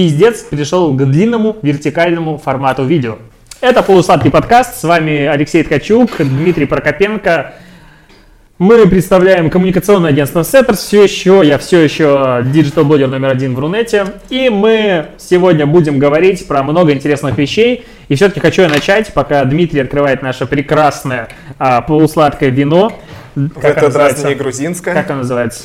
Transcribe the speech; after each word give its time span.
пиздец 0.00 0.40
перешел 0.40 0.94
к 0.94 1.04
длинному 1.04 1.58
вертикальному 1.60 2.38
формату 2.38 2.86
видео. 2.86 3.18
Это 3.60 3.82
полусладкий 3.82 4.30
подкаст, 4.30 4.80
с 4.80 4.84
вами 4.84 5.26
Алексей 5.26 5.62
Ткачук, 5.62 6.12
Дмитрий 6.20 6.64
Прокопенко. 6.64 7.52
Мы 8.56 8.86
представляем 8.86 9.50
коммуникационное 9.50 10.08
агентство 10.08 10.40
Setters, 10.40 10.76
все 10.76 11.02
еще, 11.02 11.42
я 11.44 11.58
все 11.58 11.80
еще 11.80 12.42
диджитал-блогер 12.46 13.08
номер 13.08 13.28
один 13.28 13.54
в 13.54 13.58
Рунете, 13.58 14.06
и 14.30 14.48
мы 14.48 15.08
сегодня 15.18 15.66
будем 15.66 15.98
говорить 15.98 16.48
про 16.48 16.62
много 16.62 16.92
интересных 16.92 17.36
вещей, 17.36 17.84
и 18.08 18.14
все-таки 18.14 18.40
хочу 18.40 18.62
я 18.62 18.70
начать, 18.70 19.12
пока 19.12 19.44
Дмитрий 19.44 19.80
открывает 19.80 20.22
наше 20.22 20.46
прекрасное 20.46 21.28
а, 21.58 21.82
полусладкое 21.82 22.48
вино. 22.48 22.90
В 23.34 23.62
этот 23.62 23.94
раз 23.94 24.24
не 24.24 24.34
грузинское. 24.34 24.94
Как 24.94 25.10
оно 25.10 25.18
называется? 25.18 25.64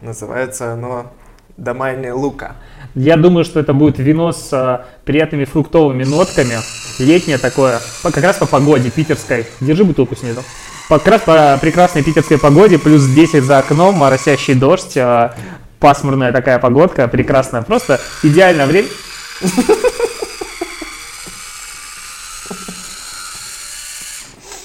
Называется 0.00 0.72
оно 0.72 1.12
«Домальная 1.58 2.14
лука». 2.14 2.56
Я 2.94 3.16
думаю, 3.16 3.44
что 3.44 3.58
это 3.58 3.72
будет 3.72 3.98
вино 3.98 4.30
с 4.30 4.52
а, 4.52 4.86
приятными 5.04 5.44
фруктовыми 5.44 6.04
нотками, 6.04 6.54
летнее 7.00 7.38
такое, 7.38 7.80
как 8.02 8.16
раз 8.18 8.36
по 8.36 8.46
погоде 8.46 8.88
питерской. 8.90 9.46
Держи 9.60 9.84
бутылку 9.84 10.14
снизу. 10.14 10.44
Как 10.88 11.06
раз 11.08 11.22
по 11.22 11.58
прекрасной 11.60 12.04
питерской 12.04 12.38
погоде, 12.38 12.78
плюс 12.78 13.04
10 13.06 13.42
за 13.42 13.58
окном, 13.58 13.96
моросящий 13.96 14.54
дождь, 14.54 14.96
а, 14.96 15.34
пасмурная 15.80 16.30
такая 16.30 16.60
погодка, 16.60 17.08
прекрасная. 17.08 17.62
Просто 17.62 18.00
идеальное 18.22 18.66
время. 18.66 18.88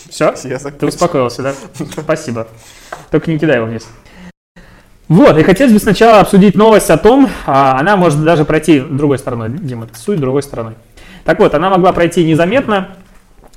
Все? 0.10 0.32
Ты 0.34 0.86
успокоился, 0.86 1.42
да? 1.44 1.56
Спасибо. 2.04 2.48
Только 3.10 3.32
не 3.32 3.40
кидай 3.40 3.56
его 3.56 3.66
вниз. 3.66 3.88
Вот, 5.10 5.38
и 5.40 5.44
хотелось 5.44 5.74
бы 5.74 5.80
сначала 5.80 6.20
обсудить 6.20 6.56
новость 6.56 6.92
о 6.92 6.98
том, 6.98 7.28
а, 7.48 7.80
она 7.80 7.98
может 7.98 8.24
даже 8.24 8.46
пройти 8.46 8.80
другой 8.80 9.18
стороной. 9.18 9.50
Дима, 9.50 9.88
суй 9.96 10.18
другой 10.18 10.44
стороной. 10.44 10.76
Так 11.26 11.40
вот, 11.40 11.56
она 11.56 11.72
могла 11.72 11.92
пройти 11.94 12.24
незаметно, 12.24 12.90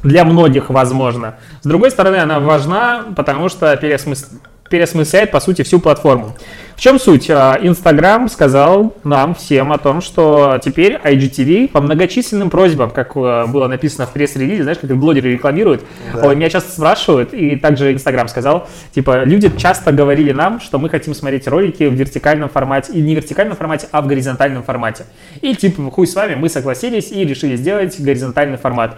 для 0.03 0.25
многих 0.25 0.71
возможно. 0.71 1.37
С 1.61 1.67
другой 1.67 1.91
стороны, 1.91 2.17
она 2.17 2.41
важна, 2.41 3.05
потому 3.15 3.51
что 3.51 3.77
переосмыс... 3.77 4.31
переосмысляет, 4.73 5.31
по 5.31 5.39
сути, 5.39 5.63
всю 5.63 5.81
платформу. 5.81 6.35
В 6.77 6.81
чем 6.81 6.99
суть? 6.99 7.29
А, 7.29 7.59
Инстаграм 7.61 8.27
сказал 8.31 8.95
нам 9.05 9.35
всем 9.35 9.71
о 9.71 9.77
том, 9.77 10.01
что 10.01 10.59
теперь 10.65 10.95
IGTV 10.95 11.69
по 11.69 11.83
многочисленным 11.83 12.49
просьбам, 12.49 12.91
как 12.91 13.15
э, 13.15 13.45
было 13.49 13.69
написано 13.69 14.07
в 14.07 14.13
пресс-релизе, 14.13 14.63
знаешь, 14.63 14.79
как 14.79 14.91
блогеры 14.97 15.31
рекламируют, 15.31 15.85
да. 16.15 16.35
Меня 16.35 16.49
часто 16.49 16.73
спрашивают, 16.73 17.35
и 17.35 17.57
также 17.57 17.93
Инстаграм 17.93 18.27
сказал, 18.29 18.67
типа, 18.95 19.25
люди 19.25 19.53
часто 19.59 19.93
говорили 19.93 20.33
нам, 20.33 20.59
что 20.59 20.79
мы 20.79 20.89
хотим 20.89 21.15
смотреть 21.15 21.47
ролики 21.47 21.85
в 21.85 21.93
вертикальном 21.93 22.49
формате, 22.49 22.93
и 22.95 23.03
не 23.03 23.13
в 23.13 23.17
вертикальном 23.19 23.57
формате, 23.57 23.89
а 23.93 24.01
в 24.01 24.07
горизонтальном 24.07 24.63
формате. 24.63 25.05
И 25.43 25.55
типа, 25.55 25.91
хуй 25.91 26.07
с 26.07 26.15
вами, 26.15 26.35
мы 26.35 26.49
согласились 26.49 27.13
и 27.13 27.23
решили 27.27 27.57
сделать 27.57 28.01
горизонтальный 28.01 28.57
формат. 28.57 28.97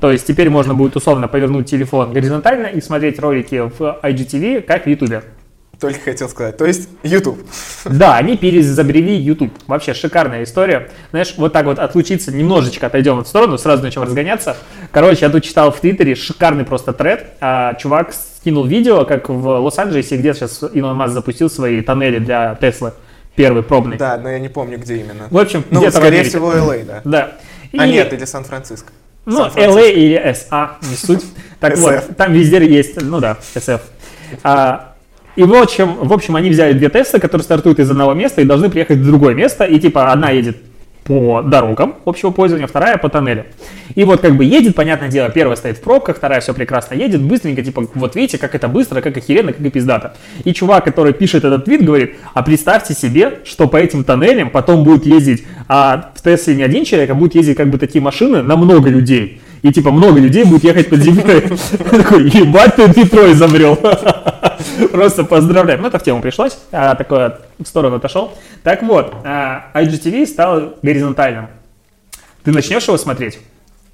То 0.00 0.12
есть 0.12 0.26
теперь 0.26 0.50
можно 0.50 0.74
будет 0.74 0.96
условно 0.96 1.28
повернуть 1.28 1.68
телефон 1.68 2.12
горизонтально 2.12 2.66
и 2.66 2.80
смотреть 2.80 3.18
ролики 3.18 3.70
в 3.78 3.98
IGTV, 4.02 4.62
как 4.62 4.84
в 4.84 4.88
YouTube. 4.88 5.24
Только 5.80 6.00
хотел 6.00 6.28
сказать. 6.28 6.56
То 6.56 6.66
есть 6.66 6.88
YouTube. 7.04 7.38
Да, 7.84 8.16
они 8.16 8.36
переизобрели 8.36 9.14
YouTube. 9.14 9.52
Вообще 9.68 9.94
шикарная 9.94 10.42
история. 10.42 10.90
Знаешь, 11.10 11.34
вот 11.36 11.52
так 11.52 11.66
вот 11.66 11.78
отлучиться, 11.78 12.32
немножечко 12.32 12.86
отойдем 12.88 13.22
в 13.22 13.28
сторону, 13.28 13.58
сразу 13.58 13.84
начнем 13.84 14.02
разгоняться. 14.02 14.56
Короче, 14.90 15.26
я 15.26 15.30
тут 15.30 15.44
читал 15.44 15.70
в 15.70 15.78
Твиттере 15.78 16.16
шикарный 16.16 16.64
просто 16.64 16.92
тред. 16.92 17.26
А, 17.40 17.74
чувак 17.74 18.12
скинул 18.12 18.64
видео, 18.64 19.04
как 19.04 19.28
в 19.28 19.46
Лос-Анджелесе, 19.46 20.16
где 20.16 20.34
сейчас 20.34 20.64
Илон 20.72 20.96
Маск 20.96 21.14
запустил 21.14 21.48
свои 21.48 21.80
тоннели 21.80 22.18
для 22.18 22.56
Теслы. 22.60 22.92
Первый 23.36 23.62
пробный. 23.62 23.98
Да, 23.98 24.18
но 24.18 24.30
я 24.30 24.40
не 24.40 24.48
помню, 24.48 24.78
где 24.78 24.96
именно. 24.96 25.28
В 25.30 25.38
общем, 25.38 25.62
ну, 25.70 25.78
где-то 25.78 25.98
скорее 25.98 26.24
всего, 26.24 26.52
LA, 26.52 26.84
да. 26.84 27.00
Да. 27.04 27.32
А 27.78 27.86
и... 27.86 27.92
нет, 27.92 28.12
или 28.12 28.24
Сан-Франциско. 28.24 28.92
Ну, 29.30 29.46
LA 29.46 29.92
или 29.92 30.16
SA, 30.30 30.70
не 30.82 30.96
суть. 30.96 31.24
Так 31.60 31.76
вот, 31.78 32.16
там 32.16 32.32
везде 32.32 32.64
есть, 32.64 33.02
ну 33.02 33.18
да, 33.18 33.36
SF. 33.56 33.80
А, 34.44 34.94
и 35.34 35.42
в 35.42 35.52
общем, 35.54 35.96
в 35.96 36.12
общем, 36.12 36.36
они 36.36 36.50
взяли 36.50 36.72
две 36.72 36.88
Теслы, 36.88 37.18
которые 37.18 37.42
стартуют 37.42 37.80
из 37.80 37.90
одного 37.90 38.14
места 38.14 38.40
и 38.40 38.44
должны 38.44 38.70
приехать 38.70 38.98
в 38.98 39.04
другое 39.04 39.34
место. 39.34 39.64
И 39.64 39.78
типа 39.80 40.12
одна 40.12 40.30
едет 40.30 40.56
по 41.08 41.40
дорогам 41.40 41.96
общего 42.04 42.30
пользования, 42.30 42.66
вторая 42.66 42.98
по 42.98 43.08
тоннелю. 43.08 43.46
И 43.94 44.04
вот 44.04 44.20
как 44.20 44.36
бы 44.36 44.44
едет, 44.44 44.76
понятное 44.76 45.08
дело, 45.08 45.30
первая 45.30 45.56
стоит 45.56 45.78
в 45.78 45.80
пробках, 45.80 46.18
вторая 46.18 46.40
все 46.40 46.52
прекрасно 46.52 46.94
едет, 46.94 47.22
быстренько, 47.22 47.62
типа, 47.62 47.88
вот 47.94 48.14
видите, 48.14 48.36
как 48.36 48.54
это 48.54 48.68
быстро, 48.68 49.00
как 49.00 49.16
охеренно, 49.16 49.54
как 49.54 49.64
и 49.64 49.70
пиздато. 49.70 50.14
И 50.44 50.52
чувак, 50.52 50.84
который 50.84 51.14
пишет 51.14 51.44
этот 51.44 51.64
твит, 51.64 51.82
говорит, 51.82 52.16
а 52.34 52.42
представьте 52.42 52.92
себе, 52.92 53.38
что 53.44 53.68
по 53.68 53.78
этим 53.78 54.04
тоннелям 54.04 54.50
потом 54.50 54.84
будет 54.84 55.06
ездить, 55.06 55.44
а 55.66 56.12
в 56.14 56.22
Тесле 56.22 56.56
не 56.56 56.62
один 56.62 56.84
человек, 56.84 57.08
а 57.08 57.14
будет 57.14 57.34
ездить 57.34 57.56
как 57.56 57.70
бы 57.70 57.78
такие 57.78 58.02
машины 58.02 58.42
на 58.42 58.56
много 58.56 58.90
людей. 58.90 59.40
И 59.62 59.72
типа 59.72 59.90
много 59.90 60.20
людей 60.20 60.44
будет 60.44 60.64
ехать 60.64 60.88
под 60.88 61.00
землей. 61.00 61.42
Такой, 61.90 62.28
ебать 62.28 62.76
ты 62.76 62.88
Детрой 62.88 63.32
изобрел. 63.32 63.76
Просто 64.92 65.24
поздравляем. 65.24 65.82
Ну, 65.82 65.88
это 65.88 65.98
в 65.98 66.02
тему 66.02 66.20
пришлось. 66.20 66.58
А, 66.72 66.94
такое 66.94 67.38
в 67.58 67.66
сторону 67.66 67.96
отошел. 67.96 68.32
Так 68.62 68.82
вот, 68.82 69.14
а, 69.24 69.70
IGTV 69.74 70.26
стал 70.26 70.74
горизонтальным. 70.82 71.48
Ты 72.44 72.52
начнешь 72.52 72.86
его 72.86 72.96
смотреть? 72.96 73.38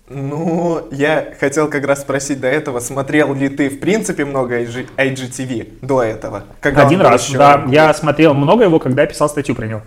Ну, 0.09 0.87
я 0.91 1.33
хотел 1.41 1.69
как 1.69 1.87
раз 1.87 2.03
спросить 2.03 2.39
до 2.39 2.47
этого, 2.47 2.79
смотрел 2.81 3.35
ли 3.35 3.49
ты 3.49 3.71
в 3.71 3.81
принципе 3.81 4.27
много 4.27 4.63
IGTV 4.63 5.79
до 5.81 6.03
этого? 6.03 6.45
Когда 6.61 6.87
Один 6.87 7.01
раз, 7.01 7.27
еще... 7.27 7.39
да. 7.39 7.65
Я 7.69 7.95
смотрел 7.95 8.35
много 8.35 8.65
его, 8.65 8.79
когда 8.79 9.03
я 9.03 9.09
писал 9.09 9.31
статью 9.31 9.55
про 9.55 9.67
него. 9.67 9.83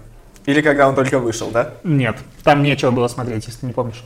Или 0.48 0.62
когда 0.62 0.88
он 0.88 0.96
только 0.96 1.20
вышел, 1.20 1.50
да? 1.52 1.74
Нет, 1.84 2.18
там 2.44 2.64
нечего 2.64 2.90
было 2.90 3.08
смотреть, 3.08 3.46
если 3.46 3.60
ты 3.60 3.66
не 3.68 3.74
помнишь. 3.74 4.04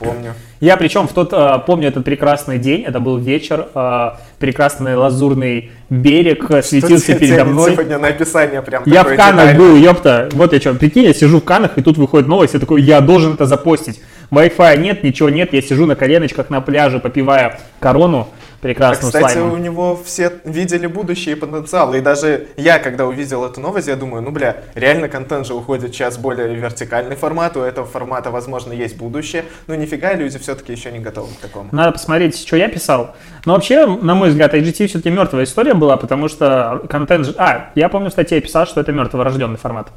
Помню. 0.00 0.34
Я 0.60 0.76
причем 0.76 1.06
в 1.08 1.12
тот, 1.12 1.32
э, 1.32 1.58
помню 1.66 1.88
этот 1.88 2.04
прекрасный 2.04 2.58
день, 2.58 2.82
это 2.82 3.00
был 3.00 3.18
вечер, 3.18 3.68
э, 3.74 4.10
прекрасный 4.38 4.94
лазурный 4.96 5.70
берег 5.88 6.44
Что 6.44 6.62
светился 6.62 7.14
передо 7.14 7.44
мной. 7.46 7.72
сегодня 7.72 7.98
на 7.98 8.08
описание 8.08 8.62
прям 8.62 8.82
Я 8.86 9.04
в 9.04 9.14
Канах 9.14 9.56
был, 9.56 9.76
ёпта. 9.76 10.28
Вот 10.32 10.52
я 10.52 10.60
что, 10.60 10.74
прикинь, 10.74 11.04
я 11.04 11.14
сижу 11.14 11.40
в 11.40 11.44
Канах, 11.44 11.78
и 11.78 11.82
тут 11.82 11.96
выходит 11.98 12.28
новость, 12.28 12.54
я 12.54 12.60
такой, 12.60 12.82
я 12.82 13.00
должен 13.00 13.34
это 13.34 13.46
запостить. 13.46 14.00
Wi-Fi 14.30 14.78
нет, 14.78 15.02
ничего 15.02 15.28
нет, 15.28 15.52
я 15.52 15.62
сижу 15.62 15.86
на 15.86 15.96
коленочках 15.96 16.50
на 16.50 16.60
пляже, 16.60 17.00
попивая 17.00 17.58
корону, 17.80 18.28
прекрасную 18.60 19.08
а, 19.08 19.12
Кстати, 19.12 19.32
слайму. 19.32 19.54
у 19.54 19.56
него 19.56 19.98
все 20.04 20.32
видели 20.44 20.86
будущее 20.86 21.36
и 21.36 21.38
потенциал. 21.38 21.94
И 21.94 22.00
даже 22.00 22.48
я, 22.56 22.78
когда 22.78 23.06
увидел 23.06 23.44
эту 23.44 23.60
новость, 23.60 23.88
я 23.88 23.96
думаю, 23.96 24.22
ну, 24.22 24.30
бля, 24.30 24.58
реально 24.74 25.08
контент 25.08 25.46
же 25.46 25.54
уходит 25.54 25.94
сейчас 25.94 26.18
более 26.18 26.54
вертикальный 26.54 27.16
формат, 27.16 27.56
у 27.56 27.60
этого 27.60 27.86
формата, 27.86 28.30
возможно, 28.30 28.72
есть 28.72 28.96
будущее. 28.96 29.44
Но 29.66 29.74
нифига, 29.74 30.14
люди 30.14 30.38
все-таки 30.38 30.72
еще 30.72 30.92
не 30.92 30.98
готовы 30.98 31.32
к 31.34 31.38
такому. 31.38 31.68
Надо 31.72 31.92
посмотреть, 31.92 32.38
что 32.38 32.56
я 32.56 32.68
писал. 32.68 33.14
Но 33.46 33.54
вообще, 33.54 33.86
на 33.86 34.14
мой 34.14 34.28
взгляд, 34.28 34.54
IGTV 34.54 34.86
все-таки 34.86 35.10
мертвая 35.10 35.44
история 35.44 35.74
была, 35.74 35.96
потому 35.96 36.28
что 36.28 36.82
контент... 36.88 37.34
А, 37.38 37.70
я 37.74 37.88
помню, 37.88 38.10
в 38.10 38.12
статье 38.12 38.36
я 38.36 38.42
писал, 38.42 38.66
что 38.66 38.80
это 38.80 38.92
мертворожденный 38.92 39.56
формат. 39.56 39.88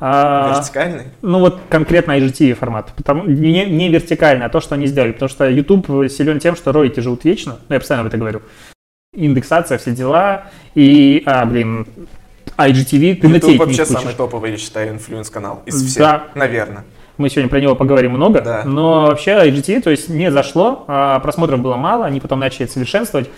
А, 0.00 0.54
вертикальный? 0.56 1.04
Ну, 1.22 1.40
вот 1.40 1.60
конкретно 1.68 2.12
IGTV 2.18 2.54
формат. 2.54 2.92
Потому, 2.96 3.24
не, 3.24 3.64
не 3.66 3.88
вертикальный, 3.88 4.46
а 4.46 4.48
то, 4.48 4.60
что 4.60 4.76
они 4.76 4.86
сделали. 4.86 5.12
Потому 5.12 5.28
что 5.28 5.48
YouTube 5.48 6.10
силен 6.10 6.38
тем, 6.38 6.54
что 6.54 6.72
ролики 6.72 7.00
живут 7.00 7.24
вечно. 7.24 7.58
Ну, 7.68 7.74
я 7.74 7.80
постоянно 7.80 8.04
это 8.12 8.18
говорю. 8.18 8.42
Индексация, 9.14 9.78
все 9.78 9.92
дела. 9.92 10.44
И, 10.74 11.22
а, 11.26 11.44
блин, 11.44 11.86
IGTV, 12.56 13.16
ты 13.16 13.26
YouTube 13.26 13.32
на 13.32 13.40
телек 13.40 13.60
вообще 13.60 13.86
самый 13.86 14.14
топовый, 14.14 14.52
я 14.52 14.58
считаю, 14.58 14.90
influence-канал 14.90 15.62
из 15.66 15.82
всех, 15.82 15.98
да. 15.98 16.26
наверное. 16.34 16.84
Мы 17.18 17.28
сегодня 17.28 17.48
про 17.48 17.60
него 17.60 17.74
поговорим 17.74 18.12
много, 18.12 18.40
да. 18.40 18.62
но 18.64 19.02
вообще 19.02 19.32
IGTV, 19.32 19.82
то 19.82 19.90
есть 19.90 20.08
не 20.08 20.30
зашло, 20.30 20.84
а 20.88 21.20
просмотров 21.20 21.60
было 21.60 21.76
мало, 21.76 22.06
они 22.06 22.20
потом 22.20 22.40
начали 22.40 22.66
совершенствовать. 22.66 23.28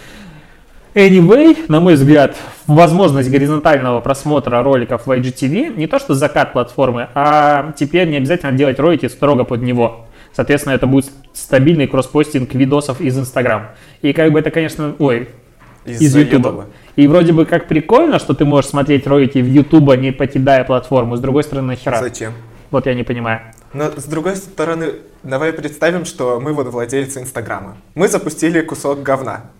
Anyway, 0.94 1.64
на 1.66 1.80
мой 1.80 1.94
взгляд, 1.94 2.36
возможность 2.68 3.28
горизонтального 3.28 4.00
просмотра 4.00 4.62
роликов 4.62 5.06
в 5.06 5.10
IGTV 5.10 5.76
не 5.76 5.88
то 5.88 5.98
что 5.98 6.14
закат 6.14 6.52
платформы, 6.52 7.08
а 7.14 7.72
теперь 7.76 8.08
не 8.08 8.16
обязательно 8.16 8.52
делать 8.52 8.78
ролики 8.78 9.06
строго 9.06 9.42
под 9.42 9.62
него. 9.62 10.03
Соответственно, 10.34 10.74
это 10.74 10.86
будет 10.86 11.10
стабильный 11.32 11.86
кросспостинг 11.86 12.54
видосов 12.54 13.00
из 13.00 13.16
Instagram. 13.16 13.68
И 14.02 14.12
как 14.12 14.32
бы 14.32 14.40
это, 14.40 14.50
конечно, 14.50 14.94
ой, 14.98 15.28
из, 15.84 16.00
из 16.00 16.16
YouTube. 16.16 16.64
И 16.96 17.06
вроде 17.06 17.32
бы 17.32 17.46
как 17.46 17.68
прикольно, 17.68 18.18
что 18.18 18.34
ты 18.34 18.44
можешь 18.44 18.70
смотреть 18.70 19.06
ролики 19.06 19.38
в 19.38 19.46
YouTube, 19.46 19.96
не 19.96 20.12
покидая 20.12 20.64
платформу. 20.64 21.16
С 21.16 21.20
другой 21.20 21.44
стороны, 21.44 21.68
нахера? 21.68 22.00
Зачем? 22.00 22.32
Вот 22.70 22.86
я 22.86 22.94
не 22.94 23.04
понимаю. 23.04 23.40
Но 23.72 23.90
с 23.90 24.04
другой 24.04 24.36
стороны, 24.36 24.94
давай 25.22 25.52
представим, 25.52 26.04
что 26.04 26.40
мы 26.40 26.52
вот 26.52 26.68
владельцы 26.68 27.20
Инстаграма. 27.20 27.76
Мы 27.94 28.08
запустили 28.08 28.60
кусок 28.60 29.02
говна, 29.02 29.50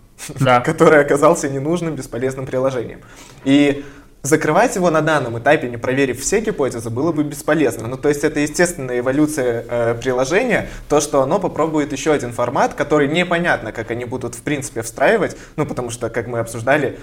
да. 0.41 0.61
который 0.65 1.01
оказался 1.01 1.49
ненужным, 1.49 1.95
бесполезным 1.95 2.47
приложением. 2.47 3.01
И 3.45 3.85
Закрывать 4.25 4.75
его 4.75 4.89
на 4.91 5.03
данном 5.03 5.39
этапе, 5.39 5.69
не 5.69 5.77
проверив 5.77 6.19
все 6.19 6.41
гипотезы, 6.41 6.89
было 6.89 7.13
бы 7.13 7.23
бесполезно. 7.25 7.89
Ну, 7.89 7.99
то 7.99 8.09
есть 8.09 8.25
это 8.25 8.41
естественная 8.41 9.01
эволюция 9.01 9.67
э, 9.69 9.95
приложения, 10.01 10.71
то, 10.89 11.03
что 11.03 11.21
оно 11.21 11.39
попробует 11.39 11.93
еще 11.93 12.11
один 12.11 12.33
формат, 12.33 12.73
который 12.73 13.07
непонятно, 13.07 13.71
как 13.71 13.91
они 13.91 14.07
будут 14.07 14.35
в 14.35 14.41
принципе 14.41 14.81
встраивать, 14.81 15.37
ну, 15.57 15.67
потому 15.67 15.91
что, 15.91 16.09
как 16.09 16.27
мы 16.27 16.39
обсуждали, 16.39 16.99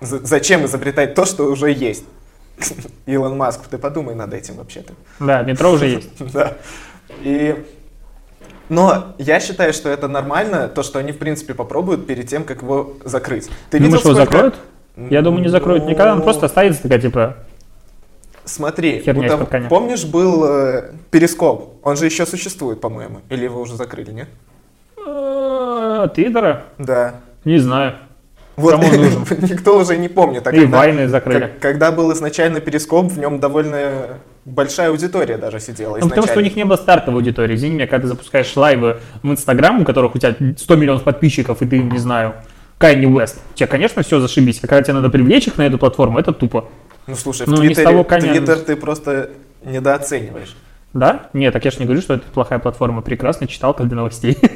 зачем 0.00 0.66
изобретать 0.66 1.14
то, 1.14 1.26
что 1.26 1.44
уже 1.44 1.70
есть. 1.70 2.04
Илон 3.06 3.36
Маск, 3.36 3.60
ты 3.70 3.78
подумай 3.78 4.16
над 4.16 4.34
этим 4.34 4.56
вообще-то. 4.56 4.94
Да, 5.20 5.42
метро 5.42 5.70
уже 5.70 5.86
есть. 5.86 6.10
Да. 6.32 6.56
И 7.22 7.64
но 8.68 9.14
я 9.18 9.38
считаю, 9.38 9.72
что 9.72 9.90
это 9.90 10.08
нормально, 10.08 10.68
то, 10.68 10.82
что 10.82 10.98
они, 10.98 11.12
в 11.12 11.18
принципе, 11.18 11.54
попробуют 11.54 12.08
перед 12.08 12.28
тем, 12.28 12.42
как 12.42 12.62
его 12.62 12.94
закрыть. 13.04 13.48
Ты 13.70 13.78
Думаешь, 13.78 14.02
видел, 14.02 14.10
его 14.10 14.24
закроют? 14.24 14.56
Я 14.96 15.22
думаю, 15.22 15.42
не 15.42 15.48
закроют 15.48 15.84
никогда, 15.86 16.12
он 16.12 16.22
просто 16.22 16.46
останется 16.46 16.82
такая, 16.82 17.00
типа, 17.00 17.36
Смотри, 18.44 19.02
Херня 19.04 19.28
там, 19.28 19.68
помнишь, 19.68 20.04
был 20.04 20.44
э, 20.44 20.90
Перископ? 21.10 21.78
Он 21.82 21.96
же 21.96 22.04
еще 22.04 22.26
существует, 22.26 22.80
по-моему. 22.80 23.20
Или 23.30 23.44
его 23.44 23.60
уже 23.60 23.74
закрыли, 23.74 24.12
нет? 24.12 24.28
Э, 24.98 26.08
Твиттера? 26.14 26.64
Да. 26.76 27.14
Не 27.44 27.58
знаю. 27.58 27.94
Вот 28.56 28.72
Кому 28.72 28.86
нужен? 28.86 29.24
никто 29.50 29.78
уже 29.78 29.96
не 29.96 30.08
помнит. 30.08 30.46
А 30.46 30.50
И 30.52 30.60
когда, 30.60 30.78
вайны 30.78 31.08
закрыли. 31.08 31.40
Как, 31.40 31.58
когда 31.58 31.90
был 31.90 32.12
изначально 32.12 32.60
Перископ, 32.60 33.10
в 33.10 33.18
нем 33.18 33.40
довольно 33.40 34.18
большая 34.44 34.90
аудитория 34.90 35.38
даже 35.38 35.58
сидела 35.58 35.96
ну, 35.98 36.08
потому 36.08 36.26
что 36.26 36.38
у 36.38 36.42
них 36.42 36.54
не 36.54 36.64
было 36.64 36.76
стартовой 36.76 37.20
аудитории. 37.20 37.54
Извини 37.56 37.76
меня, 37.76 37.86
когда 37.86 38.02
ты 38.02 38.08
запускаешь 38.08 38.54
лайвы 38.56 38.98
в 39.22 39.30
Инстаграм, 39.30 39.80
у 39.80 39.84
которых 39.84 40.14
у 40.14 40.18
тебя 40.18 40.36
100 40.56 40.76
миллионов 40.76 41.02
подписчиков, 41.02 41.62
и 41.62 41.66
ты, 41.66 41.78
не 41.78 41.98
знаю, 41.98 42.34
Кайни 42.84 43.06
Уэст, 43.06 43.40
тебе, 43.54 43.66
конечно, 43.66 44.02
все 44.02 44.20
зашибись. 44.20 44.60
А 44.62 44.66
когда 44.66 44.82
тебе 44.82 44.92
надо 44.92 45.08
привлечь 45.08 45.46
их 45.46 45.56
на 45.56 45.62
эту 45.62 45.78
платформу, 45.78 46.18
это 46.18 46.34
тупо. 46.34 46.68
Ну, 47.06 47.16
слушай, 47.16 47.46
ну, 47.46 47.56
в 47.56 47.60
Твиттере, 47.60 47.82
того 47.82 48.04
коня... 48.04 48.34
Твиттер 48.34 48.58
ты 48.58 48.76
просто 48.76 49.30
недооцениваешь. 49.64 50.54
Да? 50.92 51.30
Нет, 51.32 51.54
так 51.54 51.64
я 51.64 51.70
же 51.70 51.78
не 51.78 51.86
говорю, 51.86 52.02
что 52.02 52.12
это 52.12 52.26
плохая 52.34 52.58
платформа. 52.58 53.00
Прекрасно 53.00 53.46
читал 53.46 53.74
для 53.74 53.96
новостей. 53.96 54.36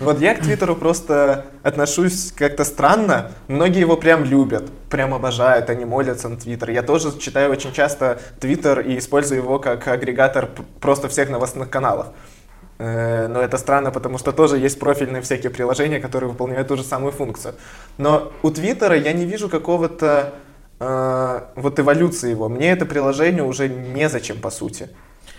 Вот 0.00 0.20
я 0.20 0.34
к 0.34 0.40
Твиттеру 0.40 0.74
просто 0.74 1.46
отношусь 1.62 2.32
как-то 2.32 2.64
странно. 2.64 3.30
Многие 3.46 3.78
его 3.78 3.96
прям 3.96 4.24
любят, 4.24 4.68
прям 4.90 5.14
обожают, 5.14 5.70
они 5.70 5.84
молятся 5.84 6.28
на 6.28 6.36
Твиттер. 6.36 6.70
Я 6.70 6.82
тоже 6.82 7.16
читаю 7.20 7.52
очень 7.52 7.72
часто 7.72 8.20
Твиттер 8.40 8.80
и 8.80 8.98
использую 8.98 9.42
его 9.42 9.60
как 9.60 9.86
агрегатор 9.86 10.48
просто 10.80 11.08
всех 11.08 11.30
новостных 11.30 11.70
каналов. 11.70 12.08
Э, 12.82 13.28
но 13.28 13.40
это 13.40 13.58
странно, 13.58 13.92
потому 13.92 14.18
что 14.18 14.32
тоже 14.32 14.58
есть 14.58 14.80
профильные 14.80 15.22
всякие 15.22 15.50
приложения, 15.50 16.00
которые 16.00 16.30
выполняют 16.30 16.66
ту 16.66 16.76
же 16.76 16.82
самую 16.82 17.12
функцию. 17.12 17.54
Но 17.96 18.32
у 18.42 18.50
Твиттера 18.50 18.96
я 18.96 19.12
не 19.12 19.24
вижу 19.24 19.48
какого-то 19.48 20.32
э, 20.80 21.40
вот 21.54 21.78
эволюции 21.78 22.30
его. 22.30 22.48
Мне 22.48 22.72
это 22.72 22.84
приложение 22.84 23.44
уже 23.44 23.68
незачем, 23.68 24.40
по 24.40 24.50
сути. 24.50 24.88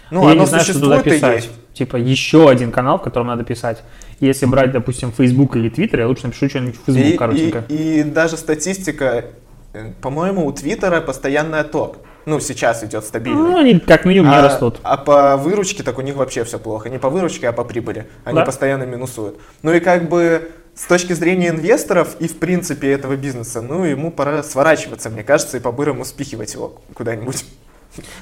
Ну, 0.09 0.23
я 0.23 0.31
оно 0.31 0.41
не 0.41 0.47
знаю, 0.47 0.63
существует 0.63 1.01
что 1.01 1.03
туда 1.03 1.15
писать. 1.15 1.35
есть. 1.35 1.49
Типа 1.73 1.97
еще 1.97 2.49
один 2.49 2.71
канал, 2.71 2.97
в 2.97 3.01
котором 3.01 3.27
надо 3.27 3.43
писать. 3.43 3.83
Если 4.21 4.45
брать, 4.45 4.71
допустим, 4.71 5.11
Facebook 5.11 5.57
или 5.57 5.69
Twitter, 5.69 5.99
я 5.99 6.07
лучше 6.07 6.27
напишу 6.27 6.47
что-нибудь 6.47 6.75
в 6.75 6.85
Facebook 6.85 7.13
и, 7.13 7.17
коротенько. 7.17 7.65
И, 7.67 7.99
и 7.99 8.03
даже 8.03 8.37
статистика, 8.37 9.25
э, 9.73 9.91
по-моему, 10.01 10.45
у 10.45 10.53
Твиттера 10.53 11.01
постоянная 11.01 11.65
топ. 11.65 11.97
Ну, 12.25 12.39
сейчас 12.39 12.83
идет 12.83 13.03
стабильно. 13.03 13.39
Ну, 13.39 13.57
они 13.57 13.79
как 13.79 14.05
минимум 14.05 14.31
не 14.31 14.37
а, 14.37 14.43
растут. 14.43 14.79
А 14.83 14.97
по 14.97 15.35
выручке 15.35 15.83
так 15.83 15.97
у 15.97 16.01
них 16.01 16.15
вообще 16.15 16.43
все 16.43 16.57
плохо. 16.57 16.89
Не 16.89 16.97
по 16.97 17.09
выручке, 17.09 17.49
а 17.49 17.51
по 17.51 17.63
прибыли. 17.63 18.07
Они 18.23 18.37
да? 18.37 18.45
постоянно 18.45 18.83
минусуют. 18.83 19.39
Ну 19.61 19.73
и 19.73 19.79
как 19.79 20.07
бы 20.07 20.51
с 20.75 20.85
точки 20.85 21.13
зрения 21.13 21.49
инвесторов 21.49 22.15
и 22.19 22.27
в 22.27 22.37
принципе 22.39 22.91
этого 22.91 23.15
бизнеса, 23.15 23.61
ну 23.61 23.83
ему 23.83 24.09
пора 24.11 24.41
сворачиваться, 24.41 25.09
мне 25.09 25.23
кажется, 25.23 25.57
и 25.57 25.59
по-бырому 25.59 26.05
спихивать 26.05 26.53
его 26.53 26.81
куда-нибудь. 26.93 27.45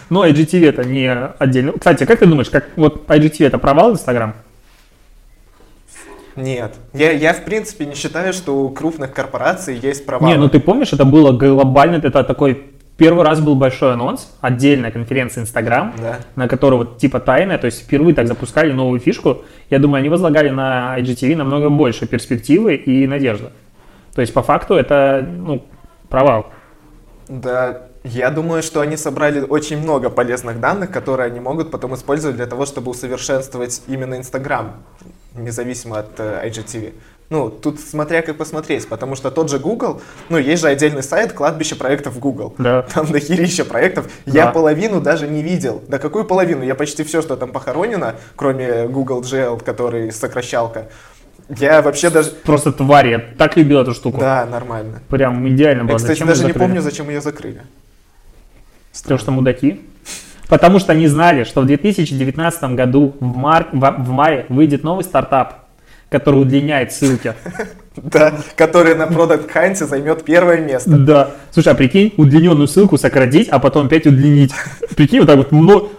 Но 0.10 0.26
IGTV 0.26 0.68
это 0.68 0.84
не 0.84 1.10
отдельно. 1.14 1.74
Кстати, 1.74 2.06
как 2.06 2.20
ты 2.20 2.26
думаешь, 2.26 2.50
как 2.50 2.70
вот 2.76 3.08
IGTV 3.08 3.48
это 3.48 3.58
провал 3.58 3.94
Инстаграм? 3.94 4.36
Нет. 6.36 6.74
Я, 6.94 7.12
я, 7.12 7.34
в 7.34 7.44
принципе, 7.44 7.86
не 7.86 7.96
считаю, 7.96 8.34
что 8.34 8.64
у 8.64 8.70
крупных 8.70 9.14
корпораций 9.14 9.78
есть 9.78 10.06
провал. 10.06 10.30
Не, 10.30 10.38
ну 10.38 10.50
ты 10.50 10.60
помнишь, 10.60 10.94
это 10.94 11.06
было 11.06 11.32
глобально, 11.32 11.98
это 11.98 12.24
такой 12.24 12.72
Первый 13.02 13.26
раз 13.26 13.40
был 13.42 13.56
большой 13.56 13.94
анонс, 13.94 14.32
отдельная 14.42 14.92
конференция 14.92 15.42
Instagram, 15.42 15.96
да. 15.98 16.20
на 16.36 16.48
которой 16.48 16.76
вот 16.76 17.00
типа 17.00 17.20
тайная, 17.20 17.58
то 17.58 17.66
есть 17.66 17.82
впервые 17.82 18.14
так 18.14 18.28
запускали 18.28 18.72
новую 18.74 19.00
фишку. 19.00 19.42
Я 19.72 19.80
думаю, 19.80 20.02
они 20.02 20.10
возлагали 20.10 20.52
на 20.52 20.96
IGTV 21.00 21.36
намного 21.36 21.70
больше 21.70 22.06
перспективы 22.06 22.76
и 22.76 23.08
надежды. 23.08 23.50
То 24.14 24.22
есть 24.22 24.32
по 24.36 24.44
факту 24.44 24.76
это 24.76 25.28
ну, 25.28 25.66
провал. 26.10 26.52
Да, 27.28 27.88
я 28.04 28.30
думаю, 28.30 28.62
что 28.62 28.82
они 28.82 28.98
собрали 28.98 29.42
очень 29.42 29.80
много 29.80 30.12
полезных 30.12 30.60
данных, 30.60 30.92
которые 30.92 31.26
они 31.26 31.40
могут 31.40 31.72
потом 31.72 31.96
использовать 31.96 32.36
для 32.36 32.46
того, 32.46 32.68
чтобы 32.68 32.92
усовершенствовать 32.92 33.82
именно 33.88 34.14
Instagram, 34.14 34.74
независимо 35.36 35.98
от 35.98 36.20
э, 36.20 36.48
IGTV. 36.48 36.94
Ну, 37.32 37.50
тут 37.50 37.80
смотря 37.80 38.22
как 38.22 38.36
посмотреть, 38.36 38.90
потому 38.90 39.16
что 39.16 39.32
тот 39.32 39.50
же 39.50 39.58
Google, 39.58 40.02
ну, 40.28 40.38
есть 40.38 40.62
же 40.62 40.68
отдельный 40.68 41.02
сайт 41.02 41.32
кладбище 41.32 41.76
проектов 41.76 42.20
Google. 42.20 42.54
Да. 42.58 42.82
Там 42.82 43.10
дохерища 43.10 43.64
проектов. 43.64 44.12
Да. 44.26 44.34
Я 44.34 44.48
половину 44.48 45.00
даже 45.00 45.30
не 45.30 45.42
видел. 45.42 45.82
Да 45.88 45.98
какую 45.98 46.26
половину? 46.26 46.62
Я 46.62 46.76
почти 46.76 47.06
все, 47.06 47.22
что 47.22 47.38
там 47.38 47.54
похоронено, 47.54 48.16
кроме 48.36 48.86
Google 48.90 49.22
GL, 49.22 49.64
который 49.64 50.12
сокращалка, 50.12 50.90
я 51.48 51.82
вообще 51.82 52.10
даже... 52.10 52.32
Просто 52.32 52.74
тварь, 52.74 53.08
я 53.08 53.20
так 53.38 53.56
любил 53.56 53.80
эту 53.80 53.94
штуку. 53.94 54.20
Да, 54.20 54.46
нормально. 54.46 55.02
Прям 55.08 55.48
идеально 55.48 55.86
было. 55.86 55.94
Я, 55.94 55.98
кстати, 56.00 56.12
зачем 56.12 56.28
даже 56.28 56.46
не 56.46 56.54
помню, 56.54 56.82
зачем 56.82 57.08
ее 57.08 57.22
закрыли. 57.22 57.62
Потому 59.02 59.20
что 59.20 59.32
мудаки. 59.32 59.82
Потому 60.50 60.80
что 60.80 60.92
они 60.92 61.08
знали, 61.08 61.46
что 61.46 61.62
в 61.62 61.66
2019 61.66 62.64
году 62.76 63.16
в, 63.22 63.38
мар... 63.38 63.70
в 63.72 64.10
мае 64.10 64.46
выйдет 64.50 64.84
новый 64.84 65.06
стартап, 65.06 65.61
который 66.12 66.42
удлиняет 66.42 66.92
ссылки. 66.92 67.34
Да, 67.98 68.34
который 68.56 68.96
на 68.96 69.04
Product 69.04 69.52
Hunt 69.54 69.86
займет 69.86 70.24
первое 70.24 70.62
место. 70.62 70.92
Да. 70.92 71.32
Слушай, 71.52 71.74
а 71.74 71.76
прикинь, 71.76 72.14
удлиненную 72.16 72.70
ссылку 72.70 72.98
сократить, 72.98 73.50
а 73.50 73.60
потом 73.60 73.88
опять 73.88 74.08
удлинить. 74.08 74.54
Прикинь, 74.96 75.20
вот 75.20 75.26
так 75.26 75.36
вот 75.36 75.52
много... 75.52 75.90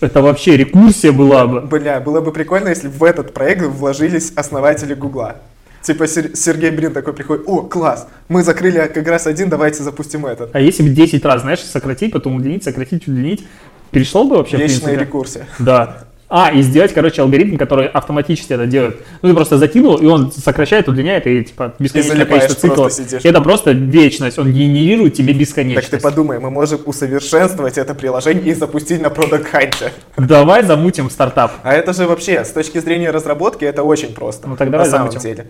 Это 0.00 0.22
вообще 0.22 0.56
рекурсия 0.56 1.10
была 1.10 1.48
бы. 1.48 1.62
Бля, 1.62 1.98
было 1.98 2.20
бы 2.20 2.30
прикольно, 2.30 2.68
если 2.68 2.86
в 2.86 3.02
этот 3.02 3.34
проект 3.34 3.62
вложились 3.62 4.32
основатели 4.36 4.94
Гугла. 4.94 5.38
Типа 5.82 6.06
Сергей 6.06 6.70
Брин 6.70 6.92
такой 6.92 7.12
приходит, 7.12 7.42
о, 7.48 7.62
класс, 7.62 8.06
мы 8.28 8.44
закрыли 8.44 8.88
как 8.94 9.08
раз 9.08 9.26
один, 9.26 9.48
давайте 9.48 9.82
запустим 9.82 10.26
этот. 10.26 10.54
А 10.54 10.60
если 10.60 10.84
бы 10.84 10.90
10 10.90 11.24
раз, 11.24 11.42
знаешь, 11.42 11.58
сократить, 11.58 12.12
потом 12.12 12.36
удлинить, 12.36 12.62
сократить, 12.62 13.08
удлинить, 13.08 13.44
перешло 13.90 14.22
бы 14.22 14.36
вообще, 14.36 14.58
Вечная 14.58 14.96
рекурсия. 14.96 15.48
Да. 15.58 16.04
А, 16.28 16.50
и 16.52 16.62
сделать, 16.62 16.92
короче, 16.92 17.22
алгоритм, 17.22 17.56
который 17.56 17.86
автоматически 17.86 18.54
это 18.54 18.66
делает. 18.66 18.96
Ну, 19.22 19.28
ты 19.28 19.34
просто 19.34 19.58
закинул, 19.58 19.96
и 19.96 20.06
он 20.06 20.32
сокращает, 20.32 20.88
удлиняет, 20.88 21.26
и, 21.26 21.44
типа, 21.44 21.74
бесконечное 21.78 22.24
количество 22.24 22.54
циклов. 22.54 23.24
Это 23.24 23.40
просто 23.40 23.72
вечность, 23.72 24.38
он 24.38 24.52
генерирует 24.52 25.14
тебе 25.14 25.34
бесконечность. 25.34 25.90
Так 25.90 26.00
ты 26.00 26.02
подумай, 26.02 26.38
мы 26.40 26.50
можем 26.50 26.80
усовершенствовать 26.86 27.78
это 27.78 27.94
приложение 27.94 28.46
и 28.46 28.54
запустить 28.54 29.00
на 29.00 29.08
Product 29.08 29.46
Hunt. 29.52 29.92
Давай 30.16 30.64
замутим 30.64 31.10
стартап. 31.10 31.52
А 31.62 31.74
это 31.74 31.92
же 31.92 32.06
вообще, 32.06 32.44
с 32.44 32.50
точки 32.50 32.78
зрения 32.78 33.10
разработки, 33.10 33.64
это 33.64 33.82
очень 33.82 34.14
просто. 34.14 34.48
Ну, 34.48 34.56
тогда 34.56 34.78
на 34.78 34.84
самом 34.86 35.10
замутим. 35.10 35.20
деле. 35.20 35.46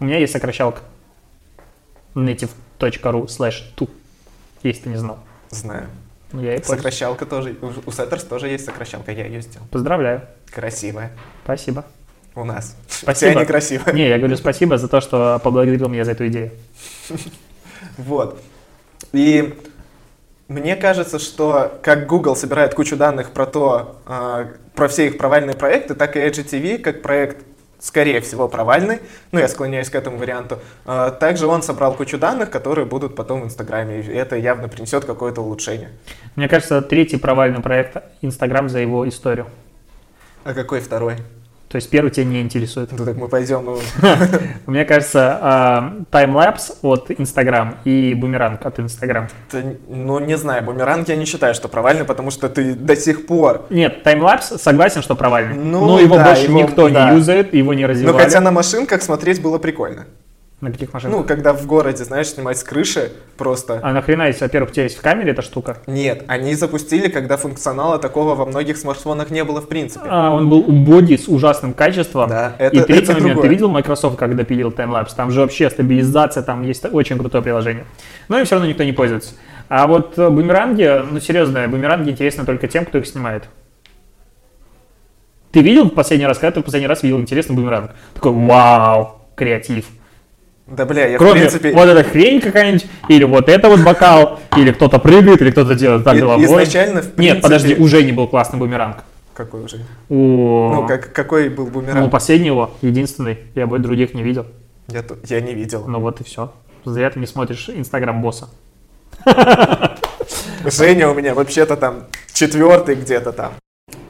У 0.00 0.04
меня 0.04 0.18
есть 0.18 0.32
сокращалка. 0.32 0.80
native.ru 2.14 3.26
slash 3.26 3.62
tu. 3.76 3.88
Если 4.62 4.82
ты 4.82 4.88
не 4.90 4.96
знал. 4.96 5.18
Знаю. 5.50 5.86
Я 6.32 6.56
и 6.56 6.62
Сокращалка 6.62 7.26
тоже. 7.26 7.56
У 7.86 7.90
Setters 7.90 8.24
тоже 8.24 8.48
есть 8.48 8.64
сокращалка, 8.64 9.12
я 9.12 9.26
ее 9.26 9.42
сделал. 9.42 9.66
Поздравляю. 9.70 10.22
Красивая. 10.52 11.10
Спасибо. 11.44 11.84
У 12.34 12.44
нас. 12.44 12.76
Спасибо. 12.88 13.32
Все 13.32 13.40
некрасиво. 13.40 13.90
Не, 13.90 14.08
я 14.08 14.18
говорю 14.18 14.36
спасибо 14.36 14.78
за 14.78 14.88
то, 14.88 15.00
что 15.00 15.40
поблагодарил 15.42 15.88
меня 15.88 16.04
за 16.04 16.12
эту 16.12 16.26
идею. 16.28 16.50
Вот. 17.96 18.40
И 19.12 19.54
мне 20.48 20.76
кажется, 20.76 21.18
что 21.18 21.78
как 21.82 22.06
Google 22.06 22.36
собирает 22.36 22.74
кучу 22.74 22.96
данных 22.96 23.30
про 23.30 23.46
то, 23.46 24.00
а, 24.06 24.48
про 24.74 24.88
все 24.88 25.06
их 25.06 25.16
провальные 25.16 25.56
проекты, 25.56 25.94
так 25.94 26.16
и 26.16 26.20
IGTV, 26.20 26.78
как 26.78 27.02
проект 27.02 27.44
скорее 27.80 28.20
всего, 28.20 28.46
провальный, 28.46 29.00
ну, 29.32 29.40
я 29.40 29.48
склоняюсь 29.48 29.90
к 29.90 29.94
этому 29.94 30.18
варианту. 30.18 30.58
А, 30.84 31.10
также 31.10 31.46
он 31.46 31.62
собрал 31.62 31.94
кучу 31.94 32.18
данных, 32.18 32.50
которые 32.50 32.84
будут 32.84 33.16
потом 33.16 33.42
в 33.42 33.44
Инстаграме, 33.46 34.00
и 34.00 34.12
это 34.12 34.36
явно 34.36 34.68
принесет 34.68 35.04
какое-то 35.04 35.40
улучшение. 35.40 35.90
Мне 36.36 36.48
кажется, 36.48 36.82
третий 36.82 37.16
провальный 37.16 37.60
проект 37.60 37.96
Инстаграм 38.20 38.68
за 38.68 38.78
его 38.78 39.08
историю. 39.08 39.46
А 40.44 40.54
какой 40.54 40.80
второй? 40.80 41.16
То 41.70 41.76
есть 41.76 41.88
первый 41.88 42.10
тебя 42.10 42.26
не 42.26 42.40
интересует. 42.40 42.90
Ну 42.90 43.04
так 43.04 43.16
мы 43.16 43.28
пойдем. 43.28 43.64
Ну... 43.64 43.78
Мне 44.66 44.84
кажется, 44.84 45.38
а, 45.40 45.94
таймлапс 46.10 46.72
от 46.82 47.12
Instagram 47.12 47.76
и 47.84 48.12
бумеранг 48.14 48.66
от 48.66 48.80
Instagram. 48.80 49.28
Ну 49.88 50.18
не 50.18 50.36
знаю, 50.36 50.64
бумеранг 50.64 51.08
я 51.08 51.14
не 51.14 51.26
считаю, 51.26 51.54
что 51.54 51.68
провальный, 51.68 52.04
потому 52.04 52.32
что 52.32 52.48
ты 52.48 52.74
до 52.74 52.96
сих 52.96 53.24
пор... 53.24 53.66
Нет, 53.70 54.02
таймлапс 54.02 54.60
согласен, 54.60 55.00
что 55.02 55.14
провальный. 55.14 55.54
Ну, 55.54 55.86
Но 55.86 56.00
его 56.00 56.16
да, 56.16 56.24
больше 56.24 56.46
его, 56.46 56.60
никто 56.60 56.88
да. 56.88 57.10
не 57.12 57.18
юзает, 57.18 57.54
его 57.54 57.72
не 57.72 57.86
развивали. 57.86 58.16
Но 58.16 58.20
хотя 58.20 58.40
на 58.40 58.50
машинках 58.50 59.00
смотреть 59.00 59.40
было 59.40 59.58
прикольно. 59.58 60.06
На 60.60 60.70
каких 60.70 60.92
машинах? 60.92 61.16
Ну, 61.16 61.24
когда 61.24 61.54
в 61.54 61.66
городе, 61.66 62.04
знаешь, 62.04 62.28
снимать 62.28 62.58
с 62.58 62.62
крыши 62.62 63.12
просто. 63.38 63.80
А 63.82 63.94
нахрена, 63.94 64.26
если, 64.26 64.44
во-первых, 64.44 64.70
у 64.70 64.74
тебя 64.74 64.82
есть 64.82 64.98
в 64.98 65.00
камере 65.00 65.30
эта 65.30 65.40
штука? 65.40 65.78
Нет, 65.86 66.24
они 66.26 66.54
запустили, 66.54 67.08
когда 67.08 67.38
функционала 67.38 67.98
такого 67.98 68.34
во 68.34 68.44
многих 68.44 68.76
смартфонах 68.76 69.30
не 69.30 69.42
было 69.42 69.62
в 69.62 69.68
принципе. 69.68 70.04
А, 70.06 70.30
он 70.30 70.50
был 70.50 70.58
убогий 70.58 71.16
с 71.16 71.28
ужасным 71.28 71.72
качеством. 71.72 72.28
Да, 72.28 72.56
это, 72.58 72.76
И 72.76 72.80
третий 72.82 73.04
это 73.04 73.12
момент, 73.12 73.28
другое. 73.28 73.42
ты 73.42 73.48
видел 73.48 73.70
Microsoft, 73.70 74.18
когда 74.18 74.44
пилил 74.44 74.70
таймлапс? 74.70 75.14
Там 75.14 75.30
же 75.30 75.40
вообще 75.40 75.70
стабилизация, 75.70 76.42
там 76.42 76.62
есть 76.62 76.84
очень 76.92 77.16
крутое 77.16 77.42
приложение. 77.42 77.86
Но 78.28 78.38
им 78.38 78.44
все 78.44 78.56
равно 78.56 78.68
никто 78.68 78.84
не 78.84 78.92
пользуется. 78.92 79.32
А 79.70 79.86
вот 79.86 80.18
э, 80.18 80.28
бумеранги, 80.28 81.04
ну 81.10 81.20
серьезно, 81.20 81.66
бумеранги 81.68 82.10
интересны 82.10 82.44
только 82.44 82.68
тем, 82.68 82.84
кто 82.84 82.98
их 82.98 83.06
снимает. 83.06 83.44
Ты 85.52 85.62
видел 85.62 85.86
в 85.86 85.94
последний 85.94 86.26
раз, 86.26 86.36
когда 86.38 86.52
ты 86.52 86.60
в 86.60 86.64
последний 86.64 86.86
раз 86.86 87.02
видел 87.02 87.18
интересный 87.18 87.56
бумеранг? 87.56 87.92
Такой, 88.12 88.32
вау, 88.32 89.22
креатив. 89.36 89.86
Да, 90.66 90.84
бля, 90.86 91.06
я 91.06 91.18
Кроме 91.18 91.32
в 91.32 91.38
принципе... 91.38 91.72
вот 91.72 91.88
эта 91.88 92.04
хрень 92.04 92.40
какая-нибудь, 92.40 92.86
или 93.08 93.24
вот 93.24 93.48
это 93.48 93.68
вот 93.68 93.80
бокал, 93.80 94.38
или 94.56 94.70
кто-то 94.70 94.98
прыгает, 94.98 95.42
или 95.42 95.50
кто-то 95.50 95.74
делает 95.74 96.04
так 96.04 96.16
головой. 96.16 96.44
изначально, 96.44 97.02
в 97.02 97.12
принципе... 97.12 97.22
Нет, 97.22 97.42
подожди, 97.42 97.74
уже 97.74 98.02
не 98.04 98.12
был 98.12 98.28
классный 98.28 98.58
бумеранг. 98.58 98.98
Какой 99.34 99.64
уже? 99.64 99.78
У... 100.08 100.14
Ну, 100.74 100.86
как, 100.86 101.12
какой 101.12 101.48
был 101.48 101.66
бумеранг? 101.66 102.00
Ну, 102.00 102.10
последнего, 102.10 102.70
единственный. 102.82 103.38
Я 103.54 103.66
бы 103.66 103.78
других 103.78 104.14
не 104.14 104.22
видел. 104.22 104.46
Я, 104.88 105.04
я 105.28 105.40
не 105.40 105.54
видел. 105.54 105.86
Ну 105.86 106.00
вот 106.00 106.20
и 106.20 106.24
все. 106.24 106.52
Зря 106.84 107.10
ты 107.10 107.20
не 107.20 107.26
смотришь 107.26 107.68
инстаграм 107.68 108.20
босса. 108.20 108.48
Женя 110.64 111.08
у 111.08 111.14
меня 111.14 111.34
вообще-то 111.34 111.76
там 111.76 112.04
четвертый 112.32 112.94
где-то 112.94 113.32
там. 113.32 113.52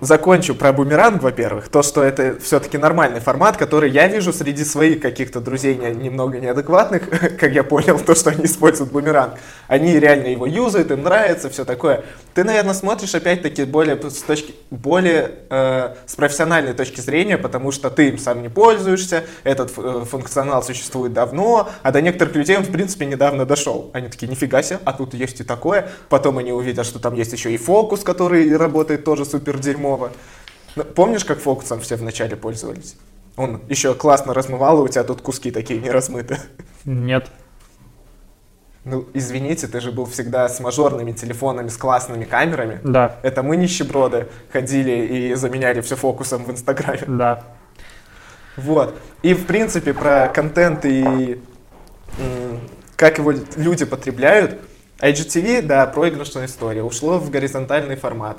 Закончу 0.00 0.54
про 0.54 0.72
бумеранг, 0.72 1.22
во-первых. 1.22 1.68
То, 1.68 1.82
что 1.82 2.02
это 2.02 2.38
все-таки 2.40 2.78
нормальный 2.78 3.20
формат, 3.20 3.58
который 3.58 3.90
я 3.90 4.08
вижу 4.08 4.32
среди 4.32 4.64
своих 4.64 5.00
каких-то 5.00 5.40
друзей 5.40 5.76
не- 5.76 5.94
немного 5.94 6.40
неадекватных, 6.40 7.08
как 7.38 7.52
я 7.52 7.62
понял, 7.62 7.98
то, 7.98 8.14
что 8.14 8.30
они 8.30 8.46
используют 8.46 8.92
бумеранг. 8.92 9.34
Они 9.68 9.98
реально 10.00 10.28
его 10.28 10.46
юзают, 10.46 10.90
им 10.90 11.02
нравится, 11.02 11.50
все 11.50 11.66
такое. 11.66 12.02
Ты, 12.32 12.44
наверное, 12.44 12.72
смотришь 12.72 13.14
опять-таки 13.14 13.64
более 13.64 14.00
с 14.10 14.22
точки, 14.22 14.54
более 14.70 15.32
э, 15.50 15.94
с 16.06 16.16
профессиональной 16.16 16.72
точки 16.72 17.02
зрения, 17.02 17.36
потому 17.36 17.70
что 17.70 17.90
ты 17.90 18.08
им 18.08 18.18
сам 18.18 18.40
не 18.40 18.48
пользуешься, 18.48 19.24
этот 19.44 19.70
э, 19.76 20.04
функционал 20.10 20.62
существует 20.62 21.12
давно, 21.12 21.68
а 21.82 21.92
до 21.92 22.00
некоторых 22.00 22.34
людей 22.36 22.56
он, 22.56 22.62
в 22.62 22.72
принципе, 22.72 23.04
недавно 23.04 23.44
дошел. 23.44 23.90
Они 23.92 24.08
такие, 24.08 24.28
нифига 24.28 24.62
себе, 24.62 24.78
а 24.84 24.94
тут 24.94 25.12
есть 25.12 25.40
и 25.40 25.44
такое. 25.44 25.90
Потом 26.08 26.38
они 26.38 26.52
увидят, 26.52 26.86
что 26.86 26.98
там 26.98 27.14
есть 27.14 27.34
еще 27.34 27.52
и 27.52 27.58
фокус, 27.58 28.00
который 28.00 28.56
работает 28.56 29.04
тоже 29.04 29.26
супер 29.26 29.58
дерьмово. 29.58 29.89
Ну, 30.76 30.84
Помнишь, 30.84 31.24
как 31.24 31.40
фокусом 31.40 31.80
все 31.80 31.96
вначале 31.96 32.36
пользовались? 32.36 32.96
Он 33.36 33.60
еще 33.68 33.94
классно 33.94 34.34
размывал, 34.34 34.80
и 34.80 34.82
у 34.84 34.88
тебя 34.88 35.04
тут 35.04 35.20
куски 35.22 35.50
такие 35.50 35.80
не 35.80 35.90
размыты. 35.90 36.38
Нет. 36.84 37.28
Ну, 38.84 39.06
извините, 39.12 39.66
ты 39.66 39.80
же 39.80 39.92
был 39.92 40.06
всегда 40.06 40.48
с 40.48 40.58
мажорными 40.58 41.12
телефонами, 41.12 41.68
с 41.68 41.76
классными 41.76 42.24
камерами. 42.24 42.80
Да, 42.82 43.16
Это 43.22 43.42
мы, 43.42 43.56
нищеброды, 43.56 44.28
ходили 44.52 44.92
и 44.92 45.34
заменяли 45.34 45.80
все 45.82 45.96
фокусом 45.96 46.44
в 46.44 46.50
Инстаграме. 46.50 47.04
да. 47.06 47.44
Вот. 48.56 48.94
И, 49.22 49.32
в 49.32 49.46
принципе, 49.46 49.94
про 49.94 50.28
контент 50.28 50.84
и 50.84 51.40
как 52.96 53.18
его 53.18 53.32
люди 53.56 53.84
потребляют. 53.84 54.58
IGTV, 54.98 55.62
да, 55.62 55.86
проигрышная 55.86 56.44
история, 56.44 56.82
ушло 56.82 57.18
в 57.18 57.30
горизонтальный 57.30 57.96
формат. 57.96 58.36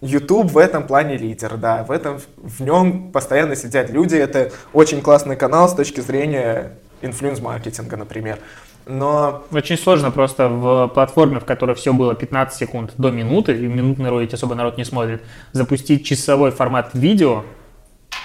YouTube 0.00 0.50
в 0.52 0.58
этом 0.58 0.86
плане 0.86 1.16
лидер, 1.16 1.56
да, 1.56 1.82
в 1.84 1.90
этом, 1.90 2.20
в 2.36 2.60
нем 2.60 3.10
постоянно 3.10 3.56
сидят 3.56 3.90
люди, 3.90 4.14
это 4.14 4.52
очень 4.72 5.00
классный 5.02 5.36
канал 5.36 5.68
с 5.68 5.74
точки 5.74 6.00
зрения 6.00 6.72
инфлюенс-маркетинга, 7.02 7.96
например. 7.96 8.38
Но 8.86 9.44
Очень 9.52 9.76
сложно 9.76 10.10
просто 10.10 10.48
в 10.48 10.88
платформе, 10.88 11.40
в 11.40 11.44
которой 11.44 11.74
все 11.74 11.92
было 11.92 12.14
15 12.14 12.58
секунд 12.58 12.92
до 12.96 13.10
минуты, 13.10 13.52
и 13.56 13.66
минутный 13.66 14.08
ролик 14.08 14.32
особо 14.32 14.54
народ 14.54 14.78
не 14.78 14.84
смотрит, 14.84 15.22
запустить 15.52 16.06
часовой 16.06 16.52
формат 16.52 16.90
видео 16.94 17.44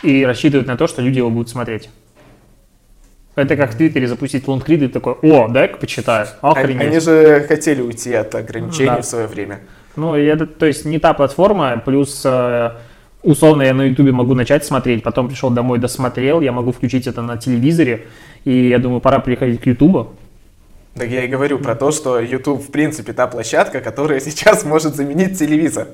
и 0.04 0.24
рассчитывать 0.26 0.68
на 0.68 0.78
то, 0.78 0.88
что 0.88 1.02
люди 1.02 1.18
его 1.18 1.30
будут 1.30 1.50
смотреть. 1.50 1.90
Это 3.36 3.56
как 3.58 3.74
в 3.74 3.78
Твиттере 3.78 4.08
запустить 4.08 4.48
лонгрид 4.48 4.84
и 4.84 4.88
такой, 4.88 5.14
о, 5.24 5.48
дай-ка 5.48 5.78
почитаю, 5.78 6.28
охренеть. 6.42 6.88
они 6.88 7.00
же 7.00 7.44
хотели 7.48 7.82
уйти 7.82 8.14
от 8.14 8.36
ограничений 8.36 8.86
Да. 8.86 9.02
в 9.02 9.06
свое 9.06 9.26
время. 9.28 9.62
Ну, 9.96 10.16
это, 10.16 10.48
то 10.48 10.66
есть 10.66 10.86
не 10.86 11.00
та 11.00 11.14
платформа, 11.14 11.82
плюс 11.86 12.22
э, 12.26 12.72
условно 13.22 13.64
я 13.64 13.74
на 13.74 13.84
Ютубе 13.84 14.12
могу 14.12 14.34
начать 14.34 14.66
смотреть, 14.66 15.04
потом 15.04 15.28
пришел 15.28 15.50
домой, 15.50 15.80
досмотрел, 15.80 16.42
я 16.42 16.52
могу 16.52 16.72
включить 16.72 17.08
это 17.08 17.22
на 17.22 17.38
телевизоре, 17.38 18.08
и 18.44 18.70
я 18.70 18.80
думаю, 18.80 19.02
пора 19.02 19.20
переходить 19.20 19.62
к 19.62 19.68
Ютубу. 19.68 20.14
Так 20.96 21.10
я 21.10 21.24
и 21.24 21.28
говорю 21.28 21.60
про 21.60 21.76
то, 21.76 21.92
что 21.92 22.20
YouTube 22.20 22.62
в 22.62 22.72
принципе 22.72 23.14
та 23.14 23.28
площадка, 23.28 23.82
которая 23.82 24.20
сейчас 24.20 24.64
может 24.64 24.96
заменить 24.96 25.40
телевизор. 25.40 25.88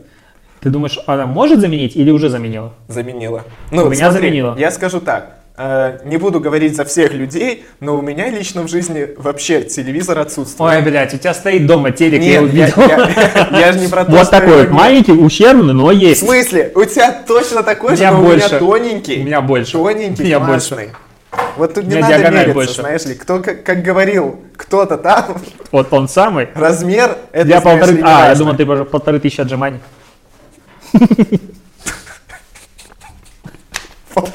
Ты 0.60 0.70
думаешь, 0.70 1.00
она 1.08 1.26
может 1.26 1.60
заменить 1.60 1.96
или 1.96 2.12
уже 2.12 2.30
заменила? 2.30 2.74
Заменила. 2.90 3.46
Ну, 3.72 3.86
У 3.86 3.90
меня 3.90 4.12
заменила. 4.12 4.56
Я 4.58 4.72
скажу 4.72 5.00
так. 5.00 5.39
Э, 5.60 6.00
Не 6.06 6.18
буду 6.18 6.40
говорить 6.40 6.76
за 6.76 6.86
всех 6.86 7.14
людей, 7.14 7.66
но 7.80 7.96
у 7.98 8.02
меня 8.02 8.30
лично 8.30 8.64
в 8.64 8.68
жизни 8.70 9.10
вообще 9.18 9.62
телевизор 9.64 10.18
отсутствует. 10.20 10.74
Ой, 10.78 10.82
блядь, 10.82 11.14
у 11.14 11.18
тебя 11.18 11.34
стоит 11.34 11.66
дома 11.68 11.92
телек, 11.92 12.22
я 12.24 12.42
Нет, 12.42 12.54
я, 12.54 12.66
увидел. 12.66 12.82
я- 13.52 13.60
я 13.60 13.72
же 13.74 13.80
не 13.80 13.88
про 13.88 14.06
то, 14.06 14.12
Вот 14.12 14.26
что 14.26 14.36
я 14.36 14.42
такой 14.42 14.58
вот 14.64 14.70
маленький, 14.72 15.12
ущербный, 15.12 15.74
но 15.74 15.86
В 15.88 15.92
есть. 15.92 16.22
смысле? 16.26 16.72
У 16.76 16.84
тебя 16.86 17.12
точно 17.28 17.62
такой 17.64 17.96
же, 17.96 18.06
но 18.10 18.20
у 18.20 18.24
больше. 18.24 18.48
меня 18.48 18.60
тоненький. 18.60 19.22
У 19.22 19.26
меня 19.26 19.42
больше. 19.42 19.74
Тоненький, 19.74 20.24
У 20.24 20.26
меня 20.26 20.40
классный. 20.46 20.90
Вот 21.58 21.74
тут 21.76 21.86
не 21.86 21.96
надо 21.98 22.18
мериться, 22.32 22.54
больше. 22.54 22.74
знаешь 22.82 23.06
ли. 23.06 23.14
Кто, 23.14 23.40
как, 23.40 23.64
как 23.64 23.84
говорил 23.84 24.40
кто-то 24.58 24.98
там, 24.98 25.38
Вот 25.72 25.92
он 25.94 26.08
самый. 26.08 26.48
размер 26.56 27.18
это, 27.32 27.46
знаешь 27.48 27.64
полторы... 27.64 28.02
А, 28.04 28.30
я 28.30 28.36
думал, 28.36 28.56
ты 28.56 28.66
полторы 28.66 29.20
тысячи 29.20 29.40
отжиманий. 29.42 29.80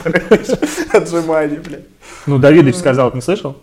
Отжиманий, 0.93 1.59
блядь. 1.59 1.85
Ну, 2.26 2.38
Давидыч 2.38 2.76
сказал, 2.76 3.12
не 3.14 3.21
слышал? 3.21 3.57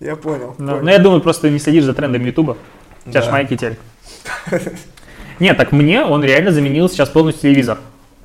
Я 0.00 0.16
понял. 0.16 0.54
Ну, 0.58 0.86
я 0.88 0.98
думаю, 0.98 1.20
просто 1.20 1.50
не 1.50 1.58
следишь 1.58 1.84
за 1.84 1.94
трендами 1.94 2.26
Ютуба. 2.26 2.56
У 3.06 3.10
тебя 3.10 3.20
Да. 3.20 3.26
ж 3.26 3.32
маленький 3.32 3.56
телек. 3.56 3.78
Нет, 5.40 5.56
так 5.56 5.72
мне 5.72 6.02
он 6.04 6.24
реально 6.24 6.52
заменил 6.52 6.88
сейчас 6.88 7.08
полностью 7.08 7.42
телевизор. 7.50 7.78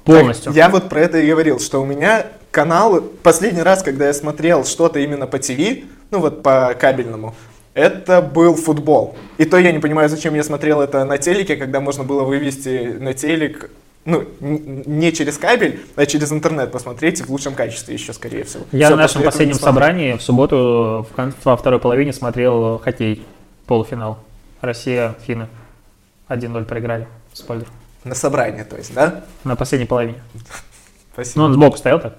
Полностью. 0.04 0.52
Я 0.54 0.70
вот 0.70 0.90
про 0.90 1.02
это 1.02 1.20
и 1.20 1.28
говорил, 1.30 1.60
что 1.60 1.82
у 1.82 1.86
меня 1.86 2.26
каналы, 2.52 3.02
последний 3.02 3.62
раз, 3.62 3.84
когда 3.84 4.08
я 4.08 4.14
смотрел 4.14 4.66
что-то 4.66 5.00
именно 5.00 5.28
по 5.28 5.38
ТВ, 5.38 5.84
ну 6.12 6.20
вот 6.20 6.42
по 6.42 6.74
кабельному, 6.80 7.36
это 7.74 8.22
был 8.22 8.56
футбол. 8.56 9.16
И 9.38 9.46
то 9.46 9.58
я 9.58 9.72
не 9.72 9.80
понимаю, 9.80 10.10
зачем 10.10 10.34
я 10.36 10.44
смотрел 10.44 10.82
это 10.82 11.06
на 11.06 11.18
телеке, 11.18 11.56
когда 11.58 11.80
можно 11.80 12.04
было 12.04 12.24
вывести 12.24 12.96
на 13.00 13.14
телек, 13.14 13.70
ну, 14.06 14.26
не 14.40 15.12
через 15.12 15.38
кабель, 15.38 15.82
а 15.96 16.06
через 16.06 16.32
интернет 16.32 16.72
посмотреть 16.72 17.22
в 17.22 17.30
лучшем 17.30 17.54
качестве 17.54 17.94
еще, 17.94 18.14
скорее 18.14 18.44
всего. 18.44 18.64
Я 18.72 18.88
Всё, 18.88 18.96
на 18.96 19.04
нашем 19.04 19.24
последнем 19.24 19.56
собрании 19.56 20.14
в 20.14 20.22
субботу 20.22 21.06
в 21.10 21.16
кон- 21.16 21.34
во 21.44 21.56
второй 21.58 21.80
половине 21.80 22.14
смотрел 22.14 22.80
хоккей, 22.80 23.26
полуфинал. 23.66 24.20
Россия, 24.62 25.16
финны. 25.26 25.48
1-0 26.28 26.66
проиграли. 26.66 27.08
Спойлер. 27.34 27.68
На 28.04 28.16
собрании, 28.16 28.64
то 28.64 28.78
есть, 28.78 28.94
да? 28.94 29.26
На 29.44 29.56
последней 29.56 29.88
половине. 29.88 30.22
Спасибо. 31.14 31.40
Ну, 31.40 31.44
он 31.46 31.54
сбоку 31.54 31.78
стоял 31.78 32.00
так. 32.00 32.18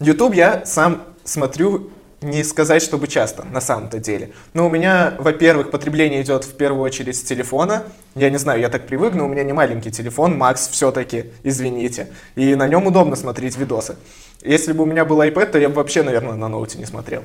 YouTube 0.00 0.34
я 0.34 0.64
сам 0.64 1.02
смотрю 1.24 1.90
не 2.22 2.44
сказать, 2.44 2.82
чтобы 2.82 3.08
часто, 3.08 3.44
на 3.44 3.60
самом-то 3.60 3.98
деле. 3.98 4.30
Но 4.54 4.66
у 4.66 4.70
меня, 4.70 5.14
во-первых, 5.18 5.70
потребление 5.70 6.22
идет 6.22 6.44
в 6.44 6.54
первую 6.54 6.82
очередь 6.82 7.16
с 7.16 7.22
телефона. 7.22 7.84
Я 8.14 8.30
не 8.30 8.38
знаю, 8.38 8.60
я 8.60 8.68
так 8.68 8.86
привык, 8.86 9.14
но 9.14 9.24
у 9.26 9.28
меня 9.28 9.44
не 9.44 9.52
маленький 9.52 9.90
телефон, 9.90 10.36
Макс 10.36 10.68
все-таки, 10.68 11.26
извините. 11.42 12.08
И 12.36 12.54
на 12.54 12.68
нем 12.68 12.86
удобно 12.86 13.16
смотреть 13.16 13.56
видосы. 13.56 13.96
Если 14.42 14.72
бы 14.72 14.84
у 14.84 14.86
меня 14.86 15.04
был 15.04 15.20
iPad, 15.20 15.52
то 15.52 15.58
я 15.58 15.68
бы 15.68 15.76
вообще, 15.76 16.02
наверное, 16.02 16.34
на 16.34 16.48
ноуте 16.48 16.78
не 16.78 16.86
смотрел. 16.86 17.22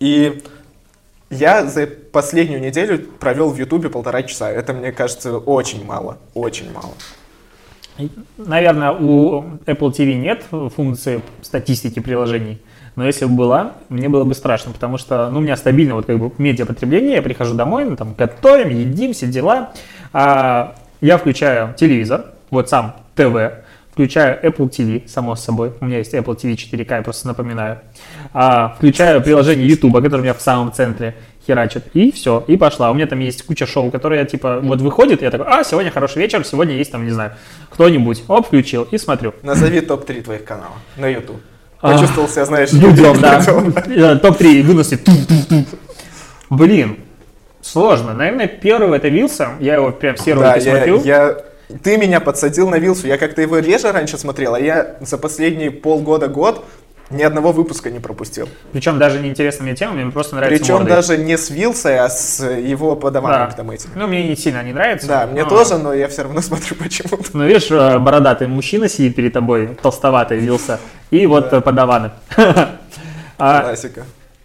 И 0.00 0.42
я 1.30 1.64
за 1.64 1.86
последнюю 1.86 2.60
неделю 2.60 2.98
провел 2.98 3.50
в 3.50 3.58
Ютубе 3.58 3.88
полтора 3.88 4.22
часа. 4.22 4.50
Это, 4.50 4.72
мне 4.72 4.92
кажется, 4.92 5.38
очень 5.38 5.84
мало. 5.84 6.18
Очень 6.34 6.70
мало. 6.72 6.92
Наверное, 8.36 8.92
у 8.92 9.42
Apple 9.66 9.92
TV 9.92 10.14
нет 10.14 10.44
функции 10.74 11.22
статистики 11.40 12.00
приложений. 12.00 12.58
Но 12.94 13.06
если 13.06 13.24
бы 13.24 13.34
была, 13.34 13.72
мне 13.88 14.08
было 14.08 14.24
бы 14.24 14.34
страшно, 14.34 14.72
потому 14.72 14.98
что 14.98 15.30
ну, 15.30 15.38
у 15.38 15.42
меня 15.42 15.56
стабильно 15.56 15.94
вот 15.94 16.06
как 16.06 16.18
бы 16.18 16.30
медиапотребление, 16.38 17.16
я 17.16 17.22
прихожу 17.22 17.54
домой, 17.54 17.84
мы 17.84 17.96
там 17.96 18.14
готовим, 18.14 18.68
едим, 18.68 19.12
все 19.12 19.26
дела. 19.26 19.72
А, 20.12 20.74
я 21.00 21.16
включаю 21.16 21.74
телевизор, 21.74 22.26
вот 22.50 22.68
сам 22.68 22.96
ТВ, 23.14 23.64
включаю 23.92 24.38
Apple 24.44 24.68
TV, 24.68 25.08
само 25.08 25.36
собой, 25.36 25.72
у 25.80 25.86
меня 25.86 25.98
есть 25.98 26.12
Apple 26.14 26.36
TV 26.36 26.54
4K, 26.54 26.96
я 26.96 27.02
просто 27.02 27.28
напоминаю. 27.28 27.80
А, 28.34 28.74
включаю 28.76 29.22
приложение 29.22 29.66
YouTube, 29.66 29.94
которое 29.94 30.18
у 30.18 30.22
меня 30.22 30.34
в 30.34 30.42
самом 30.42 30.72
центре 30.72 31.14
херачит, 31.46 31.84
и 31.94 32.12
все, 32.12 32.44
и 32.46 32.56
пошла. 32.56 32.90
У 32.90 32.94
меня 32.94 33.06
там 33.06 33.18
есть 33.20 33.42
куча 33.44 33.66
шоу, 33.66 33.90
которые, 33.90 34.24
типа, 34.26 34.60
вот 34.62 34.80
выходит, 34.80 35.22
я 35.22 35.30
такой, 35.30 35.46
а, 35.46 35.64
сегодня 35.64 35.90
хороший 35.90 36.18
вечер, 36.18 36.44
сегодня 36.44 36.74
есть 36.76 36.92
там, 36.92 37.04
не 37.04 37.10
знаю, 37.10 37.32
кто-нибудь, 37.70 38.24
оп, 38.28 38.46
включил, 38.46 38.84
и 38.84 38.98
смотрю. 38.98 39.34
Назови 39.42 39.80
топ-3 39.80 40.22
твоих 40.22 40.44
канала 40.44 40.74
на 40.96 41.08
YouTube. 41.08 41.40
А, 41.82 41.92
Почувствовал 41.94 42.28
себя, 42.28 42.44
знаешь, 42.44 42.70
Дудем, 42.70 43.20
да. 43.20 43.40
Дудем. 43.40 43.74
Э, 44.04 44.16
Топ-3 44.16 44.62
выносит. 44.62 45.02
Ту-ту-ту. 45.04 45.64
Блин, 46.48 46.98
сложно. 47.60 48.14
Наверное, 48.14 48.46
первый 48.46 48.96
это 48.96 49.08
Вилса. 49.08 49.50
Я 49.58 49.74
его 49.74 49.90
прям 49.90 50.14
все 50.14 50.34
Да, 50.36 50.54
я, 50.54 50.60
смотрю. 50.60 51.02
я- 51.02 51.36
ты 51.82 51.96
меня 51.96 52.20
подсадил 52.20 52.68
на 52.68 52.76
Вилсу. 52.76 53.08
Я 53.08 53.18
как-то 53.18 53.42
его 53.42 53.58
реже 53.58 53.90
раньше 53.90 54.16
смотрел, 54.16 54.54
а 54.54 54.60
я 54.60 54.96
за 55.00 55.18
последние 55.18 55.70
полгода-год 55.72 56.64
Ни 57.10 57.22
одного 57.22 57.52
выпуска 57.52 57.90
не 57.90 57.98
пропустил. 58.00 58.48
Причем 58.72 58.98
даже 58.98 59.20
неинтересными 59.20 59.74
темами, 59.74 60.02
мне 60.04 60.12
просто 60.12 60.34
нравится 60.36 60.62
Причем 60.62 60.74
мордой. 60.76 60.94
даже 60.96 61.18
не 61.18 61.36
с 61.36 61.50
Вилсой, 61.50 61.98
а 61.98 62.08
с 62.08 62.42
его 62.42 62.96
подаваном 62.96 63.50
Да. 63.50 63.56
там 63.56 63.70
этим. 63.70 63.90
Ну, 63.94 64.06
мне 64.06 64.26
не 64.26 64.34
сильно 64.36 64.62
не 64.62 64.72
нравится. 64.72 65.06
Да, 65.08 65.26
мне 65.26 65.42
но- 65.44 65.48
тоже, 65.50 65.76
но 65.76 65.92
я 65.92 66.08
все 66.08 66.22
равно 66.22 66.40
смотрю 66.42 66.74
почему-то. 66.76 67.22
Ну, 67.34 67.44
видишь, 67.46 67.70
э, 67.70 67.98
бородатый 67.98 68.46
мужчина 68.48 68.88
сидит 68.88 69.14
перед 69.14 69.32
тобой, 69.34 69.76
толстоватый 69.82 70.38
вился, 70.38 70.80
и 71.10 71.26
вот 71.26 71.50
Да. 71.50 71.60
подаваны. 71.60 72.12
Классика. 73.36 74.04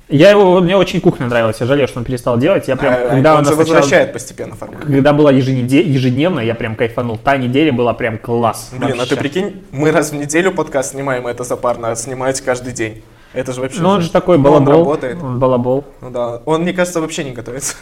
Я 0.09 0.29
его, 0.31 0.61
мне 0.61 0.77
очень 0.77 1.01
кухня 1.01 1.27
нравилась, 1.27 1.57
я 1.59 1.65
жалею, 1.65 1.87
что 1.89 1.99
он 1.99 2.05
перестал 2.05 2.37
делать. 2.37 2.67
Я 2.69 2.77
прям, 2.77 2.93
А, 2.93 3.09
когда 3.09 3.35
он 3.35 3.41
у 3.41 3.43
же 3.43 3.49
нас 3.51 3.59
начала- 3.59 3.75
возвращает 3.75 4.13
постепенно 4.13 4.55
формат. 4.55 4.81
когда 4.85 5.11
была 5.11 5.31
еженеде- 5.33 5.81
ежедневно, 5.83 6.39
я 6.39 6.55
прям 6.55 6.75
кайфанул. 6.77 7.17
Та 7.17 7.35
неделя 7.35 7.73
была 7.73 7.93
прям 7.93 8.17
класс. 8.17 8.69
Блин, 8.71 8.93
а 8.93 8.95
Вообще. 8.99 9.15
ты 9.15 9.19
прикинь, 9.19 9.63
мы 9.71 9.91
раз 9.91 10.11
в 10.11 10.15
неделю 10.15 10.53
подкаст 10.53 10.91
снимаем, 10.91 11.27
это 11.27 11.43
запарно, 11.43 11.91
а 11.91 11.95
снимать 11.97 12.39
каждый 12.39 12.71
день. 12.71 13.03
Это 13.33 13.51
же 13.51 13.59
вообще... 13.59 13.81
Ну, 13.81 13.89
он 13.89 14.01
же 14.01 14.09
такой 14.09 14.37
Ну, 14.37 14.49
он 14.49 14.63
балабол. 14.63 14.83
работает. 14.85 15.17
Он 15.21 15.39
балабол. 15.39 15.83
Ну 16.01 16.09
да, 16.09 16.41
он, 16.45 16.61
мне 16.61 16.71
кажется, 16.71 17.01
вообще 17.01 17.25
не 17.25 17.31
готовится. 17.33 17.75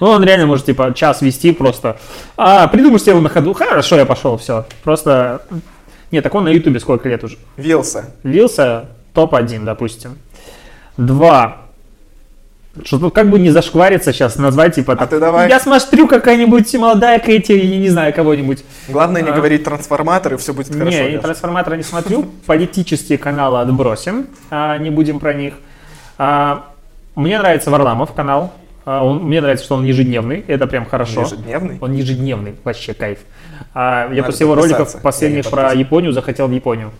Ну, 0.00 0.08
он 0.08 0.24
реально 0.24 0.46
может, 0.46 0.66
типа, 0.66 0.92
час 0.94 1.22
вести 1.22 1.52
просто. 1.52 1.96
А, 2.36 2.66
придумаешь 2.66 3.02
себе 3.02 3.14
на 3.20 3.28
ходу. 3.28 3.52
Хорошо, 3.54 3.96
я 3.96 4.04
пошел, 4.04 4.36
все. 4.36 4.66
Просто... 4.82 5.42
Нет, 6.10 6.24
так 6.24 6.34
он 6.34 6.44
на 6.44 6.48
Ютубе 6.48 6.80
сколько 6.80 7.08
лет 7.08 7.22
уже? 7.22 7.36
Вилса. 7.56 8.06
Лился 8.24 8.86
топ-1, 9.14 9.64
допустим. 9.64 10.18
Два. 10.96 11.67
Что 12.84 12.98
тут 12.98 13.14
как 13.14 13.30
бы 13.30 13.38
не 13.38 13.50
зашквариться 13.50 14.12
сейчас, 14.12 14.36
назвать 14.36 14.74
типа 14.74 14.96
так, 14.96 15.10
ты 15.10 15.18
давай. 15.20 15.48
Я 15.48 15.60
смотрю 15.60 16.06
какая-нибудь 16.08 16.72
молодая 16.74 17.18
Кэти, 17.18 17.52
я 17.52 17.78
не 17.78 17.88
знаю, 17.88 18.12
кого-нибудь. 18.14 18.64
Главное 18.88 19.22
не 19.22 19.30
А. 19.30 19.32
говорить 19.32 19.64
трансформатор, 19.64 20.34
и 20.34 20.36
все 20.36 20.52
будет 20.54 20.72
хорошо. 20.72 20.90
не, 20.90 21.14
Леш. 21.16 21.22
трансформатора 21.22 21.74
не 21.76 21.82
смотрю. 21.82 22.24
Политические 22.46 23.18
каналы 23.18 23.60
отбросим, 23.60 24.26
а, 24.50 24.78
не 24.78 24.90
будем 24.90 25.18
про 25.20 25.34
них. 25.34 25.54
А, 26.18 26.66
мне 27.14 27.38
нравится 27.38 27.70
Варламов 27.70 28.12
канал. 28.12 28.52
А, 28.84 29.04
он- 29.04 29.24
мне 29.24 29.40
нравится, 29.40 29.64
что 29.66 29.74
он 29.74 29.84
ежедневный. 29.84 30.44
Это 30.48 30.66
прям 30.66 30.86
хорошо. 30.86 31.22
Ежедневный? 31.22 31.78
Он 31.80 31.92
ежедневный, 31.92 32.54
вообще 32.64 32.94
кайф. 32.94 33.18
А, 33.74 34.04
я 34.04 34.08
Надо 34.08 34.22
после 34.24 34.44
его 34.46 34.54
роликов 34.54 35.02
последних 35.02 35.44
Я 35.44 35.50
про. 35.50 35.72
Японию 35.74 36.12
захотел 36.12 36.46
в 36.48 36.52
Японию. 36.52 36.90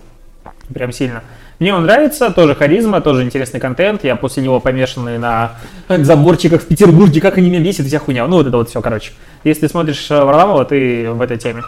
Прям 0.73 0.93
сильно. 0.93 1.23
Мне 1.59 1.75
он 1.75 1.85
нравится, 1.85 2.31
тоже 2.31 2.55
харизма, 2.55 3.01
тоже 3.01 3.23
интересный 3.23 3.59
контент. 3.59 4.05
Я 4.05 4.17
после 4.17 4.43
него 4.43 4.61
помешанный 4.61 5.19
на 5.19 5.53
заборчиках 5.89 6.63
в 6.63 6.67
Петербурге, 6.67 7.21
как 7.21 7.39
они 7.39 7.51
меня 7.51 7.61
бесят, 7.61 7.87
вся 7.87 7.99
хуйня. 7.99 8.27
Ну, 8.27 8.37
вот 8.37 8.47
это 8.47 8.57
вот 8.57 8.69
все, 8.69 8.81
короче. 8.81 9.13
Если 9.45 9.63
ты 9.63 9.69
смотришь 9.69 10.11
э, 10.11 10.23
Варламова, 10.23 10.65
ты 10.65 11.11
в 11.11 11.21
этой 11.21 11.39
теме. 11.39 11.65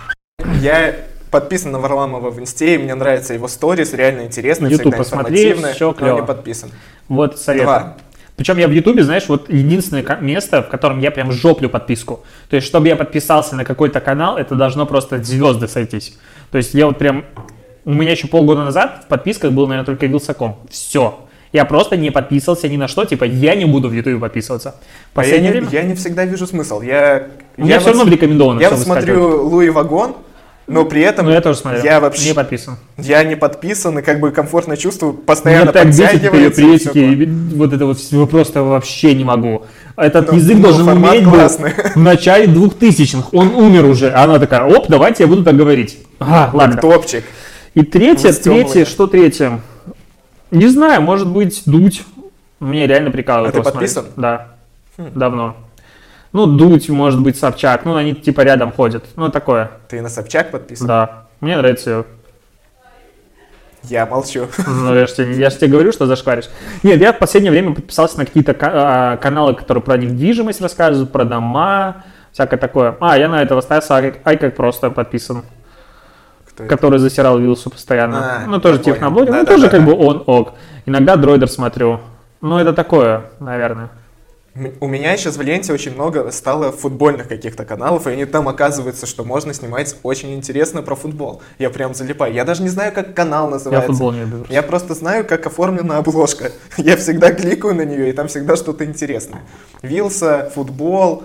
Я 0.61 0.95
подписан 1.31 1.73
на 1.73 1.79
Варламова 1.79 2.31
в 2.31 2.39
инсте, 2.39 2.75
и 2.75 2.79
мне 2.79 2.95
нравится 2.95 3.35
его 3.35 3.49
сторис, 3.49 3.93
реально 3.93 4.23
интересно, 4.23 4.67
YouTube 4.67 4.95
всегда 4.95 4.97
посмотри, 4.97 5.55
но 5.55 5.93
клёво. 5.93 6.21
не 6.21 6.27
подписан. 6.27 6.71
Вот 7.09 7.39
совет. 7.39 7.65
Два. 7.65 7.97
Причем 8.37 8.57
я 8.57 8.69
в 8.69 8.71
Ютубе, 8.71 9.03
знаешь, 9.03 9.25
вот 9.29 9.51
единственное 9.51 10.03
место, 10.21 10.63
в 10.63 10.69
котором 10.69 10.99
я 11.01 11.11
прям 11.11 11.31
жоплю 11.31 11.69
подписку. 11.69 12.25
То 12.49 12.57
есть, 12.57 12.67
чтобы 12.67 12.89
я 12.89 12.97
подписался 12.97 13.55
на 13.55 13.67
какой-то 13.67 14.01
канал, 14.01 14.39
это 14.39 14.55
должно 14.55 14.87
просто 14.87 15.23
звезды 15.23 15.69
сойтись. 15.69 16.17
То 16.51 16.57
есть, 16.57 16.73
я 16.73 16.87
вот 16.87 16.97
прям... 16.97 17.27
У 17.85 17.93
меня 17.95 18.11
еще 18.13 18.27
полгода 18.29 18.65
назад 18.65 19.03
в 19.05 19.09
подписках 19.09 19.53
был, 19.53 19.67
наверное, 19.67 19.87
только 19.87 20.07
Вилсаком. 20.07 20.59
Все. 20.71 21.19
Я 21.53 21.65
просто 21.65 21.97
не 21.97 22.11
подписывался 22.11 22.69
ни 22.69 22.77
на 22.77 22.87
что, 22.87 23.05
типа, 23.05 23.25
я 23.25 23.55
не 23.57 23.65
буду 23.65 23.89
в 23.89 23.93
Ютубе 23.93 24.19
подписываться. 24.19 24.77
В 25.15 25.19
А 25.19 25.23
я, 25.25 25.31
последнее 25.33 25.53
не, 25.53 25.61
время... 25.61 25.69
я 25.73 25.83
не 25.83 25.95
всегда 25.95 26.25
вижу 26.25 26.47
смысл. 26.47 26.81
Я, 26.81 27.27
У 27.57 27.63
меня 27.63 27.75
я 27.75 27.81
все 27.81 27.91
вот- 27.91 27.99
равно 27.99 28.13
рекомендовано. 28.13 28.61
Я 28.61 28.69
всё 28.69 28.77
вот 28.77 28.85
смотрю 28.85 29.49
Луи 29.49 29.69
Вагон, 29.71 30.15
но 30.69 30.85
при 30.85 31.03
этом 31.03 31.27
Ну, 31.27 31.33
я 31.33 31.41
тоже 31.41 31.59
смотрю. 31.59 31.83
я 31.83 31.99
вообще 31.99 32.29
Не 32.29 32.35
подписан. 32.35 32.77
я 32.99 33.25
не 33.25 33.35
подписан 33.35 33.99
и 33.99 34.03
как 34.03 34.21
бы 34.21 34.31
комфортно 34.31 34.77
чувствую, 34.77 35.15
Меня 35.15 35.23
постоянно 35.27 35.73
так 35.73 35.89
бесит 35.89 36.03
подтягивается. 36.23 36.63
и 36.63 36.79
всё 36.79 36.93
приветики, 36.93 37.31
вот 37.57 37.73
это 37.73 37.87
вот 37.87 37.99
всё 37.99 38.27
просто 38.29 38.63
вообще 38.63 39.15
не 39.17 39.25
могу. 39.25 39.65
Этот 39.97 40.31
Ну, 40.31 40.39
язык 40.39 40.57
ну, 40.59 40.63
должен 40.63 40.87
уметь 40.89 41.25
был 41.25 41.33
классный. 41.33 41.73
в 41.97 41.99
начале 41.99 42.47
двухтысячных. 42.47 43.35
Он 43.35 43.49
умер 43.57 43.87
уже. 43.87 44.11
А 44.11 44.23
Она 44.25 44.39
такая, 44.39 44.63
оп, 44.63 44.87
давайте 44.89 45.25
я 45.25 45.27
буду 45.27 45.43
так 45.43 45.57
говорить. 45.57 45.99
А, 46.21 46.51
ладно. 46.53 46.77
Топчик. 46.81 47.25
И 47.75 47.83
третье, 47.83 48.33
третье, 48.33 48.85
что 48.85 49.07
третье? 49.07 49.61
Не 50.51 50.67
знаю, 50.67 51.03
может 51.03 51.29
быть, 51.29 51.63
дуть. 51.67 52.05
Мне 52.59 52.87
реально 52.87 53.11
прикалывает 53.11 53.55
А 53.55 53.59
ты 53.59 53.63
смотреть. 53.71 53.95
подписан? 53.95 54.05
Хм. 54.17 54.21
Да, 54.21 54.47
давно. 55.15 55.57
Ну, 56.33 56.47
дуть, 56.47 56.89
может 56.89 57.21
быть, 57.21 57.39
Собчак. 57.39 57.85
Ну, 57.85 57.95
они 57.97 58.15
типа 58.15 58.43
рядом 58.43 58.73
ходят. 58.73 59.05
Ну, 59.17 59.29
такое, 59.31 59.71
Ты 59.89 60.01
на 60.03 60.09
Собчак 60.09 60.51
подписан? 60.51 60.87
да. 60.87 61.27
Мне 61.41 61.57
нравится 61.57 61.91
ее. 61.91 62.05
Я 63.85 64.05
молчу. 64.05 64.47
Ну, 64.67 64.95
я 64.95 65.07
же 65.07 65.15
тебе, 65.15 65.33
я 65.39 65.49
тебе 65.49 65.69
говорю, 65.69 65.91
что 65.93 66.07
зашкваришь. 66.07 66.51
Нет, 66.83 67.01
я 67.01 67.13
в 67.15 67.19
последнее 67.19 67.51
время 67.51 67.75
подписался 67.75 68.19
на 68.19 68.27
какие-то 68.27 68.53
ка- 68.53 68.71
а, 68.73 69.17
каналы, 69.17 69.55
которые 69.55 69.83
про 69.83 69.97
недвижимость 69.97 70.61
рассказывают, 70.61 71.11
про 71.11 71.25
дома, 71.25 72.05
всякое 72.33 72.59
такое. 72.59 72.97
А, 73.01 73.17
я 73.17 73.29
на 73.31 73.41
этого 73.43 73.63
Стаса 73.63 73.97
Ай 74.25 74.37
как 74.37 74.55
просто 74.55 74.91
подписан, 74.91 75.45
Кто 76.51 76.65
это? 76.65 76.75
который 76.75 76.99
засирал 76.99 77.39
Вилсу 77.39 77.71
постоянно. 77.71 78.43
А, 78.45 78.47
ну, 78.47 78.61
тоже 78.61 78.79
я 78.79 78.83
техноблогер, 78.93 79.31
ну, 79.31 79.39
Да-да-да. 79.39 79.55
тоже 79.57 79.69
как 79.71 79.85
бы 79.85 79.95
он 79.95 80.23
ок. 80.27 80.53
Иногда 80.87 81.17
дроидер 81.17 81.49
смотрю. 81.49 82.01
Ну, 82.41 82.59
это 82.59 82.73
такое, 82.73 83.25
наверное. 83.39 83.91
У 84.81 84.89
меня 84.89 85.17
сейчас 85.17 85.37
в 85.37 85.43
ленте 85.43 85.73
очень 85.73 85.95
много 85.95 86.29
стало 86.33 86.73
футбольных 86.73 87.29
каких-то 87.29 87.65
каналов, 87.65 88.09
и 88.09 88.11
они 88.11 88.25
там 88.25 88.49
оказывается, 88.49 89.07
что 89.07 89.23
можно 89.25 89.55
снимать 89.55 89.97
очень 90.03 90.35
интересно 90.35 90.83
про 90.83 90.97
футбол. 90.97 91.41
Я 91.61 91.71
прям 91.71 91.95
залипаю. 91.95 92.35
Я 92.35 92.45
даже 92.45 92.63
не 92.65 92.69
знаю, 92.69 92.93
как 92.93 93.15
канал 93.15 93.45
Я 93.45 93.51
называется. 93.53 93.93
футбол 93.93 94.11
не 94.13 94.21
люблю. 94.23 94.45
Я 94.49 94.63
просто 94.65 94.95
знаю, 94.95 95.25
как 95.25 95.47
оформлена 95.47 95.99
обложка. 95.99 96.51
Я 96.77 96.97
всегда 96.97 97.33
кликаю 97.33 97.77
на 97.77 97.83
нее, 97.85 98.09
и 98.11 98.13
там 98.13 98.27
всегда 98.27 98.57
что-то 98.57 98.85
интересное. 98.85 99.43
Вилса, 99.83 100.51
футбол, 100.53 101.23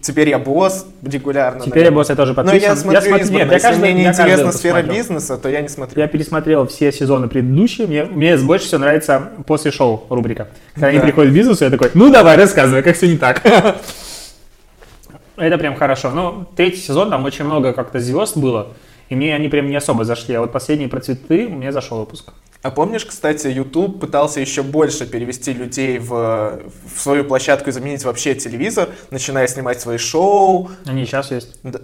теперь 0.00 0.30
я 0.30 0.38
босс 0.38 0.86
регулярно. 1.02 1.60
Теперь 1.60 1.84
я 1.84 1.90
наверное. 1.90 1.96
босс, 1.96 2.08
я 2.08 2.16
тоже 2.16 2.32
Но 2.32 2.36
подписан. 2.36 2.60
я 2.70 2.76
смотрю 2.76 3.00
смотрю- 3.00 3.22
избранно. 3.24 3.38
нет, 3.38 3.48
я 3.48 3.54
Если 3.54 3.66
каждый- 3.68 3.80
мне 3.80 3.92
не 3.92 4.02
я 4.02 4.10
интересна 4.10 4.52
сфера 4.52 4.78
смотрю. 4.80 4.94
бизнеса, 4.94 5.36
то 5.38 5.48
я 5.48 5.60
не 5.60 5.68
смотрю. 5.68 6.00
Я 6.00 6.08
пересмотрел 6.08 6.66
все 6.66 6.90
сезоны 6.92 7.28
предыдущие. 7.28 7.86
Мне, 7.86 8.04
мне 8.04 8.36
больше 8.38 8.66
всего 8.66 8.80
нравится 8.80 9.30
после 9.46 9.70
шоу 9.70 10.04
рубрика. 10.08 10.48
Когда 10.74 10.88
они 10.88 10.98
Да. 10.98 11.04
приходят 11.04 11.30
в 11.32 11.34
бизнес, 11.34 11.60
я 11.60 11.70
такой, 11.70 11.90
ну 11.94 12.10
давай, 12.10 12.36
рассказывай, 12.36 12.82
как 12.82 12.96
все 12.96 13.08
не 13.08 13.18
так. 13.18 13.42
Это 15.36 15.58
прям 15.58 15.74
хорошо. 15.76 16.10
Ну, 16.10 16.46
третий 16.56 16.78
сезон, 16.80 17.10
там 17.10 17.24
очень 17.24 17.44
много 17.44 17.72
как-то 17.72 17.98
звезд 18.00 18.36
было. 18.36 18.68
И 19.08 19.14
мне 19.14 19.34
они 19.34 19.48
прям 19.48 19.68
не 19.68 19.76
особо 19.76 20.04
зашли. 20.04 20.34
А 20.34 20.40
вот 20.40 20.52
последние 20.52 20.88
про 20.88 21.00
цветы 21.00 21.48
мне 21.48 21.72
зашел 21.72 21.98
выпуск. 22.00 22.32
А 22.62 22.70
помнишь, 22.70 23.04
кстати, 23.04 23.48
YouTube 23.48 24.00
пытался 24.00 24.40
еще 24.40 24.62
больше 24.62 25.04
перевести 25.04 25.52
людей 25.52 25.98
в, 25.98 26.60
в 26.94 27.00
свою 27.00 27.24
площадку 27.24 27.70
и 27.70 27.72
заменить 27.72 28.04
вообще 28.04 28.36
телевизор, 28.36 28.88
начиная 29.10 29.48
снимать 29.48 29.80
свои 29.80 29.98
шоу. 29.98 30.70
Они 30.86 31.04
сейчас 31.04 31.32
есть. 31.32 31.58
Да. 31.64 31.80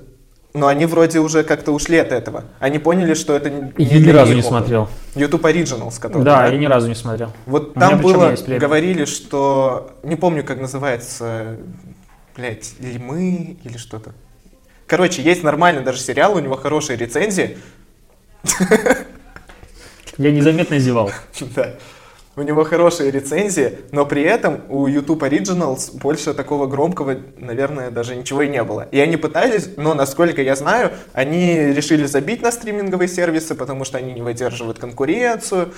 Но 0.55 0.69
они 0.69 0.87
вроде 0.87 1.19
уже 1.19 1.43
как-то 1.43 1.73
ушли 1.73 1.99
от 1.99 2.13
этого. 2.13 2.45
Они 2.61 2.79
поняли, 2.79 3.15
что 3.15 3.35
это 3.35 3.51
не, 3.51 3.73
Я 3.77 3.99
ни 3.99 4.11
разу 4.11 4.35
не 4.35 4.43
смотрел. 4.43 4.89
YouTube 5.17 5.45
Originals, 5.45 6.01
который. 6.01 6.23
Да, 6.23 6.47
я 6.47 6.57
ни 6.57 6.67
разу 6.67 6.89
не 6.89 6.95
смотрел. 6.95 7.33
Вот 7.47 7.77
У 7.77 7.81
там 7.81 8.01
было, 8.01 8.35
говорили, 8.47 9.05
что, 9.05 9.91
не 10.05 10.15
помню, 10.17 10.45
как 10.45 10.61
называется, 10.61 11.57
блядь, 12.37 12.73
или 12.79 12.99
мы, 12.99 13.59
или 13.65 13.77
что-то. 13.77 14.15
Короче, 14.87 15.23
есть 15.23 15.43
нормальный 15.43 15.83
даже 15.83 15.99
сериал, 15.99 16.35
у 16.37 16.39
него 16.39 16.57
хорошие 16.57 16.97
рецензии. 16.97 17.59
Я 20.19 20.33
незаметно 20.33 20.79
зевал. 20.79 21.11
Да. 21.55 21.75
У 22.37 22.43
него 22.43 22.63
хорошие 22.63 23.11
рецензии, 23.11 23.81
но 23.91 24.07
при 24.07 24.23
этом 24.23 24.61
у 24.69 24.87
YouTube 24.87 25.25
Originals 25.25 25.99
больше 25.99 26.35
такого 26.35 26.69
громкого, 26.69 27.17
наверное, 27.37 27.91
даже 27.91 28.15
ничего 28.15 28.43
и 28.43 28.49
не 28.49 28.63
было. 28.63 28.87
И 28.93 29.01
они 29.01 29.17
пытались, 29.17 29.71
но, 29.77 29.93
насколько 29.93 30.41
я 30.41 30.55
знаю, 30.55 30.93
они 31.15 31.57
решили 31.57 32.07
забить 32.07 32.41
на 32.41 32.53
стриминговые 32.53 33.09
сервисы, 33.09 33.57
потому 33.57 33.85
что 33.85 33.99
они 33.99 34.13
не 34.13 34.23
выдерживают 34.23 34.79
конкуренцию. 34.79 35.73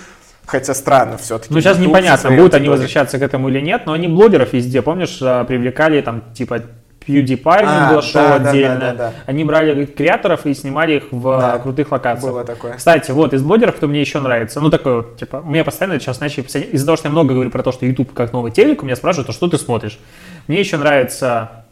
Хотя 0.44 0.74
странно 0.74 1.16
все-таки. 1.16 1.55
Ну, 1.55 1.61
сейчас 1.61 1.79
непонятно, 1.79 2.31
будут 2.31 2.53
они 2.53 2.68
возвращаться 2.68 3.18
к 3.18 3.22
этому 3.22 3.48
или 3.48 3.61
нет, 3.61 3.87
но 3.87 3.92
они 3.92 4.09
блогеров 4.09 4.53
везде, 4.53 4.83
помнишь, 4.83 5.18
а, 5.22 5.44
привлекали 5.44 6.03
там, 6.03 6.24
типа, 6.35 6.62
PewDiePie, 7.11 7.62
у 7.62 7.66
А, 7.66 7.90
было 7.90 8.03
шоу 8.03 8.23
да, 8.23 8.38
да, 8.38 8.51
отдельно. 8.51 8.79
да, 8.79 8.87
да, 8.92 8.94
да. 8.94 9.12
Они 9.27 9.44
брали 9.44 9.85
креаторов 9.87 10.46
и 10.46 10.55
снимали 10.55 10.96
их 10.96 11.05
в 11.11 11.23
Да, 11.38 11.55
а, 11.55 11.59
крутых 11.59 11.90
локациях. 11.92 12.33
Было 12.33 12.44
такое. 12.44 12.75
Кстати, 12.75 13.11
вот 13.11 13.33
из 13.35 13.42
блогеров, 13.42 13.77
кто 13.77 13.88
мне 13.88 14.01
еще 14.01 14.20
нравится, 14.20 14.61
ну 14.61 14.70
такой, 14.70 14.96
вот, 14.96 15.16
типа, 15.16 15.40
мне 15.42 15.64
постоянно 15.64 15.99
сейчас 16.01 16.20
начали 16.20 16.42
писать, 16.42 16.68
из-за 16.73 16.87
того, 16.87 16.96
что 16.96 17.09
я 17.09 17.12
много 17.12 17.35
говорю 17.35 17.51
про 17.51 17.62
то, 17.62 17.73
что 17.73 17.85
YouTube 17.87 18.12
как 18.14 18.33
новый 18.33 18.53
телек, 18.53 18.83
у 18.83 18.87
меня 18.87 18.96
спрашивают, 18.96 19.29
а 19.29 19.33
что 19.33 19.49
ты 19.49 19.59
смотришь? 19.59 19.99
Мне 20.46 20.61
еще 20.61 20.77
нравится, 20.77 21.64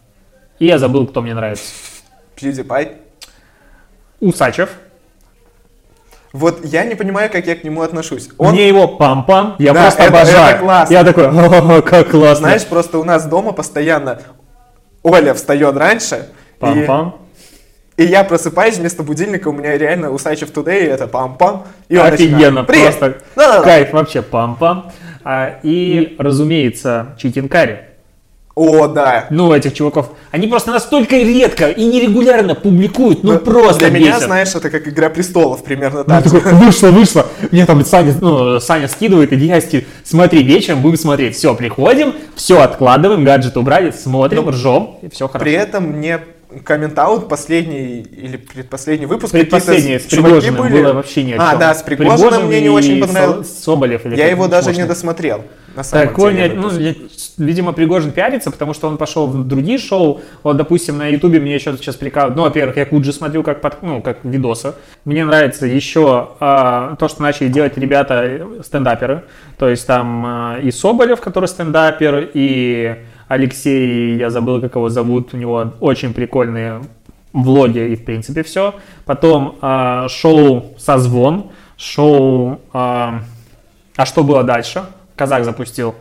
и 0.58 0.66
я 0.66 0.78
забыл, 0.78 1.06
кто 1.06 1.22
мне 1.22 1.34
нравится, 1.34 1.64
PewDiePie. 2.36 2.96
Усачев. 4.20 4.70
Вот 6.34 6.62
я 6.64 6.84
не 6.84 6.94
понимаю, 6.94 7.30
как 7.32 7.46
я 7.46 7.56
к 7.56 7.64
нему 7.64 7.80
отношусь. 7.82 8.28
Он, 8.36 8.52
Мне 8.52 8.68
его 8.68 8.96
пам-пам, 8.98 9.54
я 9.58 9.72
Да, 9.72 9.82
просто 9.84 10.02
это- 10.02 10.16
обожаю. 10.20 10.54
это 10.56 10.58
классно. 10.64 10.92
Я 10.92 11.04
такой, 11.04 11.26
«О, 11.28 11.80
как 11.82 12.10
классно. 12.10 12.48
знаешь, 12.48 12.66
просто 12.66 12.98
у 12.98 13.04
нас 13.04 13.24
дома 13.26 13.52
постоянно 13.52 14.20
Оля 15.08 15.34
встает 15.34 15.76
раньше, 15.76 16.28
и 16.60 16.64
Пам-пам. 16.64 17.12
И 17.96 18.04
я 18.04 18.22
просыпаюсь, 18.22 18.76
вместо 18.76 19.02
будильника 19.02 19.48
у 19.48 19.52
меня 19.52 19.76
реально 19.76 20.12
Усачев 20.12 20.52
Today, 20.52 20.88
это 20.88 21.06
пам-пам. 21.06 21.64
И 21.88 21.96
Офигенно, 21.96 22.62
просто 22.62 23.18
да, 23.34 23.58
да, 23.58 23.62
кайф 23.62 23.92
вообще, 23.92 24.20
пам-пам. 24.20 24.92
А, 25.24 25.58
и, 25.64 26.14
разумеется, 26.18 27.16
Читинкари. 27.18 27.87
О, 28.58 28.88
да. 28.88 29.26
Ну, 29.30 29.52
этих 29.52 29.72
чуваков. 29.72 30.10
Они 30.32 30.48
просто 30.48 30.72
настолько 30.72 31.16
редко 31.16 31.68
и 31.68 31.84
нерегулярно 31.84 32.56
публикуют, 32.56 33.22
ну, 33.22 33.34
ну 33.34 33.38
просто 33.38 33.88
Для 33.88 33.98
меня, 33.98 34.18
знаешь, 34.18 34.52
это 34.52 34.68
как 34.68 34.88
«Игра 34.88 35.10
престолов» 35.10 35.62
примерно 35.62 36.02
так. 36.02 36.24
Ну, 36.24 36.32
такой, 36.32 36.52
вышло, 36.54 36.88
вышло. 36.88 37.26
Мне 37.52 37.66
там 37.66 37.84
Саня, 37.84 38.14
ну, 38.20 38.58
Саня 38.58 38.88
скидывает, 38.88 39.32
и 39.32 39.36
я 39.36 39.60
скидываю. 39.60 39.86
Смотри, 40.02 40.42
вечером 40.42 40.82
будем 40.82 40.96
смотреть. 40.96 41.36
Все, 41.36 41.54
приходим, 41.54 42.14
все 42.34 42.60
откладываем, 42.60 43.24
гаджет 43.24 43.56
убрали, 43.56 43.92
смотрим, 43.92 44.46
ну, 44.46 44.50
ржем, 44.50 44.96
и 45.02 45.08
все 45.08 45.28
хорошо. 45.28 45.44
При 45.44 45.52
этом 45.52 45.84
мне 45.84 46.18
коммент-аут 46.64 47.28
последний 47.28 48.00
или 48.00 48.36
предпоследний 48.36 49.06
выпуск. 49.06 49.32
Предпоследний, 49.32 50.00
с 50.00 50.04
Пригожиным 50.04 50.56
были... 50.56 50.82
было 50.82 50.92
вообще 50.94 51.24
не 51.24 51.34
о 51.34 51.36
чем. 51.36 51.44
А, 51.46 51.56
да, 51.56 51.74
с 51.74 51.82
Пригожиным, 51.82 52.16
Пригожин 52.16 52.46
мне 52.46 52.60
не 52.62 52.70
очень 52.70 53.00
понравилось. 53.00 53.58
Соболев. 53.58 54.06
Или 54.06 54.16
я 54.16 54.28
его 54.28 54.48
даже 54.48 54.72
не 54.72 54.84
досмотрел. 54.84 55.44
На 55.74 55.84
самом 55.84 56.08
Такой, 56.08 56.34
деле, 56.34 56.54
ну, 56.54 56.70
я, 56.76 56.94
видимо, 57.36 57.72
Пригожин 57.72 58.10
пиарится, 58.10 58.50
потому 58.50 58.74
что 58.74 58.88
он 58.88 58.96
пошел 58.96 59.28
в 59.28 59.46
другие 59.46 59.78
шоу. 59.78 60.22
Вот, 60.42 60.56
допустим, 60.56 60.98
на 60.98 61.06
Ютубе 61.06 61.38
мне 61.38 61.54
еще 61.54 61.76
сейчас 61.76 61.94
прикалывают. 61.94 62.36
Ну, 62.36 62.42
во-первых, 62.42 62.76
я 62.78 62.86
Куджи 62.86 63.12
смотрю 63.12 63.44
как, 63.44 63.60
под, 63.60 63.82
ну, 63.82 64.02
как 64.02 64.24
видосы. 64.24 64.74
Мне 65.04 65.24
нравится 65.24 65.66
еще 65.66 66.30
а, 66.40 66.96
то, 66.96 67.06
что 67.06 67.22
начали 67.22 67.48
делать 67.48 67.78
ребята 67.78 68.24
э, 68.24 68.60
стендаперы. 68.64 69.24
То 69.56 69.68
есть 69.68 69.86
там 69.86 70.24
а, 70.26 70.58
и 70.60 70.72
Соболев, 70.72 71.20
который 71.20 71.46
стендапер, 71.46 72.28
и 72.34 72.96
Алексей, 73.28 74.16
я 74.16 74.30
забыл, 74.30 74.60
как 74.60 74.74
его 74.74 74.88
зовут, 74.88 75.34
у 75.34 75.36
него 75.36 75.72
очень 75.80 76.14
прикольные 76.14 76.80
влоги 77.32 77.78
и, 77.78 77.96
в 77.96 78.04
принципе, 78.04 78.42
все. 78.42 78.74
Потом 79.04 79.56
э, 79.60 80.06
шоу 80.08 80.74
«Созвон», 80.78 81.50
шоу 81.76 82.54
э, 82.54 82.58
«А 82.72 84.06
что 84.06 84.24
было 84.24 84.42
дальше?» 84.42 84.84
Казах 85.14 85.44
запустил. 85.44 85.94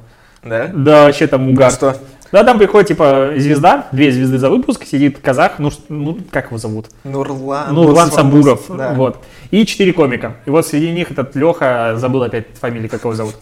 Да? 0.43 0.69
Да, 0.73 1.05
вообще 1.05 1.27
там 1.27 1.49
угар. 1.49 1.71
Ну 1.71 1.75
что? 1.75 1.97
Да, 2.31 2.43
там 2.43 2.57
приходит, 2.57 2.89
типа, 2.89 3.31
звезда, 3.37 3.87
две 3.91 4.11
звезды 4.11 4.37
за 4.37 4.49
выпуск, 4.49 4.85
сидит 4.85 5.19
казах, 5.19 5.59
ну, 5.59 5.71
ну 5.87 6.17
как 6.29 6.47
его 6.47 6.57
зовут? 6.57 6.87
Нурлан. 7.03 7.73
Нурлан 7.73 8.11
Сабуров, 8.11 8.65
да. 8.69 8.93
вот. 8.93 9.23
И 9.49 9.65
четыре 9.65 9.93
комика. 9.93 10.35
И 10.45 10.49
вот 10.49 10.67
среди 10.67 10.91
них 10.91 11.09
этот 11.09 11.35
Леха, 11.35 11.93
забыл 11.95 12.23
опять 12.23 12.47
фамилию, 12.59 12.89
как 12.89 13.01
его 13.03 13.13
зовут. 13.13 13.35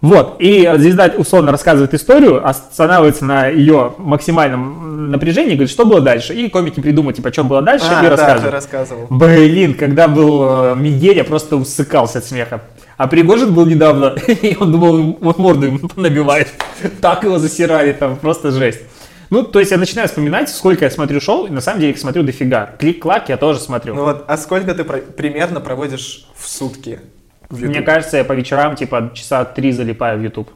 Вот, 0.00 0.36
и 0.38 0.72
звезда 0.76 1.12
условно 1.16 1.50
рассказывает 1.50 1.92
историю, 1.92 2.46
останавливается 2.46 3.24
на 3.24 3.48
ее 3.48 3.94
максимальном 3.98 5.10
напряжении, 5.10 5.54
говорит, 5.54 5.70
что 5.70 5.84
было 5.84 6.00
дальше. 6.00 6.34
И 6.34 6.48
комики 6.48 6.78
придумают, 6.80 7.16
типа, 7.16 7.32
что 7.32 7.42
было 7.42 7.62
дальше, 7.62 7.86
а, 7.90 8.00
и 8.00 8.04
да, 8.04 8.10
рассказывают. 8.10 8.52
рассказывал. 8.52 9.06
Блин, 9.10 9.74
когда 9.74 10.06
был 10.06 10.72
э, 10.72 10.74
Мигель, 10.76 11.16
я 11.16 11.24
просто 11.24 11.56
усыкался 11.56 12.18
от 12.18 12.24
смеха. 12.24 12.60
А 12.96 13.08
Пригожин 13.08 13.52
был 13.52 13.66
недавно, 13.66 14.14
и 14.26 14.56
он 14.58 14.70
думал, 14.70 15.18
вот 15.20 15.38
морду 15.38 15.66
ему 15.66 15.80
набивает. 15.96 16.48
Так 17.00 17.24
его 17.24 17.38
засирали, 17.38 17.92
там 17.92 18.16
просто 18.16 18.52
жесть. 18.52 18.80
Ну, 19.30 19.42
то 19.42 19.58
есть 19.58 19.72
я 19.72 19.78
начинаю 19.78 20.08
вспоминать, 20.08 20.48
сколько 20.48 20.84
я 20.84 20.90
смотрю 20.90 21.20
шоу, 21.20 21.46
и 21.46 21.50
на 21.50 21.60
самом 21.60 21.80
деле 21.80 21.92
их 21.92 21.98
смотрю 21.98 22.22
дофига. 22.22 22.70
Клик-клак 22.78 23.28
я 23.28 23.36
тоже 23.36 23.58
смотрю. 23.58 23.94
Ну 23.94 24.04
вот, 24.04 24.24
а 24.26 24.36
сколько 24.36 24.74
ты 24.74 24.84
примерно 24.84 25.60
проводишь 25.60 26.26
в 26.36 26.48
сутки? 26.48 27.00
Мне 27.50 27.82
кажется, 27.82 28.16
я 28.18 28.24
по 28.24 28.32
вечерам 28.32 28.76
типа 28.76 29.10
часа 29.14 29.44
три 29.44 29.72
залипаю 29.72 30.18
в 30.18 30.22
YouTube. 30.22 30.50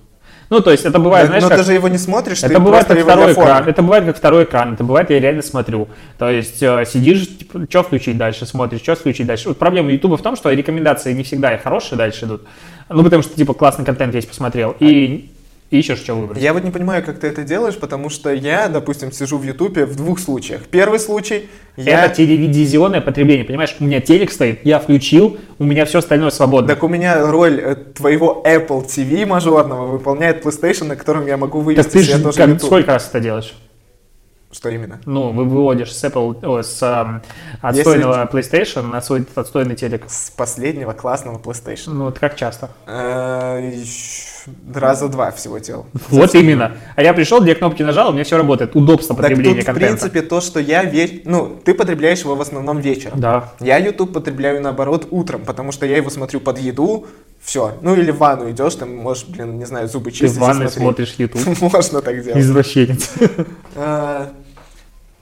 Ну, 0.52 0.60
то 0.60 0.70
есть 0.70 0.84
это 0.84 0.98
бывает, 0.98 1.28
знаешь, 1.28 1.42
Но 1.42 1.48
как... 1.48 1.60
ты 1.60 1.64
же 1.64 1.72
его 1.72 1.88
не 1.88 1.96
смотришь, 1.96 2.42
это 2.42 2.60
бывает 2.60 2.86
как 2.86 2.98
второй 2.98 3.32
экран. 3.32 3.66
Это 3.66 3.80
бывает 3.80 4.04
как 4.04 4.16
второй 4.18 4.44
экран, 4.44 4.74
это 4.74 4.84
бывает, 4.84 5.08
я 5.08 5.18
реально 5.18 5.40
смотрю. 5.40 5.88
То 6.18 6.28
есть 6.28 6.62
э, 6.62 6.84
сидишь, 6.84 7.26
типа, 7.38 7.60
что 7.70 7.82
включить 7.82 8.18
дальше, 8.18 8.44
смотришь, 8.44 8.82
что 8.82 8.94
включить 8.94 9.26
дальше. 9.26 9.48
Вот 9.48 9.58
проблема 9.58 9.90
YouTube 9.90 10.20
в 10.20 10.22
том, 10.22 10.36
что 10.36 10.50
рекомендации 10.50 11.14
не 11.14 11.22
всегда 11.22 11.54
и 11.54 11.58
хорошие 11.58 11.96
дальше 11.96 12.26
идут. 12.26 12.42
Ну, 12.90 13.02
потому 13.02 13.22
что, 13.22 13.34
типа, 13.34 13.54
классный 13.54 13.86
контент 13.86 14.14
есть 14.14 14.28
посмотрел. 14.28 14.76
И 14.78 15.31
ищешь, 15.72 15.98
что 15.98 16.14
выбрать. 16.14 16.40
Я 16.40 16.52
вот 16.52 16.62
не 16.62 16.70
понимаю, 16.70 17.02
как 17.02 17.18
ты 17.18 17.26
это 17.26 17.42
делаешь, 17.42 17.76
потому 17.76 18.10
что 18.10 18.32
я, 18.32 18.68
допустим, 18.68 19.10
сижу 19.10 19.38
в 19.38 19.42
Ютубе 19.42 19.86
в 19.86 19.96
двух 19.96 20.20
случаях. 20.20 20.62
Первый 20.70 21.00
случай, 21.00 21.48
я... 21.76 22.04
Это 22.04 22.16
телевизионное 22.16 23.00
потребление, 23.00 23.44
понимаешь? 23.44 23.74
У 23.80 23.84
меня 23.84 24.00
телек 24.00 24.30
стоит, 24.30 24.64
я 24.64 24.78
включил, 24.78 25.38
у 25.58 25.64
меня 25.64 25.84
все 25.86 25.98
остальное 25.98 26.30
свободно. 26.30 26.68
Так 26.68 26.82
у 26.82 26.88
меня 26.88 27.26
роль 27.26 27.58
э, 27.60 27.74
твоего 27.74 28.42
Apple 28.46 28.86
TV 28.86 29.24
мажорного 29.26 29.86
выполняет 29.86 30.44
PlayStation, 30.44 30.84
на 30.84 30.96
котором 30.96 31.26
я 31.26 31.36
могу 31.36 31.60
вывести 31.60 31.82
так 31.82 31.92
ты 31.92 32.02
же 32.02 32.32
как, 32.32 32.62
сколько 32.62 32.92
раз 32.92 33.08
это 33.08 33.20
делаешь? 33.20 33.54
Что 34.52 34.68
именно? 34.68 35.00
Ну, 35.06 35.32
вы 35.32 35.46
выводишь 35.46 35.94
с 35.96 36.04
Apple, 36.04 36.44
о, 36.44 36.62
с 36.62 36.82
um, 36.82 37.22
отстойного 37.62 38.28
Если... 38.30 38.58
PlayStation 38.60 38.82
на 38.82 39.00
свой 39.00 39.26
отстойный 39.34 39.76
телек. 39.76 40.04
С 40.08 40.30
последнего 40.30 40.92
классного 40.92 41.38
PlayStation. 41.38 41.92
Ну, 41.92 42.04
вот 42.04 42.18
как 42.18 42.36
часто? 42.36 42.68
Э, 42.86 43.72
раза 44.74 45.08
два 45.08 45.30
всего 45.30 45.58
делал. 45.58 45.86
Вот 46.08 46.34
именно. 46.34 46.72
А 46.96 47.02
я 47.02 47.14
пришел, 47.14 47.40
две 47.40 47.54
кнопки 47.54 47.82
нажал, 47.82 48.10
у 48.10 48.12
меня 48.12 48.24
все 48.24 48.36
работает. 48.36 48.76
Удобство 48.76 49.14
потребления 49.14 49.62
так 49.62 49.74
тут, 49.74 49.80
контента. 49.82 49.96
в 49.96 50.10
принципе, 50.10 50.22
то, 50.28 50.40
что 50.40 50.60
я 50.60 50.84
веч... 50.84 51.22
Ну, 51.24 51.60
ты 51.64 51.74
потребляешь 51.74 52.20
его 52.20 52.34
в 52.34 52.40
основном 52.40 52.78
вечером. 52.78 53.20
Да. 53.20 53.52
Я 53.60 53.78
YouTube 53.78 54.12
потребляю, 54.12 54.60
наоборот, 54.60 55.08
утром, 55.10 55.42
потому 55.44 55.72
что 55.72 55.86
я 55.86 55.96
его 55.96 56.10
смотрю 56.10 56.40
под 56.40 56.58
еду, 56.58 57.06
все. 57.40 57.76
Ну 57.82 57.94
или 57.94 58.10
в 58.10 58.18
ванну 58.18 58.50
идешь, 58.50 58.74
там 58.76 58.94
можешь, 58.94 59.24
блин, 59.26 59.58
не 59.58 59.64
знаю, 59.64 59.88
зубы 59.88 60.12
чистить. 60.12 60.34
Ты 60.34 60.34
в 60.34 60.38
ванной 60.38 60.68
смотришь 60.68 61.14
YouTube. 61.18 61.60
Можно 61.72 62.02
так 62.02 62.22
делать. 62.22 62.40
Извращенец. 62.40 63.10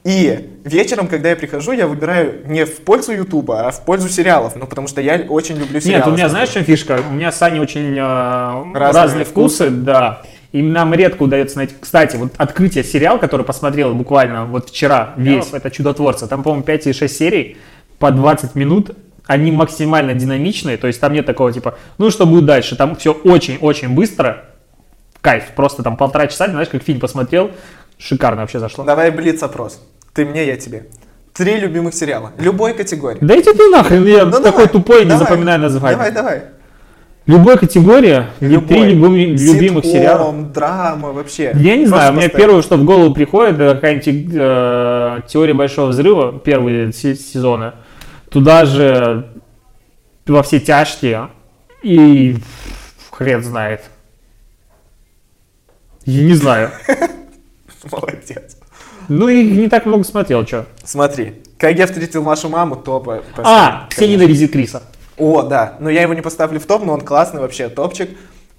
И 0.05 0.49
вечером, 0.65 1.09
когда 1.09 1.31
я 1.31 1.37
прихожу, 1.37 1.73
я 1.73 1.87
выбираю 1.87 2.47
не 2.47 2.65
в 2.65 2.79
пользу 2.79 3.13
Ютуба, 3.13 3.67
а 3.67 3.71
в 3.71 3.85
пользу 3.85 4.09
сериалов. 4.09 4.57
Ну, 4.57 4.67
потому 4.67 4.89
что 4.89 5.01
я 5.01 5.27
очень 5.29 5.57
люблю 5.57 5.81
сериалы. 5.81 6.05
Нет, 6.05 6.07
у 6.07 6.17
меня, 6.17 6.29
знаешь, 6.29 6.49
что 6.49 6.63
фишка? 6.63 7.03
У 7.09 7.13
меня 7.13 7.31
с 7.31 7.37
Саней 7.37 7.61
очень 7.61 7.97
э, 7.97 7.99
разные, 7.99 9.03
разные 9.03 9.25
вкусы, 9.25 9.67
вкусы, 9.67 9.71
да. 9.71 10.23
И 10.53 10.63
нам 10.63 10.95
редко 10.95 11.23
удается 11.23 11.59
найти. 11.59 11.75
Кстати, 11.79 12.17
вот 12.17 12.33
открытие 12.39 12.83
сериал, 12.83 13.19
который 13.19 13.45
посмотрел 13.45 13.95
буквально 13.95 14.47
вот 14.47 14.71
вчера 14.71 15.13
весь, 15.17 15.53
это 15.53 15.71
«Чудотворцы». 15.71 16.27
Там, 16.27 16.43
по-моему, 16.43 16.65
5 16.65 16.87
или 16.87 16.93
6 16.93 17.17
серий 17.17 17.57
по 17.99 18.11
20 18.11 18.55
минут. 18.55 18.97
Они 19.27 19.53
максимально 19.53 20.15
динамичные, 20.15 20.77
то 20.77 20.89
есть 20.89 21.01
там 21.01 21.13
нет 21.13 21.25
такого 21.25 21.53
типа, 21.53 21.79
ну 21.99 22.11
что 22.11 22.27
будет 22.27 22.47
дальше? 22.47 22.75
Там 22.75 22.97
все 22.97 23.13
очень-очень 23.13 23.91
быстро, 23.91 24.47
кайф, 25.21 25.45
просто 25.55 25.85
там 25.85 25.97
полтора 25.97 26.27
часа, 26.27 26.49
знаешь, 26.49 26.69
как 26.69 26.83
фильм 26.83 26.99
посмотрел, 26.99 27.53
Шикарно 28.01 28.41
вообще 28.43 28.59
зашло. 28.59 28.85
Давай 28.85 29.11
блиц 29.11 29.43
опрос. 29.43 29.81
Ты 30.15 30.25
мне, 30.25 30.47
я 30.47 30.57
тебе. 30.57 30.87
Три 31.35 31.59
любимых 31.59 31.95
сериала. 31.95 32.33
Любой 32.39 32.73
категории. 32.75 33.19
Да 33.21 33.39
иди 33.39 33.53
ты 33.53 33.69
нахрен, 33.69 34.07
я 34.07 34.25
ну, 34.25 34.33
такой 34.33 34.51
давай, 34.51 34.69
тупой, 34.69 35.05
не 35.05 35.17
запоминаю 35.17 35.61
название. 35.61 35.97
Давай, 35.97 36.13
давай. 36.13 36.43
Любой 37.27 37.59
категории, 37.59 38.25
Любой. 38.41 38.67
три 38.67 38.95
любим, 38.95 39.15
любимых 39.15 39.85
Ситком, 39.85 40.01
сериала. 40.01 40.33
драма, 40.33 41.13
вообще. 41.13 41.53
Я 41.55 41.77
не 41.77 41.87
знаю, 41.87 42.13
у 42.13 42.17
меня 42.17 42.29
первое, 42.29 42.63
что 42.63 42.77
в 42.77 42.85
голову 42.85 43.15
приходит, 43.15 43.61
это 43.61 43.75
какая-нибудь 43.75 44.35
э, 44.35 45.21
теория 45.29 45.55
большого 45.55 45.89
взрыва, 45.89 46.41
первые 46.41 46.93
сезоны. 46.93 47.73
Туда 48.31 48.65
же 48.65 49.29
во 50.27 50.43
все 50.43 50.59
тяжкие 50.59 51.29
и 51.83 52.37
хрен 53.13 53.45
знает. 53.45 53.83
Я 56.07 56.25
не 56.25 56.35
знаю. 56.35 56.71
Молодец. 57.91 58.57
Ну 59.09 59.29
и 59.29 59.43
не 59.43 59.69
так 59.69 59.87
много 59.87 60.05
смотрел, 60.05 60.47
что. 60.47 60.67
Смотри, 60.85 61.43
как 61.59 61.77
я 61.77 61.87
встретил 61.87 62.23
вашу 62.23 62.49
маму, 62.49 62.77
топ. 62.77 63.09
Э, 63.09 63.23
а, 63.39 63.89
все 63.91 64.09
ненавидят 64.09 64.53
Криса. 64.53 64.83
О, 65.17 65.43
да. 65.43 65.77
Но 65.81 65.91
я 65.91 66.03
его 66.03 66.15
не 66.15 66.23
поставлю 66.23 66.61
в 66.61 66.67
топ, 66.67 66.85
но 66.85 66.95
он 66.95 67.01
классный 67.03 67.41
вообще, 67.41 67.69
топчик. 67.69 68.11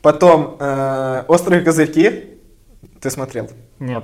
Потом 0.01 0.57
э, 0.59 1.23
«Острые 1.27 1.61
козырьки». 1.61 2.37
Ты 2.99 3.09
смотрел? 3.09 3.49
Нет. 3.79 4.03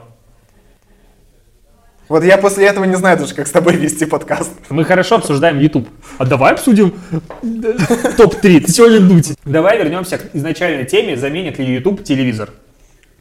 Вот 2.08 2.23
я 2.23 2.38
после 2.38 2.67
этого 2.67 2.86
не 2.86 2.95
знаю 2.95 3.17
даже, 3.17 3.36
как 3.36 3.47
с 3.47 3.51
тобой 3.51 3.75
вести 3.75 4.06
подкаст. 4.06 4.51
Мы 4.69 4.86
хорошо 4.86 5.15
обсуждаем 5.15 5.60
YouTube. 5.60 5.89
А 6.17 6.25
давай 6.25 6.53
обсудим 6.53 6.93
топ-3. 7.41 8.62
Ты 8.62 8.71
сегодня 8.71 9.01
дуть. 9.01 9.34
Давай 9.43 9.77
вернемся 9.77 10.17
к 10.17 10.34
изначальной 10.34 10.86
теме, 10.86 11.17
заменит 11.17 11.60
ли 11.60 11.65
YouTube 11.65 12.03
телевизор. 12.03 12.49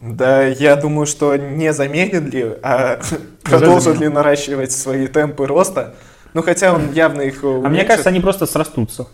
Да, 0.00 0.46
я 0.46 0.76
думаю, 0.76 1.06
что 1.06 1.36
не 1.36 1.72
заменит 1.72 2.32
ли, 2.32 2.54
а 2.62 3.00
продолжит 3.42 3.98
ли 3.98 4.08
наращивать 4.08 4.72
свои 4.72 5.06
темпы 5.06 5.46
роста. 5.46 5.94
Ну, 6.34 6.42
хотя 6.42 6.74
он 6.74 6.92
явно 6.92 7.22
их 7.22 7.42
уменьшит. 7.42 7.64
А 7.64 7.68
мне 7.70 7.84
кажется, 7.84 8.08
они 8.10 8.20
просто 8.20 8.46
срастутся. 8.46 9.08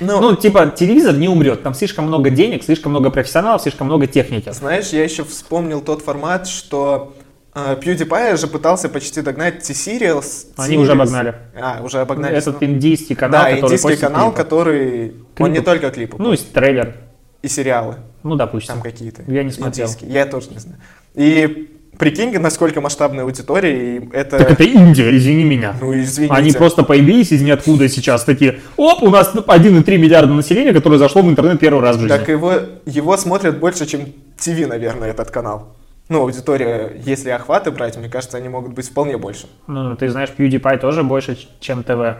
Ну, 0.00 0.20
ну, 0.20 0.36
типа, 0.36 0.66
телевизор 0.66 1.16
не 1.16 1.28
умрет, 1.28 1.62
там 1.62 1.74
слишком 1.74 2.06
много 2.06 2.30
денег, 2.30 2.62
слишком 2.62 2.92
много 2.92 3.10
профессионалов, 3.10 3.62
слишком 3.62 3.86
много 3.88 4.06
техники. 4.06 4.50
Знаешь, 4.52 4.90
я 4.90 5.02
еще 5.02 5.24
вспомнил 5.24 5.80
тот 5.80 6.02
формат, 6.02 6.46
что 6.46 7.16
э, 7.54 7.76
PewDiePie 7.80 8.36
же 8.36 8.46
пытался 8.46 8.88
почти 8.88 9.22
догнать 9.22 9.66
T-Series. 9.66 10.52
Они 10.56 10.78
уже 10.78 10.92
обогнали. 10.92 11.34
А, 11.60 11.80
уже 11.82 11.98
обогнали. 11.98 12.36
Этот 12.36 12.62
индийский 12.62 13.16
канал, 13.16 13.42
да, 13.42 13.50
который 13.50 13.64
индийский 13.66 13.96
канал, 13.96 14.26
клипов. 14.30 14.44
который... 14.44 15.08
Клипов. 15.08 15.40
Он 15.40 15.52
не 15.52 15.60
только 15.60 15.90
клипы. 15.90 16.16
Ну, 16.18 16.32
и 16.32 16.36
трейлер. 16.36 16.94
И 17.42 17.48
сериалы. 17.48 17.96
Ну, 18.28 18.36
допустим. 18.36 18.74
Там 18.74 18.82
какие-то. 18.82 19.22
Я 19.26 19.42
не 19.42 19.50
смотрел. 19.50 19.86
Индийские. 19.86 20.12
Я 20.12 20.26
тоже 20.26 20.50
не 20.50 20.58
знаю. 20.58 20.78
И 21.14 21.74
Прикинь, 21.98 22.38
насколько 22.38 22.80
масштабная 22.80 23.24
аудитория, 23.24 23.96
и 23.96 24.08
это... 24.12 24.38
Так 24.38 24.52
это 24.52 24.62
Индия, 24.62 25.16
извини 25.16 25.42
меня. 25.42 25.74
Ну, 25.80 25.98
извините. 25.98 26.32
Они 26.32 26.52
просто 26.52 26.84
появились 26.84 27.32
из 27.32 27.42
ниоткуда 27.42 27.88
сейчас, 27.88 28.22
такие, 28.22 28.60
оп, 28.76 29.02
у 29.02 29.10
нас 29.10 29.34
1,3 29.34 29.96
миллиарда 29.96 30.32
населения, 30.32 30.72
которое 30.72 30.98
зашло 30.98 31.22
в 31.22 31.28
интернет 31.28 31.58
первый 31.58 31.82
раз 31.82 31.96
в 31.96 32.00
жизни. 32.00 32.16
Так 32.16 32.28
его, 32.28 32.54
его 32.86 33.16
смотрят 33.16 33.58
больше, 33.58 33.84
чем 33.86 34.12
ТВ, 34.38 34.68
наверное, 34.68 35.10
этот 35.10 35.32
канал. 35.32 35.74
Ну, 36.08 36.20
аудитория, 36.20 36.92
если 37.04 37.30
охваты 37.30 37.72
брать, 37.72 37.96
мне 37.96 38.08
кажется, 38.08 38.36
они 38.36 38.48
могут 38.48 38.74
быть 38.74 38.88
вполне 38.88 39.18
больше. 39.18 39.48
Ну, 39.66 39.96
ты 39.96 40.08
знаешь, 40.08 40.30
PewDiePie 40.38 40.78
тоже 40.78 41.02
больше, 41.02 41.36
чем 41.58 41.82
ТВ. 41.82 42.16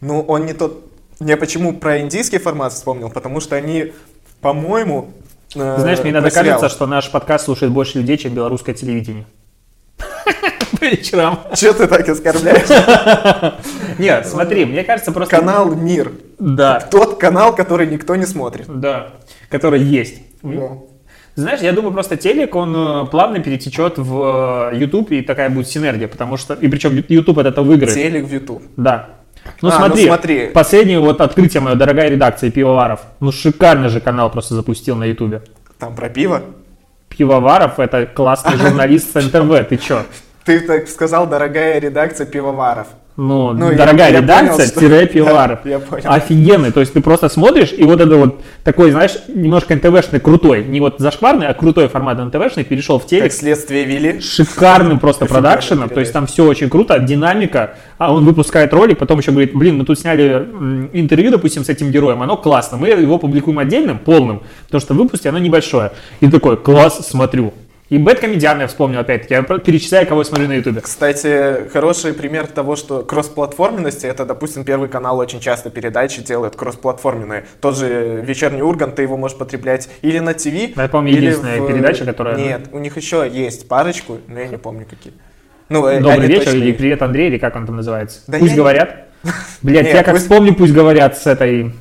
Ну, 0.00 0.20
он 0.22 0.46
не 0.46 0.52
тот... 0.52 0.84
Я 1.20 1.36
почему 1.36 1.74
про 1.74 2.00
индийский 2.00 2.38
формат 2.38 2.72
вспомнил? 2.72 3.08
Потому 3.10 3.38
что 3.40 3.54
они, 3.54 3.92
по-моему, 4.40 5.12
Знаешь, 5.56 6.00
мне 6.00 6.10
иногда 6.10 6.30
кажется, 6.30 6.68
что 6.68 6.86
наш 6.86 7.10
подкаст 7.10 7.46
слушает 7.46 7.72
больше 7.72 7.98
людей, 7.98 8.16
чем 8.16 8.34
белорусское 8.34 8.74
телевидение. 8.74 9.26
По 10.80 10.84
вечерам. 10.84 11.40
Че 11.54 11.72
ты 11.72 11.86
так 11.86 12.08
оскорбляешь? 12.08 13.54
Нет, 13.98 14.26
смотри, 14.26 14.64
мне 14.64 14.84
кажется 14.84 15.12
просто... 15.12 15.36
Канал 15.36 15.74
«Мир». 15.74 16.12
Да. 16.38 16.80
Тот 16.80 17.18
канал, 17.18 17.54
который 17.54 17.86
никто 17.86 18.14
не 18.14 18.26
смотрит. 18.26 18.66
Да, 18.68 19.14
который 19.48 19.80
есть. 19.80 20.20
Знаешь, 21.34 21.60
я 21.60 21.72
думаю, 21.72 21.92
просто 21.92 22.16
телек, 22.16 22.54
он 22.54 22.74
э, 22.74 23.06
плавно 23.10 23.40
перетечет 23.40 23.98
в 23.98 24.70
YouTube, 24.72 25.12
и 25.12 25.20
такая 25.20 25.50
будет 25.50 25.68
синергия, 25.68 26.08
потому 26.08 26.38
что, 26.38 26.54
и 26.54 26.66
причем 26.66 26.96
YouTube 27.08 27.36
это 27.36 27.60
выиграет. 27.60 27.94
Телек 27.94 28.24
в 28.24 28.32
YouTube. 28.32 28.62
Да. 28.78 29.15
Ну, 29.62 29.68
а, 29.68 29.72
ну 29.72 29.76
смотри, 29.78 30.02
ну 30.02 30.08
смотри, 30.08 30.46
последнее 30.48 31.00
вот 31.00 31.20
открытие 31.20 31.60
мое, 31.60 31.74
дорогая 31.74 32.08
редакция 32.08 32.50
Пивоваров. 32.50 33.00
Ну 33.20 33.32
шикарный 33.32 33.88
же 33.88 34.00
канал 34.00 34.30
просто 34.30 34.54
запустил 34.54 34.96
на 34.96 35.04
Ютубе. 35.04 35.42
Там 35.78 35.94
про 35.94 36.08
пиво? 36.08 36.42
Пивоваров 37.08 37.78
это 37.78 38.06
классный 38.06 38.56
журналист 38.58 39.12
с 39.12 39.22
НТВ, 39.22 39.68
ты 39.68 39.76
чё? 39.76 40.02
Ты 40.44 40.60
так 40.60 40.88
сказал, 40.88 41.26
дорогая 41.26 41.78
редакция 41.78 42.26
Пивоваров. 42.26 42.88
Ну, 43.16 43.52
ну 43.52 43.74
дорогая 43.74 44.10
я, 44.10 44.20
редакция, 44.20 44.66
я 44.74 44.80
тире 44.80 45.06
пиваров. 45.06 45.60
Я, 45.64 45.72
я 45.72 45.78
понял. 45.78 46.04
Офигенный. 46.04 46.70
То 46.70 46.80
есть 46.80 46.92
ты 46.92 47.00
просто 47.00 47.30
смотришь, 47.30 47.72
и 47.72 47.82
вот 47.84 48.00
это 48.00 48.14
вот 48.16 48.42
такой, 48.62 48.90
знаешь, 48.90 49.12
немножко 49.28 49.74
НТВшный 49.74 50.20
крутой. 50.20 50.64
Не 50.64 50.80
вот 50.80 50.96
зашкварный, 50.98 51.46
а 51.46 51.54
крутой 51.54 51.88
формат 51.88 52.18
НТВшный 52.18 52.64
перешел 52.64 52.98
в 52.98 53.06
телек. 53.06 53.24
Как 53.24 53.32
следствие 53.32 53.84
вели. 53.84 54.20
Шикарным 54.20 54.98
просто 54.98 55.24
продакшеном. 55.24 55.88
То 55.88 56.00
есть 56.00 56.12
там 56.12 56.26
все 56.26 56.44
очень 56.44 56.68
круто, 56.68 56.98
динамика. 56.98 57.76
А 57.96 58.12
он 58.12 58.26
выпускает 58.26 58.74
ролик, 58.74 58.98
потом 58.98 59.18
еще 59.20 59.30
говорит, 59.30 59.54
блин, 59.54 59.78
мы 59.78 59.84
тут 59.84 59.98
сняли 59.98 60.46
интервью, 60.92 61.30
допустим, 61.30 61.64
с 61.64 61.70
этим 61.70 61.90
героем, 61.90 62.22
оно 62.22 62.36
классно. 62.36 62.76
Мы 62.76 62.88
его 62.88 63.18
публикуем 63.18 63.58
отдельным, 63.58 63.98
полным, 63.98 64.42
потому 64.66 64.80
что 64.80 64.92
выпусти 64.92 65.28
оно 65.28 65.38
небольшое. 65.38 65.92
И 66.20 66.28
такой, 66.28 66.58
класс, 66.58 67.06
смотрю. 67.08 67.54
И 67.88 67.98
бэткомедиан 67.98 68.60
я 68.60 68.66
вспомнил 68.66 68.98
опять-таки, 68.98 69.34
я 69.34 69.42
перечисляю, 69.42 70.08
кого 70.08 70.22
я 70.22 70.24
смотрю 70.24 70.48
на 70.48 70.54
ютубе. 70.54 70.80
Кстати, 70.80 71.68
хороший 71.72 72.14
пример 72.14 72.48
того, 72.48 72.74
что 72.74 73.02
кроссплатформенности, 73.02 74.06
это, 74.06 74.24
допустим, 74.24 74.64
Первый 74.64 74.88
канал 74.88 75.18
очень 75.18 75.38
часто 75.38 75.70
передачи 75.70 76.20
делает 76.22 76.56
кроссплатформенные. 76.56 77.44
Тот 77.60 77.76
же 77.76 78.20
«Вечерний 78.26 78.62
Ургант», 78.62 78.96
ты 78.96 79.02
его 79.02 79.16
можешь 79.16 79.38
потреблять 79.38 79.88
или 80.02 80.18
на 80.18 80.34
ТВ, 80.34 80.76
Это, 80.76 80.88
по-моему, 80.88 81.16
единственная 81.16 81.60
в... 81.60 81.68
передача, 81.68 82.04
которая... 82.04 82.36
Нет, 82.36 82.68
у 82.72 82.78
них 82.80 82.96
еще 82.96 83.28
есть 83.32 83.68
парочку, 83.68 84.18
но 84.26 84.40
я 84.40 84.48
не 84.48 84.56
помню 84.56 84.84
какие. 84.88 85.12
Ну, 85.68 85.86
э, 85.86 86.00
Добрый 86.00 86.26
вечер, 86.26 86.46
точнее... 86.46 86.60
или 86.62 86.72
привет, 86.72 87.02
Андрей, 87.02 87.28
или 87.28 87.38
как 87.38 87.54
он 87.54 87.66
там 87.66 87.76
называется? 87.76 88.20
Да 88.26 88.38
пусть 88.38 88.56
говорят. 88.56 89.06
Блять, 89.62 89.86
я 89.86 90.02
как 90.02 90.16
вспомню, 90.16 90.54
пусть 90.54 90.72
говорят 90.72 91.16
с 91.18 91.26
этой 91.26 91.72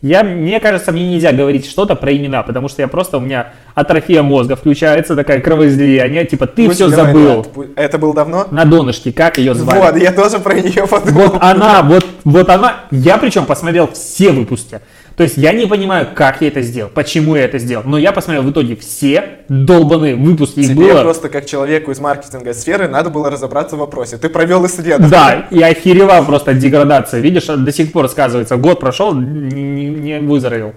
я, 0.00 0.22
мне 0.22 0.60
кажется, 0.60 0.92
мне 0.92 1.08
нельзя 1.08 1.32
говорить 1.32 1.66
что-то 1.66 1.96
про 1.96 2.16
имена, 2.16 2.44
потому 2.44 2.68
что 2.68 2.82
я 2.82 2.88
просто, 2.88 3.18
у 3.18 3.20
меня 3.20 3.52
атрофия 3.74 4.22
мозга 4.22 4.54
включается, 4.54 5.16
такая 5.16 5.40
кровоизлияние, 5.40 6.24
типа, 6.24 6.46
ты 6.46 6.66
Пусть 6.66 6.76
все 6.76 6.88
говорят, 6.88 7.06
забыл. 7.06 7.46
Это 7.74 7.98
было 7.98 8.14
давно? 8.14 8.46
На 8.52 8.64
донышке, 8.64 9.12
как 9.12 9.38
ее 9.38 9.54
звали? 9.54 9.78
Вот, 9.78 9.96
я 9.96 10.12
тоже 10.12 10.38
про 10.38 10.54
нее 10.54 10.86
подумал. 10.86 11.30
Вот 11.30 11.42
она, 11.42 11.82
вот, 11.82 12.06
вот 12.24 12.48
она, 12.48 12.84
я 12.92 13.18
причем 13.18 13.44
посмотрел 13.44 13.90
все 13.92 14.30
выпуски. 14.30 14.80
То 15.18 15.24
есть 15.24 15.36
я 15.36 15.52
не 15.52 15.66
понимаю, 15.66 16.06
как 16.14 16.40
я 16.42 16.46
это 16.46 16.62
сделал, 16.62 16.92
почему 16.94 17.34
я 17.34 17.44
это 17.44 17.58
сделал. 17.58 17.82
Но 17.84 17.98
я 17.98 18.12
посмотрел 18.12 18.44
в 18.44 18.52
итоге 18.52 18.76
все 18.76 19.40
долбанные 19.48 20.14
выпуски. 20.14 20.62
Тебе 20.62 20.92
было... 20.92 21.02
просто 21.02 21.28
как 21.28 21.44
человеку 21.44 21.90
из 21.90 21.98
маркетинга 21.98 22.54
сферы 22.54 22.86
надо 22.86 23.10
было 23.10 23.28
разобраться 23.28 23.74
в 23.74 23.80
вопросе. 23.80 24.16
Ты 24.16 24.28
провел 24.28 24.64
исследование. 24.66 25.10
Да, 25.10 25.48
я 25.50 25.66
охеревал 25.66 26.24
просто 26.24 26.52
от 26.52 26.58
деградации. 26.58 27.20
Видишь, 27.20 27.46
до 27.46 27.72
сих 27.72 27.90
пор 27.90 28.08
сказывается. 28.08 28.56
Год 28.56 28.78
прошел, 28.78 29.12
не, 29.12 29.88
не 29.88 30.20
выздоровел. 30.20 30.74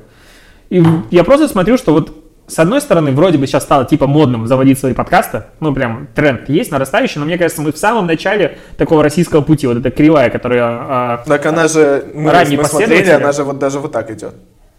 И 0.71 0.83
я 1.11 1.23
просто 1.23 1.47
смотрю, 1.47 1.77
что 1.77 1.93
вот 1.93 2.20
с 2.51 2.59
одной 2.59 2.81
стороны, 2.81 3.11
вроде 3.11 3.37
бы 3.37 3.47
сейчас 3.47 3.63
стало 3.63 3.85
типа 3.85 4.07
модным 4.07 4.45
заводить 4.45 4.77
свои 4.77 4.93
подкасты, 4.93 5.45
ну 5.61 5.73
прям 5.73 6.07
тренд 6.13 6.49
есть 6.49 6.69
нарастающий, 6.69 7.19
но 7.19 7.25
мне 7.25 7.37
кажется, 7.37 7.61
мы 7.61 7.71
в 7.71 7.77
самом 7.77 8.07
начале 8.07 8.57
такого 8.77 9.03
российского 9.03 9.41
пути, 9.41 9.67
вот 9.67 9.77
эта 9.77 9.89
кривая, 9.89 10.29
которая... 10.29 10.63
А, 10.63 11.23
так 11.25 11.45
она 11.45 11.69
же, 11.69 12.03
мы, 12.13 12.29
ранее 12.29 12.57
мы 12.57 12.65
смотрели, 12.65 13.09
она 13.09 13.31
же 13.31 13.45
вот 13.45 13.57
даже 13.57 13.79
вот 13.79 13.93
так 13.93 14.11
идет 14.11 14.33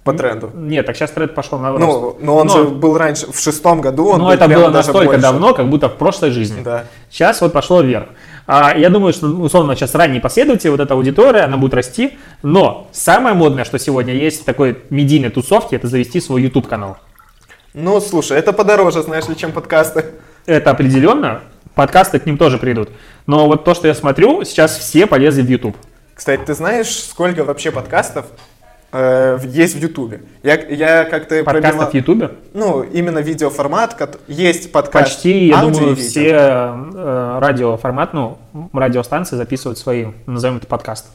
по 0.05 0.13
тренду. 0.13 0.51
Нет, 0.55 0.85
так 0.85 0.97
сейчас 0.97 1.13
тренд 1.13 1.35
пошел 1.35 1.59
на 1.59 1.71
рост. 1.71 1.81
Ну, 1.81 2.17
но 2.21 2.37
он 2.37 2.49
но, 2.49 2.53
же 2.53 2.65
был 2.65 2.99
раньше, 2.99 3.33
в 3.33 3.41
шестом 3.41 3.81
году 3.81 4.09
он 4.09 4.21
Ну, 4.21 4.31
это 4.31 4.49
было 4.49 4.69
настолько 4.69 5.13
больше. 5.13 5.23
давно, 5.23 5.55
как 5.55 5.71
будто 5.71 5.89
в 5.89 5.97
прошлой 5.97 6.31
жизни. 6.31 6.61
Да. 6.63 6.85
Сейчас 7.09 7.41
вот 7.41 7.55
пошло 7.55 7.81
вверх. 7.81 8.09
А, 8.47 8.77
я 8.77 8.91
думаю, 8.91 9.13
что, 9.15 9.29
условно, 9.29 9.77
сейчас 9.77 9.95
ранние 9.95 10.21
последователи, 10.21 10.71
вот 10.71 10.81
эта 10.81 10.93
аудитория, 10.93 11.43
она 11.43 11.57
будет 11.57 11.73
расти. 11.73 12.19
Но 12.43 12.89
самое 12.93 13.35
модное, 13.35 13.65
что 13.65 13.79
сегодня 13.79 14.13
есть 14.13 14.43
в 14.43 14.45
такой 14.45 14.77
медийной 14.91 15.31
тусовке, 15.31 15.77
это 15.77 15.87
завести 15.87 16.21
свой 16.21 16.43
YouTube-канал. 16.43 16.99
Ну, 17.75 18.01
слушай, 18.01 18.39
это 18.39 18.53
подороже, 18.53 19.03
знаешь 19.03 19.29
ли, 19.29 19.37
чем 19.37 19.51
подкасты. 19.51 20.05
Это 20.45 20.71
определенно. 20.71 21.41
Подкасты 21.75 22.19
к 22.19 22.27
ним 22.27 22.37
тоже 22.37 22.59
придут. 22.59 22.91
Но 23.27 23.47
вот 23.47 23.65
то, 23.65 23.73
что 23.73 23.89
я 23.89 23.95
смотрю, 23.95 24.45
сейчас 24.45 24.77
все 24.77 25.07
полезли 25.07 25.41
в 25.41 25.49
YouTube. 25.49 25.75
Кстати, 26.15 26.43
ты 26.45 26.53
знаешь, 26.53 26.95
сколько 26.95 27.45
вообще 27.45 27.71
подкастов 27.71 28.27
э, 28.93 29.39
есть 29.47 29.75
в 29.75 29.79
Ютубе? 29.79 30.21
Я, 30.43 30.57
я 30.57 31.05
как-то 31.05 31.43
Подкастов 31.43 31.71
пробивал... 31.71 31.91
в 31.91 31.95
Ютубе? 31.95 32.31
Ну, 32.53 32.83
именно 32.83 33.21
видеоформат. 33.21 34.19
Есть 34.29 34.71
подкаст 34.71 35.15
Почти, 35.15 35.47
я 35.47 35.63
думаю, 35.63 35.97
все 35.97 36.29
э, 36.29 37.39
радиоформат, 37.41 38.13
ну, 38.13 38.39
радиостанции 38.75 39.37
записывают 39.37 39.79
свои, 39.79 40.09
назовем 40.27 40.59
это 40.59 40.67
подкаст. 40.67 41.07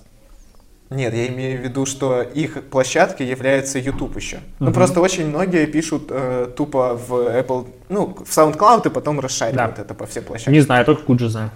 Нет, 0.89 1.13
я 1.13 1.27
имею 1.27 1.59
в 1.59 1.63
виду, 1.63 1.85
что 1.85 2.21
их 2.21 2.63
площадкой 2.69 3.27
является 3.27 3.77
YouTube 3.77 4.15
еще. 4.15 4.39
Ну 4.59 4.71
просто 4.71 5.01
очень 5.01 5.27
многие 5.27 5.65
пишут 5.65 6.03
э, 6.09 6.47
тупо 6.55 6.95
в 6.95 7.11
Apple, 7.11 7.67
ну 7.89 8.15
в 8.25 8.29
SoundCloud 8.29 8.87
и 8.87 8.89
потом 8.89 9.19
расшаривают 9.19 9.75
да. 9.75 9.81
это 9.81 9.93
по 9.93 10.05
всей 10.05 10.21
площадке. 10.21 10.51
Не 10.51 10.61
знаю, 10.61 10.85
только 10.85 11.03
Куджи 11.03 11.27
знаю. 11.27 11.51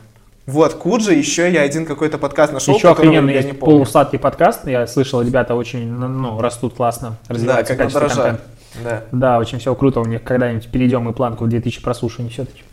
Вот, 0.47 0.73
Куджи, 0.73 1.13
еще 1.13 1.49
я 1.49 1.61
один 1.61 1.85
какой-то 1.85 2.17
подкаст 2.17 2.51
нашел, 2.51 2.75
Еще 2.75 2.89
охрененный 2.89 3.33
есть 3.33 3.57
полусладкий 3.57 4.19
подкаст, 4.19 4.67
я 4.67 4.85
слышал, 4.85 5.21
ребята 5.21 5.55
очень, 5.55 5.89
ну, 5.89 6.07
ну 6.07 6.41
растут 6.41 6.73
классно, 6.73 7.17
развиваются 7.29 7.75
да, 7.75 7.85
как 7.85 7.93
контент. 7.93 8.41
Да. 8.83 9.03
да, 9.11 9.39
очень 9.39 9.59
все 9.59 9.73
круто, 9.75 10.01
у 10.01 10.05
них 10.05 10.23
когда-нибудь 10.23 10.67
перейдем 10.69 11.07
и 11.09 11.13
планку 11.13 11.45
в 11.45 11.49
2000 11.49 11.81
прослушиваний 11.81 12.31
все-таки. 12.31 12.63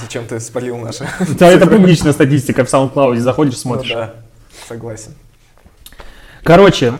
Зачем 0.00 0.24
ты 0.26 0.40
спалил 0.40 0.78
наши? 0.78 1.06
Да, 1.38 1.48
это 1.48 1.66
публичная 1.66 2.12
статистика 2.12 2.64
в 2.64 2.72
SoundCloud, 2.72 3.16
заходишь, 3.18 3.58
смотришь. 3.58 3.90
Ну, 3.90 3.96
да. 3.96 4.14
Согласен. 4.66 5.14
Короче, 6.42 6.94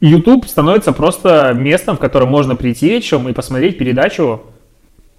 YouTube 0.00 0.46
становится 0.46 0.92
просто 0.92 1.52
местом, 1.54 1.96
в 1.96 2.00
котором 2.00 2.28
можно 2.28 2.56
прийти 2.56 2.88
вечером 2.88 3.28
и 3.28 3.32
посмотреть 3.32 3.78
передачу 3.78 4.42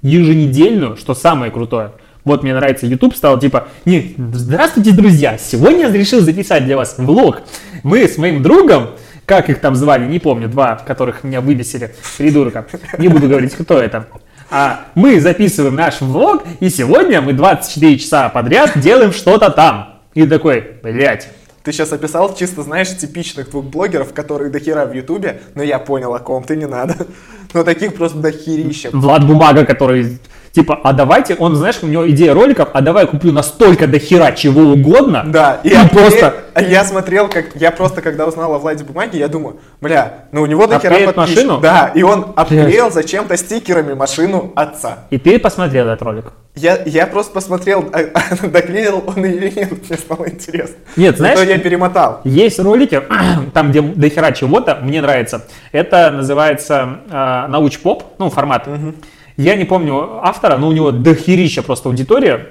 еженедельную, 0.01 0.97
что 0.97 1.15
самое 1.15 1.51
крутое. 1.51 1.93
Вот 2.23 2.43
мне 2.43 2.53
нравится 2.53 2.85
YouTube, 2.85 3.15
стал 3.15 3.39
типа, 3.39 3.67
не, 3.85 4.15
здравствуйте, 4.33 4.91
друзья, 4.91 5.37
сегодня 5.37 5.87
я 5.87 5.91
решил 5.91 6.21
записать 6.21 6.65
для 6.65 6.75
вас 6.75 6.95
влог. 6.97 7.41
Мы 7.83 8.07
с 8.07 8.17
моим 8.17 8.41
другом, 8.41 8.91
как 9.25 9.49
их 9.49 9.59
там 9.59 9.75
звали, 9.75 10.05
не 10.05 10.19
помню, 10.19 10.47
два, 10.47 10.75
которых 10.75 11.23
меня 11.23 11.41
выбесили, 11.41 11.93
придурка, 12.17 12.65
не 12.97 13.07
буду 13.07 13.27
говорить, 13.27 13.53
кто 13.53 13.79
это. 13.79 14.07
А 14.49 14.85
мы 14.95 15.19
записываем 15.19 15.75
наш 15.75 16.01
влог, 16.01 16.43
и 16.59 16.69
сегодня 16.69 17.21
мы 17.21 17.33
24 17.33 17.97
часа 17.97 18.29
подряд 18.29 18.79
делаем 18.79 19.11
что-то 19.11 19.49
там. 19.49 19.99
И 20.13 20.25
такой, 20.25 20.77
блядь, 20.81 21.29
ты 21.65 21.71
сейчас 21.71 21.91
описал 21.91 22.35
чисто, 22.35 22.61
знаешь, 22.61 22.95
типичных 22.95 23.49
двух 23.49 23.65
блогеров, 23.65 24.13
которые 24.13 24.51
до 24.51 24.59
хера 24.59 24.85
в 24.85 24.93
Ютубе, 24.93 25.41
но 25.55 25.63
я 25.63 25.79
понял, 25.79 26.13
о 26.13 26.19
ком 26.19 26.43
ты 26.43 26.55
не 26.55 26.67
надо. 26.67 26.95
Но 27.53 27.63
таких 27.63 27.95
просто 27.95 28.19
до. 28.19 28.89
Влад 28.91 29.25
Бумага, 29.25 29.65
который 29.65 30.19
Типа, 30.55 30.79
а 30.81 30.93
давайте, 30.93 31.35
он, 31.35 31.53
знаешь, 31.57 31.79
у 31.81 31.87
него 31.87 32.09
идея 32.09 32.33
роликов, 32.33 32.69
а 32.71 32.79
давай 32.79 33.05
куплю 33.07 33.33
настолько 33.33 33.87
до 33.87 33.99
хера 33.99 34.31
чего 34.31 34.61
угодно. 34.61 35.25
Да, 35.27 35.59
и, 35.63 35.67
и 35.67 35.73
я 35.73 35.85
просто... 35.85 36.33
Я 36.55 36.85
смотрел, 36.85 37.27
как 37.27 37.47
я 37.55 37.69
просто, 37.69 38.01
когда 38.01 38.25
узнал 38.25 38.53
о 38.53 38.59
Владе 38.59 38.85
Бумаге, 38.85 39.19
я 39.19 39.27
думаю, 39.27 39.59
бля, 39.81 40.27
ну 40.31 40.41
у 40.41 40.45
него 40.45 40.67
до 40.67 40.79
хера 40.79 41.11
машину? 41.13 41.59
Да, 41.59 41.91
и 41.93 42.01
он 42.01 42.31
обклеил 42.33 42.89
зачем-то 42.89 43.35
стикерами 43.35 43.93
машину 43.93 44.53
отца. 44.55 44.99
И 45.09 45.17
ты 45.17 45.37
посмотрел 45.37 45.87
этот 45.87 46.01
ролик? 46.03 46.31
Я, 46.55 46.81
я 46.85 47.07
просто 47.07 47.33
посмотрел, 47.33 47.89
а, 47.91 47.99
а, 48.13 48.47
доклеил 48.47 49.03
он 49.05 49.25
или 49.25 49.49
нет, 49.53 49.89
мне 49.89 49.97
стало 49.97 50.29
интересно. 50.29 50.77
Нет, 50.95 51.17
знаешь, 51.17 51.45
я 51.45 51.57
перемотал. 51.57 52.21
Есть 52.23 52.57
ролики, 52.59 53.01
там, 53.53 53.71
где 53.71 53.81
до 53.81 54.09
хера 54.09 54.31
чего-то, 54.31 54.79
мне 54.81 55.01
нравится. 55.01 55.45
Это 55.73 56.09
называется 56.11 56.99
э, 57.09 57.47
науч-поп, 57.49 58.15
ну, 58.17 58.29
формат. 58.29 58.65
Угу. 58.69 58.93
Я 59.37 59.55
не 59.55 59.65
помню 59.65 60.19
автора, 60.23 60.57
но 60.57 60.67
у 60.69 60.71
него 60.71 60.91
дохерища 60.91 61.61
просто 61.61 61.89
аудитория, 61.89 62.47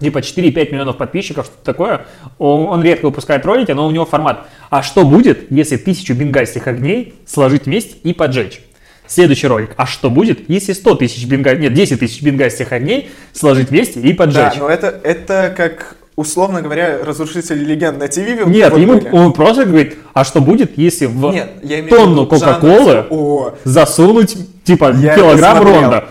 типа 0.00 0.18
4-5 0.18 0.72
миллионов 0.72 0.96
подписчиков, 0.96 1.46
что-то 1.46 1.64
такое. 1.64 2.06
Он, 2.38 2.68
он 2.68 2.82
редко 2.82 3.06
выпускает 3.06 3.44
ролики, 3.44 3.72
но 3.72 3.86
у 3.86 3.90
него 3.90 4.06
формат. 4.06 4.46
А 4.70 4.82
что 4.82 5.04
будет, 5.04 5.50
если 5.50 5.76
тысячу 5.76 6.14
бенгальских 6.14 6.66
огней 6.66 7.14
сложить 7.26 7.66
вместе 7.66 7.96
и 8.02 8.12
поджечь? 8.12 8.60
Следующий 9.06 9.46
ролик. 9.46 9.72
А 9.76 9.86
что 9.86 10.08
будет, 10.10 10.48
если 10.48 10.72
100 10.72 10.94
тысяч 10.94 11.26
бенга... 11.26 11.54
Нет, 11.54 11.74
10 11.74 12.00
тысяч 12.00 12.22
бенгальских 12.22 12.72
огней 12.72 13.10
сложить 13.32 13.68
вместе 13.68 14.00
и 14.00 14.12
поджечь? 14.14 14.54
Да, 14.54 14.60
но 14.60 14.68
это, 14.68 15.00
это 15.02 15.52
как 15.54 15.96
условно 16.16 16.62
говоря, 16.62 16.98
разрушитель 17.04 17.62
легенд 17.62 17.98
на 17.98 18.08
ТВ. 18.08 18.46
Нет, 18.46 18.76
ему 18.76 19.00
он 19.12 19.32
просто 19.32 19.64
говорит, 19.64 19.98
а 20.14 20.24
что 20.24 20.40
будет, 20.40 20.78
если 20.78 21.06
в 21.06 21.32
Нет, 21.32 21.88
тонну 21.88 22.26
Кока-Колы 22.26 23.54
засунуть, 23.64 24.36
типа, 24.64 24.92
я 24.92 25.16
килограмм 25.16 25.62
ронда? 25.62 26.04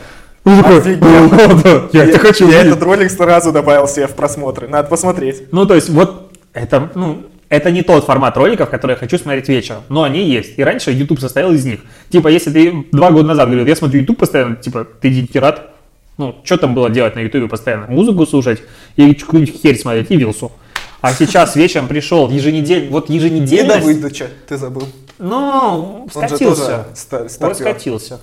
Я 1.94 2.06
это 2.06 2.20
хочу 2.20 2.50
Я 2.50 2.62
этот 2.62 2.82
ролик 2.82 3.12
сразу 3.12 3.52
добавил 3.52 3.88
себе 3.88 4.08
в 4.08 4.16
просмотры. 4.16 4.68
Надо 4.68 4.88
посмотреть. 4.90 5.52
Ну, 5.52 5.66
то 5.66 5.76
есть, 5.76 5.90
вот 5.90 6.32
это, 6.54 6.90
ну, 6.96 7.24
это 7.50 7.70
не 7.70 7.84
тот 7.84 8.06
формат 8.06 8.36
роликов, 8.38 8.70
который 8.70 8.92
я 8.92 8.98
хочу 8.98 9.18
смотреть 9.18 9.50
вечером, 9.50 9.84
но 9.90 10.04
они 10.04 10.24
есть. 10.24 10.58
И 10.58 10.64
раньше 10.64 10.92
YouTube 10.92 11.20
состоял 11.20 11.52
из 11.52 11.66
них. 11.66 11.82
Типа, 12.10 12.30
если 12.30 12.50
ты 12.50 12.88
два 12.92 13.12
года 13.12 13.28
назад 13.28 13.48
говорил, 13.48 13.68
я 13.68 13.76
смотрю 13.76 14.00
YouTube 14.00 14.18
постоянно, 14.18 14.56
типа, 14.56 14.88
ты 15.00 15.10
дегенерат, 15.10 15.72
ну, 16.18 16.36
что 16.44 16.58
там 16.58 16.74
было 16.74 16.90
делать 16.90 17.16
на 17.16 17.20
YouTube 17.20 17.50
постоянно? 17.50 17.88
Музыку 17.88 18.26
слушать 18.26 18.62
и 18.96 19.14
какую-нибудь 19.14 19.62
херь 19.62 19.78
смотреть 19.78 20.10
и 20.10 20.16
вилсу. 20.16 20.52
А 21.02 21.14
сейчас 21.14 21.56
вечером 21.58 21.88
пришел 21.88 22.30
еженедельно, 22.30 22.90
вот 22.90 23.10
еженедельно. 23.10 23.74
И 23.74 23.80
Давыдыча, 23.80 24.28
ты 24.48 24.58
забыл. 24.58 24.88
Ну, 25.20 26.08
скатился. 26.12 26.88
Он, 27.12 27.48
он 27.48 27.56
скатился. 27.56 28.22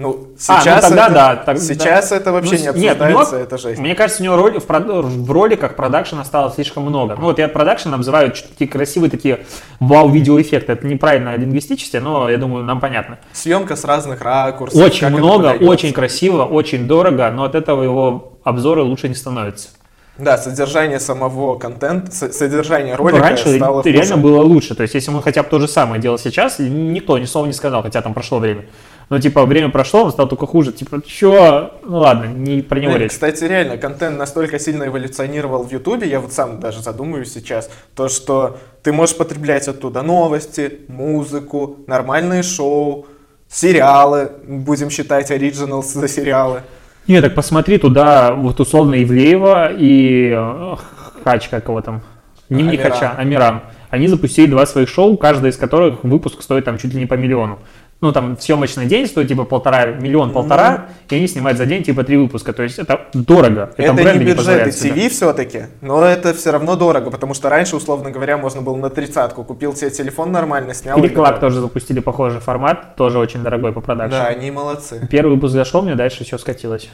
Ну, 0.00 0.28
сейчас, 0.38 0.66
а, 0.68 0.74
ну, 0.76 0.80
тогда, 0.80 1.04
это, 1.06 1.14
да, 1.14 1.36
так, 1.44 1.58
сейчас 1.58 2.10
да. 2.10 2.16
это 2.16 2.30
вообще 2.30 2.52
ну, 2.52 2.60
не 2.60 2.66
обсуждается, 2.68 3.36
нет, 3.36 3.46
это 3.46 3.58
жесть. 3.58 3.80
Мне 3.80 3.96
кажется, 3.96 4.22
у 4.22 4.24
него 4.24 4.36
роли, 4.36 4.60
в, 4.60 4.68
в 4.68 5.30
роликах 5.32 5.74
продакшена 5.74 6.24
стало 6.24 6.52
слишком 6.52 6.84
много. 6.84 7.16
Ну 7.16 7.22
вот 7.22 7.40
я 7.40 7.48
продакшн 7.48 7.92
обзываю 7.92 8.30
такие 8.30 8.70
красивые 8.70 9.10
такие 9.10 9.40
вау-видеоэффекты. 9.80 10.74
Это 10.74 10.86
неправильно 10.86 11.34
лингвистически, 11.34 11.96
но 11.96 12.30
я 12.30 12.38
думаю, 12.38 12.62
нам 12.62 12.78
понятно. 12.78 13.18
Съемка 13.32 13.74
с 13.74 13.84
разных 13.84 14.20
ракурсов. 14.20 14.80
Очень 14.80 15.08
много, 15.08 15.56
очень 15.60 15.92
красиво, 15.92 16.44
очень 16.44 16.86
дорого, 16.86 17.28
но 17.32 17.42
от 17.42 17.56
этого 17.56 17.82
его 17.82 18.38
обзоры 18.44 18.82
лучше 18.82 19.08
не 19.08 19.16
становятся. 19.16 19.70
Да, 20.16 20.36
содержание 20.36 20.98
самого 20.98 21.58
контента, 21.58 22.10
содержание 22.10 22.96
ролика 22.96 23.20
Раньше 23.20 23.56
стало 23.56 23.82
реально 23.84 24.16
было 24.16 24.42
лучше. 24.42 24.74
То 24.76 24.82
есть, 24.82 24.94
если 24.94 25.12
мы 25.12 25.22
хотя 25.22 25.42
бы 25.44 25.48
то 25.48 25.58
же 25.58 25.68
самое 25.68 26.00
делал 26.00 26.18
сейчас, 26.18 26.60
никто 26.60 27.18
ни 27.18 27.24
слова 27.24 27.46
не 27.46 27.52
сказал, 27.52 27.82
хотя 27.82 28.02
там 28.02 28.14
прошло 28.14 28.38
время. 28.40 28.64
Но, 29.10 29.18
типа, 29.18 29.46
время 29.46 29.70
прошло, 29.70 30.04
он 30.04 30.12
стал 30.12 30.28
только 30.28 30.46
хуже. 30.46 30.72
Типа, 30.72 31.00
чё? 31.04 31.72
Ну 31.82 31.98
ладно, 31.98 32.26
не 32.26 32.60
про 32.60 32.78
него 32.78 32.96
речь. 32.96 33.12
Кстати, 33.12 33.44
реально, 33.44 33.78
контент 33.78 34.18
настолько 34.18 34.58
сильно 34.58 34.84
эволюционировал 34.84 35.64
в 35.64 35.72
Ютубе, 35.72 36.08
я 36.08 36.20
вот 36.20 36.32
сам 36.32 36.60
даже 36.60 36.82
задумываюсь 36.82 37.32
сейчас, 37.32 37.70
то, 37.94 38.08
что 38.08 38.58
ты 38.82 38.92
можешь 38.92 39.16
потреблять 39.16 39.66
оттуда 39.66 40.02
новости, 40.02 40.80
музыку, 40.88 41.78
нормальные 41.86 42.42
шоу, 42.42 43.06
сериалы, 43.48 44.30
будем 44.46 44.90
считать 44.90 45.30
оригиналс 45.30 45.92
за 45.92 46.06
сериалы. 46.06 46.62
Нет, 47.06 47.24
так 47.24 47.34
посмотри 47.34 47.78
туда, 47.78 48.34
вот 48.34 48.60
условно 48.60 49.02
Ивлеева 49.02 49.72
и 49.72 50.30
э, 50.36 50.76
Хач, 51.24 51.48
как 51.48 51.68
его 51.68 51.80
там, 51.80 52.02
не, 52.50 52.62
не 52.62 52.76
Хача, 52.76 53.12
Амиран. 53.16 53.62
Они 53.88 54.06
запустили 54.06 54.50
два 54.50 54.66
своих 54.66 54.90
шоу, 54.90 55.16
каждое 55.16 55.50
из 55.50 55.56
которых 55.56 56.04
выпуск 56.04 56.42
стоит 56.42 56.66
там 56.66 56.76
чуть 56.76 56.92
ли 56.92 57.00
не 57.00 57.06
по 57.06 57.14
миллиону 57.14 57.58
ну, 58.00 58.12
там, 58.12 58.38
съемочный 58.38 58.86
день 58.86 59.06
стоит, 59.06 59.28
типа, 59.28 59.44
полтора, 59.44 59.86
миллион-полтора, 59.86 60.70
mm-hmm. 60.70 61.14
и 61.14 61.16
они 61.16 61.26
снимают 61.26 61.58
за 61.58 61.66
день, 61.66 61.82
типа, 61.82 62.04
три 62.04 62.16
выпуска. 62.16 62.52
То 62.52 62.62
есть 62.62 62.78
это 62.78 63.06
дорого. 63.12 63.72
Это, 63.76 64.00
это 64.00 64.16
не 64.16 64.24
бюджет 64.24 64.72
ТВ 64.72 65.12
все-таки, 65.12 65.62
но 65.80 66.04
это 66.04 66.32
все 66.32 66.52
равно 66.52 66.76
дорого, 66.76 67.10
потому 67.10 67.34
что 67.34 67.48
раньше, 67.48 67.74
условно 67.74 68.10
говоря, 68.10 68.38
можно 68.38 68.62
было 68.62 68.76
на 68.76 68.88
тридцатку. 68.88 69.42
Купил 69.42 69.74
себе 69.74 69.90
телефон 69.90 70.30
нормально, 70.30 70.74
снял. 70.74 70.96
Клик-клак 70.96 71.40
тоже 71.40 71.60
запустили 71.60 71.98
похожий 71.98 72.40
формат, 72.40 72.94
тоже 72.94 73.18
очень 73.18 73.42
дорогой 73.42 73.72
по 73.72 73.80
продакшну. 73.80 74.18
Да, 74.18 74.26
они 74.26 74.50
молодцы. 74.52 75.06
Первый 75.10 75.34
выпуск 75.34 75.54
зашел, 75.54 75.82
мне 75.82 75.96
дальше 75.96 76.24
все 76.24 76.38
скатилось. 76.38 76.88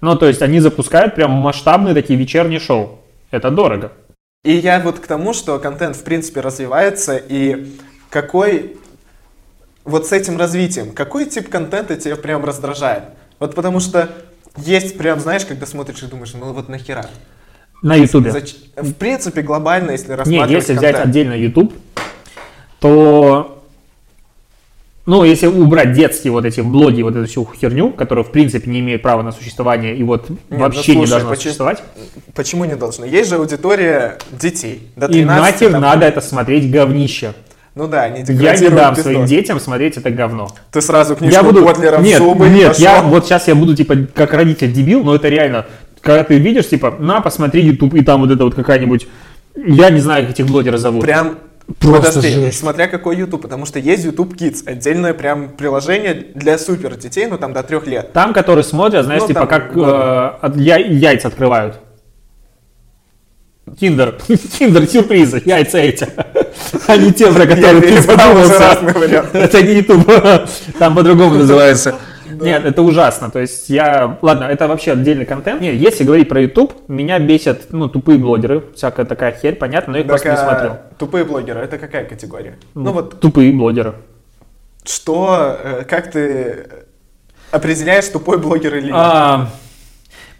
Ну, 0.00 0.16
то 0.16 0.26
есть 0.26 0.42
они 0.42 0.58
запускают 0.58 1.14
прям 1.14 1.30
масштабные 1.30 1.94
такие 1.94 2.18
вечерние 2.18 2.58
шоу. 2.58 2.98
Это 3.30 3.50
дорого. 3.52 3.92
И 4.44 4.52
я 4.52 4.80
вот 4.80 4.98
к 4.98 5.06
тому, 5.06 5.32
что 5.34 5.60
контент, 5.60 5.94
в 5.94 6.02
принципе, 6.02 6.40
развивается, 6.40 7.16
и 7.16 7.68
какой 8.10 8.76
вот 9.84 10.06
с 10.06 10.12
этим 10.12 10.38
развитием, 10.38 10.92
какой 10.92 11.26
тип 11.26 11.48
контента 11.48 11.96
тебя 11.96 12.16
прям 12.16 12.44
раздражает? 12.44 13.04
Вот 13.38 13.54
потому 13.54 13.80
что 13.80 14.10
есть 14.56 14.96
прям, 14.98 15.20
знаешь, 15.20 15.44
когда 15.44 15.66
смотришь 15.66 16.02
и 16.02 16.06
думаешь, 16.06 16.32
ну 16.34 16.52
вот 16.52 16.68
нахера? 16.68 17.06
На 17.82 17.96
Ютубе. 17.96 18.32
В 18.76 18.92
принципе, 18.94 19.42
глобально, 19.42 19.92
если 19.92 20.12
рассматривать 20.12 20.50
Нет, 20.50 20.60
если 20.60 20.74
контент. 20.74 20.94
взять 20.94 21.06
отдельно 21.06 21.34
YouTube, 21.34 21.74
то 22.78 23.62
ну, 25.04 25.24
если 25.24 25.48
убрать 25.48 25.92
детские 25.94 26.32
вот 26.32 26.44
эти 26.44 26.60
блоги, 26.60 27.02
вот 27.02 27.16
эту 27.16 27.26
всю 27.26 27.48
херню, 27.60 27.90
которая, 27.90 28.24
в 28.24 28.30
принципе, 28.30 28.70
не 28.70 28.78
имеет 28.78 29.02
права 29.02 29.22
на 29.22 29.32
существование 29.32 29.96
и 29.96 30.04
вот 30.04 30.30
Нет, 30.30 30.38
ну 30.48 30.58
вообще 30.58 30.78
ну, 30.78 30.84
слушай, 30.84 30.98
не 30.98 31.06
должна 31.06 31.30
почему, 31.30 31.42
существовать. 31.42 31.82
Почему 32.34 32.64
не 32.66 32.76
должна? 32.76 33.06
Есть 33.06 33.30
же 33.30 33.36
аудитория 33.36 34.18
детей. 34.30 34.90
До 34.94 35.08
13, 35.08 35.16
и 35.20 35.24
нахер 35.24 35.72
там... 35.72 35.82
надо 35.82 36.06
это 36.06 36.20
смотреть 36.20 36.70
говнище. 36.70 37.34
Ну 37.74 37.88
да, 37.88 38.02
они 38.02 38.22
Я 38.28 38.56
не 38.56 38.68
дам 38.68 38.94
пиздос. 38.94 39.12
своим 39.12 39.26
детям 39.26 39.58
смотреть 39.58 39.96
это 39.96 40.10
говно. 40.10 40.48
Ты 40.70 40.82
сразу 40.82 41.16
книжку 41.16 41.34
я 41.34 41.42
буду... 41.42 41.64
Котлера 41.64 41.98
нет, 41.98 42.20
в 42.20 42.24
зубы 42.24 42.48
Нет, 42.48 42.78
я 42.78 43.02
вот 43.02 43.24
сейчас 43.24 43.48
я 43.48 43.54
буду 43.54 43.74
типа 43.74 43.96
как 44.14 44.34
родитель 44.34 44.72
дебил, 44.72 45.02
но 45.02 45.14
это 45.14 45.28
реально, 45.28 45.66
когда 46.02 46.22
ты 46.24 46.38
видишь, 46.38 46.68
типа, 46.68 46.96
на, 46.98 47.20
посмотри 47.20 47.62
YouTube, 47.62 47.94
и 47.94 48.02
там 48.02 48.20
вот 48.20 48.30
это 48.30 48.44
вот 48.44 48.54
какая-нибудь, 48.54 49.08
я 49.56 49.88
не 49.90 50.00
знаю, 50.00 50.26
как 50.26 50.34
этих 50.34 50.46
блогеров 50.46 50.80
зовут. 50.80 51.02
Прям 51.02 51.38
Просто 51.78 52.16
Подожди, 52.16 52.34
жесть. 52.34 52.58
смотря 52.58 52.88
какой 52.88 53.16
YouTube, 53.16 53.42
потому 53.42 53.66
что 53.66 53.78
есть 53.78 54.04
YouTube 54.04 54.34
Kids, 54.34 54.64
отдельное 54.66 55.14
прям 55.14 55.50
приложение 55.50 56.14
для 56.34 56.58
супер 56.58 56.96
детей, 56.96 57.26
ну 57.26 57.38
там 57.38 57.52
до 57.52 57.62
трех 57.62 57.86
лет. 57.86 58.12
Там, 58.12 58.32
которые 58.32 58.64
смотрят, 58.64 59.04
знаешь, 59.04 59.22
ну, 59.22 59.28
типа 59.28 59.46
как 59.46 59.70
э, 59.76 60.52
я, 60.56 60.76
яйца 60.76 61.28
открывают. 61.28 61.78
Киндер, 63.78 64.18
киндер 64.58 64.86
сюрпризы, 64.88 65.40
яйца 65.44 65.78
эти. 65.78 66.08
А 66.86 66.96
не 66.96 67.12
те, 67.12 67.32
про 67.32 67.46
которые 67.46 67.80
ты 67.80 68.00
задумался. 68.00 68.78
Это 69.32 69.62
не 69.62 69.74
YouTube. 69.74 70.10
Там 70.78 70.94
по-другому 70.94 71.36
называется. 71.36 71.96
Нет, 72.30 72.64
это 72.64 72.82
ужасно. 72.82 73.30
То 73.30 73.40
есть 73.40 73.68
я... 73.68 74.18
Ладно, 74.22 74.44
это 74.44 74.66
вообще 74.68 74.92
отдельный 74.92 75.24
контент. 75.24 75.60
Нет, 75.60 75.74
если 75.74 76.04
говорить 76.04 76.28
про 76.28 76.40
YouTube, 76.40 76.72
меня 76.88 77.18
бесят, 77.18 77.72
ну, 77.72 77.88
тупые 77.88 78.18
блогеры. 78.18 78.64
Всякая 78.74 79.06
такая 79.06 79.32
херь, 79.32 79.56
понятно, 79.56 79.92
но 79.92 79.98
я 79.98 80.02
их 80.02 80.08
просто 80.08 80.30
не 80.30 80.36
смотрел. 80.36 80.78
Тупые 80.98 81.24
блогеры, 81.24 81.60
это 81.60 81.78
какая 81.78 82.04
категория? 82.04 82.56
Ну, 82.74 82.92
вот... 82.92 83.20
Тупые 83.20 83.52
блогеры. 83.52 83.94
Что, 84.84 85.56
э, 85.62 85.84
как 85.84 86.10
ты 86.10 86.66
определяешь, 87.52 88.08
тупой 88.08 88.38
блогер 88.38 88.74
или 88.76 88.86
нет? 88.86 88.94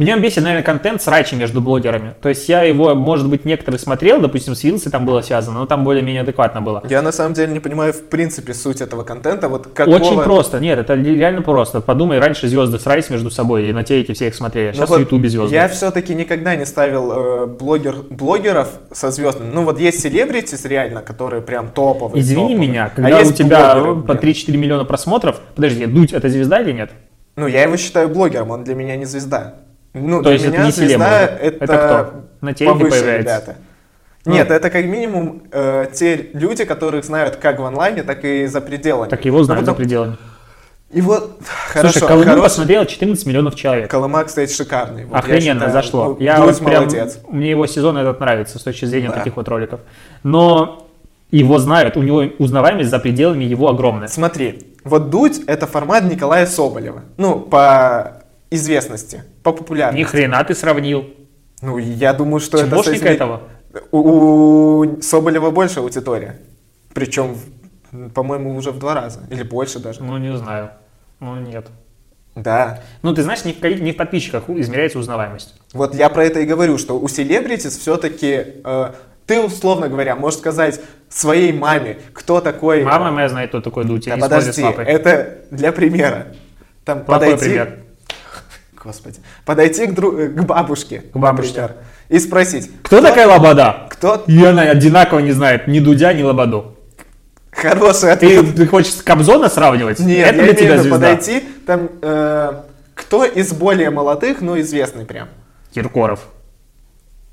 А, 0.02 0.04
меня 0.04 0.18
бесит, 0.18 0.42
наверное, 0.42 0.64
контент 0.64 1.00
с 1.00 1.06
рачи 1.06 1.34
между 1.34 1.60
блогерами. 1.60 2.14
То 2.20 2.28
есть 2.28 2.48
я 2.48 2.62
его, 2.62 2.94
может 2.94 3.28
быть, 3.28 3.44
некоторые 3.44 3.78
смотрел, 3.78 4.20
допустим, 4.20 4.54
с 4.54 4.64
Вилси 4.64 4.90
там 4.90 5.06
было 5.06 5.20
связано, 5.20 5.60
но 5.60 5.66
там 5.66 5.84
более-менее 5.84 6.22
адекватно 6.22 6.60
было. 6.60 6.82
Я 6.88 7.02
на 7.02 7.12
самом 7.12 7.34
деле 7.34 7.52
не 7.52 7.60
понимаю 7.60 7.92
в 7.92 8.08
принципе 8.08 8.52
суть 8.52 8.80
этого 8.80 9.04
контента. 9.04 9.48
Вот 9.48 9.68
какого... 9.68 9.96
Очень 9.96 10.20
просто. 10.20 10.58
Нет, 10.58 10.78
это 10.78 10.94
реально 10.94 11.42
просто. 11.42 11.80
Подумай, 11.80 12.18
раньше 12.18 12.48
звезды 12.48 12.78
срались 12.78 13.10
между 13.10 13.30
собой, 13.30 13.68
и 13.68 13.72
на 13.72 13.84
телеке 13.84 14.12
все 14.14 14.28
их 14.28 14.34
смотрели. 14.34 14.72
Сейчас 14.72 14.90
ну, 14.90 14.96
в 14.96 15.00
Ютубе 15.00 15.28
звезды. 15.28 15.54
Я 15.54 15.68
все-таки 15.68 16.14
никогда 16.14 16.56
не 16.56 16.66
ставил 16.66 17.12
э, 17.12 17.46
блогер, 17.46 17.96
блогеров 18.10 18.68
со 18.90 19.10
звездами. 19.10 19.50
Ну 19.52 19.64
вот 19.64 19.78
есть 19.78 20.00
селебритис 20.00 20.64
реально, 20.64 21.02
которые 21.02 21.42
прям 21.42 21.68
топовые. 21.68 22.20
Извини 22.20 22.48
топовые. 22.48 22.68
меня, 22.68 22.90
когда 22.94 23.18
а 23.18 23.22
у 23.22 23.32
тебя 23.32 23.74
блогеры, 23.74 24.02
по 24.02 24.12
3-4 24.12 24.56
миллиона 24.56 24.84
просмотров, 24.84 25.40
подожди, 25.54 25.86
Дудь 25.86 26.12
это 26.12 26.28
звезда 26.28 26.60
или 26.60 26.72
нет? 26.72 26.90
Ну, 27.36 27.46
я 27.46 27.62
его 27.62 27.76
считаю 27.76 28.08
блогером, 28.08 28.50
он 28.50 28.64
для 28.64 28.74
меня 28.74 28.96
не 28.96 29.06
звезда. 29.06 29.54
Ну, 29.94 30.22
То 30.22 30.32
есть 30.32 30.44
это 30.44 30.64
не 30.64 30.70
звезда, 30.70 31.22
это, 31.22 31.64
это 31.64 31.66
кто? 31.66 32.24
На 32.40 32.54
телеке 32.54 32.86
появляется? 32.86 33.18
ребята. 33.18 33.56
Ну. 34.24 34.34
Нет, 34.34 34.50
это 34.50 34.70
как 34.70 34.84
минимум 34.84 35.42
э, 35.50 35.86
те 35.92 36.30
люди, 36.32 36.64
которых 36.64 37.04
знают 37.04 37.36
как 37.36 37.58
в 37.58 37.64
онлайне, 37.64 38.02
так 38.04 38.24
и 38.24 38.46
за 38.46 38.60
пределами. 38.60 39.08
Так 39.08 39.24
его 39.24 39.42
знают 39.42 39.64
потом... 39.64 39.74
за 39.74 39.82
пределами. 39.82 40.16
И 40.92 41.00
вот, 41.00 41.38
хорошо. 41.68 41.98
Слушай, 41.98 42.08
Колыму 42.08 42.30
хорош... 42.30 42.44
посмотрело 42.44 42.86
14 42.86 43.26
миллионов 43.26 43.54
человек. 43.54 43.90
Колыма, 43.90 44.22
кстати, 44.24 44.52
шикарный. 44.52 45.06
Вот 45.06 45.16
Охрененно, 45.16 45.38
я 45.38 45.54
считаю, 45.54 45.72
зашло. 45.72 46.04
Ну, 46.08 46.16
я 46.20 46.40
вот 46.40 46.58
прям, 46.58 46.84
молодец. 46.84 47.18
Мне 47.28 47.50
его 47.50 47.66
сезон 47.66 47.96
этот 47.96 48.20
нравится 48.20 48.58
с 48.58 48.62
точки 48.62 48.84
зрения 48.84 49.08
да. 49.08 49.14
таких 49.14 49.36
вот 49.36 49.48
роликов. 49.48 49.80
Но 50.22 50.86
его 51.30 51.58
знают, 51.58 51.96
у 51.96 52.02
него 52.02 52.24
узнаваемость 52.38 52.90
за 52.90 52.98
пределами 52.98 53.44
его 53.44 53.70
огромная. 53.70 54.06
Смотри, 54.06 54.74
вот 54.84 55.08
Дудь– 55.10 55.40
это 55.46 55.66
формат 55.66 56.04
Николая 56.04 56.46
Соболева. 56.46 57.02
Ну, 57.16 57.40
по 57.40 58.21
известности, 58.54 59.24
по 59.42 59.52
популярности. 59.52 60.00
Ни 60.00 60.04
хрена 60.04 60.44
ты 60.44 60.54
сравнил. 60.54 61.06
Ну, 61.60 61.78
я 61.78 62.12
думаю, 62.12 62.40
что 62.40 62.58
Чмошника 62.58 63.06
это... 63.06 63.14
этого? 63.14 63.42
У, 63.90 63.98
у 63.98 65.02
Соболева 65.02 65.50
больше 65.50 65.80
аудитория. 65.80 66.38
Причем, 66.92 67.36
по-моему, 68.14 68.56
уже 68.56 68.70
в 68.70 68.78
два 68.78 68.94
раза. 68.94 69.20
Или 69.30 69.42
больше 69.42 69.78
даже. 69.78 70.02
Ну, 70.02 70.18
не 70.18 70.36
знаю. 70.36 70.70
Ну, 71.20 71.36
нет. 71.36 71.66
Да. 72.34 72.80
Ну, 73.02 73.14
ты 73.14 73.22
знаешь, 73.22 73.44
не 73.44 73.52
в, 73.52 73.62
не 73.62 73.92
в 73.92 73.96
подписчиках 73.96 74.48
измеряется 74.48 74.98
узнаваемость. 74.98 75.54
Вот 75.72 75.94
я 75.94 76.08
про 76.08 76.24
это 76.24 76.40
и 76.40 76.46
говорю, 76.46 76.78
что 76.78 76.98
у 76.98 77.08
селебритис 77.08 77.76
все-таки 77.76 78.44
э, 78.64 78.92
ты, 79.26 79.40
условно 79.40 79.88
говоря, 79.88 80.16
можешь 80.16 80.40
сказать 80.40 80.80
своей 81.08 81.52
маме, 81.52 81.98
кто 82.12 82.40
такой... 82.40 82.84
Мама 82.84 83.10
моя 83.10 83.28
знает, 83.28 83.50
кто 83.50 83.60
такой 83.60 83.84
Дудь. 83.84 84.06
Да, 84.06 84.16
подожди, 84.16 84.62
это 84.62 85.38
для 85.50 85.72
примера. 85.72 86.28
Там 86.84 87.04
Плохой 87.04 87.32
подойти... 87.32 87.44
пример. 87.44 87.78
Господи. 88.82 89.20
Подойти 89.44 89.86
к, 89.86 89.94
дру... 89.94 90.12
к 90.12 90.44
бабушке, 90.44 91.04
к 91.12 91.16
бабушке. 91.16 91.60
Например, 91.60 91.76
и 92.08 92.18
спросить. 92.18 92.70
Кто, 92.82 92.98
кто 92.98 93.08
такая 93.08 93.26
Лобода? 93.26 93.86
Кто? 93.90 94.24
И 94.26 94.44
она 94.44 94.62
одинаково 94.62 95.20
не 95.20 95.32
знает 95.32 95.68
ни 95.68 95.78
Дудя, 95.78 96.12
ни 96.12 96.22
Лободу. 96.22 96.76
Хороший 97.52 98.12
ответ. 98.12 98.46
Ты, 98.46 98.52
ты 98.52 98.66
хочешь 98.66 98.94
Кобзона 99.04 99.48
сравнивать? 99.48 99.98
Нет, 100.00 100.34
это 100.34 100.44
я 100.44 100.52
для 100.52 100.78
тебя 100.78 100.90
подойти, 100.90 101.42
там, 101.66 101.90
э, 102.00 102.52
кто 102.94 103.24
из 103.24 103.52
более 103.52 103.90
молодых, 103.90 104.40
но 104.40 104.58
известный 104.60 105.04
прям? 105.04 105.28
Киркоров. 105.74 106.20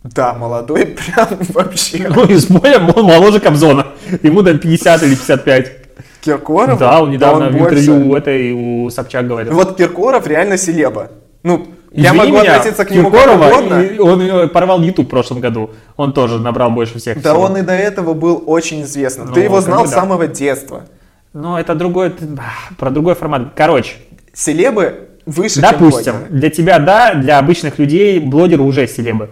Да, 0.03 0.33
молодой 0.33 0.85
прям 1.15 1.27
вообще. 1.49 2.07
Ну, 2.09 2.25
из 2.25 2.45
более, 2.45 2.77
он 2.77 3.05
моложе 3.05 3.39
Кобзона. 3.39 3.87
Ему 4.21 4.43
там 4.43 4.59
50 4.59 5.03
или 5.03 5.15
55. 5.15 5.71
Киркоров? 6.21 6.79
Да, 6.79 7.01
он 7.01 7.11
недавно 7.11 7.45
да, 7.45 7.47
он 7.47 7.53
в 7.53 7.59
интервью 7.59 8.09
у 8.11 8.15
этой, 8.15 8.51
у 8.51 8.89
Собчак 8.89 9.27
говорил. 9.27 9.53
Вот 9.53 9.77
Киркоров 9.77 10.27
реально 10.27 10.57
селеба. 10.57 11.11
Ну, 11.43 11.67
Извини 11.91 12.03
я 12.03 12.13
могу 12.13 12.39
меня, 12.39 12.55
относиться 12.55 12.85
к 12.85 12.91
нему 12.91 13.09
Киркорова, 13.09 13.49
как 13.49 13.61
угодно. 13.61 14.43
Он 14.43 14.49
порвал 14.49 14.81
YouTube 14.81 15.07
в 15.07 15.09
прошлом 15.09 15.39
году. 15.39 15.71
Он 15.97 16.13
тоже 16.13 16.39
набрал 16.39 16.69
больше 16.69 16.99
всех. 16.99 17.21
Да 17.21 17.31
всего. 17.31 17.45
он 17.45 17.57
и 17.57 17.61
до 17.61 17.73
этого 17.73 18.13
был 18.13 18.43
очень 18.45 18.83
известным. 18.83 19.27
Ну, 19.27 19.33
Ты 19.33 19.41
его 19.41 19.59
знал 19.61 19.87
с 19.87 19.91
самого 19.91 20.27
детства. 20.27 20.83
Ну, 21.33 21.57
это 21.57 21.75
другой, 21.75 22.13
про 22.77 22.89
другой 22.91 23.15
формат. 23.15 23.53
Короче. 23.55 23.95
Селебы 24.33 25.09
выше, 25.25 25.61
Допустим, 25.61 26.13
чем 26.13 26.39
для 26.39 26.49
тебя 26.49 26.79
да, 26.79 27.13
для 27.13 27.39
обычных 27.39 27.79
людей 27.79 28.19
блогеры 28.19 28.63
уже 28.63 28.87
селебы. 28.87 29.29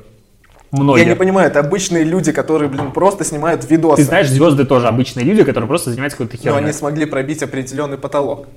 Многие. 0.71 1.03
Я 1.03 1.09
не 1.09 1.15
понимаю, 1.15 1.47
это 1.47 1.59
обычные 1.59 2.03
люди, 2.03 2.31
которые, 2.31 2.69
блин, 2.69 2.91
просто 2.91 3.23
снимают 3.23 3.69
видосы. 3.69 3.97
Ты 3.97 4.03
знаешь, 4.03 4.27
звезды 4.27 4.65
тоже 4.65 4.87
обычные 4.87 5.25
люди, 5.25 5.43
которые 5.43 5.67
просто 5.67 5.91
занимаются 5.91 6.17
какой-то 6.17 6.37
херней. 6.37 6.51
Но 6.51 6.57
они 6.57 6.73
смогли 6.73 7.05
пробить 7.05 7.41
определенный 7.41 7.97
потолок. 7.97 8.47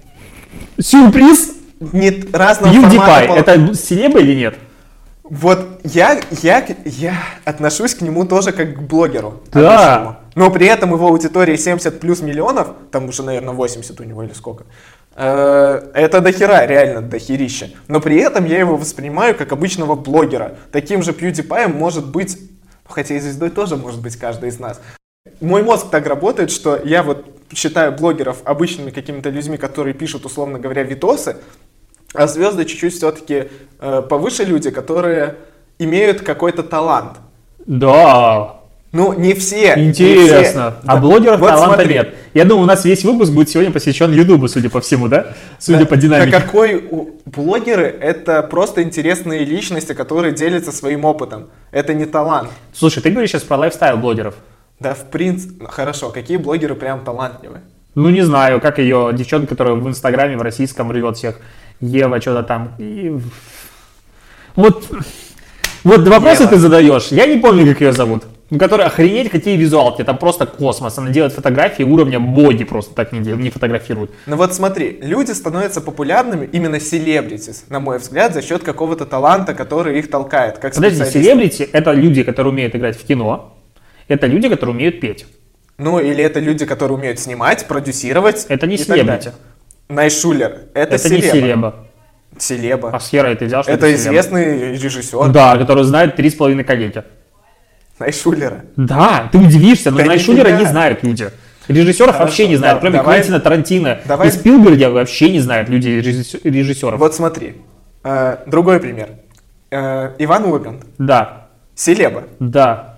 Сюрприз! 0.79 1.60
Не 1.81 2.25
разного 2.33 2.73
PewDiePie, 2.73 3.27
формата. 3.27 3.53
это 3.53 3.75
селеба 3.75 4.21
или 4.21 4.35
нет? 4.35 4.55
Вот 5.25 5.81
я, 5.85 6.21
я, 6.43 6.67
я 6.85 7.15
отношусь 7.45 7.95
к 7.95 8.01
нему 8.01 8.27
тоже 8.27 8.53
как 8.53 8.75
к 8.75 8.81
блогеру. 8.81 9.41
Да. 9.53 10.21
Но 10.35 10.51
при 10.51 10.67
этом 10.67 10.93
его 10.93 11.07
аудитория 11.07 11.57
70 11.57 12.01
плюс 12.01 12.21
миллионов, 12.21 12.69
там 12.91 13.09
уже, 13.09 13.23
наверное, 13.23 13.55
80 13.55 13.99
у 14.01 14.05
него 14.05 14.23
или 14.25 14.33
сколько. 14.33 14.65
Э, 15.15 15.91
это 15.95 16.21
дохера, 16.21 16.67
реально 16.67 17.03
дохерища. 17.03 17.71
Но 17.89 18.01
при 18.01 18.17
этом 18.17 18.45
я 18.45 18.59
его 18.59 18.77
воспринимаю 18.77 19.37
как 19.37 19.53
обычного 19.53 19.95
блогера. 19.95 20.57
Таким 20.73 21.03
же 21.03 21.13
PewDiePie 21.13 21.69
может 21.69 22.11
быть, 22.11 22.39
хотя 22.89 23.15
и 23.15 23.21
звездой 23.21 23.51
тоже 23.51 23.77
может 23.77 24.01
быть 24.01 24.17
каждый 24.17 24.49
из 24.49 24.59
нас. 24.59 24.81
Мой 25.41 25.63
мозг 25.63 25.91
так 25.91 26.07
работает, 26.07 26.51
что 26.51 26.77
я 26.83 27.03
вот 27.03 27.25
считаю 27.53 27.93
блогеров 27.93 28.39
обычными 28.45 28.91
какими-то 28.91 29.31
людьми, 29.31 29.57
которые 29.57 29.95
пишут, 29.95 30.27
условно 30.27 30.59
говоря, 30.59 30.83
видосы, 30.83 31.37
а 32.15 32.27
звезды 32.27 32.65
чуть-чуть 32.65 32.95
все-таки 32.95 33.49
э, 33.79 34.03
повыше 34.09 34.45
люди, 34.45 34.71
которые 34.71 35.37
имеют 35.79 36.23
какой-то 36.23 36.63
талант. 36.63 37.19
Да. 37.67 38.61
Ну, 38.93 39.13
не 39.13 39.35
все. 39.35 39.75
Интересно. 39.77 40.39
Не 40.39 40.45
все. 40.45 40.75
А 40.85 40.97
блогеров 40.97 41.39
вот 41.39 41.51
таланта 41.51 41.77
смотри. 41.77 41.95
нет. 41.95 42.15
Я 42.35 42.45
думаю, 42.45 42.65
у 42.65 42.67
нас 42.67 42.85
весь 42.85 43.05
выпуск 43.05 43.33
будет 43.33 43.49
сегодня 43.49 43.71
посвящен 43.71 44.13
Ютубу, 44.13 44.49
судя 44.49 44.69
по 44.69 44.81
всему, 44.81 45.07
да? 45.07 45.35
Судя 45.61 45.81
да, 45.81 45.87
по 45.87 45.97
динамике. 45.97 46.33
Да 46.33 46.41
какой 46.41 46.85
блогеры— 47.25 47.85
это 48.01 48.43
просто 48.43 48.83
интересные 48.83 49.45
личности, 49.45 49.93
которые 49.93 50.35
делятся 50.35 50.73
своим 50.73 51.05
опытом. 51.05 51.51
Это 51.71 51.95
не 51.95 52.05
талант. 52.05 52.51
Слушай, 52.75 53.03
ты 53.03 53.11
говоришь 53.11 53.31
сейчас 53.31 53.45
про 53.45 53.59
лайфстайл 53.59 53.97
блогеров. 53.97 54.35
Да, 54.81 54.95
в 54.95 55.05
принципе. 55.11 55.67
Хорошо, 55.67 56.11
какие 56.11 56.39
блогеры 56.39 56.75
прям 56.75 57.05
талантливые? 57.05 57.63
Ну, 57.95 58.09
не 58.09 58.23
знаю, 58.23 58.61
как 58.61 58.79
ее 58.79 59.11
девчонка, 59.13 59.49
которая 59.49 59.75
в 59.75 59.87
Инстаграме 59.89 60.37
в 60.37 60.43
российском 60.43 60.91
рвет 60.91 61.17
всех. 61.17 61.37
Ева, 61.81 62.21
что-то 62.21 62.43
там. 62.43 62.75
И... 62.79 63.17
Вот, 64.57 64.87
вот 65.85 66.09
вопросы 66.09 66.43
Ева. 66.43 66.53
ты 66.53 66.59
задаешь. 66.59 67.09
Я 67.09 67.27
не 67.27 67.39
помню, 67.39 67.67
как 67.67 67.81
ее 67.81 67.93
зовут. 67.93 68.25
Ну, 68.51 68.59
который 68.59 68.85
охренеть, 68.85 69.31
какие 69.31 69.57
визуалки. 69.57 70.03
Там 70.03 70.19
просто 70.19 70.45
космос. 70.45 70.99
Она 70.99 71.11
делает 71.11 71.33
фотографии 71.33 71.85
уровня 71.85 72.19
боди 72.19 72.65
просто 72.65 72.95
так 72.95 73.13
не, 73.13 73.21
не 73.21 73.51
фотографирует. 73.51 74.11
Ну 74.27 74.37
вот 74.37 74.53
смотри, 74.53 74.99
люди 75.01 75.31
становятся 75.31 75.81
популярными, 75.81 76.49
именно 76.53 76.81
селебритис, 76.81 77.67
на 77.69 77.79
мой 77.79 77.99
взгляд, 77.99 78.35
за 78.35 78.43
счет 78.43 78.65
какого-то 78.65 79.07
таланта, 79.07 79.55
который 79.55 79.99
их 80.01 80.11
толкает. 80.11 80.59
Как 80.59 80.75
Подожди, 80.75 81.05
селебрити 81.05 81.63
это 81.63 81.93
люди, 81.93 82.25
которые 82.25 82.53
умеют 82.53 82.75
играть 82.75 83.01
в 83.01 83.07
кино. 83.07 83.57
Это 84.09 84.27
люди, 84.27 84.49
которые 84.49 84.75
умеют 84.75 85.01
петь. 85.01 85.27
Ну, 85.79 86.01
или 86.01 86.23
это 86.23 86.41
люди, 86.41 86.67
которые 86.67 86.99
умеют 86.99 87.21
снимать, 87.21 87.67
продюсировать. 87.69 88.47
Это 88.49 88.67
не 88.67 88.77
селебрити. 88.77 89.33
Найшулер. 89.91 90.63
Это, 90.75 90.95
это 90.95 90.99
селеба. 90.99 91.25
не 91.25 91.31
селеба. 91.31 91.75
Селеба. 92.39 92.91
А 92.93 93.01
с 93.01 93.09
хера 93.11 93.35
ты 93.35 93.47
взял, 93.47 93.63
что 93.63 93.73
это, 93.73 93.87
это 93.87 93.97
известный 93.97 94.73
режиссер. 94.73 95.29
Да, 95.29 95.59
который 95.59 95.85
знает 95.85 96.17
три 96.17 96.31
с 96.31 96.35
половиной 96.35 96.65
коллеги. 96.65 97.03
Найшулера. 97.99 98.65
Да, 98.77 99.29
ты 99.31 99.39
удивишься, 99.39 99.91
но 99.91 99.99
да 99.99 100.05
Найшулера 100.07 100.51
не 100.57 100.65
знают 100.65 101.03
люди. 101.03 101.31
Режиссеров 101.69 102.13
Хорошо, 102.13 102.25
вообще 102.25 102.49
не 102.49 102.57
знают, 102.57 102.79
да, 102.79 102.81
кроме 102.81 102.99
давай, 102.99 103.19
Квентина 103.19 103.39
Тарантино. 103.39 104.01
Давай. 104.05 104.29
И 104.29 104.31
Спилберга 104.31 104.91
вообще 104.91 105.31
не 105.31 105.41
знают 105.41 105.69
люди 105.69 105.89
режиссеров. 105.89 106.99
Вот 106.99 107.15
смотри, 107.15 107.57
э, 108.03 108.39
другой 108.47 108.81
пример. 108.81 109.11
Э, 109.71 110.15
Иван 110.19 110.47
Ургант. 110.47 110.85
Да. 110.99 111.49
Селеба. 111.77 112.25
Да. 112.41 112.90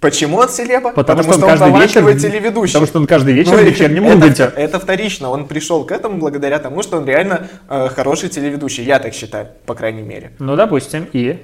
Почему 0.00 0.38
он 0.38 0.48
селеба? 0.48 0.92
Потому, 0.92 1.18
Потому 1.18 1.22
что, 1.22 1.46
он, 1.46 1.58
каждый 1.58 1.80
вечер 1.80 2.18
телеведущий. 2.18 2.72
Потому 2.72 2.86
что 2.86 2.98
он 3.00 3.06
каждый 3.06 3.34
вечер 3.34 3.52
ну, 3.52 3.58
в 3.58 3.64
вечернем 3.64 4.06
Урганте. 4.06 4.44
Это, 4.44 4.60
это 4.60 4.80
вторично. 4.80 5.28
Он 5.28 5.46
пришел 5.46 5.84
к 5.84 5.92
этому 5.92 6.16
благодаря 6.16 6.58
тому, 6.58 6.82
что 6.82 6.96
он 6.96 7.04
реально 7.04 7.48
э, 7.68 7.88
хороший 7.88 8.30
телеведущий. 8.30 8.82
Я 8.82 8.98
так 8.98 9.12
считаю, 9.12 9.48
по 9.66 9.74
крайней 9.74 10.02
мере. 10.02 10.32
Ну, 10.38 10.56
допустим, 10.56 11.06
и? 11.12 11.38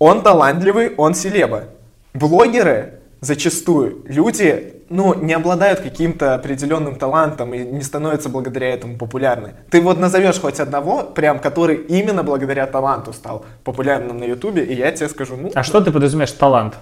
Он 0.00 0.22
талантливый, 0.22 0.94
он 0.96 1.14
селеба. 1.14 1.64
Блогеры 2.12 2.94
зачастую, 3.20 4.02
люди, 4.06 4.74
ну, 4.88 5.14
не 5.14 5.34
обладают 5.34 5.80
каким-то 5.80 6.34
определенным 6.34 6.96
талантом 6.96 7.54
и 7.54 7.58
не 7.58 7.82
становятся 7.82 8.28
благодаря 8.28 8.72
этому 8.74 8.98
популярны. 8.98 9.54
Ты 9.70 9.80
вот 9.80 9.98
назовешь 9.98 10.40
хоть 10.40 10.60
одного, 10.60 11.02
прям, 11.02 11.38
который 11.38 11.76
именно 11.76 12.22
благодаря 12.22 12.66
таланту 12.66 13.12
стал 13.12 13.44
популярным 13.64 14.18
на 14.18 14.24
Ютубе, 14.24 14.64
и 14.64 14.74
я 14.74 14.90
тебе 14.92 15.08
скажу, 15.08 15.36
ну... 15.36 15.50
А 15.54 15.62
что 15.62 15.80
ты 15.80 15.90
подразумеваешь 15.90 16.32
талант? 16.32 16.74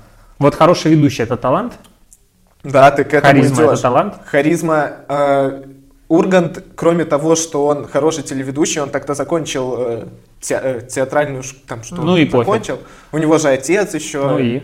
Вот 0.44 0.54
хороший 0.54 0.90
ведущий 0.90 1.22
это 1.22 1.38
талант? 1.38 1.72
Да, 2.64 2.90
ты 2.90 3.04
к 3.04 3.14
этому 3.14 3.32
Харизма 3.32 3.56
идешь. 3.56 3.72
это 3.72 3.82
талант? 3.82 4.14
Харизма. 4.26 4.90
Э, 5.08 5.62
Ургант, 6.08 6.62
кроме 6.76 7.06
того, 7.06 7.34
что 7.34 7.64
он 7.66 7.88
хороший 7.88 8.24
телеведущий, 8.24 8.82
он 8.82 8.90
так-то 8.90 9.14
закончил 9.14 9.74
э, 9.78 10.04
те, 10.42 10.60
э, 10.62 10.80
театральную, 10.86 11.42
там 11.66 11.82
что 11.82 11.96
ну 11.96 12.18
и 12.18 12.28
закончил. 12.28 12.76
Пофиг. 12.76 12.88
У 13.12 13.18
него 13.18 13.38
же 13.38 13.48
отец 13.48 13.94
еще. 13.94 14.28
Ну 14.28 14.38
и? 14.38 14.60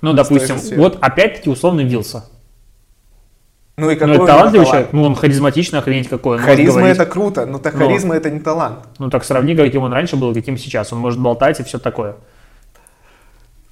Ну, 0.00 0.14
допустим, 0.14 0.56
вот 0.76 0.98
опять-таки 1.00 1.48
условный 1.48 1.84
Вилса. 1.84 2.28
Ну 3.76 3.88
и 3.88 3.94
какой 3.94 4.16
ну, 4.16 4.24
это 4.24 4.32
талантливый 4.32 4.66
человек, 4.66 4.88
ну 4.90 5.04
он 5.04 5.14
харизматичный, 5.14 5.78
охренеть 5.78 6.08
какой. 6.08 6.38
Он 6.38 6.42
харизма 6.42 6.88
это 6.88 7.06
круто, 7.06 7.46
но 7.46 7.60
так 7.60 7.76
харизма 7.76 8.14
но, 8.14 8.14
это 8.16 8.30
не 8.30 8.40
талант. 8.40 8.80
Ну 8.98 9.10
так 9.10 9.22
сравни, 9.22 9.54
каким 9.54 9.84
он 9.84 9.92
раньше 9.92 10.16
был, 10.16 10.34
каким 10.34 10.58
сейчас. 10.58 10.92
Он 10.92 10.98
может 10.98 11.20
болтать 11.20 11.60
и 11.60 11.62
все 11.62 11.78
такое. 11.78 12.16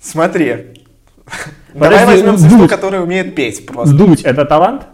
Смотри, 0.01 0.87
Давай 1.75 2.07
возьмем 2.07 2.37
звезду, 2.37 2.69
которая 2.69 3.03
умеет 3.03 3.35
петь 3.35 3.67
просто. 3.67 3.95
Дудь– 3.95 4.23
это 4.25 4.45
талант? 4.45 4.87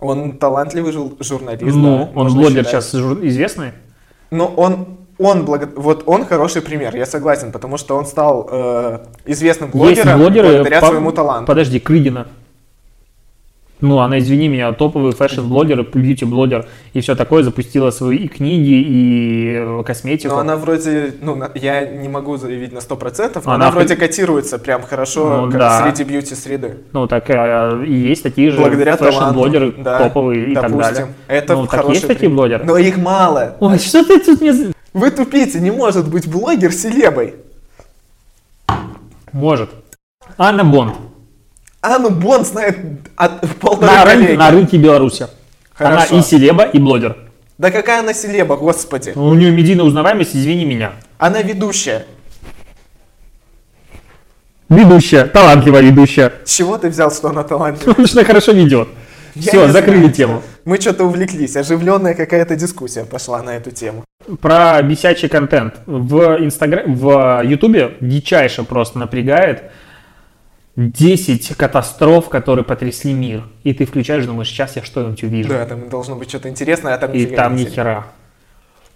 Он 0.00 0.38
талантливый 0.38 0.92
жур- 0.92 1.16
журналист. 1.20 1.76
Ну, 1.76 2.10
да, 2.14 2.20
он 2.20 2.34
блогер 2.34 2.64
сейчас 2.64 2.94
известный? 2.94 3.72
Но 4.30 4.46
он, 4.46 4.98
он 5.18 5.44
благо... 5.44 5.68
вот 5.74 6.04
он 6.06 6.24
хороший 6.24 6.62
пример, 6.62 6.94
я 6.94 7.06
согласен, 7.06 7.50
потому 7.50 7.78
что 7.78 7.96
он 7.96 8.06
стал 8.06 8.48
э, 8.50 8.98
известным 9.26 9.70
блогером 9.70 10.06
Есть 10.06 10.18
блогеры, 10.18 10.48
благодаря 10.48 10.80
по... 10.80 10.86
своему 10.86 11.12
таланту. 11.12 11.46
Подожди, 11.46 11.80
Крыгина. 11.80 12.28
Ну, 13.80 14.00
она, 14.00 14.18
извини 14.18 14.48
меня, 14.48 14.72
топовый 14.72 15.12
фэшн-блогер, 15.12 15.82
бьюти-блогер 15.82 16.66
и 16.94 17.00
все 17.00 17.14
такое, 17.14 17.44
запустила 17.44 17.90
свои 17.90 18.18
и 18.18 18.28
книги, 18.28 18.72
и 18.72 19.52
э, 19.54 19.82
косметику. 19.84 20.34
Но 20.34 20.40
она 20.40 20.56
вроде, 20.56 21.14
ну, 21.20 21.40
я 21.54 21.86
не 21.86 22.08
могу 22.08 22.36
заявить 22.36 22.72
на 22.72 22.78
100%, 22.78 23.42
но 23.44 23.52
она, 23.52 23.66
она 23.66 23.70
вроде 23.70 23.94
котируется 23.94 24.58
прям 24.58 24.82
хорошо 24.82 25.46
ну, 25.46 25.52
да. 25.52 25.82
среди 25.82 26.02
бьюти-среды. 26.02 26.78
Ну, 26.92 27.06
так 27.06 27.30
э, 27.30 27.84
и 27.86 27.92
есть 27.92 28.24
такие 28.24 28.50
же 28.50 28.58
Благодаря 28.58 28.96
фэшн-блогеры 28.96 29.74
да, 29.78 29.98
топовые 29.98 30.50
и 30.50 30.54
допустим. 30.54 30.78
так 30.80 30.94
далее. 30.94 31.14
Это 31.28 31.54
ну, 31.54 31.66
так 31.68 31.88
есть 31.88 32.06
такие 32.06 32.30
блогеры? 32.30 32.64
Но 32.64 32.76
их 32.78 32.96
мало. 32.96 33.56
Ой, 33.60 33.78
что 33.78 34.04
ты 34.04 34.18
тут 34.18 34.40
мне... 34.40 34.72
Вы 34.92 35.10
тупите, 35.12 35.60
не 35.60 35.70
может 35.70 36.10
быть 36.10 36.28
блогер 36.28 36.72
селебой. 36.72 37.36
Может. 39.32 39.70
Анна 40.36 40.64
Бонд. 40.64 40.94
Анну 41.96 42.10
Бон 42.10 42.44
знает 42.44 42.78
от 43.16 43.40
полторы 43.58 43.92
на, 43.92 44.04
рынке, 44.04 44.36
на 44.36 44.50
рынке 44.50 44.76
Беларуси. 44.76 45.26
Хорошо. 45.72 46.06
Она 46.10 46.20
и 46.20 46.22
селеба, 46.22 46.64
и 46.64 46.78
блогер. 46.78 47.16
Да 47.58 47.70
какая 47.70 48.00
она 48.00 48.14
селеба, 48.14 48.56
господи. 48.56 49.12
У 49.14 49.34
нее 49.34 49.50
медийная 49.50 49.84
узнаваемость, 49.84 50.36
извини 50.36 50.64
меня. 50.64 50.92
Она 51.18 51.42
ведущая. 51.42 52.06
Ведущая, 54.68 55.24
талантливая 55.24 55.80
ведущая. 55.80 56.32
С 56.44 56.54
чего 56.54 56.76
ты 56.76 56.88
взял, 56.88 57.10
что 57.10 57.28
она 57.28 57.42
талантливая? 57.42 57.86
Потому 57.94 58.06
что 58.06 58.18
она 58.18 58.26
хорошо 58.26 58.52
ведет. 58.52 58.88
Все, 59.34 59.68
закрыли 59.68 60.00
знаю. 60.00 60.12
тему. 60.12 60.42
Мы 60.64 60.80
что-то 60.80 61.04
увлеклись, 61.04 61.56
оживленная 61.56 62.14
какая-то 62.14 62.56
дискуссия 62.56 63.04
пошла 63.04 63.42
на 63.42 63.56
эту 63.56 63.70
тему. 63.70 64.04
Про 64.40 64.82
бесячий 64.82 65.28
контент. 65.28 65.74
В 65.86 66.38
Инстаграм, 66.40 66.94
в 66.94 67.42
Ютубе 67.44 67.96
дичайше 68.00 68.64
просто 68.64 68.98
напрягает 68.98 69.70
10 70.78 71.56
катастроф, 71.56 72.28
которые 72.28 72.64
потрясли 72.64 73.12
мир. 73.12 73.42
И 73.64 73.74
ты 73.74 73.84
включаешь, 73.84 74.24
думаешь, 74.26 74.48
сейчас 74.48 74.76
я 74.76 74.84
что-нибудь 74.84 75.22
увижу. 75.24 75.48
Да, 75.48 75.66
там 75.66 75.88
должно 75.88 76.14
быть 76.14 76.28
что-то 76.28 76.48
интересное, 76.48 76.94
а 76.94 76.98
там 76.98 77.12
И 77.12 77.26
там 77.26 77.56
ни 77.56 77.64
хера. 77.64 78.06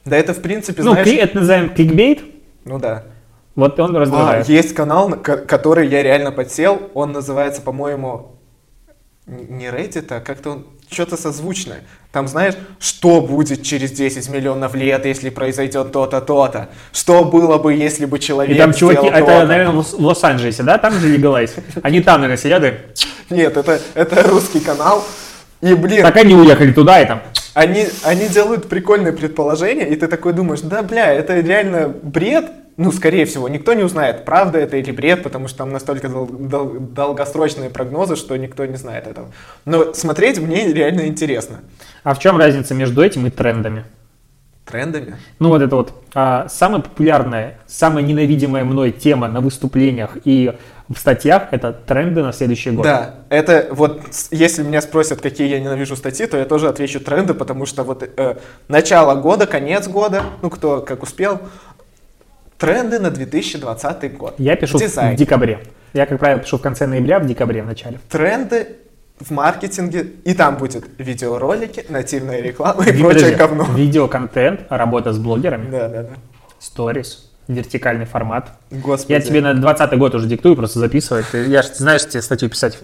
Да 0.05 0.17
это 0.17 0.33
в 0.33 0.41
принципе, 0.41 0.83
Ну, 0.85 0.93
знаешь... 0.93 1.09
кли- 1.09 1.17
это 1.19 1.41
называем 1.41 1.75
кликбейт. 1.75 2.21
Ну 2.65 2.79
да. 2.79 3.05
Вот 3.57 3.81
он 3.81 3.97
А, 3.97 4.01
раздражает. 4.01 4.49
есть 4.49 4.75
канал, 4.75 5.09
на 5.09 5.17
ко- 5.17 5.39
который 5.39 5.89
я 5.89 6.05
реально 6.05 6.31
подсел, 6.31 6.91
он 6.95 7.11
называется, 7.11 7.61
по-моему, 7.63 8.37
не 9.27 9.67
Reddit, 9.67 10.07
а 10.15 10.21
как-то 10.21 10.51
он 10.51 10.67
что-то 10.89 11.17
созвучное. 11.17 11.81
Там, 12.13 12.29
знаешь, 12.29 12.55
что 12.79 13.23
будет 13.23 13.63
через 13.63 13.91
10 13.91 14.29
миллионов 14.29 14.75
лет, 14.75 15.07
если 15.07 15.31
произойдет 15.31 15.93
то-то, 15.93 16.21
то-то? 16.21 16.69
Что 16.93 17.25
было 17.25 17.57
бы, 17.57 17.73
если 17.73 18.05
бы 18.05 18.19
человек 18.19 18.55
И 18.55 18.59
там 18.59 18.75
чуваки, 18.75 18.99
сделал 19.01 19.17
это, 19.17 19.27
то-то? 19.27 19.47
наверное, 19.47 19.83
в 19.83 19.95
Лос-Анджелесе, 19.99 20.63
да? 20.63 20.77
Там 20.77 20.93
же 20.93 21.09
легалайз. 21.09 21.55
Они 21.83 22.03
там, 22.03 22.21
наверное, 22.21 22.37
сидят 22.43 22.63
и... 22.65 23.35
Нет, 23.35 23.57
это, 23.57 23.81
это 23.95 24.23
русский 24.29 24.61
канал. 24.61 25.03
И, 25.63 25.73
блин, 25.73 26.03
Так 26.03 26.17
они 26.17 26.35
уехали 26.35 26.73
туда 26.73 27.01
и 27.01 27.07
там... 27.07 27.23
они, 27.55 27.87
они 28.03 28.29
делают 28.29 28.69
прикольные 28.69 29.15
предположения, 29.15 29.89
и 29.89 29.97
ты 29.97 30.07
такой 30.07 30.35
думаешь, 30.35 30.61
да, 30.61 30.83
бля, 30.83 31.11
это 31.15 31.41
реально 31.41 31.89
бред? 32.03 32.45
Ну, 32.77 32.91
скорее 32.91 33.27
всего, 33.27 33.49
никто 33.49 33.75
не 33.75 33.83
узнает, 33.83 34.25
правда 34.25 34.59
это 34.59 34.79
или 34.79 34.91
бред, 34.93 35.23
потому 35.23 35.47
что 35.47 35.59
там 35.59 35.73
настолько 35.73 36.09
дол- 36.09 36.27
дол- 36.27 36.79
долгосрочные 36.81 37.69
прогнозы, 37.69 38.17
что 38.17 38.37
никто 38.37 38.65
не 38.65 38.77
знает 38.77 39.07
этого. 39.07 39.29
Но 39.67 39.93
смотреть 39.93 40.39
мне 40.39 40.73
реально 40.73 41.07
интересно. 41.07 41.61
А 42.03 42.15
в 42.15 42.19
чем 42.19 42.39
разница 42.39 42.75
между 42.75 43.03
этим 43.03 43.27
и 43.27 43.31
трендами? 43.31 43.85
Трендами? 44.65 45.17
Ну 45.39 45.49
вот 45.49 45.61
это 45.61 45.77
вот 45.77 45.93
а, 46.15 46.49
самая 46.49 46.81
популярная, 46.81 47.59
самая 47.67 48.05
ненавидимая 48.05 48.65
мной 48.65 48.93
тема 48.93 49.29
на 49.29 49.41
выступлениях 49.41 50.17
и 50.25 50.53
в 50.89 50.99
статьях 50.99 51.49
это 51.53 51.73
тренды 51.73 52.23
на 52.23 52.33
следующий 52.33 52.71
год. 52.71 52.85
Да, 52.85 53.17
это 53.29 53.69
вот, 53.71 54.03
если 54.31 54.63
меня 54.63 54.81
спросят, 54.83 55.21
какие 55.21 55.49
я 55.49 55.61
ненавижу 55.61 55.97
статьи, 55.97 56.27
то 56.27 56.37
я 56.37 56.45
тоже 56.45 56.69
отвечу 56.69 57.01
тренды, 57.01 57.35
потому 57.35 57.67
что 57.67 57.83
вот 57.83 58.03
э, 58.17 58.37
начало 58.69 59.21
года, 59.21 59.47
конец 59.47 59.89
года, 59.89 60.23
ну 60.43 60.51
кто 60.51 60.81
как 60.81 61.03
успел, 61.03 61.41
тренды 62.63 62.99
на 62.99 63.11
2020 63.11 64.17
год. 64.17 64.35
Я 64.39 64.57
пишу 64.57 64.79
Дизайн. 64.79 65.15
в 65.15 65.19
декабре. 65.19 65.59
Я, 65.93 66.07
как 66.07 66.19
правило, 66.19 66.41
пишу 66.41 66.59
в 66.59 66.63
конце 66.63 66.87
ноября, 66.87 67.19
в 67.19 67.27
декабре 67.27 67.63
в 67.63 67.67
начале. 67.67 67.99
тренды 68.09 68.69
в 69.21 69.31
маркетинге, 69.31 70.07
и 70.25 70.35
там 70.35 70.57
будет 70.57 70.85
видеоролики, 70.99 71.85
нативная 71.89 72.41
реклама 72.41 72.85
и 72.87 72.93
Ви- 72.93 73.03
прочее 73.03 73.35
говно. 73.35 73.65
Видеоконтент, 73.77 74.61
работа 74.71 75.13
с 75.13 75.19
блогерами, 75.19 75.71
Да, 75.71 75.89
да, 75.89 76.03
да. 76.03 76.09
сторис, 76.59 77.31
вертикальный 77.47 78.07
формат. 78.07 78.51
Господи. 78.71 79.13
Я 79.13 79.21
тебе 79.21 79.41
на 79.41 79.55
20 79.55 79.97
год 79.99 80.15
уже 80.15 80.27
диктую, 80.27 80.57
просто 80.57 80.79
записывать. 80.79 81.27
Ты- 81.31 81.45
Я 81.47 81.63
же, 81.63 81.69
знаешь, 81.75 82.07
тебе 82.09 82.23
статью 82.23 82.49
писать. 82.49 82.79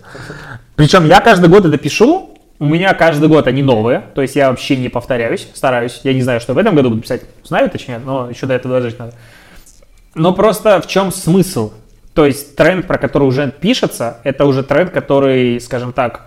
Причем 0.77 1.07
я 1.07 1.21
каждый 1.21 1.49
год 1.49 1.65
это 1.65 1.79
пишу, 1.79 2.37
у 2.61 2.65
меня 2.67 2.93
каждый 2.95 3.29
год 3.29 3.47
они 3.47 3.63
новые, 3.63 4.03
то 4.15 4.23
есть 4.23 4.37
я 4.37 4.51
вообще 4.51 4.77
не 4.77 4.89
повторяюсь, 4.89 5.49
стараюсь. 5.55 6.01
Я 6.05 6.13
не 6.15 6.23
знаю, 6.23 6.41
что 6.41 6.55
в 6.55 6.59
этом 6.59 6.75
году 6.75 6.91
буду 6.91 7.03
писать, 7.03 7.23
знаю 7.45 7.71
точнее, 7.71 7.99
но 7.99 8.29
еще 8.31 8.47
до 8.47 8.55
этого 8.55 8.81
дожить 8.81 8.99
надо. 8.99 9.15
Но 10.15 10.33
просто 10.33 10.81
в 10.81 10.87
чем 10.87 11.13
смысл? 11.13 11.73
То 12.15 12.27
есть 12.27 12.57
тренд, 12.57 12.87
про 12.87 12.99
который 12.99 13.25
уже 13.29 13.51
пишется, 13.51 14.19
это 14.25 14.45
уже 14.45 14.63
тренд, 14.63 14.91
который, 14.91 15.61
скажем 15.61 15.93
так, 15.93 16.27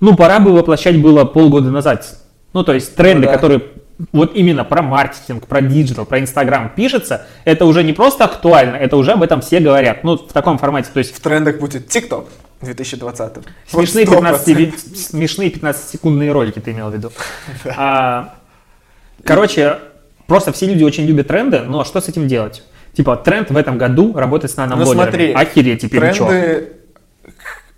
ну, 0.00 0.14
пора 0.14 0.38
бы 0.38 0.52
воплощать 0.52 1.00
было 1.00 1.24
полгода 1.24 1.70
назад. 1.70 2.06
Ну, 2.52 2.62
то 2.62 2.72
есть 2.72 2.94
тренды, 2.94 3.26
Ну 3.26 3.32
да. 3.32 3.32
которые 3.32 3.62
вот 4.12 4.36
именно 4.36 4.62
про 4.64 4.82
маркетинг, 4.82 5.46
про 5.46 5.62
диджитал, 5.62 6.04
про 6.04 6.20
Инстаграм 6.20 6.70
пишется, 6.74 7.26
это 7.44 7.64
уже 7.64 7.82
не 7.82 7.92
просто 7.94 8.24
актуально, 8.24 8.76
это 8.76 8.96
уже 8.96 9.12
об 9.12 9.22
этом 9.22 9.40
все 9.40 9.58
говорят. 9.58 10.04
Ну, 10.04 10.16
в 10.16 10.32
таком 10.32 10.58
формате. 10.58 10.90
То 10.92 10.98
есть 10.98 11.14
В 11.16 11.20
трендах 11.20 11.58
будет 11.58 11.88
ТикТок 11.88 12.26
2020. 12.60 13.32
смешные, 13.66 14.06
Вот 14.06 14.14
15, 14.16 14.48
100%. 14.48 14.54
ви- 14.54 14.74
смешные 14.96 15.50
15-секундные 15.50 16.30
ролики 16.30 16.60
ты 16.60 16.70
имел 16.72 16.90
в 16.90 16.94
виду. 16.94 17.10
А, 17.76 18.34
короче, 19.24 19.78
просто 20.26 20.52
все 20.52 20.66
люди 20.66 20.84
очень 20.84 21.04
любят 21.06 21.28
тренды, 21.28 21.60
но 21.60 21.84
что 21.84 22.00
с 22.00 22.08
этим 22.08 22.28
делать? 22.28 22.62
Типа, 22.96 23.16
тренд 23.16 23.50
в 23.50 23.56
этом 23.56 23.76
году 23.76 24.14
работать 24.16 24.50
с 24.50 24.56
Ну 24.56 24.62
наноблогерами. 24.64 25.02
смотри, 25.10 25.32
Охереть 25.32 25.82
теперь 25.82 26.00
тренды, 26.00 26.68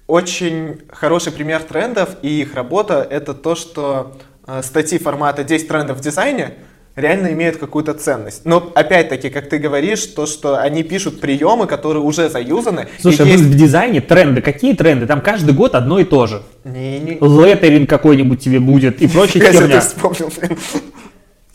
очень 0.06 0.78
хороший 0.90 1.32
пример 1.32 1.60
трендов 1.62 2.10
и 2.22 2.42
их 2.42 2.54
работа 2.54 3.06
это 3.08 3.34
то, 3.34 3.54
что 3.56 4.16
э, 4.46 4.62
статьи 4.62 4.98
формата 4.98 5.42
10 5.44 5.66
трендов 5.68 5.98
в 5.98 6.00
дизайне 6.00 6.54
реально 6.94 7.32
имеют 7.32 7.56
какую-то 7.58 7.94
ценность. 7.94 8.44
Но 8.44 8.72
опять-таки, 8.74 9.28
как 9.28 9.48
ты 9.48 9.58
говоришь, 9.58 10.06
то, 10.06 10.26
что 10.26 10.58
они 10.60 10.82
пишут 10.82 11.20
приемы, 11.20 11.66
которые 11.66 12.02
уже 12.02 12.28
заюзаны. 12.28 12.86
Слушай, 13.00 13.26
есть- 13.28 13.42
в 13.42 13.56
дизайне 13.56 14.00
тренды, 14.00 14.40
какие 14.40 14.74
тренды? 14.74 15.06
Там 15.06 15.20
каждый 15.20 15.52
год 15.54 15.74
одно 15.74 15.98
и 15.98 16.04
то 16.04 16.26
же. 16.26 16.42
Не, 16.64 16.98
не, 17.00 17.12
Леттеринг 17.20 17.88
какой-нибудь 17.90 18.40
тебе 18.40 18.60
будет 18.60 19.02
и 19.02 19.08
себе 19.08 19.26
херня. 19.52 19.80
вспомнил, 19.80 20.30
блин. 20.40 20.56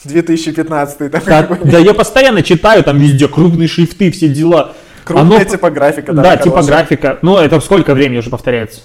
2015 0.04 1.12
там 1.12 1.22
Да, 1.26 1.48
да 1.64 1.78
я 1.80 1.94
постоянно 1.94 2.42
читаю, 2.44 2.84
там 2.84 2.98
везде 3.00 3.28
крупные 3.28 3.68
шрифты, 3.68 4.12
все 4.12 4.28
дела. 4.30 4.74
Крупная 5.04 5.40
Оно- 5.40 5.44
типографика, 5.44 6.14
да, 6.14 6.22
Да, 6.22 6.30
хорошая. 6.38 6.44
типографика. 6.52 7.20
Ну, 7.22 7.38
это 7.38 7.60
сколько 7.60 7.94
времени 7.94 8.20
уже 8.20 8.30
повторяется? 8.30 8.82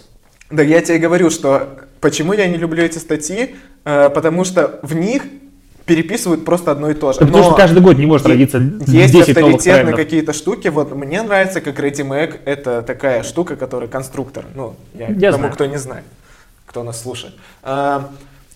Да 0.50 0.62
я 0.62 0.80
тебе 0.80 0.98
говорю, 0.98 1.30
что 1.30 1.68
почему 2.00 2.32
я 2.32 2.46
не 2.48 2.56
люблю 2.56 2.82
эти 2.82 2.98
статьи, 2.98 3.54
Э, 3.84 4.10
потому 4.10 4.44
что 4.44 4.80
в 4.82 4.94
них 4.94 5.22
переписывают 5.86 6.44
просто 6.44 6.72
одно 6.72 6.90
и 6.90 6.94
то 6.94 7.12
же. 7.12 7.20
Да 7.20 7.26
потому 7.26 7.44
Но 7.44 7.50
что 7.50 7.56
каждый 7.56 7.80
год 7.80 7.96
не 7.96 8.04
может 8.04 8.26
родиться 8.26 8.58
Есть 8.58 9.14
10 9.14 9.36
новых 9.40 9.54
авторитетные 9.56 9.94
какие-то 9.96 10.32
штуки. 10.34 10.68
Вот 10.68 10.94
мне 10.94 11.22
нравится, 11.22 11.62
как 11.62 11.78
Ready 11.78 12.06
Mac 12.06 12.40
это 12.44 12.82
такая 12.82 13.22
штука, 13.22 13.56
которая 13.56 13.88
конструктор. 13.88 14.44
Ну, 14.54 14.74
я, 14.94 15.06
Я 15.08 15.30
тому, 15.30 15.44
знаю. 15.44 15.54
кто 15.54 15.64
не 15.66 15.78
знает, 15.78 16.04
кто 16.66 16.82
нас 16.82 17.00
слушает. 17.00 17.34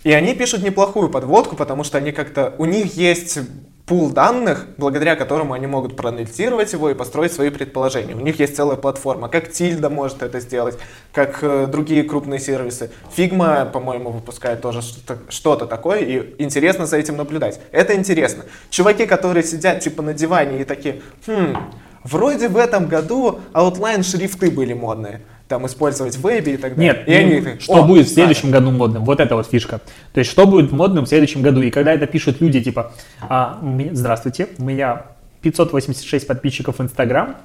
И 0.05 0.13
они 0.13 0.35
пишут 0.35 0.63
неплохую 0.63 1.09
подводку, 1.09 1.57
потому 1.57 1.85
что 1.85 1.99
они 1.99 2.13
как-то... 2.13 2.55
У 2.59 2.65
них 2.65 2.97
есть 2.97 3.39
пул 3.87 4.11
данных, 4.11 4.69
благодаря 4.79 5.17
которому 5.17 5.55
они 5.55 5.67
могут 5.67 5.97
проанализировать 5.97 6.73
его 6.73 6.91
и 6.91 6.95
построить 6.95 7.33
свои 7.33 7.51
предположения. 7.51 8.15
У 8.15 8.21
них 8.21 8.39
есть 8.39 8.57
целая 8.57 8.77
платформа, 8.77 9.29
как 9.29 9.51
Тильда 9.51 9.91
может 9.91 10.23
это 10.23 10.41
сделать, 10.41 10.79
как 11.13 11.39
э, 11.43 11.67
другие 11.67 12.05
крупные 12.05 12.39
сервисы. 12.39 12.91
Figma, 13.17 13.71
по-моему, 13.71 14.11
выпускает 14.11 14.61
тоже 14.61 14.81
что-то 15.29 15.67
такое, 15.67 15.99
и 15.99 16.43
интересно 16.43 16.87
за 16.87 16.97
этим 16.97 17.17
наблюдать. 17.17 17.61
Это 17.73 17.95
интересно. 17.95 18.45
Чуваки, 18.71 19.07
которые 19.07 19.43
сидят 19.43 19.81
типа 19.81 20.03
на 20.03 20.15
диване 20.15 20.63
и 20.63 20.65
такие, 20.65 21.03
хм, 21.27 21.57
вроде 22.05 22.49
в 22.49 22.57
этом 22.57 22.87
году 22.87 23.41
outline 23.53 24.05
шрифты 24.05 24.51
были 24.51 24.75
модные. 24.75 25.23
Там 25.53 25.67
использовать 25.67 26.17
в 26.17 26.27
вебе 26.27 26.55
и 26.55 26.57
так 26.57 26.77
далее. 26.77 26.95
Нет, 26.95 27.07
и 27.07 27.13
они 27.13 27.35
ну, 27.35 27.45
такие, 27.45 27.61
что 27.61 27.75
«О, 27.75 27.83
будет 27.83 28.07
в 28.07 28.11
знаю». 28.11 28.27
следующем 28.27 28.51
году 28.51 28.71
модным? 28.71 29.05
Вот 29.05 29.21
это 29.21 29.37
вот 29.37 29.47
фишка. 29.47 29.83
То 30.15 30.21
есть, 30.21 30.31
что 30.31 30.47
будет 30.47 30.73
модным 30.73 31.05
в 31.05 31.09
следующем 31.11 31.43
году? 31.43 31.61
И 31.61 31.69
когда 31.69 31.93
это 31.93 32.07
пишут 32.07 32.41
люди, 32.41 32.63
типа, 32.63 32.93
а, 33.21 33.61
здравствуйте, 33.93 34.49
у 34.57 34.65
меня 34.65 35.03
586 35.43 36.27
подписчиков 36.27 36.79
в 36.79 36.83
Инстаграм, 36.83 37.37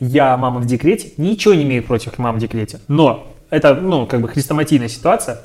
я 0.00 0.36
мама 0.36 0.60
в 0.60 0.66
декрете, 0.66 1.12
ничего 1.16 1.54
не 1.54 1.62
имею 1.62 1.82
против 1.82 2.18
мам 2.18 2.36
в 2.36 2.40
декрете, 2.40 2.80
но 2.88 3.26
это, 3.48 3.74
ну, 3.74 4.04
как 4.04 4.20
бы 4.20 4.28
хрестоматийная 4.28 4.88
ситуация. 4.88 5.38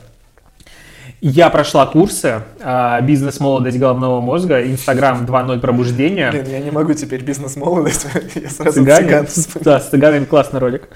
Я 1.24 1.52
прошла 1.52 1.86
курсы 1.86 2.42
а, 2.62 3.00
«Бизнес-молодость 3.02 3.78
головного 3.78 4.22
мозга», 4.22 4.68
«Инстаграм 4.68 5.24
2.0 5.24 5.60
пробуждения». 5.60 6.32
Блин, 6.32 6.48
я 6.50 6.60
не 6.60 6.72
могу 6.72 6.94
теперь 6.94 7.22
бизнес-молодость, 7.24 8.08
я 8.36 8.50
сразу 8.50 8.80
Цыгане. 8.80 9.24
цыган. 9.26 9.64
Да, 9.64 9.80
с 9.80 9.90
цыганами 9.90 10.26
классный 10.26 10.60
ролик. 10.60 10.90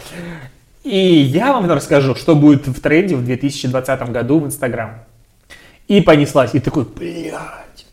И 0.85 0.97
я 0.97 1.51
вам 1.51 1.69
расскажу, 1.69 2.13
что 2.13 2.35
будет 2.35 2.67
в 2.67 2.79
тренде 2.79 3.15
в 3.15 3.25
2020 3.25 4.11
году 4.11 4.39
в 4.39 4.45
Инстаграм. 4.45 5.03
И 5.87 5.99
понеслась. 5.99 6.53
И 6.53 6.59
такой, 6.59 6.85
блядь. 6.85 7.85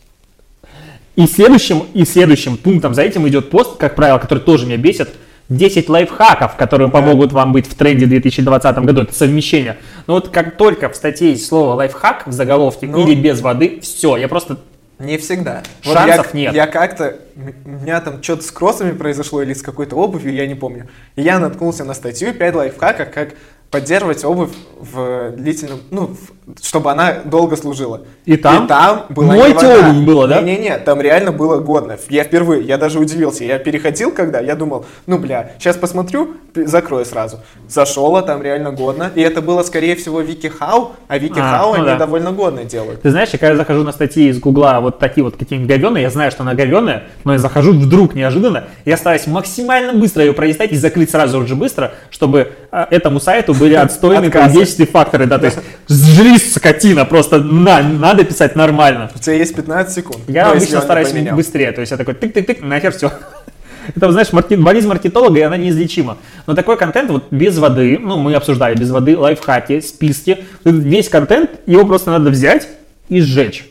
И 1.16 1.26
следующим, 1.26 1.84
и 1.94 2.04
следующим 2.04 2.58
пунктом 2.58 2.94
за 2.94 3.02
этим 3.02 3.26
идет 3.26 3.48
пост, 3.48 3.78
как 3.78 3.94
правило, 3.96 4.18
который 4.18 4.40
тоже 4.40 4.66
меня 4.66 4.76
бесит. 4.76 5.08
10 5.48 5.88
лайфхаков, 5.88 6.56
которые 6.56 6.90
помогут 6.90 7.32
вам 7.32 7.52
быть 7.52 7.66
в 7.66 7.74
тренде 7.74 8.04
в 8.04 8.10
2020 8.10 8.78
году. 8.78 9.02
Это 9.02 9.14
совмещение. 9.14 9.78
Но 10.06 10.14
вот 10.14 10.28
как 10.28 10.56
только 10.56 10.90
в 10.90 10.96
статье 10.96 11.30
есть 11.30 11.46
слово 11.46 11.74
лайфхак 11.74 12.26
в 12.26 12.32
заголовке 12.32 12.86
Ну. 12.86 13.06
или 13.06 13.14
без 13.14 13.40
воды, 13.40 13.80
все, 13.80 14.18
я 14.18 14.28
просто... 14.28 14.58
Не 15.02 15.18
всегда. 15.18 15.62
Шансов 15.80 16.32
я, 16.32 16.40
нет. 16.40 16.54
Я 16.54 16.66
как-то, 16.68 17.18
у 17.64 17.68
меня 17.68 18.00
там 18.00 18.22
что-то 18.22 18.42
с 18.42 18.50
кроссами 18.52 18.92
произошло 18.92 19.42
или 19.42 19.52
с 19.52 19.62
какой-то 19.62 19.96
обувью, 19.96 20.32
я 20.32 20.46
не 20.46 20.54
помню. 20.54 20.88
И 21.16 21.22
я 21.22 21.40
наткнулся 21.40 21.84
на 21.84 21.92
статью 21.92 22.32
5 22.32 22.54
лайфхаков, 22.54 23.10
как 23.10 23.34
поддерживать 23.72 24.22
обувь 24.24 24.50
в 24.78 25.30
длительном, 25.30 25.80
ну, 25.90 26.08
в- 26.08 26.62
чтобы 26.64 26.90
она 26.90 27.14
долго 27.24 27.56
служила. 27.56 28.02
И 28.26 28.36
там? 28.36 28.66
И 28.66 28.68
там 28.68 29.06
было 29.08 29.32
Мойте 29.32 29.66
не 29.66 29.90
обувь 29.90 30.04
было, 30.04 30.28
да? 30.28 30.42
Не-не-не, 30.42 30.78
там 30.78 31.00
реально 31.00 31.32
было 31.32 31.56
годно. 31.58 31.96
Я 32.10 32.24
впервые, 32.24 32.62
я 32.64 32.76
даже 32.76 32.98
удивился. 32.98 33.44
Я 33.44 33.58
переходил 33.58 34.12
когда, 34.12 34.40
я 34.40 34.56
думал, 34.56 34.84
ну, 35.06 35.18
бля, 35.18 35.52
сейчас 35.58 35.76
посмотрю, 35.76 36.32
закрою 36.54 37.06
сразу. 37.06 37.38
Зашел, 37.66 38.14
а 38.16 38.22
там 38.22 38.42
реально 38.42 38.72
годно. 38.72 39.10
И 39.14 39.22
это 39.22 39.40
было, 39.40 39.62
скорее 39.62 39.96
всего, 39.96 40.20
Вики 40.20 40.48
Хау, 40.48 40.92
а 41.08 41.16
Вики 41.16 41.38
А, 41.38 41.58
Хау 41.58 41.70
ну 41.70 41.74
они 41.76 41.84
да. 41.86 41.96
довольно 41.96 42.32
годно 42.32 42.64
делают. 42.64 43.00
Ты 43.00 43.10
знаешь, 43.10 43.30
я 43.32 43.38
когда 43.38 43.56
захожу 43.56 43.84
на 43.84 43.92
статьи 43.92 44.28
из 44.28 44.38
Гугла 44.38 44.80
вот 44.82 44.98
такие 44.98 45.24
вот 45.24 45.36
какие-нибудь 45.36 45.70
говеные, 45.74 46.02
я 46.02 46.10
знаю, 46.10 46.30
что 46.30 46.42
она 46.42 46.52
говеная, 46.54 47.04
но 47.24 47.32
я 47.32 47.38
захожу 47.38 47.72
вдруг 47.72 48.14
неожиданно, 48.14 48.64
я 48.84 48.98
стараюсь 48.98 49.26
максимально 49.26 49.94
быстро 49.94 50.22
ее 50.22 50.34
пролистать 50.34 50.72
и 50.72 50.76
закрыть 50.76 51.10
сразу 51.10 51.46
же 51.46 51.54
быстро, 51.54 51.92
чтобы 52.10 52.52
а, 52.70 52.86
этому 52.90 53.18
сайту 53.18 53.54
были 53.62 53.74
отстойные 53.74 54.30
количественные 54.30 54.88
факторы, 54.88 55.26
да, 55.26 55.38
то 55.38 55.46
есть 55.46 55.58
жри, 55.88 56.38
скотина, 56.38 57.04
просто 57.04 57.38
на, 57.38 57.82
надо 57.82 58.24
писать 58.24 58.56
нормально. 58.56 59.10
У 59.14 59.18
тебя 59.18 59.34
есть 59.34 59.54
15 59.54 59.94
секунд. 59.94 60.18
Я 60.28 60.46
Ну, 60.46 60.52
обычно 60.56 60.80
стараюсь 60.80 61.12
быстрее, 61.32 61.72
то 61.72 61.80
есть 61.80 61.92
я 61.92 61.96
такой 61.96 62.14
тык-тык-тык, 62.14 62.64
нахер 62.64 62.92
все. 62.92 63.12
Это, 63.96 64.10
знаешь, 64.12 64.32
марки- 64.32 64.54
болезнь 64.56 64.88
маркетолога, 64.88 65.38
и 65.38 65.42
она 65.42 65.56
неизлечима. 65.56 66.18
Но 66.46 66.54
такой 66.54 66.76
контент 66.76 67.10
вот 67.10 67.24
без 67.30 67.58
воды, 67.58 67.98
ну, 68.00 68.16
мы 68.16 68.34
обсуждали, 68.34 68.76
без 68.76 68.90
воды, 68.90 69.16
лайфхаки, 69.16 69.80
списки, 69.80 70.44
весь 70.64 71.08
контент, 71.08 71.50
его 71.66 71.84
просто 71.86 72.10
надо 72.10 72.30
взять 72.30 72.68
и 73.08 73.20
сжечь. 73.20 73.68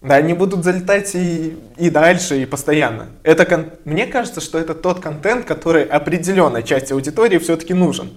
Да, 0.00 0.14
они 0.14 0.32
будут 0.32 0.62
залетать 0.64 1.12
и, 1.16 1.56
и 1.76 1.90
дальше, 1.90 2.40
и 2.40 2.46
постоянно. 2.46 3.06
Это 3.24 3.44
кон- 3.44 3.66
Мне 3.84 4.06
кажется, 4.06 4.40
что 4.40 4.58
это 4.58 4.74
тот 4.74 5.00
контент, 5.00 5.44
который 5.44 5.82
определенной 5.82 6.62
части 6.62 6.92
аудитории 6.92 7.38
все-таки 7.38 7.74
нужен. 7.74 8.10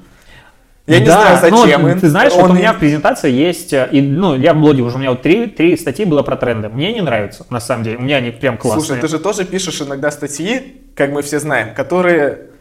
Я 0.92 1.00
не 1.00 1.06
Да, 1.06 1.38
знаю, 1.38 1.52
ну, 1.54 1.58
зачем. 1.64 1.88
им. 1.88 2.00
ты 2.00 2.10
знаешь, 2.10 2.34
вот 2.34 2.44
Он 2.44 2.52
у 2.52 2.54
меня 2.54 2.74
в 2.74 2.80
презентации 2.80 3.32
есть, 3.32 3.72
э, 3.72 3.88
и, 3.92 4.02
ну, 4.02 4.36
я 4.36 4.54
в 4.54 4.58
блоге 4.58 4.82
уже, 4.82 4.98
у 4.98 5.00
меня 5.00 5.12
вот 5.12 5.22
три, 5.22 5.48
три 5.48 5.78
статьи 5.78 6.06
было 6.06 6.22
про 6.22 6.36
тренды. 6.36 6.70
Мне 6.70 6.94
не 6.94 7.02
нравится, 7.02 7.46
на 7.50 7.60
самом 7.60 7.84
деле, 7.84 7.98
у 7.98 8.02
меня 8.02 8.18
они 8.18 8.32
прям 8.32 8.58
классные. 8.58 8.86
Слушай, 8.86 9.02
ты 9.02 9.08
же 9.08 9.20
тоже 9.20 9.46
пишешь 9.46 9.82
иногда 9.82 10.12
статьи, 10.12 10.82
как 10.96 11.12
мы 11.12 11.22
все 11.22 11.40
знаем, 11.40 11.74
которые 11.74 12.52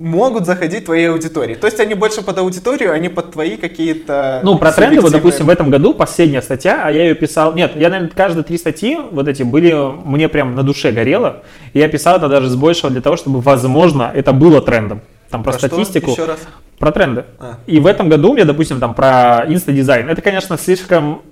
могут 0.00 0.46
заходить 0.46 0.86
твоей 0.86 1.10
аудитории. 1.10 1.54
То 1.54 1.66
есть 1.66 1.78
они 1.78 1.94
больше 1.94 2.22
под 2.22 2.38
аудиторию, 2.38 2.92
а 2.92 2.98
не 2.98 3.10
под 3.10 3.32
твои 3.32 3.56
какие-то 3.56 4.40
Ну, 4.42 4.58
про 4.58 4.72
тренды, 4.72 5.00
вот, 5.00 5.12
допустим, 5.12 5.46
в 5.46 5.50
этом 5.50 5.70
году 5.70 5.92
последняя 5.92 6.40
статья, 6.40 6.82
а 6.84 6.90
я 6.90 7.04
ее 7.04 7.14
писал... 7.14 7.52
Нет, 7.54 7.72
я, 7.76 7.90
наверное, 7.90 8.10
каждые 8.10 8.42
три 8.42 8.56
статьи 8.56 8.98
вот 9.10 9.28
эти 9.28 9.42
были, 9.42 9.74
мне 10.04 10.28
прям 10.30 10.54
на 10.54 10.62
душе 10.62 10.90
горело. 10.90 11.42
И 11.74 11.78
я 11.78 11.88
писал 11.88 12.16
это 12.16 12.28
даже 12.28 12.48
с 12.48 12.56
большего 12.56 12.90
для 12.90 13.02
того, 13.02 13.16
чтобы, 13.16 13.40
возможно, 13.40 14.10
это 14.12 14.32
было 14.32 14.62
трендом. 14.62 15.02
Там 15.30 15.42
про, 15.42 15.52
Про 15.52 15.58
что? 15.58 15.68
статистику. 15.68 16.10
Еще 16.10 16.24
раз. 16.24 16.40
Про 16.78 16.92
тренды. 16.92 17.24
А. 17.38 17.58
И 17.66 17.78
в 17.78 17.86
этом 17.86 18.08
году 18.08 18.30
у 18.30 18.34
меня, 18.34 18.44
допустим, 18.44 18.80
там 18.80 18.94
про 18.94 19.44
инста-дизайн. 19.46 20.08
Это, 20.08 20.22
конечно, 20.22 20.58
слишком 20.58 21.22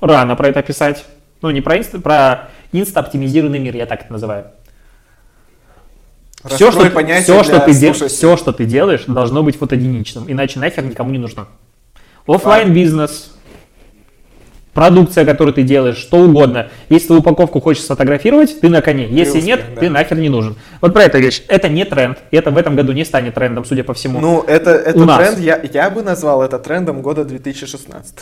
рано 0.00 0.34
про 0.36 0.48
это 0.48 0.62
писать. 0.62 1.04
Ну, 1.42 1.50
не 1.50 1.60
про 1.60 1.78
инста, 1.78 2.00
про 2.00 2.48
инста-оптимизированный 2.72 3.58
мир, 3.58 3.76
я 3.76 3.86
так 3.86 4.02
это 4.02 4.12
называю. 4.12 4.46
Все, 6.44 6.72
что, 6.72 6.88
понятие 6.90 7.22
все, 7.22 7.42
что 7.44 7.60
ты 7.60 7.72
де- 7.72 7.86
слушателей. 7.88 8.08
все, 8.08 8.36
что 8.36 8.52
ты 8.52 8.64
делаешь, 8.64 9.04
должно 9.06 9.42
быть 9.42 9.56
фотогеничным, 9.58 10.24
иначе 10.26 10.58
нахер 10.58 10.84
никому 10.84 11.10
не 11.10 11.18
нужно. 11.18 11.48
Оффлайн 12.26 12.72
бизнес, 12.72 13.29
продукция, 14.74 15.24
которую 15.24 15.54
ты 15.54 15.62
делаешь, 15.62 15.96
что 15.96 16.18
угодно. 16.18 16.68
Если 16.88 17.08
ты 17.08 17.14
упаковку 17.14 17.60
хочешь 17.60 17.82
сфотографировать, 17.82 18.60
ты 18.60 18.68
на 18.68 18.82
коне. 18.82 19.06
Если 19.08 19.38
успех, 19.38 19.44
нет, 19.44 19.60
да. 19.74 19.80
ты 19.80 19.90
нахер 19.90 20.18
не 20.18 20.28
нужен. 20.28 20.56
Вот 20.80 20.92
про 20.92 21.04
эту 21.04 21.18
вещь. 21.18 21.42
Это 21.48 21.68
не 21.68 21.84
тренд. 21.84 22.18
И 22.30 22.36
это 22.36 22.50
в 22.50 22.56
этом 22.56 22.76
году 22.76 22.92
не 22.92 23.04
станет 23.04 23.34
трендом, 23.34 23.64
судя 23.64 23.84
по 23.84 23.94
всему. 23.94 24.20
Ну, 24.20 24.44
это, 24.46 24.70
это 24.70 24.98
У 24.98 25.04
нас. 25.04 25.18
тренд, 25.18 25.38
я, 25.38 25.60
я 25.72 25.90
бы 25.90 26.02
назвал 26.02 26.42
это 26.42 26.58
трендом 26.58 27.02
года 27.02 27.24
2016. 27.24 28.14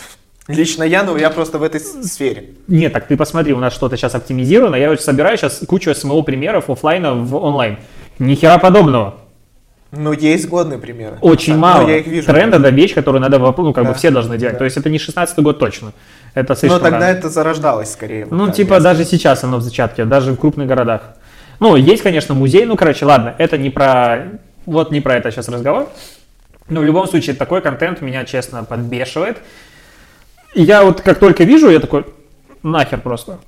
Лично 0.47 0.83
я, 0.83 1.03
ну, 1.03 1.15
я 1.15 1.29
просто 1.29 1.59
в 1.59 1.63
этой 1.63 1.79
сфере. 1.79 2.55
Нет, 2.67 2.91
так 2.91 3.05
ты 3.05 3.15
посмотри, 3.15 3.53
у 3.53 3.59
нас 3.59 3.71
что-то 3.71 3.97
сейчас 3.97 4.15
оптимизировано. 4.15 4.75
Я 4.75 4.89
вот 4.89 4.99
собираю 4.99 5.37
сейчас 5.37 5.61
кучу 5.67 5.93
СМО 5.93 6.23
примеров 6.23 6.71
оффлайна 6.71 7.13
в 7.13 7.35
онлайн. 7.35 7.77
Ни 8.17 8.33
хера 8.33 8.57
подобного. 8.57 9.18
Но 9.91 10.13
есть 10.13 10.47
годные 10.47 10.77
примеры. 10.77 11.17
Очень 11.21 11.53
Ну, 11.55 11.59
мало. 11.59 11.87
я 11.89 11.97
их 11.97 12.05
вижу. 12.07 12.27
Тренд 12.27 12.53
это 12.53 12.69
вещь, 12.69 12.93
которую 12.93 13.21
надо, 13.21 13.39
ну, 13.39 13.73
как 13.73 13.85
бы 13.85 13.91
Да. 13.91 13.93
все 13.95 14.11
должны 14.11 14.37
делать. 14.37 14.53
Да. 14.53 14.59
То 14.59 14.65
есть 14.65 14.77
это 14.77 14.89
не 14.89 14.99
16 14.99 15.39
год 15.39 15.57
точно. 15.57 15.93
Это 16.35 16.53
Но 16.53 16.55
слишком 16.55 16.81
тогда 16.81 16.99
рано. 16.99 17.09
это 17.17 17.29
зарождалось 17.29 17.91
скорее. 17.91 18.25
вот 18.25 18.31
Ну, 18.37 18.45
так, 18.47 18.55
типа, 18.55 18.79
даже 18.79 19.03
сейчас 19.03 19.43
оно 19.43 19.57
в 19.57 19.61
зачатке, 19.61 20.05
даже 20.05 20.33
в 20.33 20.37
крупных 20.37 20.67
городах. 20.67 21.01
Ну, 21.59 21.75
есть, 21.75 22.03
конечно, 22.03 22.35
музей, 22.35 22.65
ну, 22.65 22.75
короче, 22.77 23.05
ладно, 23.05 23.33
это 23.39 23.57
не 23.57 23.71
про, 23.71 24.27
вот 24.67 24.91
не 24.91 25.01
про 25.01 25.15
это 25.15 25.31
сейчас 25.31 25.49
разговор. 25.49 25.89
Но 26.69 26.81
в 26.81 26.83
любом 26.83 27.07
случае, 27.07 27.35
такой 27.35 27.61
контент 27.61 28.01
меня, 28.01 28.25
честно, 28.25 28.63
подбешивает. 28.63 29.37
И 30.53 30.61
я 30.61 30.83
вот 30.83 31.01
как 31.01 31.17
только 31.17 31.43
вижу, 31.45 31.69
я 31.69 31.79
такой, 31.79 32.05
нахер 32.61 32.99
просто. 32.99 33.39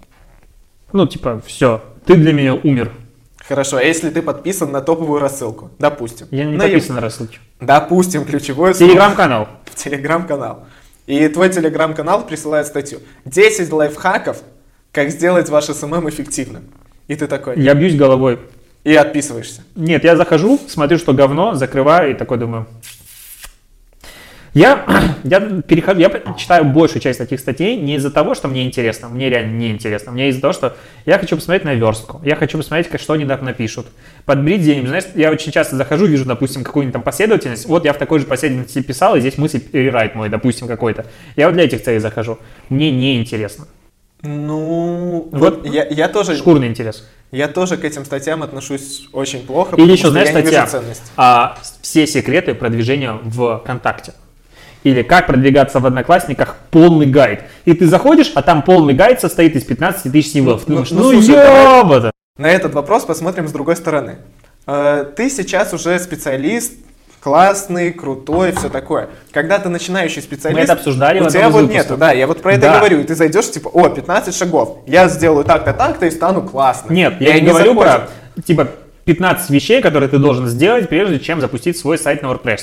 Ну, 0.91 1.05
типа, 1.05 1.39
все, 1.45 1.83
ты 2.05 2.15
для 2.15 2.33
меня 2.33 2.55
умер. 2.55 2.91
Хорошо, 3.51 3.75
а 3.75 3.83
если 3.83 4.09
ты 4.09 4.21
подписан 4.21 4.71
на 4.71 4.79
топовую 4.79 5.19
рассылку, 5.19 5.71
допустим. 5.77 6.25
Я 6.31 6.45
не 6.45 6.53
на 6.55 6.63
подписан 6.63 6.95
на 6.95 7.01
рассылки. 7.01 7.33
Ев- 7.33 7.41
Допустим, 7.67 8.23
ключевое 8.23 8.73
слово 8.73 8.89
Телеграм-канал. 8.93 9.49
в 9.65 9.75
телеграм-канал. 9.83 10.63
И 11.05 11.27
твой 11.27 11.49
телеграм-канал 11.49 12.25
присылает 12.25 12.65
статью. 12.67 12.99
10 13.25 13.69
лайфхаков, 13.73 14.37
как 14.93 15.09
сделать 15.09 15.49
ваш 15.49 15.65
СММ 15.65 16.07
эффективным. 16.07 16.63
И 17.09 17.15
ты 17.17 17.27
такой, 17.27 17.59
Я 17.59 17.73
бьюсь 17.73 17.97
головой. 17.97 18.39
и 18.85 18.95
отписываешься. 18.95 19.63
Нет, 19.75 20.05
я 20.05 20.15
захожу, 20.15 20.57
смотрю, 20.69 20.97
что 20.97 21.11
говно, 21.13 21.53
закрываю 21.53 22.11
и 22.11 22.13
такой 22.13 22.37
думаю. 22.37 22.67
Я, 24.53 24.85
я 25.23 25.39
перехожу, 25.39 25.99
я 25.99 26.11
читаю 26.37 26.65
большую 26.65 27.01
часть 27.01 27.19
таких 27.19 27.39
статей 27.39 27.77
не 27.77 27.95
из-за 27.95 28.11
того, 28.11 28.35
что 28.35 28.47
мне 28.47 28.65
интересно, 28.65 29.07
мне 29.07 29.29
реально 29.29 29.57
не 29.57 29.71
интересно, 29.71 30.11
мне 30.11 30.29
из-за 30.29 30.41
того, 30.41 30.53
что 30.53 30.75
я 31.05 31.17
хочу 31.17 31.37
посмотреть 31.37 31.63
на 31.63 31.73
верстку, 31.73 32.21
я 32.23 32.35
хочу 32.35 32.57
посмотреть, 32.57 32.89
что 32.99 33.13
они 33.13 33.25
там 33.25 33.45
напишут. 33.45 33.87
Подбрить 34.25 34.61
где-нибудь, 34.61 34.89
знаешь, 34.89 35.05
я 35.15 35.31
очень 35.31 35.51
часто 35.51 35.77
захожу, 35.77 36.05
вижу, 36.05 36.25
допустим, 36.25 36.63
какую-нибудь 36.63 36.93
там 36.93 37.01
последовательность, 37.01 37.65
вот 37.65 37.85
я 37.85 37.93
в 37.93 37.97
такой 37.97 38.19
же 38.19 38.25
последовательности 38.25 38.81
писал, 38.85 39.15
и 39.15 39.21
здесь 39.21 39.37
мысль 39.37 39.61
перерайт 39.61 40.15
мой, 40.15 40.27
допустим, 40.27 40.67
какой-то. 40.67 41.05
Я 41.37 41.47
вот 41.47 41.53
для 41.53 41.63
этих 41.63 41.81
целей 41.81 41.99
захожу. 41.99 42.37
Мне 42.69 42.91
не 42.91 43.19
интересно. 43.19 43.67
Ну, 44.23 45.29
Вот 45.31 45.63
вот 45.63 45.65
я, 45.65 45.87
я 45.87 46.07
тоже, 46.07 46.35
Шкурный 46.35 46.67
интерес. 46.67 47.09
я 47.31 47.47
тоже 47.47 47.77
к 47.77 47.83
этим 47.83 48.05
статьям 48.05 48.43
отношусь 48.43 49.07
очень 49.13 49.43
плохо. 49.45 49.77
Или 49.77 49.93
еще, 49.93 50.09
знаешь, 50.09 50.29
статья 50.29 50.67
а, 51.17 51.57
«Все 51.81 52.05
секреты 52.05 52.53
продвижения 52.53 53.13
в 53.13 53.59
ВКонтакте». 53.59 54.13
Или 54.83 55.03
«Как 55.03 55.27
продвигаться 55.27 55.79
в 55.79 55.85
Одноклассниках. 55.85 56.55
Полный 56.71 57.05
гайд». 57.05 57.41
И 57.65 57.73
ты 57.73 57.85
заходишь, 57.87 58.31
а 58.35 58.41
там 58.41 58.63
полный 58.63 58.93
гайд 58.93 59.21
состоит 59.21 59.55
из 59.55 59.63
15 59.63 60.11
тысяч 60.11 60.31
символов. 60.31 60.65
Ты 60.65 60.71
Ну, 60.71 60.75
думаешь, 60.85 60.91
ну, 60.91 61.11
ну, 61.11 61.21
ёбата. 61.21 62.11
На 62.37 62.47
этот 62.49 62.73
вопрос 62.73 63.03
посмотрим 63.03 63.47
с 63.47 63.51
другой 63.51 63.75
стороны. 63.75 64.17
Э, 64.65 65.05
Ты 65.15 65.29
сейчас 65.29 65.73
уже 65.73 65.99
специалист, 65.99 66.73
классный, 67.19 67.91
крутой, 67.93 68.51
все 68.51 68.69
такое. 68.69 69.09
Когда 69.31 69.59
ты 69.59 69.69
начинающий 69.69 70.21
специалист, 70.21 70.57
Мы 70.57 70.63
это 70.63 70.73
обсуждали 70.73 71.19
у 71.19 71.29
тебя 71.29 71.49
вот 71.49 71.69
нету, 71.71 71.95
да, 71.97 72.11
я 72.11 72.25
вот 72.25 72.41
про 72.41 72.53
это 72.53 72.61
Да. 72.63 72.77
говорю, 72.79 72.99
и 72.99 73.03
ты 73.03 73.13
зайдешь, 73.15 73.51
типа, 73.51 73.67
о, 73.69 73.89
15 73.89 74.35
шагов, 74.35 74.79
я 74.87 75.07
сделаю 75.07 75.45
так-то, 75.45 75.73
так-то 75.73 76.07
и 76.07 76.11
стану 76.11 76.41
классным. 76.41 76.95
Нет, 76.95 77.15
И 77.19 77.25
я 77.25 77.39
не 77.39 77.47
говорю 77.47 77.73
заходят. 77.75 78.09
про, 78.35 78.41
типа, 78.41 78.67
15 79.05 79.49
вещей, 79.51 79.81
которые 79.81 80.09
ты 80.09 80.17
должен 80.17 80.47
сделать, 80.47 80.89
прежде 80.89 81.19
чем 81.19 81.41
запустить 81.41 81.77
свой 81.77 81.97
сайт 81.99 82.23
на 82.23 82.27
WordPress. 82.27 82.61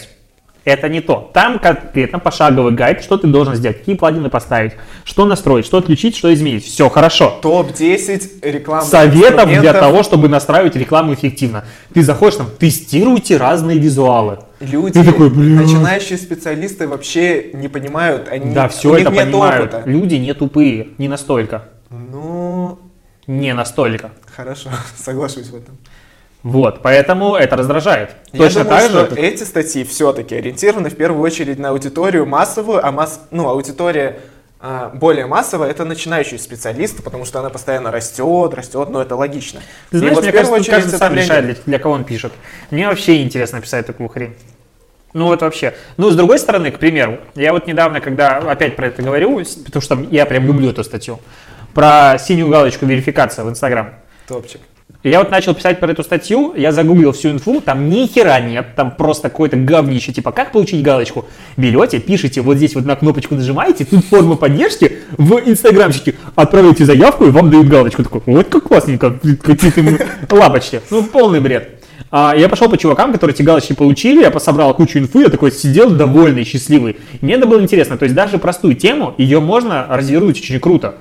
Это 0.68 0.90
не 0.90 1.00
то. 1.00 1.30
Там 1.32 1.58
конкретно 1.58 2.18
пошаговый 2.18 2.72
гайд, 2.74 3.02
что 3.02 3.16
ты 3.16 3.26
должен 3.26 3.54
сделать, 3.54 3.78
какие 3.78 3.94
плагины 3.94 4.28
поставить, 4.28 4.72
что 5.02 5.24
настроить, 5.24 5.64
что 5.64 5.78
отключить, 5.78 6.14
что 6.14 6.32
изменить. 6.34 6.62
Все 6.66 6.90
хорошо. 6.90 7.38
Топ-10 7.40 8.40
рекламных 8.42 8.86
советов 8.86 9.48
для 9.48 9.72
того, 9.72 10.02
чтобы 10.02 10.28
настраивать 10.28 10.76
рекламу 10.76 11.14
эффективно. 11.14 11.64
Ты 11.94 12.02
заходишь 12.02 12.36
там, 12.36 12.48
тестируйте 12.58 13.38
разные 13.38 13.78
визуалы. 13.78 14.40
Люди, 14.60 14.92
Ты 14.92 15.04
такой, 15.04 15.30
«Бля». 15.30 15.62
начинающие 15.62 16.18
специалисты 16.18 16.86
вообще 16.86 17.50
не 17.54 17.68
понимают, 17.68 18.28
они, 18.28 18.52
Да, 18.52 18.66
у 18.66 18.68
все 18.68 18.90
них 18.90 19.06
это 19.06 19.10
нет 19.12 19.24
понимают. 19.30 19.74
опыта. 19.74 19.88
Люди 19.88 20.16
не 20.16 20.34
тупые, 20.34 20.88
не 20.98 21.08
настолько. 21.08 21.62
Ну, 21.88 22.78
Не 23.26 23.54
настолько. 23.54 24.10
хорошо, 24.36 24.68
соглашусь 25.02 25.46
в 25.46 25.56
этом. 25.56 25.78
Вот, 26.42 26.82
поэтому 26.82 27.34
это 27.34 27.56
раздражает. 27.56 28.10
Я 28.32 28.44
Точно 28.44 28.62
думаю, 28.64 28.80
так 28.80 28.90
что 28.90 29.00
же. 29.00 29.06
это- 29.06 29.20
эти 29.20 29.42
статьи 29.42 29.84
все-таки 29.84 30.36
ориентированы 30.36 30.88
в 30.88 30.96
первую 30.96 31.22
очередь 31.22 31.58
на 31.58 31.70
аудиторию 31.70 32.26
массовую, 32.26 32.84
а 32.86 32.92
масс... 32.92 33.20
ну, 33.30 33.48
аудитория 33.48 34.20
а, 34.60 34.90
более 34.92 35.26
массовая 35.26 35.70
это 35.70 35.84
начинающие 35.84 36.38
специалисты, 36.38 37.02
потому 37.02 37.24
что 37.24 37.38
она 37.38 37.48
постоянно 37.48 37.92
растет, 37.92 38.54
растет, 38.54 38.88
но 38.90 39.02
это 39.02 39.14
логично. 39.14 39.60
Ты 39.90 39.98
знаешь, 39.98 40.14
вот 40.14 40.24
мне 40.24 40.32
кажется, 40.32 40.56
тут 40.56 40.66
каждый 40.66 40.98
сам 40.98 41.14
решает, 41.14 41.44
для, 41.44 41.54
для 41.64 41.78
кого 41.78 41.94
он 41.94 42.04
пишет. 42.04 42.32
Мне 42.70 42.88
вообще 42.88 43.22
интересно 43.22 43.60
писать 43.60 43.86
такую 43.86 44.08
хрень. 44.08 44.34
Ну 45.12 45.26
вот 45.26 45.42
вообще. 45.42 45.74
Ну, 45.96 46.10
с 46.10 46.16
другой 46.16 46.38
стороны, 46.38 46.70
к 46.70 46.78
примеру, 46.78 47.18
я 47.34 47.52
вот 47.52 47.66
недавно, 47.66 48.00
когда 48.00 48.38
опять 48.38 48.76
про 48.76 48.88
это 48.88 49.02
говорю, 49.02 49.42
потому 49.64 49.80
что 49.80 49.98
я 50.10 50.26
прям 50.26 50.44
люблю 50.44 50.70
эту 50.70 50.82
статью, 50.84 51.20
про 51.72 52.16
синюю 52.18 52.48
галочку 52.50 52.84
верификация 52.84 53.44
в 53.44 53.50
Инстаграм. 53.50 53.94
Топчик. 54.26 54.60
Я 55.04 55.20
вот 55.20 55.30
начал 55.30 55.54
писать 55.54 55.78
про 55.78 55.92
эту 55.92 56.02
статью, 56.02 56.54
я 56.56 56.72
загуглил 56.72 57.12
всю 57.12 57.30
инфу, 57.30 57.60
там 57.60 57.88
ни 57.88 58.08
хера 58.08 58.40
нет, 58.40 58.74
там 58.74 58.90
просто 58.90 59.28
какое-то 59.28 59.56
говнище, 59.56 60.12
типа, 60.12 60.32
как 60.32 60.50
получить 60.50 60.82
галочку? 60.82 61.26
Берете, 61.56 62.00
пишите, 62.00 62.40
вот 62.40 62.56
здесь 62.56 62.74
вот 62.74 62.84
на 62.84 62.96
кнопочку 62.96 63.36
нажимаете, 63.36 63.84
тут 63.84 64.04
форма 64.06 64.34
поддержки, 64.34 64.98
в 65.16 65.38
инстаграмчике 65.46 66.16
отправляете 66.34 66.84
заявку, 66.84 67.26
и 67.26 67.30
вам 67.30 67.48
дают 67.48 67.68
галочку. 67.68 68.02
Такой, 68.02 68.22
вот 68.26 68.48
как 68.48 68.64
классненько, 68.64 69.16
какие-то 69.40 70.34
лапочки. 70.34 70.80
Ну, 70.90 71.04
полный 71.04 71.38
бред. 71.38 71.78
А, 72.10 72.34
я 72.36 72.48
пошел 72.48 72.68
по 72.68 72.76
чувакам, 72.76 73.12
которые 73.12 73.34
эти 73.34 73.42
галочки 73.42 73.74
получили, 73.74 74.22
я 74.22 74.32
пособрал 74.32 74.74
кучу 74.74 74.98
инфы, 74.98 75.20
я 75.20 75.28
такой 75.28 75.52
сидел 75.52 75.90
довольный, 75.90 76.44
счастливый. 76.44 76.96
мне 77.20 77.34
это 77.34 77.46
было 77.46 77.60
интересно, 77.60 77.98
то 77.98 78.04
есть 78.04 78.16
даже 78.16 78.38
простую 78.38 78.74
тему, 78.74 79.14
ее 79.16 79.38
можно 79.38 79.86
развернуть 79.88 80.40
очень 80.40 80.58
круто. 80.58 80.96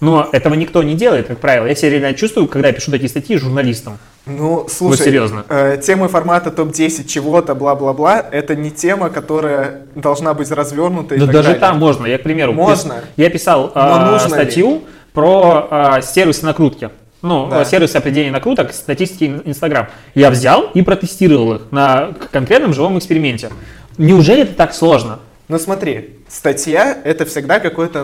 Но 0.00 0.28
этого 0.32 0.54
никто 0.54 0.82
не 0.82 0.94
делает, 0.94 1.26
как 1.26 1.38
правило. 1.38 1.66
Я 1.66 1.74
себя 1.74 1.90
реально 1.90 2.14
чувствую, 2.14 2.48
когда 2.48 2.68
я 2.68 2.74
пишу 2.74 2.90
такие 2.90 3.08
статьи 3.08 3.36
журналистам. 3.36 3.98
Ну, 4.26 4.66
слушай, 4.68 4.98
вот 4.98 5.04
серьезно. 5.04 5.44
Э, 5.48 5.80
темы 5.82 6.08
формата 6.08 6.50
топ-10 6.50 7.06
чего-то, 7.06 7.54
бла-бла-бла, 7.54 8.24
это 8.30 8.56
не 8.56 8.70
тема, 8.70 9.10
которая 9.10 9.82
должна 9.94 10.34
быть 10.34 10.50
развернута. 10.50 11.18
Да 11.18 11.26
даже 11.26 11.48
далее. 11.48 11.60
там 11.60 11.78
можно. 11.78 12.06
Я, 12.06 12.18
к 12.18 12.22
примеру, 12.22 12.52
можно. 12.52 13.02
я 13.16 13.28
писал 13.28 13.72
э, 13.74 14.18
статью 14.28 14.70
ли? 14.70 14.80
про 15.12 15.68
э, 15.70 16.02
сервисы 16.02 16.46
накрутки. 16.46 16.90
Ну, 17.22 17.48
да. 17.50 17.66
сервисы 17.66 17.96
определения 17.96 18.30
накруток, 18.30 18.72
статистики 18.72 19.42
Инстаграм. 19.44 19.88
Я 20.14 20.30
взял 20.30 20.70
и 20.72 20.80
протестировал 20.80 21.56
их 21.56 21.62
на 21.70 22.14
конкретном 22.32 22.72
живом 22.72 22.96
эксперименте. 22.96 23.50
Неужели 23.98 24.42
это 24.42 24.54
так 24.54 24.72
сложно? 24.72 25.18
Ну 25.48 25.58
смотри, 25.58 26.19
статья 26.30 26.96
это 27.04 27.26
всегда 27.26 27.60
какой-то 27.60 28.00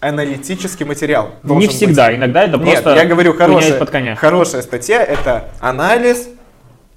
аналитический 0.00 0.84
материал. 0.84 1.30
Не 1.42 1.66
всегда, 1.68 2.08
быть. 2.08 2.16
иногда 2.16 2.44
это 2.44 2.58
Нет, 2.58 2.82
просто 2.82 3.00
я 3.00 3.06
говорю 3.06 3.34
хорошая, 3.34 3.78
под 3.78 3.90
коня. 3.90 4.16
хорошая 4.16 4.62
статья 4.62 5.02
это 5.02 5.48
анализ, 5.60 6.28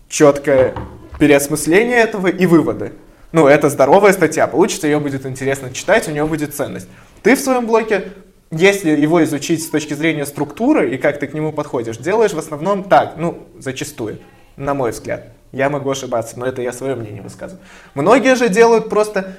четкое 0.10 0.76
переосмысление 1.20 1.98
этого 1.98 2.28
и 2.28 2.46
выводы. 2.46 2.94
Ну, 3.32 3.48
это 3.48 3.70
здоровая 3.70 4.14
статья, 4.14 4.46
получится, 4.46 4.88
ее 4.88 5.00
будет 5.00 5.26
интересно 5.26 5.74
читать, 5.74 6.08
у 6.08 6.12
нее 6.12 6.26
будет 6.26 6.54
ценность. 6.54 6.88
Ты 7.24 7.36
в 7.36 7.40
своем 7.40 7.66
блоке, 7.66 8.10
если 8.52 8.92
его 8.92 9.24
изучить 9.24 9.64
с 9.64 9.70
точки 9.70 9.94
зрения 9.94 10.26
структуры 10.26 10.94
и 10.94 10.98
как 10.98 11.20
ты 11.20 11.28
к 11.28 11.34
нему 11.34 11.52
подходишь, 11.52 11.98
делаешь 11.98 12.34
в 12.34 12.38
основном 12.38 12.84
так, 12.84 13.14
ну, 13.18 13.48
зачастую, 13.58 14.20
на 14.58 14.74
мой 14.74 14.92
взгляд. 14.92 15.30
Я 15.52 15.70
могу 15.70 15.90
ошибаться, 15.90 16.38
но 16.38 16.46
это 16.46 16.62
я 16.62 16.74
свое 16.74 16.96
мнение 16.96 17.22
высказываю. 17.22 17.64
Многие 17.94 18.36
же 18.36 18.50
делают 18.50 18.90
просто 18.90 19.36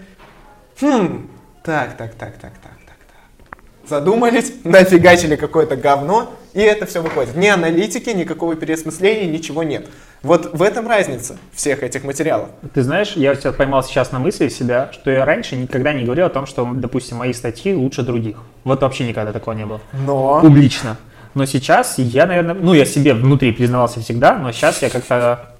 Хм, 0.81 1.29
так, 1.63 1.97
так, 1.97 2.15
так, 2.15 2.33
так, 2.39 2.53
так, 2.63 2.73
так, 2.87 2.97
так. 3.09 3.59
Задумались, 3.89 4.53
нафигачили 4.65 5.37
какое-то 5.37 5.77
говно, 5.77 6.35
и 6.53 6.61
это 6.61 6.87
все 6.87 7.01
выходит. 7.01 7.37
Ни 7.37 7.47
аналитики, 7.47 8.11
никакого 8.11 8.57
переосмысления, 8.57 9.31
ничего 9.31 9.63
нет. 9.63 9.89
Вот 10.23 10.55
в 10.55 10.63
этом 10.63 10.89
разница 10.89 11.37
всех 11.53 11.83
этих 11.83 12.03
материалов. 12.03 12.49
Ты 12.73 12.83
знаешь, 12.83 13.13
я 13.13 13.35
тебя 13.35 13.53
поймал 13.53 13.85
сейчас 13.85 14.11
на 14.11 14.19
мысли 14.19 14.49
себя, 14.49 14.91
что 14.93 15.11
я 15.11 15.25
раньше 15.25 15.55
никогда 15.55 15.93
не 15.93 16.05
говорил 16.05 16.27
о 16.27 16.31
том, 16.31 16.47
что, 16.47 16.69
допустим, 16.75 17.19
мои 17.19 17.33
статьи 17.33 17.75
лучше 17.75 18.03
других. 18.03 18.39
Вот 18.65 18.81
вообще 18.81 19.07
никогда 19.07 19.33
такого 19.33 19.55
не 19.55 19.67
было. 19.67 19.81
Но... 19.93 20.41
Публично. 20.41 20.97
Но 21.35 21.47
сейчас 21.47 21.99
я, 21.99 22.27
наверное, 22.27 22.55
ну, 22.55 22.73
я 22.73 22.85
себе 22.85 23.13
внутри 23.13 23.53
признавался 23.53 24.01
всегда, 24.01 24.39
но 24.39 24.51
сейчас 24.53 24.81
я 24.83 24.89
как-то 24.89 25.57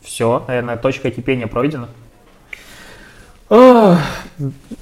все, 0.00 0.44
наверное, 0.48 0.76
точка 0.76 1.10
кипения 1.10 1.46
пройдена. 1.46 1.88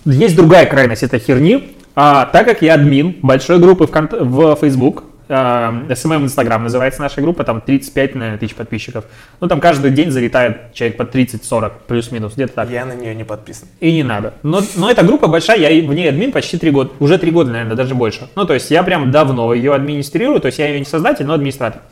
Есть 0.05 0.37
другая 0.37 0.67
крайность 0.67 1.03
этой 1.03 1.19
херни. 1.19 1.77
А, 1.97 2.27
так 2.27 2.47
как 2.47 2.63
я 2.63 2.75
админ 2.75 3.17
большой 3.21 3.59
группы 3.59 3.87
в, 3.87 4.55
в 4.55 4.57
Facebook, 4.61 5.05
SMM 5.31 6.25
Instagram 6.25 6.65
называется 6.65 7.01
наша 7.01 7.21
группа, 7.21 7.45
там 7.45 7.61
35 7.61 8.15
наверное, 8.15 8.39
тысяч 8.39 8.55
подписчиков. 8.55 9.05
Ну, 9.41 9.49
там 9.49 9.61
каждый 9.61 9.93
день 9.93 10.11
залетает 10.11 10.73
человек 10.75 10.97
по 10.97 11.03
30-40, 11.03 11.73
плюс-минус, 11.87 12.35
где-то 12.35 12.55
так. 12.55 12.71
Я 12.71 12.85
на 12.85 12.95
нее 12.95 13.15
не 13.15 13.25
подписан. 13.25 13.69
И 13.79 13.93
не 13.93 14.03
надо. 14.03 14.35
Но, 14.43 14.61
но 14.77 14.91
эта 14.91 15.05
группа 15.05 15.29
большая, 15.29 15.59
я 15.59 15.69
в 15.89 15.95
ней 15.95 16.09
админ 16.09 16.33
почти 16.33 16.59
3 16.59 16.71
года, 16.71 16.91
уже 16.99 17.19
3 17.19 17.31
года, 17.31 17.53
наверное, 17.53 17.77
даже 17.77 17.95
больше. 17.95 18.29
Ну, 18.35 18.45
то 18.45 18.55
есть 18.55 18.71
я 18.71 18.83
прям 18.83 19.11
давно 19.11 19.55
ее 19.55 19.75
администрирую, 19.75 20.41
то 20.41 20.47
есть 20.47 20.59
я 20.59 20.69
ее 20.69 20.81
не 20.81 20.85
создатель, 20.85 21.25
но 21.25 21.35
администратор. 21.35 21.83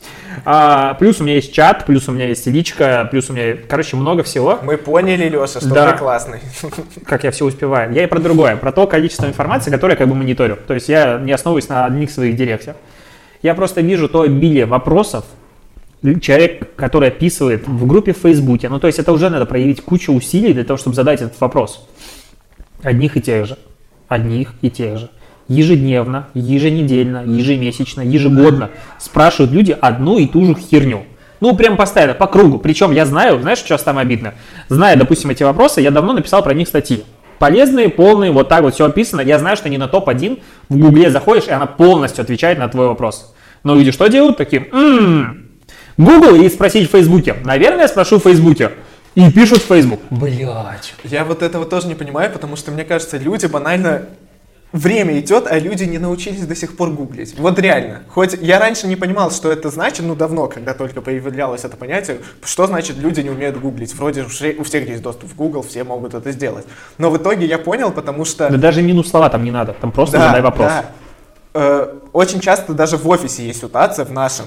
А, 0.45 0.95
плюс 0.95 1.21
у 1.21 1.25
меня 1.25 1.37
есть 1.37 1.53
чат, 1.53 1.85
плюс 1.85 2.09
у 2.09 2.13
меня 2.13 2.27
есть 2.27 2.47
личка, 2.47 3.07
плюс 3.11 3.31
у 3.31 3.33
меня, 3.33 3.57
короче, 3.69 3.97
много 3.97 4.23
всего. 4.23 4.59
Мы 4.63 4.77
поняли, 4.77 5.29
Леша, 5.29 5.61
что 5.61 5.75
да. 5.75 5.93
ты 5.93 5.99
классный. 5.99 6.41
Как 7.07 7.25
я 7.25 7.31
все 7.31 7.45
успеваю. 7.45 7.93
Я 7.93 8.05
и 8.05 8.07
про 8.07 8.19
другое, 8.19 8.57
про 8.57 8.73
то 8.73 8.87
количество 8.87 9.27
информации, 9.27 9.71
которое 9.71 9.93
я 9.95 9.97
как 9.97 10.09
бы 10.09 10.15
мониторю. 10.15 10.59
То 10.67 10.75
есть 10.75 10.89
я 10.89 11.19
не 11.19 11.33
основываюсь 11.33 11.69
на 11.69 11.85
одних 11.85 12.11
своих 12.11 12.37
директах. 12.37 12.77
Я 13.43 13.55
просто 13.55 13.81
вижу 13.81 14.09
то 14.09 14.23
обилие 14.23 14.67
вопросов, 14.67 15.25
человек, 16.21 16.75
который 16.77 17.09
описывает 17.09 17.67
в 17.67 17.87
группе 17.87 18.13
в 18.13 18.19
Фейсбуке. 18.19 18.69
Ну, 18.69 18.79
то 18.79 18.87
есть 18.87 18.99
это 18.99 19.13
уже 19.13 19.31
надо 19.31 19.47
проявить 19.47 19.81
кучу 19.81 20.13
усилий 20.13 20.53
для 20.53 20.65
того, 20.65 20.77
чтобы 20.77 20.97
задать 20.97 21.21
этот 21.23 21.41
вопрос. 21.41 21.89
Одних 22.83 23.17
и 23.17 23.21
тех 23.21 23.47
же. 23.47 23.59
Одних 24.09 24.55
и 24.63 24.71
тех 24.71 24.99
же. 24.99 25.11
Ежедневно, 25.49 26.29
еженедельно, 26.35 27.25
ежемесячно, 27.25 28.03
ежегодно 28.03 28.71
спрашивают 28.99 29.53
люди 29.53 29.77
одну 29.79 30.19
и 30.19 30.27
ту 30.27 30.45
же 30.45 30.55
херню. 30.55 31.05
Ну, 31.41 31.57
прям 31.57 31.77
постоянно, 31.77 32.15
по 32.15 32.27
кругу. 32.27 32.59
Причем 32.59 32.91
я 32.93 33.07
знаю, 33.07 33.41
знаешь, 33.41 33.59
что 33.59 33.79
там 33.79 33.99
обидно? 33.99 34.35
Зная, 34.69 34.97
допустим, 34.97 35.31
эти 35.31 35.45
вопросы, 35.45 35.81
я 35.81 35.91
давно 35.91 36.13
написал 36.13 36.43
про 36.43 36.53
них 36.53 36.69
статьи 36.69 37.05
полезные, 37.39 37.89
полные, 37.89 38.31
вот 38.31 38.49
так 38.49 38.63
вот 38.63 38.75
все 38.75 38.87
описано. 38.87 39.21
Я 39.21 39.39
знаю, 39.39 39.57
что 39.57 39.69
не 39.69 39.79
на 39.79 39.89
топ-1 39.89 40.41
в 40.69 40.77
Гугле 40.77 41.11
заходишь, 41.11 41.47
и 41.49 41.51
она 41.51 41.67
полностью 41.67 42.23
отвечает 42.23 42.59
на 42.59 42.69
твой 42.69 42.89
вопрос. 42.89 43.35
Но 43.65 43.75
люди 43.75 43.91
что 43.91 44.07
делают? 44.09 44.37
Такие, 44.37 44.67
м-м, 44.73 45.49
Google 45.97 46.37
и 46.37 46.49
спросить 46.49 46.89
в 46.89 46.93
Фейсбуке. 46.93 47.37
Наверное, 47.45 47.83
я 47.83 47.89
спрошу 47.89 48.19
в 48.19 48.23
Фейсбуке. 48.23 48.73
И 49.15 49.33
пишут 49.33 49.63
в 49.63 49.67
Facebook. 49.67 50.01
Блять. 50.11 50.95
Я 51.03 51.25
вот 51.25 51.43
этого 51.43 51.65
тоже 51.65 51.89
не 51.89 51.95
понимаю, 51.95 52.31
потому 52.31 52.55
что 52.55 52.71
мне 52.71 52.85
кажется, 52.85 53.19
люди 53.19 53.47
банально 53.47 54.07
время 54.73 55.19
идет, 55.19 55.47
а 55.47 55.59
люди 55.59 55.85
не 55.85 55.99
научились 55.99 56.47
до 56.47 56.55
сих 56.55 56.77
пор 56.77 56.91
гуглить. 56.91 57.39
Вот 57.39 57.59
реально. 57.59 58.03
Хоть 58.09 58.37
я 58.41 58.59
раньше 58.59 58.87
не 58.87 58.97
понимал, 58.97 59.31
что 59.31 59.51
это 59.51 59.71
значит, 59.71 60.05
ну 60.05 60.15
давно, 60.15 60.47
когда 60.47 60.75
только 60.75 61.01
появлялось 61.01 61.65
это 61.65 61.77
понятие, 61.77 62.19
что 62.45 62.67
значит 62.67 62.99
люди 62.99 63.21
не 63.21 63.31
умеют 63.31 63.59
гуглить. 63.59 63.95
Вроде 63.95 64.23
у 64.23 64.65
всех 64.65 64.89
есть 64.89 65.03
доступ 65.03 65.31
в 65.31 65.37
Google, 65.37 65.63
все 65.63 65.85
могут 65.85 66.15
это 66.15 66.31
сделать. 66.33 66.67
Но 66.99 67.11
в 67.11 67.17
итоге 67.17 67.47
я 67.47 67.59
понял, 67.59 67.91
потому 67.91 68.25
что... 68.25 68.49
Да 68.51 68.59
даже 68.59 68.83
минус 68.83 69.09
слова 69.09 69.31
там 69.31 69.45
не 69.45 69.51
надо, 69.51 69.73
там 69.73 69.91
просто 69.91 70.19
да, 70.19 70.27
задай 70.27 70.43
вопрос. 70.43 70.69
Да. 70.69 70.85
Э, 71.55 71.95
очень 72.13 72.41
часто 72.41 72.75
даже 72.75 72.97
в 72.97 73.09
офисе 73.09 73.47
есть 73.47 73.61
ситуация 73.61 74.05
в 74.05 74.13
нашем, 74.13 74.47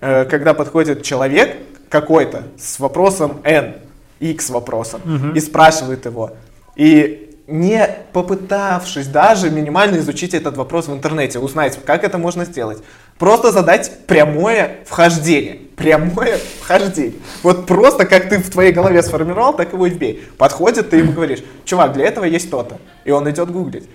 э, 0.00 0.24
когда 0.26 0.52
подходит 0.54 1.02
человек 1.02 1.56
какой-то 1.88 2.44
с 2.58 2.78
вопросом 2.78 3.40
N, 3.44 3.76
X 4.20 4.50
вопросом, 4.50 5.00
угу. 5.04 5.34
и 5.34 5.40
спрашивает 5.40 6.04
его. 6.04 6.32
И 6.76 7.31
не 7.46 7.88
попытавшись 8.12 9.08
даже 9.08 9.50
минимально 9.50 9.96
изучить 9.98 10.32
этот 10.32 10.56
вопрос 10.56 10.86
в 10.86 10.92
интернете, 10.92 11.38
узнать, 11.38 11.78
как 11.84 12.04
это 12.04 12.18
можно 12.18 12.44
сделать. 12.44 12.78
Просто 13.18 13.50
задать 13.50 14.06
прямое 14.06 14.78
вхождение. 14.86 15.58
Прямое 15.76 16.38
вхождение. 16.60 17.14
Вот 17.42 17.66
просто 17.66 18.06
как 18.06 18.28
ты 18.28 18.38
в 18.38 18.50
твоей 18.50 18.72
голове 18.72 19.02
сформировал, 19.02 19.54
так 19.54 19.72
его 19.72 19.86
и 19.86 19.90
вбей. 19.90 20.22
Подходит, 20.38 20.90
ты 20.90 20.98
ему 20.98 21.12
говоришь, 21.12 21.42
чувак, 21.64 21.92
для 21.92 22.06
этого 22.06 22.24
есть 22.24 22.50
то-то. 22.50 22.78
И 23.04 23.10
он 23.10 23.28
идет 23.28 23.50
гуглить. 23.50 23.88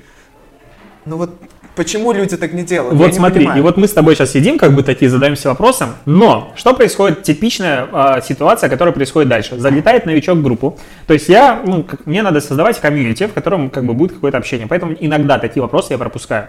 Ну 1.07 1.17
вот 1.17 1.31
Почему 1.77 2.11
люди 2.11 2.35
так 2.37 2.53
не 2.53 2.63
делают? 2.63 2.95
Вот 2.95 3.09
Я 3.09 3.13
смотри, 3.13 3.47
и 3.55 3.61
вот 3.61 3.77
мы 3.77 3.87
с 3.87 3.93
тобой 3.93 4.15
сейчас 4.15 4.31
сидим, 4.31 4.57
как 4.57 4.73
бы 4.73 4.81
такие 4.81 5.11
задаемся 5.11 5.49
вопросом, 5.49 5.89
но 6.05 6.51
что 6.55 6.73
происходит, 6.73 7.21
типичная 7.21 7.87
э, 7.91 8.21
ситуация, 8.27 8.67
которая 8.67 8.95
происходит 8.95 9.29
дальше. 9.29 9.59
Залетает 9.59 10.07
новичок 10.07 10.39
в 10.39 10.41
группу, 10.41 10.79
то 11.05 11.13
есть 11.13 11.29
я, 11.29 11.61
ну, 11.63 11.83
как, 11.83 12.07
мне 12.07 12.23
надо 12.23 12.41
создавать 12.41 12.81
комьюнити, 12.81 13.27
в 13.27 13.33
котором 13.33 13.69
как 13.69 13.85
бы 13.85 13.93
будет 13.93 14.13
какое-то 14.13 14.39
общение, 14.39 14.65
поэтому 14.65 14.95
иногда 14.99 15.37
такие 15.37 15.61
вопросы 15.61 15.93
я 15.93 15.99
пропускаю. 15.99 16.47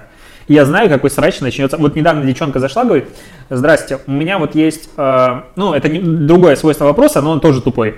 Я 0.48 0.64
знаю, 0.64 0.88
какой 0.88 1.10
срач 1.10 1.40
начнется. 1.40 1.76
Вот 1.76 1.94
недавно 1.94 2.24
девчонка 2.24 2.58
зашла, 2.58 2.84
говорит, 2.84 3.04
здрасте, 3.50 3.98
у 4.06 4.12
меня 4.12 4.38
вот 4.38 4.54
есть, 4.54 4.88
э, 4.96 5.40
ну, 5.56 5.74
это 5.74 5.90
не, 5.90 6.00
другое 6.00 6.56
свойство 6.56 6.86
вопроса, 6.86 7.20
но 7.20 7.32
он 7.32 7.40
тоже 7.40 7.60
тупой. 7.60 7.96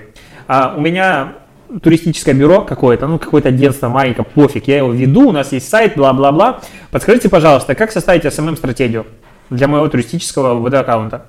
А, 0.49 0.73
у 0.75 0.81
меня 0.81 1.35
туристическое 1.79 2.33
бюро 2.33 2.61
какое-то, 2.61 3.07
ну, 3.07 3.19
какое-то 3.19 3.49
агентство 3.49 3.89
маленькое, 3.89 4.25
пофиг, 4.25 4.67
я 4.67 4.77
его 4.77 4.91
веду, 4.91 5.29
у 5.29 5.31
нас 5.31 5.51
есть 5.51 5.69
сайт, 5.69 5.95
бла-бла-бла. 5.95 6.61
Подскажите, 6.91 7.29
пожалуйста, 7.29 7.75
как 7.75 7.91
составить 7.91 8.25
SMM-стратегию 8.25 9.05
для 9.49 9.67
моего 9.67 9.87
туристического 9.87 10.59
ВД-аккаунта? 10.67 11.25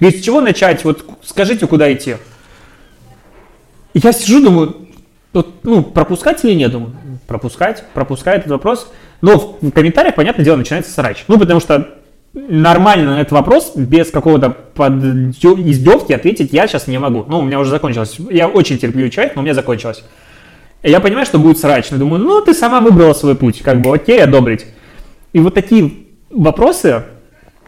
Говорит, 0.00 0.20
с 0.20 0.24
чего 0.24 0.40
начать? 0.40 0.84
Вот 0.84 1.04
скажите, 1.22 1.66
куда 1.66 1.92
идти. 1.92 2.16
Я 3.94 4.12
сижу, 4.12 4.42
думаю, 4.42 4.76
вот, 5.32 5.64
ну, 5.64 5.82
пропускать 5.82 6.44
или 6.44 6.54
нет? 6.54 6.72
Думаю, 6.72 6.92
пропускать, 7.26 7.84
пропускать 7.94 8.40
этот 8.40 8.52
вопрос. 8.52 8.90
Но 9.20 9.56
в 9.60 9.70
комментариях, 9.70 10.14
понятное 10.14 10.44
дело, 10.44 10.56
начинается 10.56 10.92
срач. 10.92 11.24
Ну, 11.28 11.38
потому 11.38 11.60
что 11.60 11.98
нормально 12.48 13.16
на 13.16 13.20
этот 13.20 13.32
вопрос 13.32 13.72
без 13.74 14.10
какого-то 14.10 14.56
издевки 14.76 16.12
ответить 16.12 16.52
я 16.52 16.66
сейчас 16.66 16.86
не 16.86 16.98
могу. 16.98 17.24
Ну, 17.28 17.40
у 17.40 17.42
меня 17.42 17.60
уже 17.60 17.70
закончилось. 17.70 18.16
Я 18.30 18.48
очень 18.48 18.78
терпеливый 18.78 19.10
человек, 19.10 19.34
но 19.34 19.42
у 19.42 19.44
меня 19.44 19.54
закончилось. 19.54 20.04
Я 20.82 21.00
понимаю, 21.00 21.26
что 21.26 21.38
будет 21.38 21.58
срач, 21.58 21.90
но 21.90 21.98
думаю, 21.98 22.22
ну, 22.22 22.40
ты 22.40 22.54
сама 22.54 22.80
выбрала 22.80 23.12
свой 23.12 23.34
путь, 23.34 23.62
как 23.62 23.80
бы, 23.80 23.94
окей, 23.94 24.22
одобрить. 24.22 24.66
И 25.32 25.40
вот 25.40 25.54
такие 25.54 25.90
вопросы, 26.30 27.02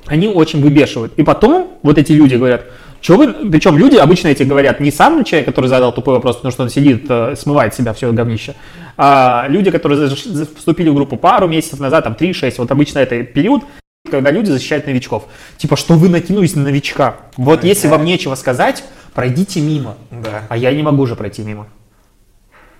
они 0.06 0.28
очень 0.28 0.62
выбешивают. 0.62 1.12
И 1.16 1.22
потом 1.22 1.78
вот 1.82 1.98
эти 1.98 2.12
люди 2.12 2.36
говорят, 2.36 2.66
что 3.00 3.16
вы, 3.16 3.28
причем 3.50 3.78
люди 3.78 3.96
обычно 3.96 4.28
эти 4.28 4.42
говорят 4.42 4.80
не 4.80 4.90
сам 4.90 5.24
человек, 5.24 5.46
который 5.46 5.66
задал 5.66 5.92
тупой 5.92 6.14
вопрос, 6.14 6.36
потому 6.36 6.52
что 6.52 6.62
он 6.62 6.70
сидит, 6.70 7.06
э, 7.08 7.34
смывает 7.36 7.74
себя 7.74 7.92
все 7.94 8.12
говнище, 8.12 8.54
а 8.96 9.46
люди, 9.48 9.70
которые 9.70 10.08
вступили 10.08 10.90
в 10.90 10.94
группу 10.94 11.16
пару 11.16 11.48
месяцев 11.48 11.80
назад, 11.80 12.04
там 12.04 12.12
3-6, 12.18 12.54
вот 12.58 12.70
обычно 12.70 12.98
это 12.98 13.22
период, 13.22 13.62
когда 14.08 14.30
люди 14.30 14.50
защищают 14.50 14.86
новичков. 14.86 15.26
Типа, 15.58 15.76
что 15.76 15.94
вы 15.94 16.08
накинулись 16.08 16.54
на 16.54 16.62
новичка. 16.62 17.16
Вот 17.36 17.64
если 17.64 17.88
вам 17.88 18.04
нечего 18.04 18.34
сказать, 18.34 18.82
пройдите 19.14 19.60
мимо. 19.60 19.96
Да. 20.10 20.44
А 20.48 20.56
я 20.56 20.72
не 20.72 20.82
могу 20.82 21.06
же 21.06 21.16
пройти 21.16 21.42
мимо. 21.42 21.66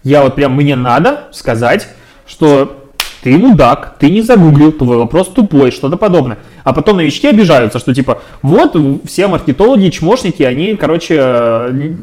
Я 0.03 0.23
вот 0.23 0.35
прям, 0.35 0.55
мне 0.55 0.77
надо 0.77 1.29
сказать, 1.33 1.89
что 2.27 2.89
ты 3.23 3.37
мудак, 3.37 3.97
ты 3.99 4.11
не 4.11 4.23
загуглил, 4.23 4.73
твой 4.73 4.97
вопрос 4.97 5.29
тупой, 5.29 5.73
что-то 5.73 5.99
подобное. 5.99 6.39
А 6.65 6.73
потом 6.73 6.97
новички 6.97 7.29
обижаются, 7.29 7.79
что 7.79 7.95
типа, 7.95 8.23
вот 8.41 8.75
все 9.05 9.27
маркетологи, 9.27 9.91
чмошники, 9.91 10.43
они, 10.43 10.75
короче, 10.77 11.17
э, 11.19 11.95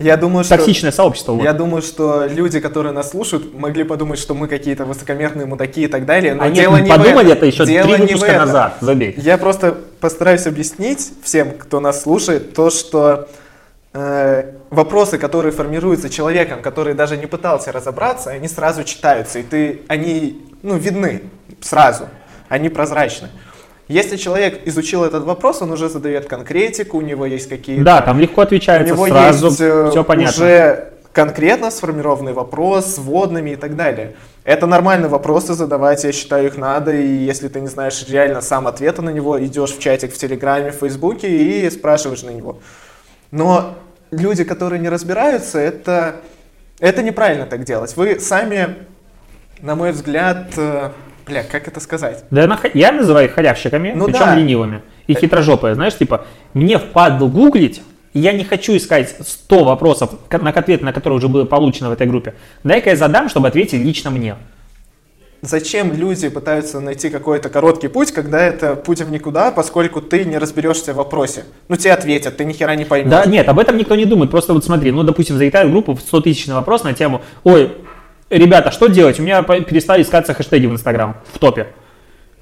я 0.00 0.16
думаю, 0.16 0.44
токсичное 0.44 0.90
что, 0.90 1.02
сообщество. 1.02 1.32
Вот. 1.32 1.42
Я 1.42 1.52
думаю, 1.52 1.82
что 1.82 2.26
люди, 2.26 2.60
которые 2.60 2.92
нас 2.92 3.10
слушают, 3.10 3.54
могли 3.54 3.84
подумать, 3.84 4.18
что 4.18 4.34
мы 4.34 4.48
какие-то 4.48 4.84
высокомерные 4.84 5.46
мудаки 5.46 5.84
и 5.84 5.86
так 5.86 6.06
далее. 6.06 6.34
Но 6.34 6.44
Они 6.44 6.56
дело 6.56 6.76
не 6.76 6.88
подумали 6.88 7.32
это 7.32 7.46
еще 7.46 7.66
дело 7.66 7.88
три 7.96 8.06
выпуска 8.06 8.32
назад, 8.32 8.78
забей. 8.80 9.14
Я 9.16 9.38
просто 9.38 9.76
постараюсь 10.00 10.46
объяснить 10.46 11.12
всем, 11.22 11.52
кто 11.52 11.80
нас 11.80 12.02
слушает, 12.02 12.54
то, 12.54 12.70
что 12.70 13.28
э, 13.92 14.52
вопросы, 14.70 15.18
которые 15.18 15.52
формируются 15.52 16.10
человеком, 16.10 16.62
который 16.62 16.94
даже 16.94 17.16
не 17.16 17.26
пытался 17.26 17.72
разобраться, 17.72 18.30
они 18.30 18.48
сразу 18.48 18.84
читаются, 18.84 19.38
и 19.38 19.42
ты, 19.42 19.82
они 19.88 20.42
ну, 20.62 20.76
видны 20.76 21.22
сразу, 21.60 22.08
они 22.48 22.68
прозрачны. 22.68 23.28
Если 23.88 24.16
человек 24.16 24.62
изучил 24.66 25.04
этот 25.04 25.24
вопрос, 25.24 25.60
он 25.60 25.70
уже 25.70 25.88
задает 25.88 26.26
конкретику, 26.26 26.98
у 26.98 27.00
него 27.02 27.26
есть 27.26 27.48
какие-то... 27.48 27.84
Да, 27.84 28.00
там 28.00 28.18
легко 28.18 28.40
отвечается 28.40 28.94
у 28.94 28.96
него 28.96 29.06
сразу, 29.06 29.46
есть, 29.48 29.60
э, 29.60 29.88
все 29.90 30.04
понятно. 30.04 30.30
уже 30.30 30.92
конкретно 31.12 31.70
сформированный 31.70 32.32
вопрос 32.32 32.94
с 32.94 32.98
вводными 32.98 33.50
и 33.50 33.56
так 33.56 33.76
далее. 33.76 34.14
Это 34.42 34.66
нормальные 34.66 35.08
вопросы 35.08 35.54
задавать, 35.54 36.02
я 36.04 36.12
считаю, 36.12 36.46
их 36.46 36.56
надо, 36.56 36.92
и 36.92 37.06
если 37.06 37.48
ты 37.48 37.60
не 37.60 37.68
знаешь 37.68 38.04
реально 38.08 38.40
сам 38.40 38.66
ответа 38.66 39.02
на 39.02 39.10
него, 39.10 39.42
идешь 39.42 39.72
в 39.72 39.80
чатик 39.80 40.12
в 40.12 40.18
Телеграме, 40.18 40.70
в 40.70 40.76
Фейсбуке 40.76 41.28
и 41.28 41.70
спрашиваешь 41.70 42.22
на 42.22 42.30
него. 42.30 42.58
Но 43.30 43.74
люди, 44.10 44.44
которые 44.44 44.80
не 44.80 44.88
разбираются, 44.88 45.58
это, 45.58 46.16
это 46.80 47.02
неправильно 47.02 47.46
так 47.46 47.64
делать. 47.64 47.96
Вы 47.96 48.18
сами, 48.18 48.76
на 49.60 49.76
мой 49.76 49.92
взгляд, 49.92 50.48
э, 50.56 50.90
Бля, 51.26 51.42
как 51.42 51.68
это 51.68 51.80
сказать? 51.80 52.24
Да 52.30 52.58
я 52.74 52.92
называю 52.92 53.28
их 53.28 53.34
халявщиками, 53.34 53.92
ну, 53.94 54.06
причем 54.06 54.20
да. 54.20 54.34
ленивыми. 54.36 54.82
И 55.06 55.14
хитрожопые. 55.14 55.74
Знаешь, 55.74 55.96
типа, 55.96 56.26
мне 56.52 56.78
впадло 56.78 57.28
гуглить, 57.28 57.82
и 58.12 58.20
я 58.20 58.32
не 58.32 58.44
хочу 58.44 58.76
искать 58.76 59.14
100 59.20 59.64
вопросов, 59.64 60.10
на 60.30 60.50
ответ 60.50 60.82
на 60.82 60.92
которые 60.92 61.18
уже 61.18 61.28
было 61.28 61.44
получено 61.44 61.90
в 61.90 61.92
этой 61.92 62.06
группе. 62.06 62.34
Дай-ка 62.62 62.90
я 62.90 62.96
задам, 62.96 63.28
чтобы 63.28 63.48
ответить 63.48 63.80
лично 63.80 64.10
мне. 64.10 64.36
Зачем 65.40 65.92
люди 65.92 66.30
пытаются 66.30 66.80
найти 66.80 67.10
какой-то 67.10 67.50
короткий 67.50 67.88
путь, 67.88 68.12
когда 68.12 68.40
это 68.40 68.76
путь 68.76 69.02
в 69.02 69.10
никуда, 69.10 69.50
поскольку 69.50 70.00
ты 70.00 70.24
не 70.24 70.38
разберешься 70.38 70.94
в 70.94 70.96
вопросе? 70.96 71.44
Ну, 71.68 71.76
тебе 71.76 71.92
ответят, 71.92 72.38
ты 72.38 72.46
ни 72.46 72.54
хера 72.54 72.74
не 72.76 72.86
поймешь. 72.86 73.10
Да, 73.10 73.26
нет, 73.26 73.46
об 73.48 73.58
этом 73.58 73.76
никто 73.76 73.94
не 73.94 74.06
думает. 74.06 74.30
Просто 74.30 74.54
вот 74.54 74.64
смотри, 74.64 74.90
ну, 74.90 75.02
допустим, 75.02 75.36
залетает 75.36 75.70
группу 75.70 75.94
в 75.94 76.00
100 76.00 76.20
тысяч 76.22 76.46
на 76.46 76.54
вопрос 76.54 76.82
на 76.82 76.94
тему, 76.94 77.20
ой, 77.42 77.72
ребята, 78.38 78.70
что 78.70 78.88
делать? 78.88 79.18
У 79.20 79.22
меня 79.22 79.42
перестали 79.42 80.02
искаться 80.02 80.34
хэштеги 80.34 80.66
в 80.66 80.72
Инстаграм, 80.72 81.16
в 81.32 81.38
топе. 81.38 81.68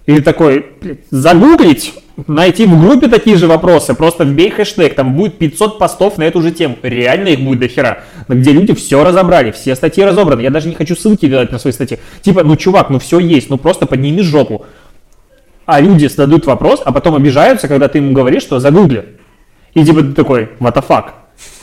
Или 0.07 0.21
такой, 0.21 0.67
загуглить, 1.11 1.95
найти 2.27 2.67
в 2.67 2.81
группе 2.81 3.07
такие 3.07 3.37
же 3.37 3.47
вопросы, 3.47 3.95
просто 3.95 4.25
вбей 4.25 4.51
хэштег, 4.51 4.95
там 4.95 5.15
будет 5.15 5.39
500 5.39 5.79
постов 5.79 6.19
на 6.19 6.25
эту 6.25 6.43
же 6.43 6.51
тему. 6.51 6.77
Реально 6.83 7.29
их 7.29 7.41
будет 7.41 7.61
до 7.61 7.69
хера. 7.69 8.01
Где 8.27 8.53
люди 8.53 8.75
все 8.75 9.05
разобрали, 9.05 9.53
все 9.53 9.77
статьи 9.77 10.03
разобраны. 10.03 10.41
Я 10.41 10.51
даже 10.51 10.69
не 10.69 10.75
хочу 10.75 10.97
ссылки 10.97 11.29
делать 11.29 11.53
на 11.53 11.59
свои 11.59 11.73
статьи. 11.73 11.99
Типа, 12.21 12.43
ну 12.43 12.57
чувак, 12.57 12.91
ну 12.91 12.99
все 12.99 13.21
есть, 13.21 13.49
ну 13.49 13.59
просто 13.59 13.87
подними 13.87 14.23
жопу. 14.23 14.67
А 15.67 15.81
люди 15.81 16.07
задают 16.07 16.47
вопрос, 16.47 16.83
а 16.85 16.91
потом 16.91 17.15
обижаются, 17.15 17.69
когда 17.69 17.87
ты 17.87 17.99
ему 17.99 18.13
говоришь, 18.13 18.43
что 18.43 18.59
загугли. 18.59 19.19
И 19.75 19.85
типа 19.85 20.01
ты 20.01 20.13
такой, 20.13 20.51
what 20.59 20.75
the 20.75 20.85
fuck? 20.87 21.05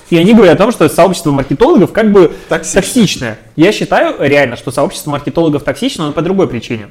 И 0.10 0.18
они 0.18 0.34
говорят 0.34 0.56
о 0.56 0.64
том, 0.64 0.72
что 0.72 0.88
сообщество 0.90 1.32
маркетологов 1.32 1.92
как 1.92 2.12
бы 2.12 2.32
Токсично. 2.50 2.82
токсичное. 2.82 3.40
Я 3.56 3.72
считаю 3.72 4.16
реально, 4.20 4.56
что 4.56 4.72
сообщество 4.72 5.12
маркетологов 5.12 5.64
токсично, 5.64 6.08
но 6.08 6.14
по 6.14 6.22
другой 6.22 6.48
причине. 6.48 6.88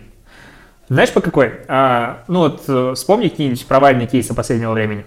Знаешь, 0.88 1.10
по 1.12 1.20
какой? 1.20 1.52
А, 1.68 2.24
ну 2.28 2.40
вот 2.40 2.62
э, 2.68 2.92
вспомни 2.94 3.28
какие-нибудь 3.28 3.66
провальные 3.66 4.06
кейсы 4.06 4.34
последнего 4.34 4.72
времени. 4.72 5.04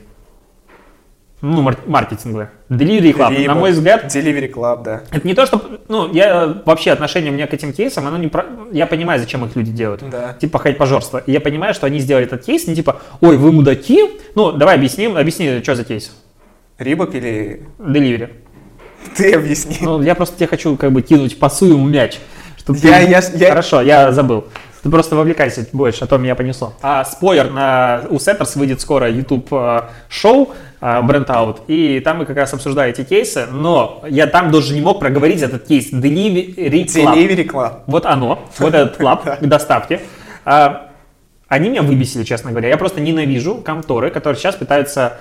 Ну, 1.41 1.63
мар- 1.63 1.79
маркетинговые. 1.87 2.51
Delivery 2.69 3.13
Club, 3.13 3.31
Delivery, 3.31 3.47
на 3.47 3.55
мой 3.55 3.71
взгляд. 3.71 4.05
Delivery 4.05 4.53
Club, 4.53 4.83
да. 4.83 5.01
Это 5.09 5.25
не 5.27 5.33
то, 5.33 5.47
что... 5.47 5.59
Ну, 5.87 6.13
я 6.13 6.61
вообще 6.65 6.91
отношение 6.91 7.31
у 7.31 7.33
меня 7.33 7.47
к 7.47 7.53
этим 7.55 7.73
кейсам, 7.73 8.05
оно 8.05 8.17
не 8.17 8.27
про... 8.27 8.45
Я 8.71 8.85
понимаю, 8.85 9.19
зачем 9.19 9.43
их 9.45 9.55
люди 9.55 9.71
делают. 9.71 10.03
Да. 10.07 10.33
Типа 10.33 10.59
хайп-пожорство. 10.59 11.17
И 11.17 11.31
я 11.31 11.41
понимаю, 11.41 11.73
что 11.73 11.87
они 11.87 11.97
сделали 11.97 12.27
этот 12.27 12.45
кейс 12.45 12.67
не 12.67 12.75
типа, 12.75 13.01
ой, 13.21 13.37
вы 13.37 13.51
мудаки. 13.51 14.19
Ну, 14.35 14.51
давай 14.51 14.75
объясним, 14.75 15.17
объясни, 15.17 15.61
что 15.63 15.73
за 15.73 15.83
кейс. 15.83 16.11
Рибок 16.81 17.15
или... 17.15 17.63
Деливери. 17.79 18.31
Ты 19.15 19.33
объясни. 19.33 19.77
Ну, 19.81 20.01
я 20.01 20.15
просто 20.15 20.37
тебе 20.37 20.47
хочу 20.47 20.75
как 20.77 20.91
бы 20.91 21.01
кинуть 21.01 21.39
пасую 21.39 21.77
мяч. 21.77 22.19
Чтобы 22.57 22.79
я, 22.79 22.99
ты... 22.99 23.09
я, 23.09 23.21
я... 23.35 23.49
Хорошо, 23.49 23.81
я 23.81 24.11
забыл. 24.11 24.45
Ты 24.83 24.89
просто 24.89 25.15
вовлекайся 25.15 25.65
больше, 25.73 26.05
а 26.05 26.07
то 26.07 26.17
меня 26.17 26.33
понесло. 26.33 26.73
А 26.81 27.05
спойлер, 27.05 27.51
на, 27.51 28.01
у 28.09 28.15
Setters 28.15 28.57
выйдет 28.57 28.81
скоро 28.81 29.09
YouTube 29.09 29.47
э, 29.51 29.81
шоу 30.09 30.53
Brand 30.81 31.25
э, 31.27 31.31
Out, 31.31 31.59
и 31.67 31.99
там 31.99 32.17
мы 32.17 32.25
как 32.25 32.37
раз 32.37 32.51
обсуждаем 32.53 32.91
эти 32.91 33.03
кейсы, 33.03 33.45
но 33.45 34.03
я 34.09 34.25
там 34.25 34.49
даже 34.49 34.73
не 34.73 34.81
мог 34.81 34.99
проговорить 34.99 35.43
этот 35.43 35.67
кейс 35.67 35.93
Delivery 35.93 36.85
Club. 36.87 37.15
Delivery 37.15 37.47
Club. 37.47 37.73
Вот 37.85 38.07
оно, 38.07 38.47
вот 38.57 38.73
этот 38.73 38.97
клаб 38.97 39.39
доставки. 39.41 39.99
А, 40.45 40.89
они 41.47 41.69
меня 41.69 41.83
выбесили, 41.83 42.23
честно 42.23 42.49
говоря. 42.49 42.69
Я 42.69 42.77
просто 42.77 43.01
ненавижу 43.01 43.57
конторы, 43.57 44.09
которые 44.09 44.39
сейчас 44.39 44.55
пытаются 44.55 45.17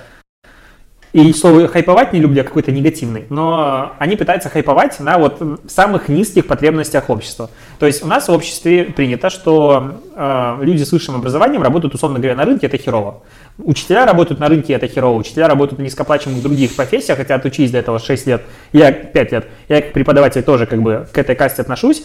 и 1.13 1.33
слово 1.33 1.67
хайповать 1.67 2.13
не 2.13 2.21
люблю, 2.21 2.43
а 2.43 2.45
какой-то 2.45 2.71
негативный, 2.71 3.25
но 3.31 3.93
они 3.99 4.15
пытаются 4.15 4.49
хайповать 4.49 5.01
на 5.01 5.19
вот 5.19 5.43
самых 5.67 6.09
низких 6.09 6.47
потребностях 6.47 7.11
общества. 7.11 7.51
То 7.81 7.87
есть 7.87 8.05
у 8.05 8.07
нас 8.07 8.29
в 8.29 8.33
обществе 8.33 8.85
принято, 8.85 9.29
что 9.29 9.97
э, 10.15 10.57
люди 10.61 10.85
с 10.85 10.93
высшим 10.93 11.17
образованием 11.17 11.63
работают, 11.63 11.95
условно 11.95 12.19
говоря, 12.19 12.37
на 12.37 12.45
рынке, 12.45 12.67
это 12.67 12.79
херово. 12.79 13.23
Учителя 13.59 14.07
работают 14.07 14.39
на 14.39 14.49
рынке, 14.49 14.73
это 14.73 14.87
херово. 14.87 15.19
Учителя 15.19 15.49
работают 15.49 15.81
на 15.81 15.83
низкооплачиваемых 15.83 16.43
других 16.43 16.77
профессиях, 16.77 17.19
хотя 17.19 17.35
отучились 17.35 17.73
до 17.73 17.79
этого 17.79 17.99
6 17.99 18.27
лет, 18.27 18.43
я 18.73 18.93
5 18.93 19.33
лет. 19.33 19.49
Я 19.69 19.83
как 19.83 19.93
преподаватель 19.93 20.43
тоже 20.43 20.67
как 20.67 20.81
бы 20.81 21.09
к 21.13 21.19
этой 21.19 21.35
касте 21.35 21.63
отношусь. 21.63 22.05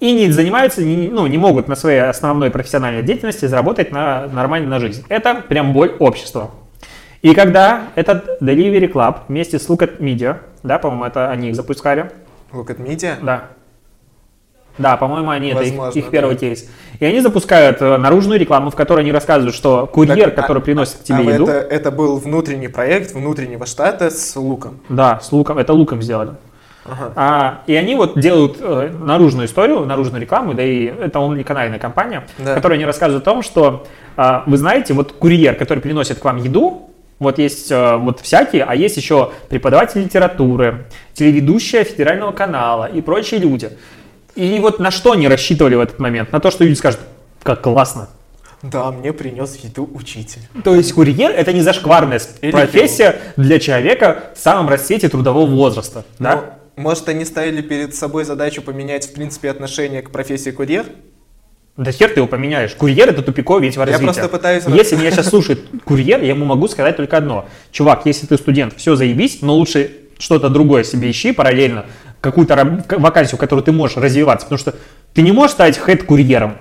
И 0.00 0.12
не 0.12 0.32
занимаются, 0.32 0.82
не, 0.82 1.08
ну, 1.08 1.26
не 1.26 1.36
могут 1.36 1.68
на 1.68 1.76
своей 1.76 2.00
основной 2.00 2.50
профессиональной 2.50 3.02
деятельности 3.02 3.44
заработать 3.44 3.92
на, 3.92 4.28
нормально 4.28 4.68
на 4.68 4.80
жизнь. 4.80 5.04
Это 5.10 5.34
прям 5.46 5.74
боль 5.74 5.94
общества. 5.98 6.50
И 7.22 7.34
когда 7.34 7.88
этот 7.96 8.40
Delivery 8.40 8.90
Club 8.90 9.18
вместе 9.28 9.58
с 9.58 9.68
Look 9.68 9.80
at 9.80 9.98
Media, 9.98 10.38
да, 10.62 10.78
по-моему, 10.78 11.04
это 11.04 11.30
они 11.30 11.50
их 11.50 11.56
запускали. 11.56 12.10
Look 12.52 12.68
at 12.68 12.78
Media? 12.78 13.16
Да. 13.22 13.48
Да, 14.78 14.96
по-моему, 14.96 15.28
они 15.30 15.52
Возможно, 15.52 15.90
это 15.90 15.98
их, 15.98 16.04
их 16.06 16.10
первый 16.10 16.34
да. 16.34 16.40
кейс. 16.40 16.70
И 16.98 17.04
они 17.04 17.20
запускают 17.20 17.82
э, 17.82 17.96
наружную 17.98 18.40
рекламу, 18.40 18.70
в 18.70 18.76
которой 18.76 19.00
они 19.00 19.12
рассказывают, 19.12 19.54
что 19.54 19.86
курьер, 19.86 20.30
так, 20.30 20.36
который 20.36 20.58
а, 20.58 20.62
приносит 20.62 20.96
к 20.96 21.02
тебе 21.02 21.18
а 21.18 21.20
еду. 21.20 21.44
Это, 21.44 21.52
это 21.52 21.90
был 21.90 22.16
внутренний 22.16 22.68
проект 22.68 23.12
внутреннего 23.12 23.66
штата 23.66 24.10
с 24.10 24.34
луком. 24.36 24.80
Да, 24.88 25.20
с 25.20 25.32
луком. 25.32 25.58
Это 25.58 25.74
луком 25.74 26.00
сделали. 26.00 26.32
Ага. 26.86 27.12
А, 27.14 27.62
и 27.66 27.74
они 27.74 27.94
вот 27.94 28.18
делают 28.18 28.56
э, 28.60 28.90
наружную 28.98 29.46
историю, 29.46 29.84
наружную 29.84 30.22
рекламу, 30.22 30.54
да 30.54 30.62
и 30.62 30.86
это 30.86 31.18
омниканальная 31.18 31.78
компания, 31.78 32.26
да. 32.38 32.54
которая 32.54 32.78
они 32.78 32.86
рассказывают 32.86 33.22
о 33.22 33.30
том, 33.30 33.42
что 33.42 33.86
э, 34.16 34.40
вы 34.46 34.56
знаете, 34.56 34.94
вот 34.94 35.12
курьер, 35.12 35.56
который 35.56 35.80
приносит 35.80 36.20
к 36.20 36.24
вам 36.24 36.38
еду, 36.38 36.89
вот 37.20 37.38
есть 37.38 37.70
э, 37.70 37.96
вот 37.96 38.20
всякие, 38.20 38.64
а 38.64 38.74
есть 38.74 38.96
еще 38.96 39.32
преподаватель 39.48 40.02
литературы, 40.02 40.86
телеведущая 41.12 41.84
федерального 41.84 42.32
канала 42.32 42.86
и 42.86 43.00
прочие 43.02 43.38
люди. 43.38 43.70
И 44.34 44.58
вот 44.58 44.80
на 44.80 44.90
что 44.90 45.12
они 45.12 45.28
рассчитывали 45.28 45.74
в 45.74 45.80
этот 45.80 45.98
момент? 45.98 46.32
На 46.32 46.40
то, 46.40 46.50
что 46.50 46.64
люди 46.64 46.76
скажут, 46.76 47.00
как 47.42 47.60
классно. 47.60 48.08
Да, 48.62 48.90
мне 48.90 49.12
принес 49.12 49.56
еду 49.56 49.88
учитель. 49.94 50.40
То 50.64 50.74
есть 50.74 50.92
курьер 50.92 51.30
это 51.30 51.52
не 51.52 51.60
зашкварная 51.60 52.20
Или 52.40 52.50
профессия 52.50 53.20
для 53.36 53.58
человека 53.58 54.24
в 54.34 54.38
самом 54.38 54.68
расцвете 54.68 55.08
трудового 55.08 55.46
возраста. 55.46 56.04
Ну, 56.18 56.24
да? 56.24 56.58
Может, 56.76 57.08
они 57.10 57.26
ставили 57.26 57.60
перед 57.60 57.94
собой 57.94 58.24
задачу 58.24 58.62
поменять, 58.62 59.06
в 59.06 59.12
принципе, 59.12 59.50
отношение 59.50 60.00
к 60.00 60.10
профессии 60.10 60.50
курьер? 60.50 60.86
Да 61.80 61.92
хер 61.92 62.10
ты 62.10 62.20
его 62.20 62.26
поменяешь. 62.26 62.72
Курьер 62.72 63.08
это 63.08 63.22
тупиковый 63.22 63.64
ведь 63.64 63.78
в 63.78 63.80
развитии. 63.80 64.02
Я 64.02 64.04
просто 64.04 64.28
пытаюсь... 64.28 64.64
Если 64.66 64.96
меня 64.96 65.10
сейчас 65.10 65.30
слушает 65.30 65.60
курьер, 65.84 66.20
я 66.20 66.28
ему 66.28 66.44
могу 66.44 66.68
сказать 66.68 66.98
только 66.98 67.16
одно. 67.16 67.46
Чувак, 67.72 68.02
если 68.04 68.26
ты 68.26 68.36
студент, 68.36 68.74
все 68.76 68.96
заебись, 68.96 69.38
но 69.40 69.54
лучше 69.54 69.90
что-то 70.18 70.50
другое 70.50 70.84
себе 70.84 71.10
ищи 71.10 71.32
параллельно, 71.32 71.86
какую-то 72.20 72.84
вакансию, 72.98 73.38
в 73.38 73.40
которой 73.40 73.62
ты 73.62 73.72
можешь 73.72 73.96
развиваться, 73.96 74.44
потому 74.44 74.58
что 74.58 74.74
ты 75.14 75.22
не 75.22 75.32
можешь 75.32 75.52
стать 75.52 75.78
хед-курьером. 75.78 76.58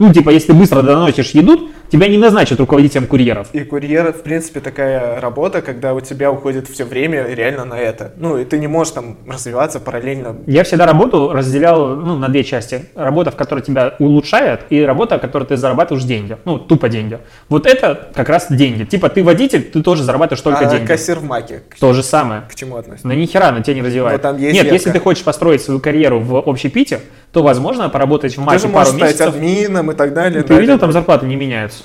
Ну, 0.00 0.12
типа, 0.12 0.30
если 0.30 0.50
быстро 0.50 0.82
доносишь 0.82 1.30
еду, 1.30 1.68
Тебя 1.90 2.06
не 2.06 2.18
назначат 2.18 2.60
руководителем 2.60 3.06
курьеров. 3.08 3.48
И 3.52 3.64
курьер, 3.64 4.12
в 4.12 4.22
принципе, 4.22 4.60
такая 4.60 5.20
работа, 5.20 5.60
когда 5.60 5.92
у 5.92 6.00
тебя 6.00 6.30
уходит 6.30 6.68
все 6.68 6.84
время 6.84 7.26
реально 7.26 7.64
на 7.64 7.74
это. 7.74 8.12
Ну, 8.16 8.38
и 8.38 8.44
ты 8.44 8.58
не 8.58 8.68
можешь 8.68 8.92
там 8.92 9.18
развиваться 9.26 9.80
параллельно. 9.80 10.36
Я 10.46 10.62
всегда 10.62 10.86
работу 10.86 11.32
разделял 11.32 11.96
ну, 11.96 12.16
на 12.16 12.28
две 12.28 12.44
части. 12.44 12.84
Работа, 12.94 13.32
в 13.32 13.36
которой 13.36 13.62
тебя 13.62 13.96
улучшает, 13.98 14.60
и 14.70 14.80
работа, 14.82 15.18
в 15.18 15.20
которой 15.20 15.44
ты 15.44 15.56
зарабатываешь 15.56 16.04
деньги. 16.04 16.36
Ну, 16.44 16.58
тупо 16.58 16.88
деньги. 16.88 17.18
Вот 17.48 17.66
это 17.66 18.08
как 18.14 18.28
раз 18.28 18.46
деньги. 18.50 18.84
Типа 18.84 19.08
ты 19.08 19.24
водитель, 19.24 19.64
ты 19.64 19.82
тоже 19.82 20.04
зарабатываешь 20.04 20.42
только 20.42 20.60
а 20.60 20.70
деньги. 20.70 20.86
кассир 20.86 21.18
в 21.18 21.24
маке? 21.24 21.62
То 21.80 21.92
же 21.92 22.04
самое. 22.04 22.42
К 22.48 22.54
чему 22.54 22.76
относится? 22.76 23.08
Ну, 23.08 23.14
ни 23.14 23.26
хера 23.26 23.50
на 23.50 23.62
тебя 23.64 23.74
не 23.74 23.82
развивает. 23.82 24.22
там 24.22 24.36
есть 24.36 24.54
Нет, 24.54 24.64
ветка. 24.64 24.74
если 24.74 24.92
ты 24.92 25.00
хочешь 25.00 25.24
построить 25.24 25.60
свою 25.60 25.80
карьеру 25.80 26.20
в 26.20 26.36
общепите, 26.36 27.00
то, 27.32 27.42
возможно, 27.42 27.88
поработать 27.88 28.36
в 28.36 28.40
маке 28.40 28.60
Ты 28.60 28.68
же 28.68 28.72
пару 28.72 28.92
можешь 28.92 28.94
стать 28.94 29.12
месяцев. 29.12 29.34
админом 29.34 29.90
и 29.90 29.94
так 29.94 30.14
далее. 30.14 30.42
Ты 30.42 30.54
видел, 30.54 30.78
там 30.78 30.92
зарплаты 30.92 31.26
не 31.26 31.36
меняются. 31.36 31.79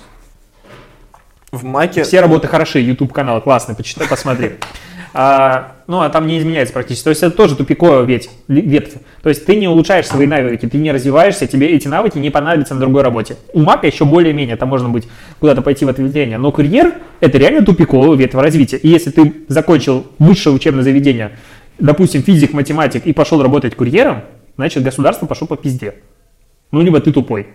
В 1.56 1.64
маке... 1.64 2.04
Все 2.04 2.20
работы 2.20 2.48
хороши, 2.48 2.80
YouTube 2.80 3.14
канал 3.14 3.42
классный, 3.42 3.76
почитай, 3.76 4.08
посмотри. 4.08 4.52
А, 5.18 5.78
ну, 5.88 6.02
а 6.02 6.10
там 6.10 6.28
не 6.28 6.38
изменяется 6.40 6.74
практически. 6.74 7.06
То 7.06 7.10
есть 7.12 7.24
это 7.24 7.34
тоже 7.34 7.56
тупиковая 7.56 8.04
ветвь, 8.04 8.30
ветвь. 8.50 8.96
То 9.24 9.30
есть 9.30 9.46
ты 9.46 9.56
не 9.56 9.66
улучшаешь 9.66 10.08
свои 10.08 10.28
навыки, 10.28 10.68
ты 10.68 10.78
не 10.78 10.92
развиваешься, 10.92 11.48
тебе 11.48 11.70
эти 11.70 11.88
навыки 11.88 12.18
не 12.18 12.32
понадобятся 12.32 12.74
на 12.74 12.82
другой 12.82 13.02
работе. 13.02 13.38
У 13.54 13.62
Мака 13.62 13.88
еще 13.88 14.04
более-менее, 14.04 14.58
там 14.58 14.68
можно 14.68 14.90
быть 14.90 15.08
куда-то 15.40 15.62
пойти 15.62 15.86
в 15.86 15.88
ответвление. 15.88 16.38
Но 16.38 16.52
курьер– 16.52 16.96
это 17.22 17.38
реально 17.38 17.64
тупиковая 17.64 18.18
ветвь 18.18 18.36
развития. 18.36 18.76
И 18.76 18.90
если 18.90 19.10
ты 19.10 19.46
закончил 19.48 20.06
высшее 20.20 20.54
учебное 20.54 20.84
заведение, 20.84 21.32
допустим, 21.80 22.22
физик, 22.22 22.52
математик, 22.52 23.06
и 23.06 23.14
пошел 23.14 23.42
работать 23.42 23.74
курьером, 23.74 24.24
значит, 24.58 24.84
государство 24.84 25.28
пошло 25.28 25.48
по 25.48 25.56
пизде. 25.56 25.96
Ну, 26.72 26.82
либо 26.82 27.00
ты 27.00 27.14
тупой. 27.14 27.48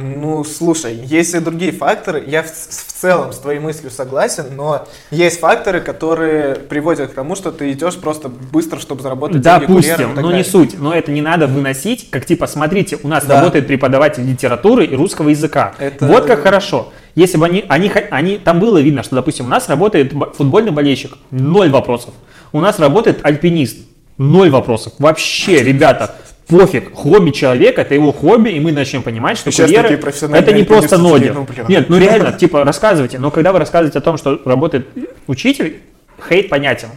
Ну, 0.00 0.44
слушай, 0.44 0.94
есть 0.94 1.34
и 1.34 1.40
другие 1.40 1.72
факторы. 1.72 2.22
Я 2.26 2.42
в, 2.42 2.46
в 2.46 2.92
целом 3.00 3.32
с 3.32 3.38
твоей 3.38 3.58
мыслью 3.58 3.90
согласен, 3.90 4.44
но 4.56 4.86
есть 5.10 5.40
факторы, 5.40 5.80
которые 5.80 6.54
приводят 6.54 7.10
к 7.10 7.14
тому, 7.14 7.34
что 7.34 7.50
ты 7.50 7.72
идешь 7.72 7.96
просто 7.96 8.28
быстро, 8.28 8.78
чтобы 8.78 9.02
заработать 9.02 9.40
деньги 9.40 9.60
Допустим, 9.66 10.10
но 10.14 10.22
далее. 10.22 10.38
не 10.38 10.44
суть. 10.44 10.78
Но 10.78 10.94
это 10.94 11.10
не 11.10 11.20
надо 11.20 11.46
выносить, 11.48 12.10
как 12.10 12.26
типа, 12.26 12.46
смотрите, 12.46 12.98
у 13.02 13.08
нас 13.08 13.24
Да. 13.24 13.36
работает 13.40 13.66
преподаватель 13.66 14.22
литературы 14.24 14.84
и 14.86 14.94
русского 14.94 15.30
языка. 15.30 15.74
Это- 15.78 16.06
Вот 16.06 16.26
как 16.26 16.42
хорошо. 16.42 16.92
Если 17.16 17.36
бы 17.36 17.46
они, 17.46 17.64
они, 17.68 17.90
они, 18.10 18.38
там 18.38 18.60
было 18.60 18.78
видно, 18.78 19.02
что, 19.02 19.16
допустим, 19.16 19.46
у 19.46 19.48
нас 19.48 19.68
работает 19.68 20.12
футбольный 20.36 20.70
болельщик, 20.70 21.14
ноль 21.32 21.70
вопросов. 21.70 22.14
У 22.52 22.60
нас 22.60 22.78
работает 22.78 23.18
альпинист, 23.24 23.78
ноль 24.16 24.50
вопросов. 24.50 24.92
Вообще, 25.00 25.62
ребята, 25.64 26.14
пофиг, 26.48 26.92
хобби 26.94 27.30
человека, 27.30 27.82
это 27.82 27.94
его 27.94 28.12
хобби, 28.12 28.50
и 28.50 28.60
мы 28.60 28.72
начнем 28.72 29.02
понимать, 29.02 29.38
что 29.38 29.50
Сейчас 29.50 29.66
курьеры 29.70 29.88
это 30.34 30.52
не 30.52 30.64
просто 30.64 30.98
ноги. 30.98 31.28
ну, 31.28 31.44
блин. 31.44 31.66
Нет, 31.68 31.88
ну 31.88 31.98
реально, 32.00 32.32
типа, 32.32 32.64
рассказывайте. 32.64 33.18
Но 33.18 33.30
когда 33.30 33.52
вы 33.52 33.58
рассказываете 33.58 33.98
о 33.98 34.02
том, 34.02 34.16
что 34.16 34.40
работает 34.44 34.88
учитель, 35.26 35.80
хейт 36.28 36.48
понятен. 36.48 36.88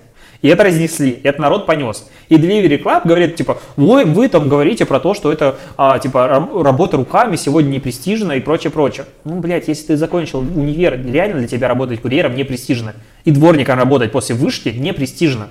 И 0.41 0.47
это 0.47 0.63
разнесли, 0.63 1.19
это 1.21 1.39
народ 1.39 1.67
понес. 1.67 2.09
И 2.29 2.35
Delivery 2.35 2.81
Club 2.81 3.01
говорит, 3.05 3.35
типа, 3.35 3.59
ой, 3.77 4.05
вы 4.05 4.27
там 4.27 4.49
говорите 4.49 4.87
про 4.87 4.99
то, 4.99 5.13
что 5.13 5.31
это, 5.31 5.57
а, 5.77 5.99
типа, 5.99 6.27
раб- 6.27 6.63
работа 6.63 6.97
руками 6.97 7.35
сегодня 7.35 7.69
не 7.69 7.79
престижно 7.79 8.31
и 8.31 8.39
прочее, 8.39 8.71
прочее. 8.71 9.05
Ну, 9.23 9.35
блядь, 9.39 9.67
если 9.67 9.87
ты 9.87 9.97
закончил 9.97 10.39
универ, 10.39 10.99
реально 11.05 11.39
для 11.39 11.47
тебя 11.47 11.67
работать 11.67 12.01
курьером 12.01 12.35
не 12.35 12.43
престижно. 12.43 12.95
И 13.23 13.29
дворником 13.29 13.77
работать 13.77 14.11
после 14.11 14.33
вышки 14.33 14.69
не 14.69 14.93
престижно. 14.93 15.47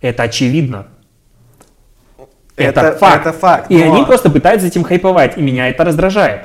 Это 0.00 0.22
очевидно. 0.22 0.86
Это, 2.56 2.80
Это- 2.80 2.98
факт. 2.98 3.26
это 3.26 3.32
факт, 3.36 3.70
И 3.70 3.76
но- 3.76 3.94
они 3.94 4.04
просто 4.04 4.30
пытаются 4.30 4.66
этим 4.68 4.84
хайповать, 4.84 5.36
и 5.36 5.42
меня 5.42 5.68
это 5.68 5.84
раздражает. 5.84 6.42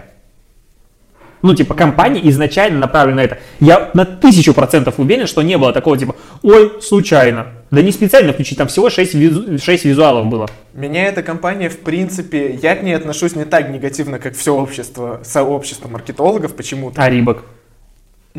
Ну, 1.42 1.56
типа, 1.56 1.74
компания 1.74 2.20
изначально 2.30 2.80
направлена 2.80 3.18
на 3.22 3.26
это. 3.26 3.38
Я 3.62 3.92
на 3.94 4.04
тысячу 4.06 4.54
процентов 4.54 4.96
уверен, 4.98 5.26
что 5.26 5.42
не 5.42 5.58
было 5.58 5.72
такого, 5.72 5.98
типа, 5.98 6.16
ой, 6.42 6.82
случайно. 6.82 7.48
Да 7.72 7.82
не 7.82 7.92
специально 7.94 8.34
включить, 8.34 8.58
там 8.58 8.68
всего 8.68 8.90
6, 8.90 9.14
визуалов 9.14 10.26
было. 10.26 10.50
Меня 10.74 11.06
эта 11.06 11.24
компания, 11.24 11.70
в 11.70 11.80
принципе, 11.80 12.56
я 12.62 12.76
к 12.76 12.84
ней 12.84 12.94
отношусь 12.94 13.36
не 13.36 13.46
так 13.46 13.70
негативно, 13.70 14.20
как 14.20 14.36
все 14.36 14.54
общество, 14.54 15.22
сообщество 15.24 15.88
маркетологов 15.88 16.56
почему-то. 16.56 17.02
А 17.02 17.10
Рибок? 17.10 17.44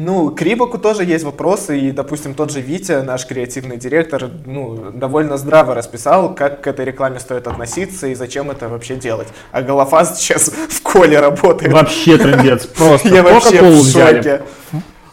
Ну, 0.03 0.30
к 0.30 0.40
Рибаку 0.40 0.78
тоже 0.78 1.05
есть 1.05 1.24
вопросы, 1.24 1.78
и, 1.78 1.90
допустим, 1.90 2.32
тот 2.32 2.51
же 2.51 2.62
Витя, 2.62 3.03
наш 3.03 3.26
креативный 3.26 3.76
директор, 3.76 4.30
ну, 4.46 4.90
довольно 4.94 5.36
здраво 5.36 5.74
расписал, 5.74 6.34
как 6.34 6.62
к 6.62 6.66
этой 6.66 6.86
рекламе 6.86 7.20
стоит 7.20 7.46
относиться 7.46 8.07
и 8.07 8.14
зачем 8.14 8.51
это 8.51 8.70
вообще 8.70 8.96
делать. 8.96 9.28
А 9.53 9.61
Голофаст 9.61 10.16
сейчас 10.16 10.48
в 10.48 10.80
коле 10.80 11.20
работает. 11.20 11.72
Вообще 11.72 12.16
трендец. 12.16 12.64
Просто 12.66 13.09
Я 13.09 13.22
вообще 13.22 13.61
в 13.62 13.84
шоке. 13.84 14.40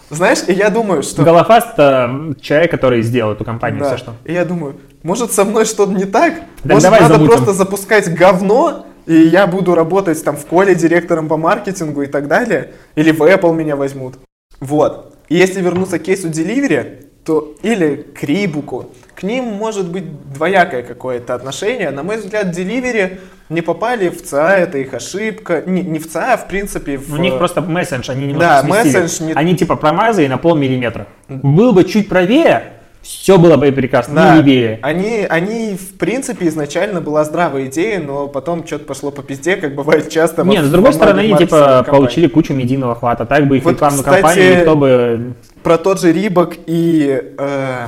Знаешь, 0.09 0.39
и 0.47 0.53
я 0.53 0.69
думаю, 0.69 1.03
что... 1.03 1.21
Голофаст 1.21 1.67
это 1.73 2.33
человек, 2.39 2.71
который 2.71 3.01
сделал 3.01 3.33
эту 3.33 3.43
компанию, 3.43 3.81
Да. 3.81 3.89
все 3.89 3.97
что. 3.97 4.13
И 4.23 4.31
я 4.31 4.45
думаю, 4.45 4.77
может 5.03 5.33
со 5.33 5.43
мной 5.43 5.65
что-то 5.65 5.91
не 5.91 6.05
так? 6.05 6.35
Так 6.63 6.71
может 6.71 6.83
давай 6.83 7.01
надо 7.01 7.15
замутим. 7.15 7.35
просто 7.35 7.53
запускать 7.53 8.13
говно, 8.13 8.85
и 9.05 9.15
я 9.15 9.47
буду 9.47 9.75
работать 9.75 10.23
там 10.23 10.37
в 10.37 10.45
коле 10.45 10.75
директором 10.75 11.27
по 11.27 11.35
маркетингу 11.35 12.03
и 12.03 12.07
так 12.07 12.29
далее? 12.29 12.71
Или 12.95 13.11
в 13.11 13.21
Apple 13.21 13.53
меня 13.53 13.75
возьмут? 13.75 14.15
Вот. 14.59 15.15
И 15.29 15.35
если 15.35 15.61
вернуться 15.61 15.99
к 15.99 16.03
кейсу 16.03 16.29
Delivery, 16.29 17.05
то 17.25 17.55
или 17.61 17.95
к 17.95 18.23
Рибуку, 18.23 18.91
к 19.13 19.23
ним 19.23 19.45
может 19.45 19.89
быть 19.89 20.05
двоякое 20.33 20.83
какое-то 20.83 21.33
отношение. 21.35 21.89
На 21.91 22.03
мой 22.03 22.17
взгляд, 22.17 22.57
Delivery 22.57 23.19
не 23.49 23.61
попали 23.61 24.09
в 24.09 24.21
ЦА, 24.23 24.57
это 24.57 24.77
их 24.77 24.93
ошибка. 24.93 25.61
Не, 25.65 25.81
не 25.81 25.99
в 25.99 26.09
ЦА, 26.09 26.33
а 26.33 26.37
в 26.37 26.47
принципе 26.47 26.97
в... 26.97 27.13
У 27.13 27.17
них 27.17 27.37
просто 27.37 27.61
мессендж, 27.61 28.09
они 28.09 28.27
немного 28.27 28.45
Да, 28.45 28.61
сместили. 28.61 28.85
мессендж 29.01 29.27
не- 29.27 29.33
Они 29.33 29.55
типа 29.57 29.75
промазали 29.75 30.27
на 30.27 30.37
полмиллиметра. 30.37 31.07
Был 31.27 31.73
бы 31.73 31.83
чуть 31.83 32.07
правее, 32.09 32.73
все 33.07 33.37
было 33.37 33.55
бы 33.55 33.71
прекрасно, 33.71 34.15
Да, 34.15 34.35
ну 34.35 34.41
левее. 34.41 34.79
они, 34.81 35.25
они, 35.29 35.75
в 35.75 35.97
принципе, 35.97 36.47
изначально 36.47 36.99
была 36.99 37.23
здравая 37.23 37.67
идея, 37.67 37.99
но 37.99 38.27
потом 38.27 38.65
что-то 38.67 38.85
пошло 38.85 39.11
по 39.11 39.23
пизде, 39.23 39.55
как 39.55 39.75
бывает 39.75 40.09
часто. 40.09 40.43
Нет, 40.43 40.65
с 40.65 40.69
другой 40.69 40.93
стороны, 40.93 41.21
они 41.21 41.37
типа 41.37 41.57
компаниях. 41.57 41.87
получили 41.87 42.27
кучу 42.27 42.53
медийного 42.53 42.95
хвата. 42.95 43.25
Так 43.25 43.47
бы 43.47 43.57
их 43.57 43.63
Вот, 43.63 43.71
рекламную 43.71 44.03
кстати, 44.03 44.21
кампанию 44.21 44.55
никто 44.57 44.75
бы... 44.75 45.33
Про 45.63 45.77
тот 45.77 46.01
же 46.01 46.11
Рибок 46.11 46.55
и 46.65 47.21
э, 47.37 47.87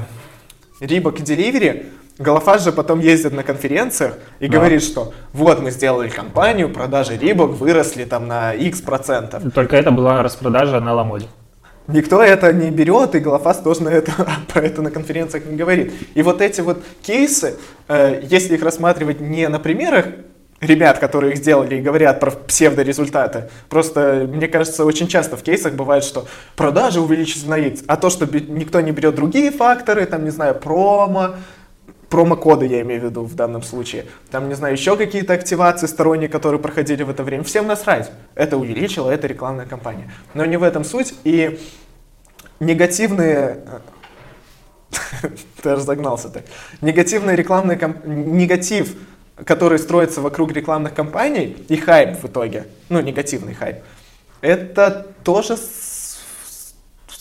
Рибок 0.79 1.19
и 1.19 1.23
Delivery 1.23 1.85
Голофас 2.17 2.65
же 2.65 2.73
потом 2.73 2.99
ездит 2.99 3.31
на 3.31 3.43
конференциях 3.43 4.15
и 4.41 4.47
Да. 4.47 4.57
говорит, 4.57 4.83
что 4.83 5.13
вот 5.31 5.61
мы 5.61 5.71
сделали 5.71 6.09
кампанию, 6.09 6.69
продажи 6.69 7.15
Рибок 7.17 7.51
выросли 7.51 8.03
там 8.03 8.27
на 8.27 8.51
X 8.53 8.81
процентов. 8.81 9.41
Только 9.53 9.77
это 9.77 9.91
была 9.91 10.21
распродажа 10.21 10.81
на 10.81 10.93
Ламоде. 10.93 11.27
Никто 11.91 12.21
это 12.21 12.53
не 12.53 12.69
берет, 12.69 13.15
и 13.15 13.19
Голофас 13.19 13.59
тоже 13.59 13.83
на 13.83 13.89
это, 13.89 14.11
про 14.47 14.61
это 14.61 14.81
на 14.81 14.91
конференциях 14.91 15.45
не 15.45 15.55
говорит. 15.55 15.91
И 16.13 16.21
вот 16.21 16.41
эти 16.41 16.61
вот 16.61 16.83
кейсы, 17.01 17.55
э, 17.87 18.21
если 18.23 18.55
их 18.55 18.63
рассматривать 18.63 19.19
не 19.19 19.47
на 19.47 19.59
примерах 19.59 20.05
ребят, 20.61 20.99
которые 20.99 21.33
их 21.33 21.39
сделали 21.39 21.77
и 21.77 21.81
говорят 21.81 22.19
про 22.19 22.31
псевдорезультаты, 22.31 23.49
просто, 23.69 24.27
мне 24.31 24.47
кажется, 24.47 24.85
очень 24.85 25.07
часто 25.07 25.35
в 25.35 25.41
кейсах 25.41 25.73
бывает, 25.73 26.03
что 26.03 26.27
продажи 26.55 26.99
увеличились 26.99 27.45
на 27.45 27.57
X, 27.57 27.83
а 27.87 27.95
то, 27.95 28.09
что 28.09 28.25
никто 28.25 28.81
не 28.81 28.91
берет 28.91 29.15
другие 29.15 29.51
факторы, 29.51 30.05
там, 30.05 30.25
не 30.25 30.31
знаю, 30.31 30.55
промо, 30.55 31.35
промокоды 32.09 32.65
я 32.65 32.81
имею 32.81 33.01
в 33.01 33.03
виду 33.05 33.23
в 33.23 33.35
данном 33.35 33.61
случае. 33.61 34.05
Там, 34.31 34.49
не 34.49 34.55
знаю, 34.55 34.73
еще 34.73 34.97
какие-то 34.97 35.33
активации 35.33 35.87
сторонние, 35.87 36.29
которые 36.29 36.59
проходили 36.59 37.03
в 37.03 37.09
это 37.09 37.23
время. 37.23 37.43
Всем 37.43 37.67
насрать. 37.67 38.11
Это 38.35 38.57
увеличило, 38.57 39.09
это 39.09 39.27
рекламная 39.27 39.65
кампания. 39.65 40.11
Но 40.33 40.45
не 40.45 40.57
в 40.57 40.63
этом 40.63 40.83
суть. 40.83 41.13
И 41.23 41.59
негативные... 42.59 43.63
Ты 45.61 45.69
аж 45.69 45.79
загнался 45.81 46.29
так. 46.29 46.43
Негативные 46.81 47.35
рекламные 47.35 47.77
комп- 47.77 48.05
Негатив, 48.05 48.95
который 49.45 49.79
строится 49.79 50.21
вокруг 50.21 50.51
рекламных 50.51 50.93
кампаний, 50.93 51.65
и 51.67 51.77
хайп 51.77 52.21
в 52.21 52.25
итоге, 52.25 52.65
ну, 52.89 52.99
негативный 53.01 53.53
хайп, 53.53 53.77
это 54.41 55.07
тоже 55.23 55.57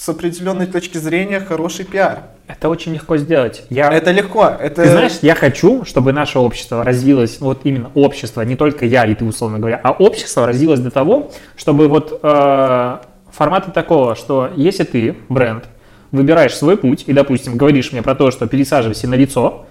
с 0.09 0.11
определенной 0.11 0.67
точки 0.67 0.97
зрения 0.97 1.39
хороший 1.39 1.85
пиар. 1.85 2.21
Это 2.47 2.71
очень 2.71 2.95
легко 2.95 3.19
сделать. 3.19 3.65
Я... 3.69 3.93
Это 3.93 4.11
легко. 4.11 4.47
Это... 4.59 4.83
Ты 4.85 4.89
знаешь, 4.89 5.19
я 5.21 5.35
хочу, 5.35 5.85
чтобы 5.85 6.15
наше 6.15 6.39
общество 6.39 6.83
развилось, 6.83 7.41
вот 7.41 7.61
именно 7.65 7.91
общество, 7.95 8.41
не 8.41 8.57
только 8.57 8.87
я 8.87 9.05
и 9.05 9.15
ты, 9.15 9.27
условно 9.27 9.59
говоря, 9.59 9.79
а 9.85 9.93
общество 9.93 10.47
развилось 10.47 10.81
до 10.81 10.91
того, 10.91 11.31
чтобы 11.57 11.89
вот 11.89 12.21
э, 12.23 12.99
формата 13.31 13.71
такого, 13.71 14.17
что 14.17 14.49
если 14.57 14.85
ты, 14.85 15.15
бренд, 15.29 15.65
выбираешь 16.11 16.57
свой 16.57 16.79
путь 16.79 17.05
и, 17.07 17.13
допустим, 17.13 17.59
говоришь 17.59 17.93
мне 17.93 18.01
про 18.01 18.15
то, 18.15 18.31
что 18.31 18.47
пересаживайся 18.47 19.09
на 19.09 19.15
лицо, 19.15 19.67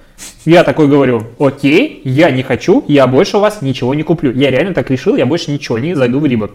я 0.45 0.63
такой 0.63 0.87
говорю, 0.87 1.23
окей, 1.39 2.01
я 2.03 2.29
не 2.29 2.43
хочу, 2.43 2.85
я 2.87 3.07
больше 3.07 3.37
у 3.37 3.39
вас 3.39 3.63
ничего 3.63 3.95
не 3.95 4.03
куплю. 4.03 4.31
Я 4.33 4.51
реально 4.51 4.75
так 4.75 4.91
решил, 4.91 5.15
я 5.15 5.25
больше 5.25 5.49
ничего 5.49 5.79
не 5.79 5.95
зайду 5.95 6.19
в 6.19 6.25
Рибок. 6.27 6.51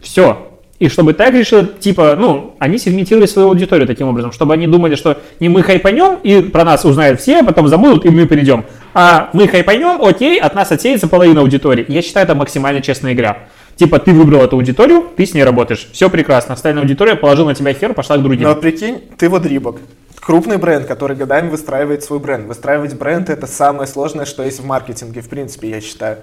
Все. 0.00 0.49
И 0.80 0.88
чтобы 0.88 1.12
так 1.12 1.34
решил, 1.34 1.66
типа, 1.66 2.16
ну, 2.18 2.56
они 2.58 2.78
сегментировали 2.78 3.26
свою 3.26 3.48
аудиторию 3.48 3.86
таким 3.86 4.08
образом, 4.08 4.32
чтобы 4.32 4.54
они 4.54 4.66
думали, 4.66 4.94
что 4.94 5.18
не 5.38 5.50
мы 5.50 5.62
хайпанем, 5.62 6.18
и 6.22 6.40
про 6.40 6.64
нас 6.64 6.86
узнают 6.86 7.20
все, 7.20 7.40
а 7.40 7.44
потом 7.44 7.68
забудут, 7.68 8.06
и 8.06 8.08
мы 8.08 8.26
перейдем. 8.26 8.64
А 8.94 9.28
мы 9.34 9.46
хайпанем, 9.46 10.02
окей, 10.02 10.40
от 10.40 10.54
нас 10.54 10.72
отсеется 10.72 11.06
половина 11.06 11.42
аудитории. 11.42 11.84
Я 11.86 12.00
считаю, 12.00 12.24
это 12.24 12.34
максимально 12.34 12.80
честная 12.80 13.12
игра. 13.12 13.40
Типа 13.76 13.98
ты 13.98 14.12
выбрал 14.12 14.42
эту 14.42 14.56
аудиторию, 14.56 15.04
ты 15.14 15.26
с 15.26 15.34
ней 15.34 15.44
работаешь. 15.44 15.86
Все 15.92 16.08
прекрасно. 16.08 16.56
Стальная 16.56 16.82
аудитория 16.82 17.14
положил 17.14 17.44
на 17.44 17.54
тебя 17.54 17.72
эфир, 17.72 17.92
пошла 17.92 18.16
к 18.16 18.22
другим. 18.22 18.48
Но 18.48 18.56
прикинь, 18.56 19.02
ты 19.18 19.28
вот 19.28 19.44
Рибок. 19.44 19.76
Крупный 20.18 20.56
бренд, 20.56 20.86
который 20.86 21.14
годами 21.14 21.50
выстраивает 21.50 22.02
свой 22.02 22.20
бренд. 22.20 22.46
Выстраивать 22.46 22.94
бренд 22.94 23.28
это 23.28 23.46
самое 23.46 23.86
сложное, 23.86 24.24
что 24.24 24.42
есть 24.42 24.60
в 24.60 24.66
маркетинге, 24.66 25.20
в 25.20 25.28
принципе, 25.28 25.68
я 25.68 25.80
считаю. 25.82 26.18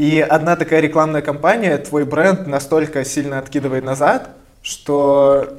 И 0.00 0.18
одна 0.18 0.56
такая 0.56 0.80
рекламная 0.80 1.20
кампания, 1.20 1.76
твой 1.76 2.06
бренд 2.06 2.46
настолько 2.46 3.04
сильно 3.04 3.38
откидывает 3.38 3.84
назад, 3.84 4.30
что 4.62 5.58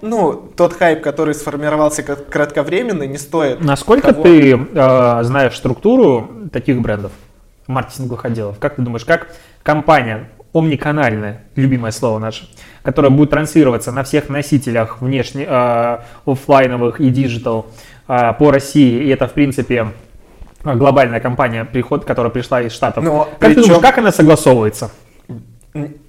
ну, 0.00 0.32
тот 0.56 0.74
хайп, 0.74 1.02
который 1.02 1.34
сформировался 1.34 2.04
как 2.04 2.28
кратковременный, 2.28 3.08
не 3.08 3.18
стоит. 3.18 3.60
Насколько 3.60 4.12
того... 4.12 4.22
ты 4.22 4.52
э, 4.52 5.22
знаешь 5.24 5.56
структуру 5.56 6.30
таких 6.52 6.80
брендов, 6.80 7.10
маркетинговых 7.66 8.24
отделов? 8.24 8.60
Как 8.60 8.76
ты 8.76 8.82
думаешь, 8.82 9.04
как 9.04 9.26
компания 9.64 10.30
омниканальная, 10.54 11.42
любимое 11.56 11.90
слово 11.90 12.20
наше, 12.20 12.48
которая 12.84 13.10
будет 13.10 13.30
транслироваться 13.30 13.90
на 13.90 14.04
всех 14.04 14.28
носителях 14.28 15.02
внешне, 15.02 15.44
э, 15.48 15.98
офлайновых 16.26 17.00
и 17.00 17.10
диджитал 17.10 17.66
э, 18.06 18.34
по 18.38 18.52
России, 18.52 19.02
и 19.02 19.08
это, 19.08 19.26
в 19.26 19.32
принципе, 19.32 19.88
глобальная 20.62 21.20
компания, 21.20 21.64
приход, 21.64 22.04
которая 22.04 22.30
пришла 22.30 22.62
из 22.62 22.72
Штатов. 22.72 23.04
Но 23.04 23.24
как 23.24 23.38
причем... 23.38 23.54
ты 23.54 23.62
думаешь, 23.62 23.82
как 23.82 23.98
она 23.98 24.12
согласовывается? 24.12 24.90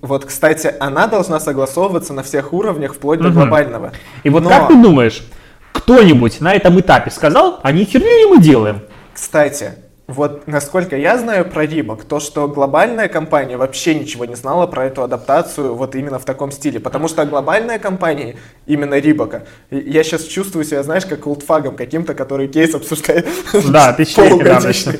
Вот, 0.01 0.25
кстати, 0.25 0.73
она 0.79 1.07
должна 1.07 1.39
согласовываться 1.39 2.13
на 2.13 2.23
всех 2.23 2.51
уровнях, 2.51 2.95
вплоть 2.95 3.19
до 3.19 3.27
угу. 3.27 3.35
глобального. 3.35 3.91
И 4.23 4.29
вот 4.29 4.43
Но... 4.43 4.49
как 4.49 4.67
ты 4.69 4.81
думаешь, 4.81 5.23
кто-нибудь 5.71 6.41
на 6.41 6.53
этом 6.53 6.79
этапе 6.79 7.11
сказал, 7.11 7.59
а 7.61 7.71
не 7.71 7.85
херню 7.85 8.29
мы 8.29 8.41
делаем? 8.41 8.81
Кстати, 9.13 9.73
вот 10.11 10.47
насколько 10.47 10.97
я 10.97 11.17
знаю 11.17 11.45
про 11.45 11.65
Рибок, 11.65 12.03
то, 12.03 12.19
что 12.19 12.47
глобальная 12.47 13.07
компания 13.07 13.57
вообще 13.57 13.95
ничего 13.95 14.25
не 14.25 14.35
знала 14.35 14.67
про 14.67 14.85
эту 14.85 15.03
адаптацию 15.03 15.73
вот 15.73 15.95
именно 15.95 16.19
в 16.19 16.25
таком 16.25 16.51
стиле. 16.51 16.79
Потому 16.79 17.07
что 17.07 17.25
глобальная 17.25 17.79
компания, 17.79 18.35
именно 18.65 18.99
Рибока, 18.99 19.45
я 19.69 20.03
сейчас 20.03 20.23
чувствую 20.23 20.65
себя, 20.65 20.83
знаешь, 20.83 21.05
как 21.05 21.25
олдфагом 21.25 21.75
каким-то, 21.75 22.13
который 22.13 22.47
кейс 22.47 22.75
обсуждает. 22.75 23.27
Да, 23.71 23.93
ты 23.93 24.05
полугодичный. 24.15 24.99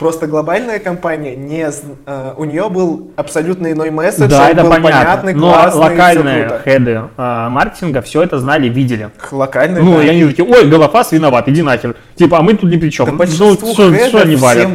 Просто 0.00 0.26
глобальная 0.26 0.78
компания, 0.78 1.36
не, 1.36 1.68
э, 2.06 2.34
у 2.38 2.44
нее 2.44 2.70
был 2.70 3.10
абсолютно 3.16 3.70
иной 3.70 3.90
месседж, 3.90 4.30
да, 4.30 4.48
это 4.48 4.62
был 4.62 4.70
понятно. 4.70 4.90
понятный, 4.90 5.34
Но 5.34 5.52
классный, 5.52 5.78
локальные 5.78 6.60
хеды 6.64 7.02
э, 7.18 7.48
маркетинга 7.50 8.00
все 8.00 8.22
это 8.22 8.38
знали, 8.38 8.70
видели. 8.70 9.10
Локальные, 9.30 9.82
Ну, 9.82 9.98
да. 9.98 10.04
и 10.04 10.08
они 10.08 10.24
такие, 10.24 10.48
ой, 10.48 10.66
Голофас 10.70 11.12
виноват, 11.12 11.48
иди 11.50 11.60
нахер. 11.60 11.96
Типа, 12.14 12.38
а 12.38 12.42
мы 12.42 12.54
тут 12.54 12.70
ни 12.70 12.78
при 12.78 12.88
чем. 12.88 13.14
Да 13.14 13.26
ну, 13.26 13.26
что, 13.26 13.74
что 13.76 14.22
они 14.22 14.36
варят? 14.36 14.70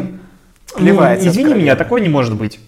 Ну, 0.77 0.89
извини 0.91 1.55
меня, 1.55 1.75
такое 1.75 2.03
не 2.03 2.09
может 2.09 2.35
быть. 2.35 2.59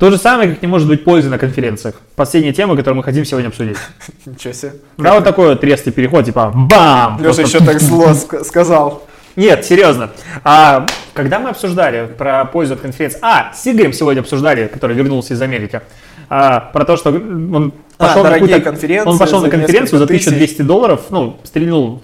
То 0.00 0.10
же 0.10 0.18
самое, 0.18 0.50
как 0.50 0.62
не 0.62 0.68
может 0.68 0.88
быть 0.88 1.04
пользы 1.04 1.30
на 1.30 1.38
конференциях. 1.38 1.94
Последняя 2.16 2.52
тема, 2.52 2.74
которую 2.74 2.96
мы 2.96 3.04
хотим 3.04 3.24
сегодня 3.24 3.48
обсудить. 3.48 3.76
Ничего 4.26 4.52
себе. 4.52 4.72
Да, 4.98 5.14
вот 5.14 5.22
такой 5.22 5.50
вот 5.50 5.62
резкий 5.62 5.92
переход, 5.92 6.24
типа 6.24 6.50
бам! 6.52 7.22
Леша 7.22 7.42
еще 7.42 7.60
так 7.60 7.80
зло 7.80 8.14
сказал. 8.14 9.04
Нет, 9.36 9.64
серьезно. 9.66 10.10
А, 10.44 10.86
когда 11.12 11.38
мы 11.38 11.50
обсуждали 11.50 12.06
про 12.06 12.46
пользу 12.46 12.74
от 12.74 12.80
конференции... 12.80 13.18
А, 13.22 13.52
с 13.52 13.66
Игорем 13.66 13.92
сегодня 13.92 14.20
обсуждали, 14.20 14.66
который 14.66 14.96
вернулся 14.96 15.34
из 15.34 15.42
Америки. 15.42 15.82
А, 16.28 16.60
про 16.72 16.84
то, 16.84 16.96
что 16.96 17.10
он 17.10 17.74
а, 17.98 18.06
пошел, 18.06 18.26
а, 18.26 18.30
на 18.30 18.60
конференции 18.60 19.08
он 19.08 19.18
пошел 19.18 19.40
на 19.40 19.50
конференцию 19.50 19.98
за 19.98 20.04
1200 20.04 20.62
долларов, 20.62 21.06
ну, 21.10 21.38
стрельнул 21.44 22.02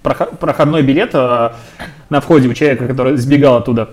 проходной 0.00 0.82
билет 0.82 1.10
а, 1.14 1.56
на 2.10 2.20
входе 2.20 2.48
у 2.48 2.54
человека, 2.54 2.86
который 2.86 3.16
сбегал 3.16 3.56
оттуда. 3.56 3.90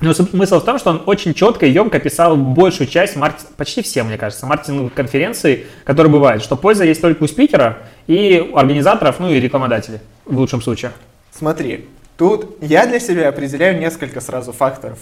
Но 0.00 0.12
смысл 0.12 0.60
в 0.60 0.64
том, 0.64 0.78
что 0.78 0.90
он 0.90 1.02
очень 1.06 1.32
четко 1.32 1.64
и 1.64 1.70
емко 1.70 1.96
описал 1.96 2.36
большую 2.36 2.88
часть, 2.88 3.14
маркет... 3.14 3.46
почти 3.56 3.82
все, 3.82 4.02
мне 4.02 4.18
кажется, 4.18 4.46
маркетинговых 4.46 4.92
конференций, 4.92 5.66
которые 5.84 6.12
бывают, 6.12 6.42
что 6.42 6.56
польза 6.56 6.84
есть 6.84 7.00
только 7.00 7.22
у 7.22 7.28
спикера 7.28 7.78
и 8.08 8.50
у 8.52 8.56
организаторов, 8.56 9.20
ну 9.20 9.30
и 9.30 9.38
рекламодателей 9.38 10.00
в 10.24 10.36
лучшем 10.36 10.60
случае. 10.60 10.90
Смотри, 11.30 11.86
Тут 12.22 12.56
я 12.60 12.86
для 12.86 13.00
себя 13.00 13.30
определяю 13.30 13.80
несколько 13.80 14.20
сразу 14.20 14.52
факторов, 14.52 15.00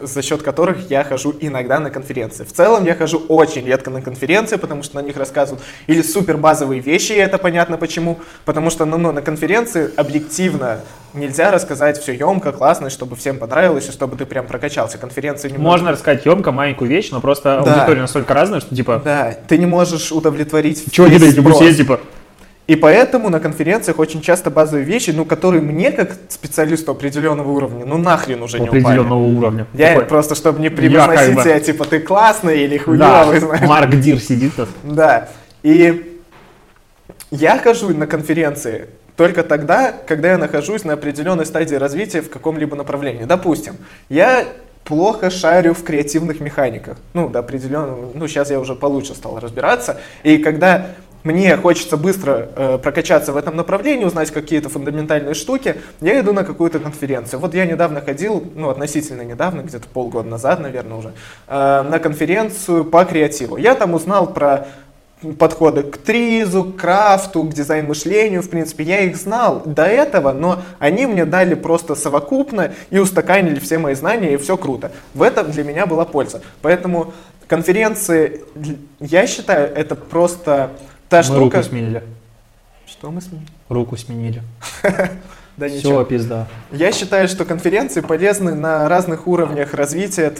за 0.00 0.20
счет 0.20 0.42
которых 0.42 0.90
я 0.90 1.04
хожу 1.04 1.32
иногда 1.38 1.78
на 1.78 1.90
конференции. 1.90 2.42
В 2.42 2.52
целом 2.52 2.84
я 2.86 2.96
хожу 2.96 3.18
очень 3.28 3.64
редко 3.64 3.88
на 3.90 4.02
конференции, 4.02 4.56
потому 4.56 4.82
что 4.82 4.96
на 4.96 5.02
них 5.02 5.16
рассказывают 5.16 5.62
или 5.86 6.02
супер 6.02 6.38
базовые 6.38 6.80
вещи, 6.80 7.12
и 7.12 7.18
это 7.18 7.38
понятно 7.38 7.76
почему, 7.76 8.18
потому 8.44 8.70
что 8.70 8.84
ну, 8.84 8.98
ну, 8.98 9.12
на 9.12 9.22
конференции 9.22 9.92
объективно 9.94 10.80
нельзя 11.14 11.52
рассказать 11.52 12.02
все 12.02 12.14
емко, 12.14 12.50
классно, 12.50 12.90
чтобы 12.90 13.14
всем 13.14 13.38
понравилось, 13.38 13.88
и 13.88 13.92
чтобы 13.92 14.16
ты 14.16 14.26
прям 14.26 14.48
прокачался. 14.48 14.98
Конференции 14.98 15.50
не 15.50 15.56
Можно 15.56 15.90
можешь... 15.90 16.00
рассказать 16.00 16.26
емко, 16.26 16.50
маленькую 16.50 16.90
вещь, 16.90 17.10
но 17.12 17.20
просто 17.20 17.62
да. 17.64 17.74
аудитория 17.74 18.00
настолько 18.00 18.34
разная, 18.34 18.58
что 18.58 18.74
типа... 18.74 19.00
Да, 19.04 19.36
ты 19.46 19.56
не 19.56 19.66
можешь 19.66 20.10
удовлетворить 20.10 20.90
Чего 20.90 21.06
не 21.06 21.20
дайте, 21.20 21.36
типа... 21.76 22.00
И 22.70 22.76
поэтому 22.76 23.30
на 23.30 23.40
конференциях 23.40 23.98
очень 23.98 24.22
часто 24.22 24.48
базовые 24.48 24.84
вещи, 24.84 25.10
ну, 25.10 25.24
которые 25.24 25.60
мне, 25.60 25.90
как 25.90 26.12
специалисту 26.28 26.92
определенного 26.92 27.50
уровня, 27.50 27.84
ну, 27.84 27.98
нахрен 27.98 28.40
уже 28.44 28.60
не 28.60 28.68
Определенного 28.68 29.18
уровня. 29.18 29.66
Я 29.74 29.88
Такой... 29.88 30.04
просто, 30.04 30.36
чтобы 30.36 30.60
не 30.60 30.68
превозносить 30.68 31.40
себя, 31.40 31.54
бы... 31.54 31.60
типа, 31.60 31.84
ты 31.84 31.98
классный 31.98 32.62
или 32.62 32.78
хуёвый, 32.78 33.40
да. 33.40 33.40
знаешь. 33.40 33.68
Марк 33.68 33.96
Дир 33.96 34.20
сидит 34.20 34.54
тут. 34.54 34.68
Да. 34.84 35.28
И 35.64 36.20
я 37.32 37.58
хожу 37.58 37.88
на 37.88 38.06
конференции 38.06 38.86
только 39.16 39.42
тогда, 39.42 39.92
когда 40.06 40.30
я 40.30 40.38
нахожусь 40.38 40.84
на 40.84 40.92
определенной 40.92 41.46
стадии 41.46 41.74
развития 41.74 42.22
в 42.22 42.30
каком-либо 42.30 42.76
направлении. 42.76 43.24
Допустим, 43.24 43.78
я 44.08 44.44
плохо 44.84 45.30
шарю 45.30 45.74
в 45.74 45.82
креативных 45.82 46.38
механиках. 46.38 46.98
Ну, 47.14 47.28
до 47.28 47.40
определенного, 47.40 48.12
ну, 48.14 48.28
сейчас 48.28 48.48
я 48.48 48.60
уже 48.60 48.76
получше 48.76 49.16
стал 49.16 49.40
разбираться. 49.40 49.98
И 50.22 50.38
когда 50.38 50.86
мне 51.22 51.56
хочется 51.56 51.96
быстро 51.96 52.48
э, 52.56 52.78
прокачаться 52.78 53.32
в 53.32 53.36
этом 53.36 53.56
направлении, 53.56 54.04
узнать 54.04 54.30
какие-то 54.30 54.68
фундаментальные 54.68 55.34
штуки, 55.34 55.76
я 56.00 56.20
иду 56.20 56.32
на 56.32 56.44
какую-то 56.44 56.78
конференцию. 56.78 57.40
Вот 57.40 57.54
я 57.54 57.66
недавно 57.66 58.00
ходил, 58.00 58.44
ну, 58.54 58.70
относительно 58.70 59.22
недавно, 59.22 59.62
где-то 59.62 59.86
полгода 59.88 60.28
назад, 60.28 60.60
наверное, 60.60 60.96
уже, 60.96 61.12
э, 61.46 61.82
на 61.82 61.98
конференцию 61.98 62.84
по 62.84 63.04
креативу. 63.04 63.56
Я 63.56 63.74
там 63.74 63.94
узнал 63.94 64.32
про 64.32 64.68
подходы 65.38 65.82
к 65.82 65.98
тризу, 65.98 66.64
к 66.64 66.76
крафту, 66.76 67.42
к 67.44 67.52
дизайн-мышлению, 67.52 68.42
в 68.42 68.48
принципе, 68.48 68.84
я 68.84 69.00
их 69.00 69.16
знал 69.16 69.62
до 69.64 69.84
этого, 69.84 70.32
но 70.32 70.62
они 70.78 71.06
мне 71.06 71.26
дали 71.26 71.54
просто 71.54 71.94
совокупно 71.94 72.72
и 72.90 72.98
устаканили 72.98 73.60
все 73.60 73.78
мои 73.78 73.94
знания, 73.94 74.34
и 74.34 74.36
все 74.38 74.56
круто. 74.56 74.92
В 75.14 75.22
этом 75.22 75.50
для 75.50 75.64
меня 75.64 75.86
была 75.86 76.04
польза. 76.04 76.40
Поэтому 76.62 77.12
конференции, 77.46 78.42
я 79.00 79.26
считаю, 79.26 79.70
это 79.74 79.94
просто 79.94 80.70
Та 81.10 81.18
мы 81.18 81.22
штука... 81.24 81.38
руку 81.40 81.62
сменили. 81.62 82.02
Что 82.86 83.10
мы 83.10 83.20
сменили? 83.20 83.48
Руку 83.68 83.96
сменили. 83.96 84.42
Да 85.56 85.68
ничего. 85.68 85.98
Все, 86.00 86.04
пизда. 86.06 86.48
Я 86.72 86.90
считаю, 86.90 87.28
что 87.28 87.44
конференции 87.44 88.00
полезны 88.00 88.54
на 88.54 88.88
разных 88.88 89.26
уровнях 89.26 89.74
развития 89.74 90.32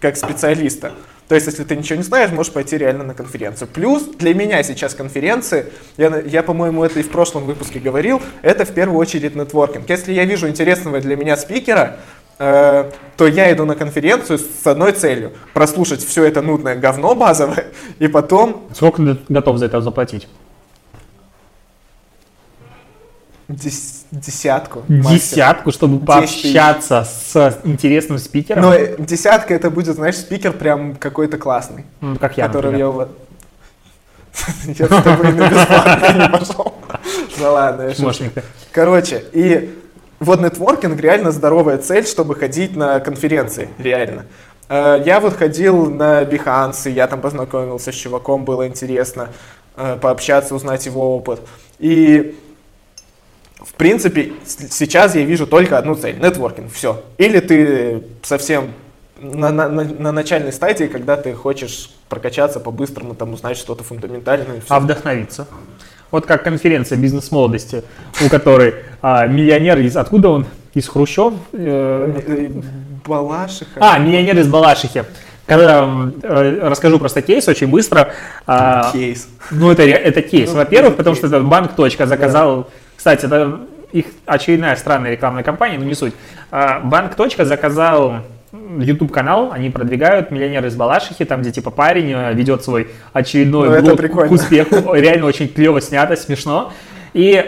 как 0.00 0.16
специалиста. 0.16 0.92
То 1.28 1.36
есть, 1.36 1.46
если 1.46 1.62
ты 1.62 1.76
ничего 1.76 1.96
не 1.96 2.02
знаешь, 2.02 2.32
можешь 2.32 2.52
пойти 2.52 2.76
реально 2.76 3.04
на 3.04 3.14
конференцию. 3.14 3.68
Плюс 3.68 4.02
для 4.02 4.34
меня 4.34 4.62
сейчас 4.64 4.94
конференции, 4.94 5.66
я, 5.96 6.18
я 6.18 6.42
по-моему, 6.42 6.82
это 6.82 6.98
и 6.98 7.02
в 7.02 7.10
прошлом 7.10 7.44
выпуске 7.44 7.78
говорил, 7.78 8.20
это 8.42 8.64
в 8.64 8.72
первую 8.72 8.98
очередь 8.98 9.36
нетворкинг. 9.36 9.88
Если 9.88 10.12
я 10.12 10.24
вижу 10.24 10.48
интересного 10.48 11.00
для 11.00 11.16
меня 11.16 11.36
спикера, 11.36 11.98
э, 12.38 12.90
то 13.16 13.26
я 13.26 13.52
иду 13.52 13.64
на 13.64 13.74
конференцию 13.74 14.38
с 14.38 14.66
одной 14.66 14.92
целью– 14.92 15.32
прослушать 15.54 16.04
все 16.04 16.24
это 16.24 16.42
нудное 16.42 16.76
говно 16.76 17.14
базовое, 17.14 17.66
и 17.98 18.08
потом… 18.08 18.64
Сколько 18.74 19.02
ты 19.02 19.18
готов 19.28 19.58
за 19.58 19.66
это 19.66 19.80
заплатить? 19.80 20.28
десятку. 23.46 24.84
Десятку, 24.88 25.70
чтобы 25.70 26.04
пообщаться 26.04 27.04
с 27.04 27.58
интересным 27.64 28.18
спикером? 28.18 28.62
Но 28.62 28.74
десятка 28.98 29.54
это 29.54 29.70
будет, 29.70 29.96
знаешь, 29.96 30.16
спикер 30.16 30.52
прям 30.52 30.96
какой-то 30.96 31.36
классный. 31.38 31.84
Ну, 32.00 32.16
как 32.16 32.36
я, 32.36 32.46
который 32.46 32.78
я 32.78 32.88
вот... 32.88 33.18
Я 34.66 34.86
с 34.86 35.02
тобой 35.02 35.32
на 35.32 35.48
бесплатно 35.48 36.22
не 36.22 36.28
пошел. 36.28 36.74
Ну 37.38 37.52
ладно, 37.52 37.82
я. 37.88 38.32
Короче, 38.70 39.24
и 39.32 39.76
вот 40.24 40.40
нетворкинг 40.40 41.00
реально 41.00 41.30
здоровая 41.30 41.78
цель, 41.78 42.06
чтобы 42.06 42.34
ходить 42.34 42.76
на 42.76 43.00
конференции, 43.00 43.68
реально. 43.78 44.26
Э, 44.68 45.02
я 45.04 45.20
вот 45.20 45.34
ходил 45.34 45.90
на 45.90 46.22
Behance, 46.22 46.90
я 46.90 47.06
там 47.06 47.20
познакомился 47.20 47.92
с 47.92 47.94
чуваком, 47.94 48.44
было 48.44 48.66
интересно 48.66 49.28
э, 49.76 49.96
пообщаться, 50.00 50.54
узнать 50.54 50.86
его 50.86 51.16
опыт. 51.16 51.40
И 51.78 52.36
в 53.60 53.74
принципе, 53.74 54.32
сейчас 54.44 55.14
я 55.14 55.24
вижу 55.24 55.46
только 55.46 55.78
одну 55.78 55.94
цель– 55.94 56.18
нетворкинг, 56.20 56.72
все. 56.72 57.02
Или 57.18 57.40
ты 57.40 58.02
совсем 58.22 58.72
на, 59.18 59.50
на, 59.50 59.68
на 59.68 60.12
начальной 60.12 60.52
стадии, 60.52 60.84
когда 60.84 61.16
ты 61.16 61.32
хочешь 61.34 61.90
прокачаться 62.08 62.60
по-быстрому, 62.60 63.14
там 63.14 63.32
узнать 63.32 63.56
что-то 63.56 63.82
фундаментальное. 63.82 64.62
А 64.68 64.80
вдохновиться? 64.80 65.46
Вот 66.14 66.26
как 66.26 66.44
конференция 66.44 66.96
бизнес-молодости, 66.96 67.82
у 68.24 68.28
которой 68.28 68.76
а, 69.02 69.26
миллионер 69.26 69.80
из... 69.80 69.96
Откуда 69.96 70.28
он? 70.28 70.46
из 70.72 70.86
Хрущев. 70.86 71.32
Э, 71.52 72.50
Балашиха. 73.04 73.80
А, 73.80 73.98
миллионер 73.98 74.38
из 74.38 74.46
Балашихи. 74.46 75.02
Когда 75.44 75.84
э, 76.22 76.58
расскажу 76.62 77.00
просто 77.00 77.20
кейс 77.20 77.48
очень 77.48 77.66
быстро. 77.66 78.12
А, 78.46 78.92
кейс. 78.92 79.28
Ну, 79.50 79.72
это, 79.72 79.82
это 79.82 80.22
кейс. 80.22 80.50
Ну, 80.50 80.58
Во-первых, 80.58 80.94
потому 80.94 81.16
кейс. 81.16 81.26
что 81.26 81.36
это 81.36 81.44
банк. 81.44 81.72
Точка 81.72 82.06
заказал. 82.06 82.58
Да. 82.58 82.68
Кстати, 82.96 83.26
это 83.26 83.62
их 83.90 84.06
очередная 84.24 84.76
странная 84.76 85.10
рекламная 85.10 85.42
кампания, 85.42 85.78
но 85.78 85.84
не 85.84 85.94
суть. 85.94 86.14
А, 86.52 86.78
банк. 86.78 87.16
Точка 87.16 87.44
заказал 87.44 88.20
YouTube 88.78 89.12
канал, 89.12 89.50
они 89.52 89.70
продвигают 89.70 90.30
миллионеры 90.30 90.68
из 90.68 90.76
Балашихи, 90.76 91.24
там 91.24 91.42
где 91.42 91.50
типа 91.50 91.70
парень 91.70 92.12
э, 92.12 92.32
ведет 92.34 92.62
свой 92.62 92.88
очередной 93.12 93.80
ну, 93.82 93.96
блог 93.96 94.28
к 94.28 94.30
успеху, 94.30 94.94
реально 94.94 95.26
очень 95.26 95.48
клево 95.48 95.80
снято, 95.80 96.16
смешно. 96.16 96.72
И 97.14 97.44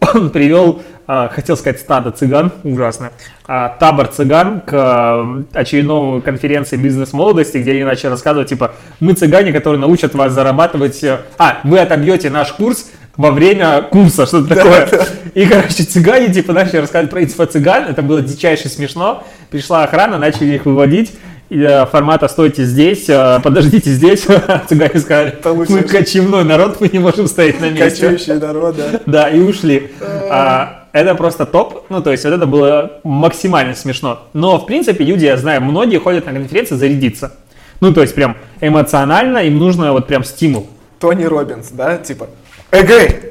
он 0.14 0.30
привел, 0.30 0.82
а, 1.06 1.28
хотел 1.28 1.56
сказать, 1.56 1.80
стадо 1.80 2.10
цыган, 2.10 2.52
ужасно, 2.64 3.12
а, 3.46 3.76
табор 3.80 4.08
цыган 4.08 4.60
к 4.60 5.44
очередной 5.52 6.20
конференции 6.22 6.76
бизнес-молодости, 6.76 7.58
где 7.58 7.72
они 7.72 7.84
начали 7.84 8.10
рассказывать, 8.10 8.48
типа, 8.48 8.72
мы 9.00 9.14
цыгане, 9.14 9.52
которые 9.52 9.80
научат 9.80 10.14
вас 10.14 10.32
зарабатывать, 10.32 11.02
э, 11.04 11.20
а, 11.38 11.58
вы 11.64 11.78
отобьете 11.78 12.30
наш 12.30 12.52
курс 12.52 12.90
во 13.16 13.30
время 13.30 13.82
курса, 13.82 14.26
что-то 14.26 14.54
такое. 14.54 14.88
И, 15.34 15.46
короче, 15.46 15.84
цыгане, 15.84 16.32
типа, 16.32 16.52
начали 16.52 16.78
рассказывать 16.78 17.10
про 17.10 17.22
инфо 17.22 17.44
цыган, 17.46 17.84
это 17.84 18.02
было 18.02 18.22
дичайше 18.22 18.68
смешно. 18.68 19.24
Пришла 19.50 19.84
охрана, 19.84 20.18
начали 20.18 20.54
их 20.54 20.66
выводить, 20.66 21.12
Э, 21.48 21.86
формата 21.86 22.26
«стойте 22.26 22.64
здесь, 22.64 23.08
э, 23.08 23.38
подождите 23.42 23.90
здесь». 23.90 24.26
Цыгане 24.68 24.98
сказали, 24.98 25.38
мы 25.44 25.82
кочевной 25.82 26.42
народ, 26.42 26.80
мы 26.80 26.88
не 26.88 26.98
можем 26.98 27.28
стоять 27.28 27.60
на 27.60 27.70
месте. 27.70 28.08
Кочующий 28.08 28.34
народ, 28.34 28.76
да. 28.76 29.00
Да, 29.06 29.28
и 29.30 29.38
ушли. 29.38 29.92
А, 30.28 30.86
это 30.92 31.14
просто 31.14 31.46
топ, 31.46 31.84
ну, 31.88 32.02
то 32.02 32.10
есть 32.10 32.24
вот 32.24 32.32
это 32.32 32.46
было 32.46 33.00
максимально 33.04 33.76
смешно. 33.76 34.22
Но, 34.32 34.58
в 34.58 34.66
принципе, 34.66 35.04
люди, 35.04 35.24
я 35.24 35.36
знаю, 35.36 35.62
многие 35.62 35.98
ходят 35.98 36.26
на 36.26 36.32
конференции 36.32 36.74
зарядиться. 36.74 37.32
Ну, 37.80 37.94
то 37.94 38.00
есть 38.00 38.14
прям 38.14 38.36
эмоционально 38.60 39.38
им 39.38 39.58
нужно 39.58 39.92
вот 39.92 40.08
прям 40.08 40.24
стимул. 40.24 40.66
Тони 40.98 41.24
Робинс, 41.24 41.68
да, 41.70 41.98
типа, 41.98 42.28
эгей, 42.70 43.26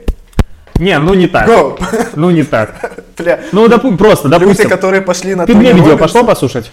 не, 0.79 0.99
ну 0.99 1.13
не 1.13 1.27
так. 1.27 1.47
Go. 1.47 1.79
Ну 2.15 2.31
не 2.31 2.43
так. 2.43 2.91
Бля. 3.17 3.39
Ну, 3.51 3.67
допу- 3.67 3.95
просто, 3.97 4.27
допустим. 4.27 4.63
Люди, 4.65 4.69
которые 4.69 5.01
пошли 5.01 5.35
на 5.35 5.45
Ты 5.45 5.55
мне 5.55 5.71
видео 5.71 5.97
пошло 5.97 6.23
послушать? 6.23 6.71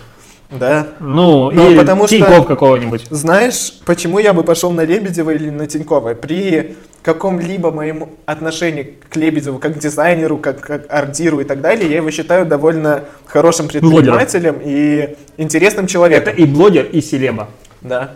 Да. 0.50 0.88
Ну, 1.00 1.50
ну 1.50 1.70
или 1.70 1.78
потому 1.78 2.06
Тиньков 2.06 2.34
что, 2.34 2.42
какого-нибудь. 2.44 3.06
Знаешь, 3.10 3.74
почему 3.86 4.18
я 4.18 4.32
бы 4.32 4.42
пошел 4.42 4.70
на 4.70 4.84
Лебедева 4.84 5.30
или 5.30 5.48
на 5.50 5.66
Тинькова? 5.66 6.14
При 6.14 6.76
каком-либо 7.02 7.70
моем 7.70 8.10
отношении 8.26 8.98
к 9.08 9.16
Лебедеву, 9.16 9.58
как 9.58 9.74
к 9.74 9.78
дизайнеру, 9.78 10.36
как, 10.36 10.60
как 10.60 10.92
артиру 10.92 11.40
и 11.40 11.44
так 11.44 11.60
далее, 11.60 11.88
я 11.88 11.96
его 11.96 12.10
считаю 12.10 12.44
довольно 12.44 13.04
хорошим 13.26 13.68
предпринимателем 13.68 14.54
Блогером. 14.56 14.62
и 14.64 15.16
интересным 15.38 15.86
человеком. 15.86 16.28
Это 16.28 16.42
и 16.42 16.44
блогер, 16.44 16.84
и 16.84 17.00
селеба. 17.00 17.48
Да. 17.80 18.12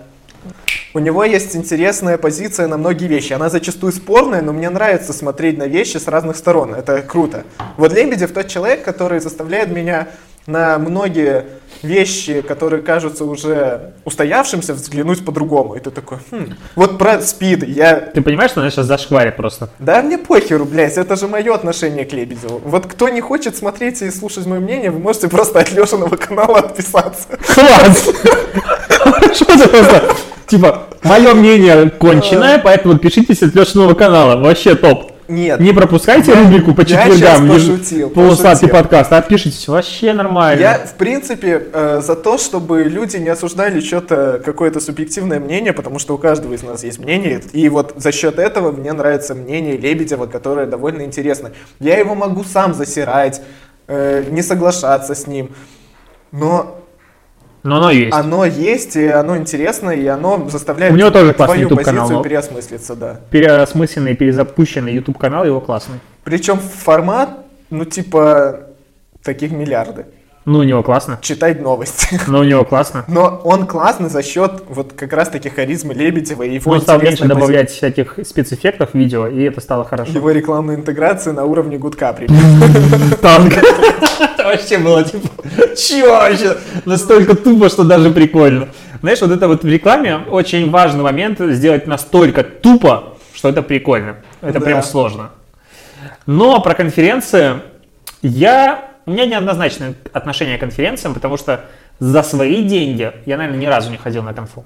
У 0.96 0.98
него 0.98 1.24
есть 1.24 1.54
интересная 1.54 2.16
позиция 2.16 2.68
на 2.68 2.78
многие 2.78 3.06
вещи. 3.06 3.34
Она 3.34 3.50
зачастую 3.50 3.92
спорная, 3.92 4.40
но 4.40 4.54
мне 4.54 4.70
нравится 4.70 5.12
смотреть 5.12 5.58
на 5.58 5.66
вещи 5.66 5.98
с 5.98 6.08
разных 6.08 6.38
сторон. 6.38 6.74
Это 6.74 7.02
круто. 7.02 7.44
Вот 7.76 7.92
Лебедев 7.92 8.32
тот 8.32 8.48
человек, 8.48 8.82
который 8.82 9.20
заставляет 9.20 9.68
меня 9.68 10.08
на 10.46 10.78
многие 10.78 11.44
вещи, 11.82 12.40
которые 12.40 12.80
кажутся 12.80 13.26
уже 13.26 13.92
устоявшимся, 14.06 14.72
взглянуть 14.72 15.22
по-другому. 15.22 15.74
И 15.74 15.80
ты 15.80 15.90
такой, 15.90 16.16
хм, 16.30 16.54
вот 16.76 16.96
про 16.96 17.20
спид 17.20 17.62
я... 17.68 17.96
Ты 17.96 18.22
понимаешь, 18.22 18.52
что 18.52 18.62
она 18.62 18.70
сейчас 18.70 18.86
зашкварит 18.86 19.36
просто? 19.36 19.68
Да 19.78 20.00
мне 20.00 20.16
похеру, 20.16 20.64
блядь, 20.64 20.96
это 20.96 21.16
же 21.16 21.28
мое 21.28 21.54
отношение 21.54 22.06
к 22.06 22.12
Лебедеву. 22.14 22.62
Вот 22.64 22.86
кто 22.86 23.10
не 23.10 23.20
хочет 23.20 23.54
смотреть 23.54 24.00
и 24.00 24.10
слушать 24.10 24.46
мое 24.46 24.60
мнение, 24.60 24.90
вы 24.90 25.00
можете 25.00 25.28
просто 25.28 25.60
от 25.60 25.70
Лешиного 25.72 26.16
канала 26.16 26.60
отписаться. 26.60 27.28
Класс! 27.54 28.08
Что 29.34 29.52
это 29.52 29.68
просто? 29.68 30.16
Типа, 30.46 30.84
мое 31.02 31.34
мнение 31.34 31.90
конченое, 31.90 32.58
поэтому 32.58 32.94
подпишитесь 32.94 33.42
от 33.42 33.54
Лешиного 33.54 33.94
канала. 33.94 34.40
Вообще 34.40 34.74
топ. 34.74 35.12
Нет. 35.28 35.58
Не 35.58 35.72
пропускайте 35.72 36.30
я, 36.30 36.40
рубрику 36.40 36.72
по 36.72 36.84
четвергам. 36.84 37.48
Пошутил, 37.48 38.10
полусладкий 38.10 38.68
подкаст. 38.68 39.12
Отпишитесь, 39.12 39.66
вообще 39.66 40.12
нормально. 40.12 40.60
Я, 40.60 40.78
в 40.78 40.94
принципе, 40.94 41.66
э, 41.72 42.00
за 42.00 42.14
то, 42.14 42.38
чтобы 42.38 42.84
люди 42.84 43.16
не 43.16 43.28
осуждали 43.28 43.80
что-то, 43.80 44.40
какое-то 44.44 44.78
субъективное 44.78 45.40
мнение, 45.40 45.72
потому 45.72 45.98
что 45.98 46.14
у 46.14 46.18
каждого 46.18 46.54
из 46.54 46.62
нас 46.62 46.84
есть 46.84 47.00
мнение. 47.00 47.40
И 47.52 47.68
вот 47.68 47.94
за 47.96 48.12
счет 48.12 48.38
этого 48.38 48.70
мне 48.70 48.92
нравится 48.92 49.34
мнение 49.34 49.76
Лебедева, 49.76 50.26
которое 50.26 50.66
довольно 50.66 51.02
интересно. 51.02 51.50
Я 51.80 51.98
его 51.98 52.14
могу 52.14 52.44
сам 52.44 52.72
засирать, 52.72 53.42
э, 53.88 54.24
не 54.30 54.42
соглашаться 54.42 55.16
с 55.16 55.26
ним. 55.26 55.50
Но 56.30 56.85
но 57.66 57.76
оно 57.76 57.90
есть. 57.90 58.12
Оно 58.14 58.44
есть, 58.44 58.96
и 58.96 59.06
оно 59.06 59.36
интересно, 59.36 59.90
и 59.90 60.06
оно 60.06 60.48
заставляет 60.48 60.92
У 60.92 60.96
него 60.96 61.10
тоже 61.10 61.34
классный 61.34 61.60
YouTube 61.60 61.82
канал. 61.82 62.22
переосмыслиться, 62.22 62.94
да. 62.94 63.20
Переосмысленный, 63.30 64.14
перезапущенный 64.14 64.94
YouTube 64.94 65.18
канал 65.18 65.44
его 65.44 65.60
классный. 65.60 65.98
Причем 66.24 66.58
формат, 66.58 67.30
ну 67.70 67.84
типа, 67.84 68.60
таких 69.22 69.50
миллиарды. 69.50 70.06
Ну, 70.46 70.60
у 70.60 70.62
него 70.62 70.84
классно. 70.84 71.18
Читать 71.22 71.60
новости. 71.60 72.20
Ну, 72.28 72.38
у 72.38 72.44
него 72.44 72.64
классно. 72.64 73.04
Но 73.08 73.40
он 73.44 73.66
классный 73.66 74.08
за 74.08 74.22
счет 74.22 74.62
вот 74.68 74.92
как 74.92 75.12
раз-таки 75.12 75.48
харизмы 75.48 75.92
Лебедева 75.92 76.44
и 76.44 76.54
его 76.54 76.70
Он 76.70 76.80
стал 76.80 77.00
меньше 77.00 77.24
добавлять 77.24 77.70
всяких 77.70 78.20
спецэффектов 78.24 78.90
в 78.92 78.94
видео, 78.94 79.26
и 79.26 79.42
это 79.42 79.60
стало 79.60 79.84
хорошо. 79.84 80.12
Его 80.12 80.30
рекламная 80.30 80.76
интеграция 80.76 81.32
на 81.32 81.44
уровне 81.44 81.78
гудка 81.78 82.12
Танк. 83.22 83.54
Вообще 84.38 84.78
было 84.78 85.02
типа, 85.02 85.28
чего 85.76 86.12
вообще? 86.12 86.56
Настолько 86.84 87.34
тупо, 87.34 87.68
что 87.68 87.82
даже 87.82 88.10
прикольно. 88.10 88.68
Знаешь, 89.00 89.20
вот 89.20 89.32
это 89.32 89.48
вот 89.48 89.64
в 89.64 89.68
рекламе 89.68 90.18
очень 90.30 90.70
важный 90.70 91.02
момент 91.02 91.40
сделать 91.40 91.88
настолько 91.88 92.44
тупо, 92.44 93.14
что 93.34 93.48
это 93.48 93.62
прикольно. 93.62 94.16
Это 94.42 94.60
прям 94.60 94.84
сложно. 94.84 95.30
Но 96.26 96.60
про 96.60 96.74
конференции 96.74 97.54
я 98.22 98.95
у 99.06 99.12
меня 99.12 99.24
неоднозначное 99.24 99.94
отношение 100.12 100.58
к 100.58 100.60
конференциям, 100.60 101.14
потому 101.14 101.36
что 101.36 101.64
за 101.98 102.22
свои 102.22 102.62
деньги 102.64 103.12
я, 103.24 103.36
наверное, 103.36 103.60
ни 103.60 103.66
разу 103.66 103.90
не 103.90 103.96
ходил 103.96 104.22
на 104.22 104.34
конфу. 104.34 104.64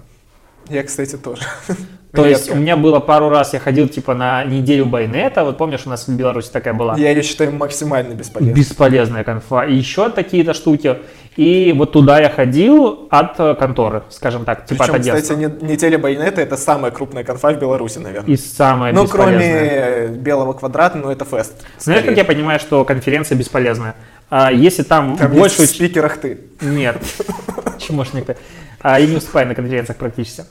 Я, 0.69 0.83
кстати, 0.83 1.17
тоже. 1.17 1.43
То 2.13 2.27
есть 2.27 2.51
у 2.51 2.57
меня 2.57 2.77
было 2.77 2.99
пару 2.99 3.29
раз, 3.29 3.53
я 3.53 3.61
ходил 3.61 3.89
типа 3.89 4.15
на 4.15 4.45
неделю 4.45 4.87
байнета, 4.87 5.45
вот 5.45 5.59
помнишь, 5.59 5.83
у 5.87 5.91
нас 5.91 6.09
в 6.09 6.17
Беларуси 6.17 6.51
такая 6.51 6.75
была? 6.75 6.97
Я 6.97 7.11
ее 7.11 7.23
считаю 7.23 7.53
максимально 7.53 8.15
бесполезной. 8.15 8.55
Бесполезная 8.55 9.25
конфа. 9.25 9.65
И 9.65 9.75
еще 9.75 10.11
такие-то 10.11 10.55
штуки. 10.55 10.99
И 11.37 11.73
вот 11.77 11.93
туда 11.93 12.21
я 12.21 12.29
ходил 12.29 13.07
от 13.11 13.39
э, 13.39 13.55
конторы, 13.55 14.03
скажем 14.11 14.45
так, 14.45 14.67
типа 14.67 14.85
Причем, 14.85 14.95
от 14.95 15.01
агентства. 15.01 15.35
кстати, 15.37 15.65
неделя 15.65 15.99
байнета 15.99 16.41
это 16.41 16.57
самая 16.57 16.91
крупная 16.91 17.23
конфа 17.23 17.53
в 17.53 17.61
Беларуси, 17.61 17.99
наверное. 17.99 18.35
И 18.35 18.37
самая 18.37 18.93
Ну, 18.93 19.07
кроме 19.07 20.09
белого 20.09 20.53
квадрата, 20.53 20.99
ну 20.99 21.11
это 21.11 21.25
фест. 21.25 21.53
Знаешь, 21.79 22.05
как 22.05 22.17
я 22.17 22.25
понимаю, 22.25 22.59
что 22.59 22.85
конференция 22.85 23.39
бесполезная? 23.39 23.95
А, 24.31 24.53
если 24.53 24.83
там, 24.85 25.17
там 25.17 25.33
больше... 25.33 25.67
в 25.67 25.67
спикерах 25.67 26.19
ты. 26.19 26.41
Нет. 26.61 26.97
Чмошник 27.79 28.27
ты. 28.27 28.37
А, 28.81 28.99
я 28.99 29.07
не 29.07 29.17
уступаю 29.17 29.49
на 29.49 29.55
конференциях 29.55 29.99
практически. 29.99 30.45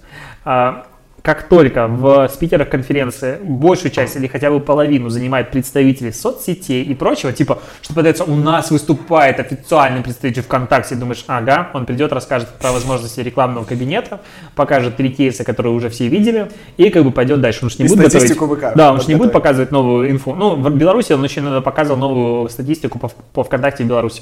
А, 0.43 0.85
как 1.21 1.49
только 1.49 1.87
в 1.87 2.29
спикерах 2.29 2.69
конференции 2.69 3.37
большую 3.41 3.91
часть 3.91 4.15
или 4.15 4.27
хотя 4.27 4.49
бы 4.49 4.59
половину 4.59 5.09
занимают 5.09 5.51
представители 5.51 6.11
соцсетей 6.11 6.83
и 6.83 6.95
прочего, 6.95 7.33
типа, 7.33 7.59
что 7.81 7.93
подается, 7.93 8.23
у 8.23 8.35
нас 8.35 8.71
выступает 8.71 9.39
официальный 9.39 10.01
представитель 10.01 10.43
ВКонтакте, 10.43 10.95
думаешь, 10.95 11.23
ага, 11.27 11.69
он 11.73 11.85
придет, 11.85 12.13
расскажет 12.13 12.49
про 12.59 12.71
возможности 12.71 13.19
рекламного 13.19 13.65
кабинета, 13.65 14.21
покажет 14.55 14.95
три 14.97 15.09
кейса, 15.09 15.43
которые 15.43 15.73
уже 15.73 15.89
все 15.89 16.07
видели, 16.07 16.49
и 16.77 16.89
как 16.89 17.03
бы 17.03 17.11
пойдет 17.11 17.41
дальше. 17.41 17.59
Он 17.63 17.69
же 17.69 17.77
не 17.79 17.85
и 17.85 17.87
будет 17.89 18.11
готовить... 18.11 18.31
ВК, 18.31 18.75
да, 18.75 18.93
он 18.93 19.01
же 19.01 19.07
не 19.07 19.15
будет 19.15 19.33
показывать 19.33 19.71
новую 19.71 20.09
инфу. 20.11 20.35
Ну, 20.35 20.55
в 20.55 20.75
Беларуси 20.75 21.13
он 21.13 21.23
еще 21.23 21.61
показывал 21.61 21.99
новую 21.99 22.49
статистику 22.49 22.99
по, 22.99 23.09
по 23.33 23.43
ВКонтакте 23.43 23.83
в 23.83 23.87
Беларуси. 23.87 24.21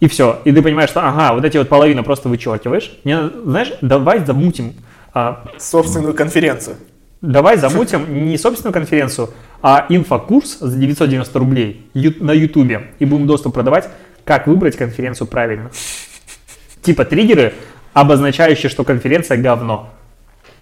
И 0.00 0.08
все. 0.08 0.40
И 0.44 0.52
ты 0.52 0.60
понимаешь, 0.60 0.90
что 0.90 1.00
ага, 1.00 1.32
вот 1.34 1.44
эти 1.44 1.56
вот 1.56 1.68
половины 1.68 2.02
просто 2.02 2.28
вычеркиваешь. 2.28 2.98
Мне, 3.04 3.30
знаешь, 3.44 3.72
давай 3.80 4.24
замутим 4.24 4.74
а, 5.18 5.42
собственную 5.56 6.12
конференцию. 6.12 6.76
Давай 7.22 7.56
замутим 7.56 8.26
не 8.26 8.36
собственную 8.36 8.74
конференцию, 8.74 9.30
а 9.62 9.86
инфокурс 9.88 10.58
за 10.58 10.76
990 10.76 11.38
рублей 11.38 11.90
на 11.94 12.32
Ютубе 12.32 12.88
и 12.98 13.06
будем 13.06 13.26
доступ 13.26 13.54
продавать, 13.54 13.88
как 14.26 14.46
выбрать 14.46 14.76
конференцию 14.76 15.26
правильно. 15.26 15.70
Типа 16.82 17.06
триггеры, 17.06 17.54
обозначающие, 17.94 18.68
что 18.68 18.84
конференция 18.84 19.38
говно. 19.38 19.88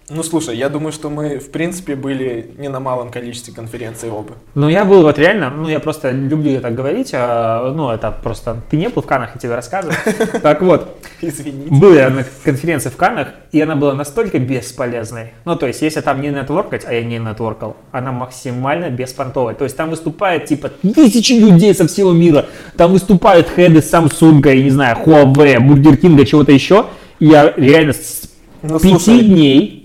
Ну, 0.07 0.21
слушай, 0.21 0.55
я 0.55 0.69
думаю, 0.69 0.91
что 0.91 1.09
мы, 1.09 1.39
в 1.39 1.49
принципе, 1.49 1.95
были 1.95 2.51
не 2.59 2.69
на 2.69 2.79
малом 2.79 3.09
количестве 3.09 3.55
конференций 3.55 4.11
оба. 4.11 4.33
Ну, 4.53 4.69
я 4.69 4.85
был 4.85 5.01
вот 5.01 5.17
реально, 5.17 5.49
ну, 5.49 5.67
я 5.67 5.79
просто 5.79 6.11
люблю 6.11 6.61
так 6.61 6.75
говорить, 6.75 7.09
а, 7.13 7.73
ну, 7.75 7.89
это 7.89 8.11
просто, 8.11 8.61
ты 8.69 8.77
не 8.77 8.89
был 8.89 9.01
в 9.01 9.07
Канах, 9.07 9.31
я 9.33 9.39
тебе 9.41 9.55
рассказываю. 9.55 9.97
Так 10.43 10.61
вот, 10.61 10.99
Извините. 11.21 11.73
был 11.73 11.95
я 11.95 12.11
на 12.11 12.23
конференции 12.43 12.89
в 12.89 12.95
Канах, 12.97 13.29
и 13.51 13.59
она 13.59 13.75
была 13.75 13.95
настолько 13.95 14.37
бесполезной. 14.37 15.31
Ну, 15.43 15.55
то 15.55 15.65
есть, 15.65 15.81
если 15.81 16.01
там 16.01 16.21
не 16.21 16.29
нетворкать, 16.29 16.85
а 16.85 16.93
я 16.93 17.03
не 17.03 17.17
нетворкал, 17.17 17.75
она 17.91 18.11
максимально 18.11 18.91
беспонтовая. 18.91 19.55
То 19.55 19.63
есть, 19.63 19.75
там 19.75 19.89
выступает, 19.89 20.45
типа, 20.45 20.69
тысячи 20.69 21.33
людей 21.33 21.73
со 21.73 21.87
всего 21.87 22.11
мира. 22.13 22.45
Там 22.77 22.91
выступают 22.91 23.49
хеды 23.49 23.79
Samsung, 23.79 24.47
я 24.53 24.61
не 24.63 24.69
знаю, 24.69 24.97
Huawei, 25.03 25.57
Burger 25.57 25.99
King, 25.99 26.23
чего-то 26.25 26.51
еще. 26.51 26.85
Я 27.19 27.51
реально 27.57 27.93
с 27.93 28.29
Ну, 28.61 28.77
пяти 28.79 28.99
слушай. 28.99 29.25
дней 29.25 29.84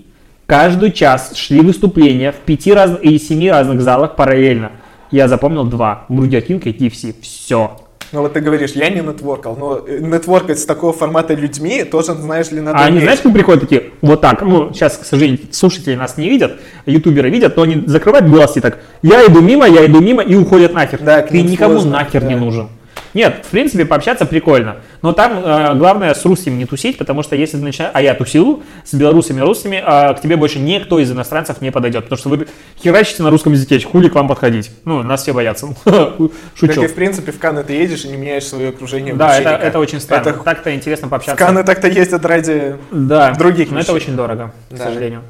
каждый 0.51 0.91
час 0.91 1.31
шли 1.33 1.61
выступления 1.61 2.33
в 2.33 2.35
пяти 2.35 2.73
раз... 2.73 2.91
и 3.01 3.17
семи 3.17 3.49
разных 3.49 3.81
залах 3.81 4.17
параллельно. 4.17 4.73
Я 5.09 5.29
запомнил 5.29 5.63
два. 5.63 6.05
King 6.09 6.61
и 6.61 6.73
KFC. 6.73 7.15
Все. 7.21 7.77
Ну, 8.11 8.19
вот 8.19 8.33
ты 8.33 8.41
говоришь, 8.41 8.71
я 8.71 8.89
не 8.89 8.99
нетворкал, 8.99 9.55
но 9.55 9.79
э, 9.87 9.99
нетворкать 10.01 10.59
с 10.59 10.65
такого 10.65 10.91
формата 10.91 11.33
людьми 11.35 11.85
тоже, 11.85 12.15
знаешь 12.15 12.51
ли, 12.51 12.59
надо 12.59 12.79
А 12.79 12.81
они, 12.81 12.95
уметь. 12.97 13.03
знаешь, 13.03 13.21
как 13.21 13.31
приходят 13.31 13.61
такие, 13.61 13.91
вот 14.01 14.19
так, 14.19 14.41
ну, 14.41 14.73
сейчас, 14.73 14.97
к 14.97 15.05
сожалению, 15.05 15.39
слушатели 15.51 15.95
нас 15.95 16.17
не 16.17 16.27
видят, 16.27 16.59
ютуберы 16.85 17.29
видят, 17.29 17.55
но 17.55 17.63
они 17.63 17.83
закрывают 17.85 18.27
глаз 18.27 18.57
и 18.57 18.59
так, 18.59 18.79
я 19.01 19.25
иду 19.25 19.39
мимо, 19.39 19.65
я 19.65 19.85
иду 19.85 20.01
мимо, 20.01 20.21
и 20.21 20.35
уходят 20.35 20.73
нахер. 20.73 20.99
Да, 21.01 21.21
Ты 21.21 21.41
никому 21.41 21.75
сложно, 21.75 21.91
нахер 21.91 22.25
не 22.25 22.35
да. 22.35 22.41
нужен. 22.41 22.67
Нет, 23.13 23.43
в 23.45 23.49
принципе, 23.49 23.85
пообщаться 23.85 24.25
прикольно. 24.25 24.77
Но 25.01 25.11
там 25.11 25.33
э, 25.43 25.75
главное 25.75 26.13
с 26.13 26.23
русскими 26.23 26.55
не 26.55 26.65
тусить, 26.65 26.97
потому 26.97 27.23
что 27.23 27.35
если 27.35 27.57
ты 27.57 27.63
начинаешь... 27.63 27.91
А 27.93 28.01
я 28.01 28.13
тусил 28.13 28.63
с 28.85 28.93
белорусами 28.93 29.41
русскими, 29.41 29.81
а 29.85 30.13
к 30.13 30.21
тебе 30.21 30.37
больше 30.37 30.59
никто 30.59 30.97
из 30.99 31.11
иностранцев 31.11 31.59
не 31.61 31.71
подойдет. 31.71 32.05
Потому 32.05 32.17
что 32.17 32.29
вы 32.29 32.47
херачите 32.81 33.23
на 33.23 33.29
русском 33.29 33.51
языке, 33.51 33.79
хули 33.81 34.07
к 34.07 34.15
вам 34.15 34.27
подходить. 34.29 34.71
Ну, 34.85 35.03
нас 35.03 35.23
все 35.23 35.33
боятся. 35.33 35.67
Так 35.83 36.13
Шучу. 36.55 36.83
и, 36.83 36.87
в 36.87 36.95
принципе, 36.95 37.31
в 37.31 37.39
Канны 37.39 37.63
ты 37.63 37.73
едешь 37.73 38.05
и 38.05 38.07
не 38.07 38.15
меняешь 38.17 38.45
свое 38.45 38.69
окружение 38.69 39.13
Да, 39.13 39.37
это, 39.37 39.49
это 39.51 39.79
очень 39.79 39.99
странно. 39.99 40.29
Это- 40.29 40.43
Так-то 40.43 40.73
интересно 40.73 41.07
В 41.07 41.09
пообщаться. 41.09 41.43
Канны 41.43 41.63
так-то 41.63 41.87
ездят 41.87 42.25
ради... 42.25 42.77
Да, 42.91 43.33
других 43.33 43.71
но 43.71 43.79
это 43.79 43.91
вещей. 43.91 44.03
очень 44.05 44.15
дорого, 44.15 44.53
к 44.69 44.73
Да. 44.77 44.85
сожалению. 44.85 45.23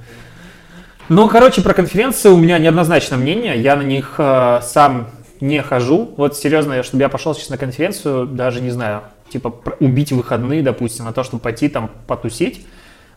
Ну, 1.10 1.28
короче, 1.28 1.62
про 1.62 1.74
конференции 1.74 2.30
у 2.30 2.38
меня 2.38 2.58
неоднозначное 2.58 3.18
мнение. 3.18 3.60
Я 3.60 3.76
на 3.76 3.82
них 3.82 4.16
э, 4.18 4.60
сам 4.64 5.08
не 5.42 5.62
хожу. 5.62 6.14
Вот 6.16 6.38
серьезно, 6.38 6.82
чтобы 6.84 7.02
я 7.02 7.10
пошел 7.10 7.36
сейчас 7.36 7.50
на 7.50 7.58
конференцию, 7.58 8.28
даже 8.28 8.62
не 8.62 8.70
знаю, 8.70 9.02
типа 9.30 9.54
убить 9.80 10.12
выходные, 10.12 10.62
допустим, 10.62 11.06
на 11.06 11.14
то, 11.14 11.24
чтобы 11.24 11.42
пойти 11.42 11.68
там 11.68 11.90
потусить. 12.08 12.66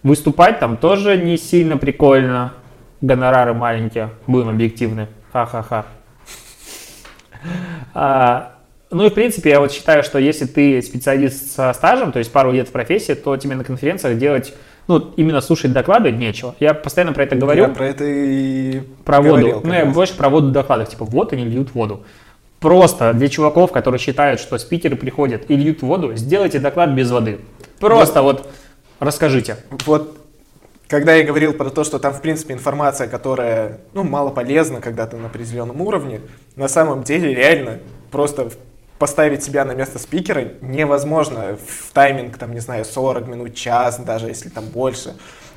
Выступать 0.03 0.59
там 0.59 0.77
тоже 0.77 1.17
не 1.17 1.37
сильно 1.37 1.77
прикольно. 1.77 2.55
Гонорары 3.01 3.55
маленькие, 3.55 4.11
будем 4.27 4.49
объективны. 4.49 5.09
Ха-ха-ха. 5.33 5.87
А, 7.93 8.55
ну 8.91 9.05
и 9.05 9.11
в 9.11 9.15
принципе 9.15 9.51
я 9.51 9.61
вот 9.61 9.71
считаю, 9.71 10.03
что 10.03 10.19
если 10.19 10.47
ты 10.47 10.81
специалист 10.81 11.53
со 11.53 11.73
стажем, 11.75 12.11
то 12.11 12.19
есть 12.19 12.33
пару 12.33 12.53
лет 12.53 12.69
в 12.69 12.73
профессии, 12.73 13.13
то 13.13 13.37
тебе 13.37 13.55
на 13.55 13.65
конференциях 13.65 14.19
делать, 14.19 14.55
ну 14.87 15.13
именно 15.17 15.41
слушать 15.41 15.73
доклады 15.73 16.11
нечего. 16.13 16.55
Я 16.61 16.75
постоянно 16.75 17.13
про 17.13 17.25
это 17.25 17.37
говорю, 17.37 17.63
Я 17.63 17.69
про 17.69 17.87
это 17.87 18.05
и 18.05 18.83
про 19.05 19.21
воду. 19.21 19.31
говорил 19.31 19.61
ну 19.65 19.73
я 19.73 19.87
больше 19.87 20.17
про 20.17 20.29
воду 20.29 20.49
в 20.49 20.53
докладах, 20.53 20.89
типа 20.89 21.05
вот 21.05 21.33
они 21.33 21.45
льют 21.45 21.75
воду. 21.75 22.05
Просто 22.61 23.13
для 23.13 23.29
чуваков, 23.29 23.73
которые 23.73 23.99
считают, 23.99 24.41
что 24.41 24.57
спикеры 24.59 24.97
приходят 24.97 25.51
и 25.51 25.57
льют 25.57 25.83
воду, 25.83 26.15
сделайте 26.17 26.59
доклад 26.59 26.91
без 26.91 27.11
воды. 27.11 27.41
Просто 27.79 28.23
вот 28.23 28.49
расскажите. 29.01 29.57
Вот 29.85 30.17
когда 30.89 31.15
я 31.15 31.25
говорил 31.25 31.55
про 31.55 31.71
то, 31.71 31.83
что 31.85 31.99
там, 31.99 32.13
в 32.13 32.21
принципе, 32.21 32.55
информация, 32.55 33.09
которая, 33.09 33.81
ну, 33.95 34.05
мало 34.05 34.31
полезна, 34.31 34.81
когда 34.81 35.07
ты 35.07 35.17
на 35.17 35.27
определенном 35.27 35.81
уровне, 35.81 36.21
на 36.57 36.69
самом 36.69 37.03
деле 37.03 37.35
реально 37.35 37.81
просто 38.11 38.51
поставить 38.99 39.43
себя 39.43 39.65
на 39.65 39.73
место 39.73 39.99
спикера 39.99 40.49
невозможно 40.61 41.57
в 41.57 41.93
тайминг, 41.93 42.39
там, 42.39 42.53
не 42.55 42.61
знаю, 42.61 42.85
40 42.85 43.27
минут, 43.27 43.55
час, 43.55 43.99
даже 43.99 44.29
если 44.29 44.49
там 44.49 44.65
больше. 44.67 45.15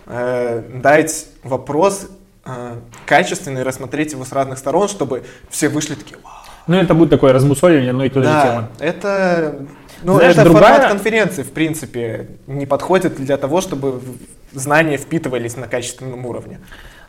Э, 0.08 0.64
дать 0.74 1.28
вопрос 1.44 2.08
э, 2.46 2.76
качественный, 3.06 3.64
рассмотреть 3.64 4.14
его 4.14 4.26
с 4.26 4.32
разных 4.32 4.58
сторон, 4.58 4.88
чтобы 4.88 5.24
все 5.50 5.70
вышли 5.70 5.96
такие, 5.96 6.18
«Вау». 6.24 6.34
Ну 6.68 6.76
это 6.78 6.94
будет 6.94 7.10
такое 7.10 7.32
размусоливание 7.32 7.92
одной 7.92 8.08
и 8.08 8.10
той 8.10 8.24
же 8.24 8.30
Да, 8.30 8.44
темы. 8.44 8.68
это, 8.80 9.56
ну, 10.04 10.16
Знаешь, 10.16 10.34
это 10.34 10.44
другая- 10.44 10.74
формат 10.74 10.92
конференции, 10.92 11.44
в 11.44 11.52
принципе, 11.52 12.28
не 12.48 12.66
подходит 12.66 13.16
для 13.16 13.38
того, 13.38 13.62
чтобы 13.62 14.02
знания 14.52 14.98
впитывались 14.98 15.56
на 15.56 15.68
качественном 15.68 16.26
уровне. 16.26 16.60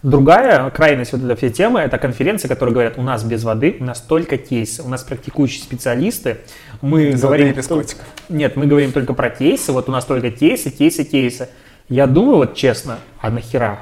Другая 0.02 0.70
крайность 0.70 1.12
вот 1.12 1.20
для 1.22 1.34
всей 1.34 1.50
темы 1.50 1.80
это 1.80 1.98
конференции, 1.98 2.46
которые 2.46 2.72
говорят, 2.72 2.98
у 2.98 3.02
нас 3.02 3.24
без 3.24 3.42
воды, 3.42 3.76
у 3.80 3.84
нас 3.84 4.00
только 4.00 4.38
кейсы, 4.38 4.82
у 4.82 4.88
нас 4.88 5.02
практикующие 5.02 5.62
специалисты, 5.62 6.38
мы 6.80 7.10
Без 7.10 7.20
говорим... 7.20 7.52
без 7.52 7.66
тол- 7.66 7.80
котиков. 7.80 8.04
Нет, 8.28 8.54
мы 8.54 8.66
говорим 8.66 8.92
только 8.92 9.12
про 9.12 9.28
кейсы, 9.28 9.72
вот 9.72 9.88
у 9.88 9.92
нас 9.92 10.04
только 10.04 10.30
кейсы, 10.30 10.70
кейсы, 10.70 11.02
кейсы. 11.02 11.48
Я 11.88 12.06
думаю, 12.06 12.36
вот 12.36 12.54
честно, 12.54 12.98
а 13.20 13.30
нахера? 13.30 13.80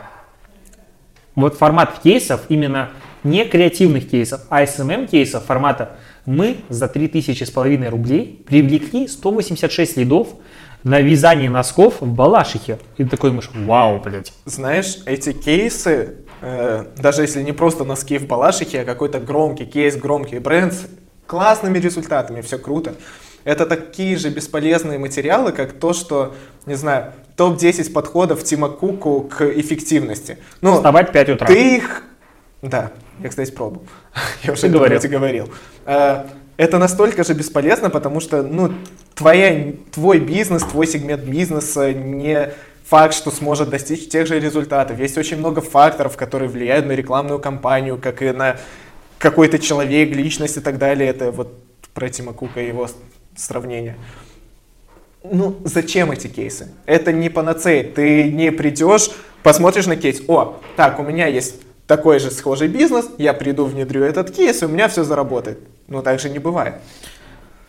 Вот 1.34 1.56
формат 1.58 1.98
кейсов, 2.02 2.42
именно 2.48 2.90
не 3.22 3.44
креативных 3.44 4.08
кейсов, 4.08 4.40
а 4.48 4.62
SMM 4.62 5.08
кейсов 5.08 5.44
формата 5.44 5.98
мы 6.24 6.56
за 6.70 6.88
3000 6.88 7.44
с 7.44 7.50
половиной 7.50 7.90
рублей 7.90 8.42
привлекли 8.46 9.06
186 9.06 9.98
лидов 9.98 10.28
на 10.84 11.00
вязание 11.00 11.50
носков 11.50 12.00
в 12.00 12.06
Балашихе. 12.06 12.78
И 12.96 13.04
ты 13.04 13.10
такой 13.10 13.30
думаешь, 13.30 13.50
вау, 13.54 14.00
блядь. 14.00 14.32
Знаешь, 14.44 14.98
эти 15.06 15.32
кейсы, 15.32 16.18
э, 16.40 16.86
даже 16.96 17.22
если 17.22 17.42
не 17.42 17.52
просто 17.52 17.84
носки 17.84 18.18
в 18.18 18.26
Балашихе, 18.26 18.82
а 18.82 18.84
какой-то 18.84 19.20
громкий 19.20 19.66
кейс, 19.66 19.96
громкий 19.96 20.38
бренд 20.38 20.72
с 20.72 20.86
классными 21.26 21.78
результатами, 21.78 22.40
все 22.40 22.58
круто. 22.58 22.94
Это 23.44 23.64
такие 23.64 24.16
же 24.16 24.30
бесполезные 24.30 24.98
материалы, 24.98 25.52
как 25.52 25.72
то, 25.72 25.92
что, 25.92 26.34
не 26.66 26.74
знаю, 26.74 27.12
топ-10 27.36 27.92
подходов 27.92 28.42
Тима 28.42 28.68
Куку 28.68 29.20
к 29.20 29.42
эффективности. 29.42 30.38
Ну, 30.60 30.74
Вставать 30.74 31.10
в 31.10 31.12
5 31.12 31.28
утра. 31.30 31.46
Ты 31.46 31.76
их... 31.76 32.02
Да, 32.62 32.90
я, 33.22 33.28
кстати, 33.28 33.52
пробовал. 33.52 33.86
Я 34.42 34.52
уже 34.52 34.68
говорил. 34.68 35.00
говорил. 35.00 35.48
Это 36.56 36.78
настолько 36.78 37.22
же 37.22 37.34
бесполезно, 37.34 37.90
потому 37.90 38.20
что, 38.20 38.42
ну, 38.42 38.72
твоя, 39.14 39.74
твой 39.92 40.18
бизнес, 40.18 40.62
твой 40.62 40.86
сегмент 40.86 41.22
бизнеса 41.22 41.92
не 41.92 42.50
факт, 42.84 43.14
что 43.14 43.30
сможет 43.30 43.68
достичь 43.68 44.08
тех 44.08 44.26
же 44.26 44.40
результатов. 44.40 44.98
Есть 44.98 45.18
очень 45.18 45.36
много 45.36 45.60
факторов, 45.60 46.16
которые 46.16 46.48
влияют 46.48 46.86
на 46.86 46.92
рекламную 46.92 47.40
кампанию, 47.40 47.98
как 47.98 48.22
и 48.22 48.30
на 48.30 48.56
какой-то 49.18 49.58
человек, 49.58 50.10
личность 50.14 50.56
и 50.56 50.60
так 50.60 50.78
далее. 50.78 51.10
Это 51.10 51.30
вот 51.30 51.52
про 51.92 52.08
Тима 52.08 52.32
Кука 52.32 52.60
и 52.60 52.68
его 52.68 52.88
сравнение. 53.34 53.96
Ну, 55.24 55.56
зачем 55.64 56.12
эти 56.12 56.28
кейсы? 56.28 56.68
Это 56.86 57.12
не 57.12 57.28
панацея. 57.28 57.84
Ты 57.84 58.30
не 58.30 58.52
придешь, 58.52 59.10
посмотришь 59.42 59.86
на 59.86 59.96
кейс. 59.96 60.22
О, 60.28 60.60
так, 60.76 61.00
у 61.00 61.02
меня 61.02 61.26
есть 61.26 61.56
такой 61.86 62.18
же 62.18 62.30
схожий 62.30 62.68
бизнес, 62.68 63.08
я 63.18 63.32
приду, 63.32 63.64
внедрю 63.64 64.02
этот 64.04 64.30
кейс, 64.30 64.62
и 64.62 64.66
у 64.66 64.68
меня 64.68 64.88
все 64.88 65.04
заработает. 65.04 65.58
Ну, 65.88 66.02
так 66.02 66.20
же 66.20 66.28
не 66.28 66.38
бывает. 66.38 66.74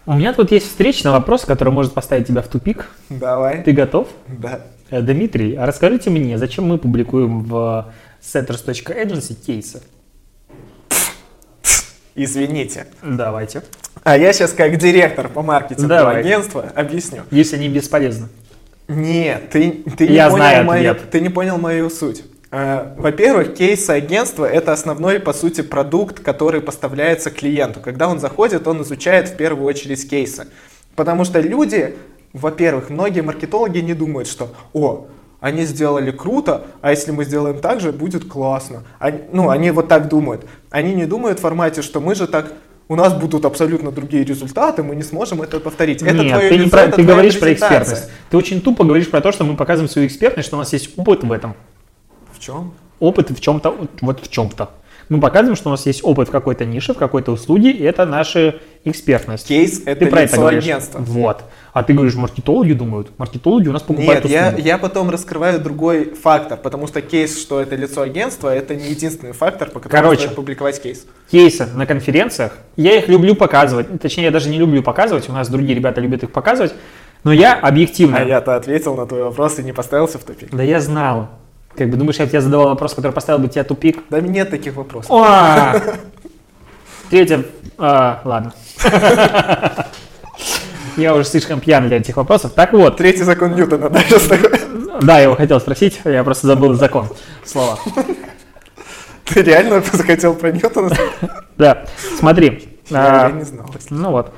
У 0.06 0.14
меня 0.14 0.34
тут 0.34 0.52
есть 0.52 0.68
встречный 0.68 1.12
вопрос, 1.12 1.44
который 1.46 1.74
может 1.74 1.94
поставить 1.94 2.28
тебя 2.28 2.42
в 2.42 2.48
тупик. 2.48 2.90
Давай. 3.10 3.64
Ты 3.64 3.74
готов? 3.74 4.08
Да. 4.28 4.62
Э, 4.90 5.02
Дмитрий, 5.02 5.56
а 5.56 5.66
расскажите 5.66 6.10
мне, 6.10 6.38
зачем 6.38 6.66
мы 6.66 6.78
публикуем 6.78 7.44
в 7.44 7.94
setters.agency 8.22 9.34
кейсы? 9.36 9.82
Извините. 12.16 12.88
Давайте. 13.04 13.62
А 14.04 14.18
я 14.18 14.34
сейчас 14.34 14.54
как 14.54 14.78
директор 14.78 15.28
по 15.30 15.44
маркетингу 15.44 15.90
Давай. 15.90 16.22
агентства 16.22 16.72
объясню. 16.74 17.24
Если 17.30 17.58
они 17.58 17.70
бесполезны. 17.70 18.28
Нет, 18.88 19.50
ты, 19.52 19.84
ты, 19.98 20.08
не, 20.08 20.16
Я 20.16 20.30
понял 20.30 20.38
знаю 20.38 20.66
мою, 20.66 20.92
ответ. 20.92 21.12
ты 21.12 21.20
не 21.20 21.30
понял 21.30 21.58
мою 21.58 21.90
суть. 21.90 22.24
Э, 22.52 22.94
Во-первых, 22.98 23.56
кейсы 23.56 23.92
агентства– 23.92 24.46
это 24.46 24.72
основной, 24.74 25.20
по 25.20 25.34
сути, 25.34 25.62
продукт, 25.62 26.20
который 26.22 26.62
поставляется 26.62 27.30
клиенту. 27.30 27.80
Когда 27.82 28.08
он 28.08 28.20
заходит, 28.20 28.68
он 28.68 28.82
изучает 28.84 29.30
в 29.30 29.36
первую 29.36 29.66
очередь 29.68 30.10
кейсы. 30.10 30.48
Потому 30.96 31.26
что 31.26 31.40
люди, 31.42 31.96
во-первых, 32.34 32.90
многие 32.90 33.22
маркетологи 33.22 33.80
не 33.80 33.94
думают, 33.94 34.28
что 34.30 34.50
«О, 34.74 35.08
они 35.42 35.64
сделали 35.66 36.12
круто, 36.12 36.66
а 36.82 36.92
если 36.92 37.12
мы 37.12 37.26
сделаем 37.26 37.60
так 37.60 37.82
же, 37.82 37.92
будет 37.92 38.26
классно». 38.26 38.84
Они- 38.98 39.20
ну, 39.32 39.50
они 39.50 39.72
вот 39.72 39.88
так 39.90 40.08
думают. 40.08 40.46
Они 40.70 40.94
не 40.94 41.06
думают 41.06 41.40
в 41.40 41.42
формате, 41.42 41.82
что 41.82 42.00
мы 42.00 42.16
же 42.16 42.28
так 42.28 42.54
у 42.88 42.96
нас 42.96 43.14
будут 43.14 43.44
абсолютно 43.44 43.92
другие 43.92 44.24
результаты, 44.24 44.82
мы 44.82 44.96
не 44.96 45.04
сможем 45.04 45.42
это 45.42 45.60
повторить. 45.60 46.02
это 46.02 46.14
Нет, 46.14 46.32
твое 46.34 46.50
ты, 46.50 46.58
не 46.58 46.70
про- 46.70 46.82
это 46.84 46.96
ты 46.96 47.04
говоришь 47.04 47.38
про 47.38 47.52
экспертность. 47.52 48.10
Ты 48.30 48.38
очень 48.38 48.62
тупо 48.62 48.86
говоришь 48.86 49.10
про 49.10 49.20
то, 49.20 49.34
что 49.34 49.44
мы 49.44 49.58
показываем 49.58 49.90
свою 49.90 50.08
экспертность, 50.08 50.48
что 50.48 50.56
у 50.56 50.60
нас 50.60 50.72
есть 50.72 50.98
опыт 50.98 51.24
в 51.26 51.32
этом. 51.34 51.54
В 52.38 52.40
чем? 52.40 52.74
Опыт 53.00 53.32
в 53.32 53.40
чем-то, 53.40 53.76
вот 54.02 54.26
в 54.26 54.30
чем-то. 54.30 54.70
Мы 55.10 55.22
показываем, 55.22 55.56
что 55.56 55.70
у 55.70 55.72
нас 55.72 55.86
есть 55.86 56.04
опыт 56.04 56.28
в 56.28 56.32
какой-то 56.32 56.66
нише, 56.66 56.94
в 56.94 56.98
какой-то 56.98 57.32
услуге, 57.32 57.72
и 57.72 57.84
это 57.84 58.06
наша 58.06 58.56
экспертность. 58.84 59.48
Кейс– 59.48 59.82
это 59.86 60.06
ты 60.06 60.12
про 60.12 60.24
лицо 60.24 60.34
это 60.34 60.42
говоришь. 60.42 60.64
агентства. 60.66 61.00
Вот. 61.00 61.44
А 61.72 61.84
ты 61.84 61.94
говоришь, 61.94 62.16
маркетологи 62.16 62.74
думают. 62.74 63.18
Маркетологи 63.18 63.70
у 63.70 63.72
нас 63.72 63.84
покупают 63.84 64.26
Нет, 64.26 64.34
я, 64.34 64.56
я 64.58 64.78
потом 64.78 65.10
раскрываю 65.10 65.62
другой 65.62 66.14
фактор, 66.14 66.58
потому 66.58 66.88
что 66.88 67.02
кейс, 67.02 67.40
что 67.40 67.62
это 67.62 67.76
лицо 67.76 68.02
агентства, 68.02 68.54
это 68.54 68.76
не 68.76 68.90
единственный 68.90 69.32
фактор, 69.32 69.70
по 69.70 69.80
которому 69.80 70.04
Короче, 70.04 70.24
стоит 70.24 70.36
публиковать 70.36 70.82
кейс. 70.82 71.06
Кейсы 71.32 71.68
на 71.74 71.86
конференциях, 71.86 72.58
я 72.76 72.98
их 72.98 73.08
люблю 73.08 73.36
показывать. 73.36 74.02
Точнее, 74.02 74.26
я 74.26 74.32
даже 74.32 74.50
не 74.50 74.58
люблю 74.58 74.84
показывать, 74.84 75.30
у 75.30 75.32
нас 75.32 75.48
другие 75.48 75.76
ребята 75.76 76.02
любят 76.02 76.24
их 76.24 76.32
показывать. 76.32 76.74
Но 77.24 77.32
я 77.32 77.56
объективно... 77.56 78.18
А 78.18 78.24
я-то 78.24 78.56
ответил 78.56 78.96
на 78.96 79.06
твой 79.06 79.24
вопрос 79.24 79.58
и 79.60 79.64
не 79.64 79.72
поставился 79.72 80.20
в 80.20 80.24
тупик. 80.24 80.50
Да 80.54 80.64
я 80.64 80.82
знал. 80.82 81.30
Как 81.78 81.90
бы 81.90 81.98
думаешь, 81.98 82.18
я 82.18 82.26
тебе 82.26 82.42
задавал 82.42 82.70
вопрос, 82.70 82.96
который 82.96 83.12
поставил 83.12 83.40
бы 83.40 83.48
тебя 83.50 83.64
тупик? 83.64 84.04
Да 84.10 84.20
нет 84.20 84.50
таких 84.50 84.76
вопросов. 84.76 85.12
О! 85.12 85.80
Третье... 87.10 87.46
А, 87.78 88.22
ладно. 88.26 88.54
Я 90.98 91.14
уже 91.14 91.26
слишком 91.26 91.60
пьян 91.60 91.88
для 91.88 91.98
этих 91.98 92.18
вопросов. 92.18 92.54
Так 92.54 92.74
вот. 92.74 92.98
Третий 92.98 93.22
закон 93.22 93.54
Ньютона, 93.54 93.92
да, 93.92 94.00
сейчас? 94.02 94.28
Да, 95.04 95.18
я 95.18 95.26
его 95.26 95.36
хотел 95.36 95.60
спросить, 95.60 96.02
я 96.06 96.24
просто 96.24 96.48
забыл 96.48 96.74
закон. 96.74 97.08
Слова. 97.46 97.78
Ты 99.26 99.44
реально 99.44 99.84
захотел 99.92 100.34
про 100.34 100.52
Ньютона? 100.52 100.96
Да, 101.58 101.86
смотри. 102.18 102.80
Я 102.90 103.26
а, 103.26 103.32
не 103.32 103.44
знал. 103.44 103.70
Ну 103.92 104.12
вот. 104.12 104.34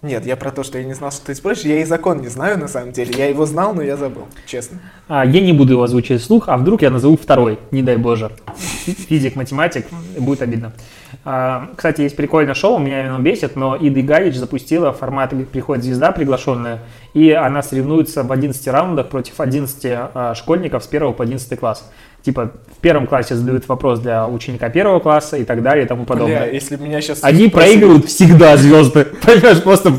Нет, 0.00 0.24
я 0.26 0.36
про 0.36 0.52
то, 0.52 0.62
что 0.62 0.78
я 0.78 0.84
не 0.84 0.94
знал, 0.94 1.10
что 1.10 1.26
ты 1.26 1.34
спросишь. 1.34 1.64
Я 1.64 1.80
и 1.80 1.84
закон 1.84 2.20
не 2.20 2.28
знаю, 2.28 2.56
на 2.56 2.68
самом 2.68 2.92
деле. 2.92 3.12
Я 3.16 3.26
его 3.28 3.46
знал, 3.46 3.74
но 3.74 3.82
я 3.82 3.96
забыл, 3.96 4.26
честно. 4.46 4.78
А, 5.08 5.26
я 5.26 5.40
не 5.40 5.52
буду 5.52 5.72
его 5.72 5.82
озвучивать 5.82 6.22
вслух, 6.22 6.44
а 6.48 6.56
вдруг 6.56 6.82
я 6.82 6.90
назову 6.90 7.16
второй, 7.16 7.58
не 7.72 7.82
дай 7.82 7.96
боже. 7.96 8.30
Физик, 8.86 9.34
математик, 9.34 9.86
будет 10.16 10.40
обидно. 10.42 10.72
А, 11.24 11.70
кстати, 11.74 12.02
есть 12.02 12.14
прикольное 12.14 12.54
шоу, 12.54 12.78
меня 12.78 13.12
оно 13.12 13.18
бесит, 13.18 13.56
но 13.56 13.74
Ида 13.74 14.00
Галич 14.02 14.36
запустила 14.36 14.92
формат 14.92 15.34
«Приходит 15.50 15.82
звезда» 15.82 16.12
приглашенная, 16.12 16.78
и 17.12 17.32
она 17.32 17.64
соревнуется 17.64 18.22
в 18.22 18.30
11 18.30 18.68
раундах 18.68 19.08
против 19.08 19.40
11 19.40 19.84
а, 19.84 20.34
школьников 20.36 20.84
с 20.84 20.86
1 20.86 21.12
по 21.14 21.24
11 21.24 21.58
класс 21.58 21.90
типа 22.22 22.52
в 22.76 22.80
первом 22.80 23.06
классе 23.06 23.34
задают 23.34 23.66
вопрос 23.68 23.98
для 23.98 24.26
ученика 24.28 24.68
первого 24.68 25.00
класса 25.00 25.36
и 25.36 25.44
так 25.44 25.62
далее 25.62 25.84
и 25.84 25.88
тому 25.88 26.04
подобное. 26.04 26.42
Бля, 26.42 26.50
если 26.50 26.76
меня 26.76 27.00
сейчас... 27.00 27.18
Они 27.22 27.48
проигрывают 27.48 28.06
всегда 28.06 28.56
звезды, 28.56 29.04
понимаешь, 29.26 29.62
просто 29.62 29.94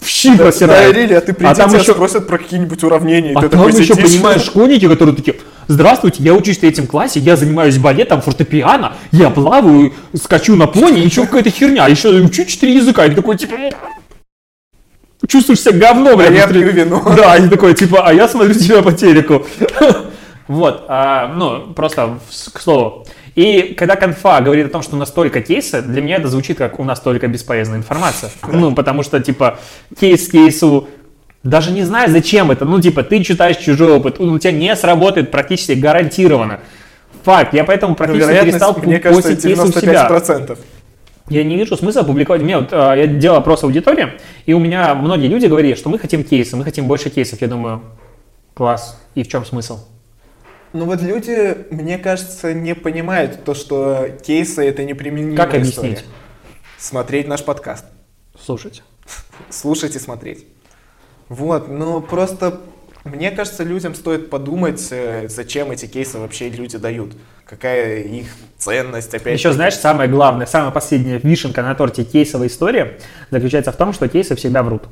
в 0.00 0.08
щи 0.08 0.36
просирают. 0.36 0.96
Да, 1.08 1.18
а 1.18 1.20
ты 1.20 1.32
приди, 1.34 1.50
а 1.50 1.54
там 1.54 1.74
еще 1.74 1.92
спросят 1.92 2.26
про 2.26 2.38
какие-нибудь 2.38 2.82
уравнения. 2.82 3.34
А 3.34 3.48
там 3.48 3.68
еще, 3.68 3.94
понимаешь, 3.94 4.42
школьники, 4.42 4.88
которые 4.88 5.14
такие, 5.14 5.36
здравствуйте, 5.68 6.22
я 6.22 6.34
учусь 6.34 6.56
в 6.56 6.60
третьем 6.60 6.86
классе, 6.86 7.20
я 7.20 7.36
занимаюсь 7.36 7.76
балетом, 7.78 8.22
фортепиано, 8.22 8.94
я 9.12 9.30
плаваю, 9.30 9.92
скачу 10.14 10.56
на 10.56 10.66
пони, 10.66 11.00
еще 11.00 11.26
какая-то 11.26 11.50
херня, 11.50 11.86
еще 11.88 12.08
учу 12.08 12.44
четыре 12.44 12.76
языка. 12.76 13.04
И 13.04 13.10
ты 13.10 13.16
такой, 13.16 13.36
типа, 13.36 13.56
чувствуешь 15.26 15.60
себя 15.60 15.88
говном. 15.88 16.20
А 16.20 16.24
я 16.24 16.46
пью 16.46 16.70
вино. 16.70 17.02
Да, 17.16 17.36
и 17.36 17.48
такой, 17.48 17.74
типа, 17.74 18.06
а 18.06 18.12
я 18.12 18.28
смотрю 18.28 18.54
тебя 18.54 18.82
по 18.82 18.92
телеку. 18.92 19.44
Вот, 20.46 20.84
а, 20.88 21.28
ну, 21.28 21.72
просто 21.72 22.18
к 22.52 22.60
слову. 22.60 23.06
И 23.34 23.74
когда 23.76 23.96
конфа 23.96 24.40
говорит 24.40 24.66
о 24.66 24.68
том, 24.68 24.82
что 24.82 24.96
у 24.96 24.98
нас 24.98 25.10
только 25.10 25.40
кейсы, 25.40 25.82
для 25.82 26.02
меня 26.02 26.16
это 26.16 26.28
звучит 26.28 26.58
как 26.58 26.78
у 26.78 26.84
нас 26.84 27.00
только 27.00 27.26
бесполезная 27.26 27.78
информация. 27.78 28.30
Ну, 28.46 28.74
потому 28.74 29.02
что, 29.02 29.20
типа, 29.20 29.58
кейс 29.98 30.28
кейсу, 30.28 30.88
даже 31.42 31.72
не 31.72 31.82
знаю, 31.82 32.10
зачем 32.10 32.50
это. 32.50 32.64
Ну, 32.64 32.80
типа, 32.80 33.02
ты 33.02 33.22
читаешь 33.24 33.56
чужой 33.56 33.92
опыт, 33.92 34.20
у 34.20 34.38
тебя 34.38 34.52
не 34.52 34.74
сработает 34.76 35.30
практически 35.30 35.72
гарантированно. 35.72 36.60
Факт. 37.24 37.54
Я 37.54 37.64
поэтому 37.64 37.94
практически 37.94 38.44
перестал 38.44 38.76
мне 38.82 39.00
кажется, 39.00 39.34
кейсы 39.34 39.62
у 39.62 39.72
себя. 39.72 40.20
Я 41.30 41.42
не 41.42 41.56
вижу 41.56 41.74
смысла 41.76 42.02
публиковать. 42.02 42.42
Мне 42.42 42.58
вот, 42.58 42.68
а, 42.72 42.94
я 42.94 43.06
делал 43.06 43.38
опрос 43.38 43.64
аудитории, 43.64 44.12
и 44.44 44.52
у 44.52 44.58
меня 44.58 44.94
многие 44.94 45.28
люди 45.28 45.46
говорили, 45.46 45.74
что 45.74 45.88
мы 45.88 45.98
хотим 45.98 46.22
кейсы, 46.22 46.54
мы 46.54 46.64
хотим 46.64 46.86
больше 46.86 47.08
кейсов. 47.08 47.40
Я 47.40 47.48
думаю, 47.48 47.80
класс. 48.52 49.00
И 49.14 49.22
в 49.22 49.28
чем 49.28 49.46
смысл? 49.46 49.78
Ну 50.74 50.86
вот 50.86 51.00
люди, 51.00 51.56
мне 51.70 51.98
кажется, 51.98 52.52
не 52.52 52.74
понимают 52.74 53.44
то, 53.44 53.54
что 53.54 54.08
кейсы 54.26 54.66
это 54.66 54.82
неприменимая 54.82 55.36
Как 55.36 55.54
объяснить? 55.54 55.98
История. 55.98 56.12
Смотреть 56.78 57.28
наш 57.28 57.44
подкаст. 57.44 57.84
Слушать. 58.36 58.82
Слушать 59.50 59.94
и 59.94 60.00
смотреть. 60.00 60.48
Вот, 61.28 61.68
ну 61.68 62.00
просто 62.00 62.60
мне 63.04 63.30
кажется, 63.30 63.62
людям 63.62 63.94
стоит 63.94 64.30
подумать, 64.30 64.84
э, 64.90 65.28
зачем 65.28 65.70
эти 65.70 65.86
кейсы 65.86 66.18
вообще 66.18 66.48
люди 66.48 66.76
дают. 66.76 67.12
Какая 67.44 68.00
их 68.00 68.26
ценность, 68.58 69.14
опять 69.14 69.38
Еще 69.38 69.52
знаешь, 69.52 69.74
самое 69.74 70.10
главное, 70.10 70.46
самая 70.46 70.72
последняя 70.72 71.18
вишенка 71.18 71.62
на 71.62 71.76
торте 71.76 72.02
кейсовой 72.02 72.48
истории 72.48 72.98
заключается 73.30 73.70
в 73.70 73.76
том, 73.76 73.92
что 73.92 74.08
кейсы 74.08 74.34
всегда 74.34 74.64
врут. 74.64 74.82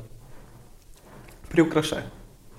Приукрашают. 1.51 2.05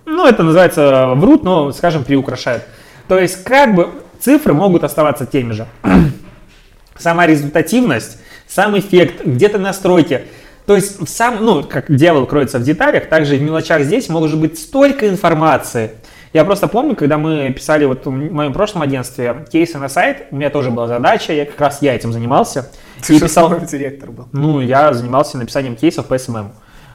Ну, 0.04 0.26
это 0.26 0.42
называется 0.42 1.14
врут, 1.14 1.42
но, 1.42 1.72
скажем, 1.72 2.04
приукрашают. 2.04 2.64
То 3.08 3.18
есть 3.18 3.44
как 3.44 3.74
бы 3.74 3.90
цифры 4.20 4.54
могут 4.54 4.84
оставаться 4.84 5.26
теми 5.26 5.52
же. 5.52 5.66
Сама 6.96 7.26
результативность, 7.26 8.18
сам 8.46 8.78
эффект, 8.78 9.24
где-то 9.24 9.58
настройки. 9.58 10.22
То 10.66 10.76
есть 10.76 11.08
сам, 11.08 11.44
ну, 11.44 11.62
как 11.62 11.94
дьявол 11.94 12.26
кроется 12.26 12.58
в 12.58 12.62
деталях, 12.62 13.08
также 13.08 13.36
и 13.36 13.38
в 13.38 13.42
мелочах 13.42 13.82
здесь 13.82 14.08
может 14.08 14.40
быть 14.40 14.58
столько 14.58 15.08
информации. 15.08 15.92
Я 16.32 16.44
просто 16.44 16.66
помню, 16.66 16.96
когда 16.96 17.16
мы 17.18 17.52
писали 17.52 17.84
вот 17.84 18.06
в 18.06 18.10
моем 18.10 18.52
прошлом 18.52 18.82
агентстве 18.82 19.44
кейсы 19.52 19.78
на 19.78 19.88
сайт, 19.88 20.26
у 20.30 20.36
меня 20.36 20.50
тоже 20.50 20.70
была 20.70 20.88
задача, 20.88 21.32
я 21.32 21.44
как 21.46 21.60
раз 21.60 21.82
я 21.82 21.94
этим 21.94 22.12
занимался. 22.12 22.70
Ты 23.06 23.16
и 23.16 23.20
писал... 23.20 23.60
директор 23.60 24.10
был? 24.10 24.28
Ну, 24.32 24.60
я 24.60 24.92
занимался 24.92 25.38
написанием 25.38 25.76
кейсов 25.76 26.06
по 26.06 26.14
SMM. 26.14 26.48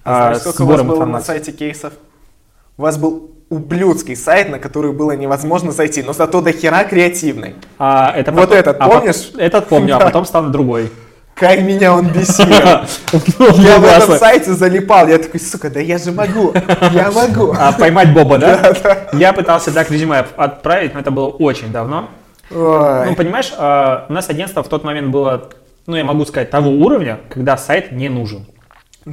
А, 0.04 0.34
знаешь, 0.34 0.40
сколько 0.40 0.64
у 0.64 0.66
вас 0.66 0.82
было 0.82 0.96
информации. 0.96 1.32
на 1.32 1.36
сайте 1.36 1.52
кейсов? 1.52 1.94
У 2.78 2.82
вас 2.82 2.98
был 2.98 3.39
ублюдский 3.50 4.16
сайт, 4.16 4.50
на 4.50 4.60
который 4.60 4.92
было 4.92 5.14
невозможно 5.14 5.72
зайти, 5.72 6.04
но 6.04 6.14
зато 6.14 6.42
до 6.42 6.52
хера 6.52 6.84
креативный. 6.84 7.56
А, 7.78 8.14
это 8.16 8.32
вот 8.32 8.42
потом, 8.42 8.58
этот, 8.58 8.78
а 8.80 8.90
помнишь? 8.90 9.32
По, 9.32 9.42
этот 9.42 9.68
помню, 9.68 9.96
а 9.96 10.00
потом 10.00 10.26
стал 10.26 10.50
другой. 10.50 10.92
Как 11.34 11.62
меня 11.62 11.96
он 11.96 12.08
бесил. 12.08 12.46
Я 13.62 13.80
в 13.80 13.86
этом 13.86 14.18
сайте 14.18 14.54
залипал. 14.54 15.08
Я 15.08 15.20
такой, 15.20 15.40
сука, 15.40 15.70
да 15.70 15.80
я 15.80 15.98
же 15.98 16.12
могу. 16.12 16.54
Я 16.92 17.12
могу. 17.16 17.56
А 17.58 17.72
поймать 17.72 18.14
Боба, 18.14 18.38
да? 18.38 18.74
Я 19.14 19.32
пытался 19.32 19.72
так 19.72 19.90
резюме 19.90 20.26
отправить, 20.36 20.94
но 20.94 21.00
это 21.00 21.12
было 21.12 21.28
очень 21.28 21.72
давно. 21.72 22.10
Ну, 22.52 23.16
понимаешь, 23.16 23.54
а, 23.58 24.06
у 24.10 24.14
нас 24.14 24.30
агентство 24.30 24.64
в 24.64 24.68
тот 24.68 24.84
момент 24.84 25.10
было, 25.10 25.50
ну, 25.86 25.96
я 25.96 26.04
могу 26.04 26.26
сказать, 26.26 26.50
того 26.50 26.72
уровня, 26.72 27.20
когда 27.30 27.56
сайт 27.56 27.94
не 27.94 28.10
нужен. 28.10 28.46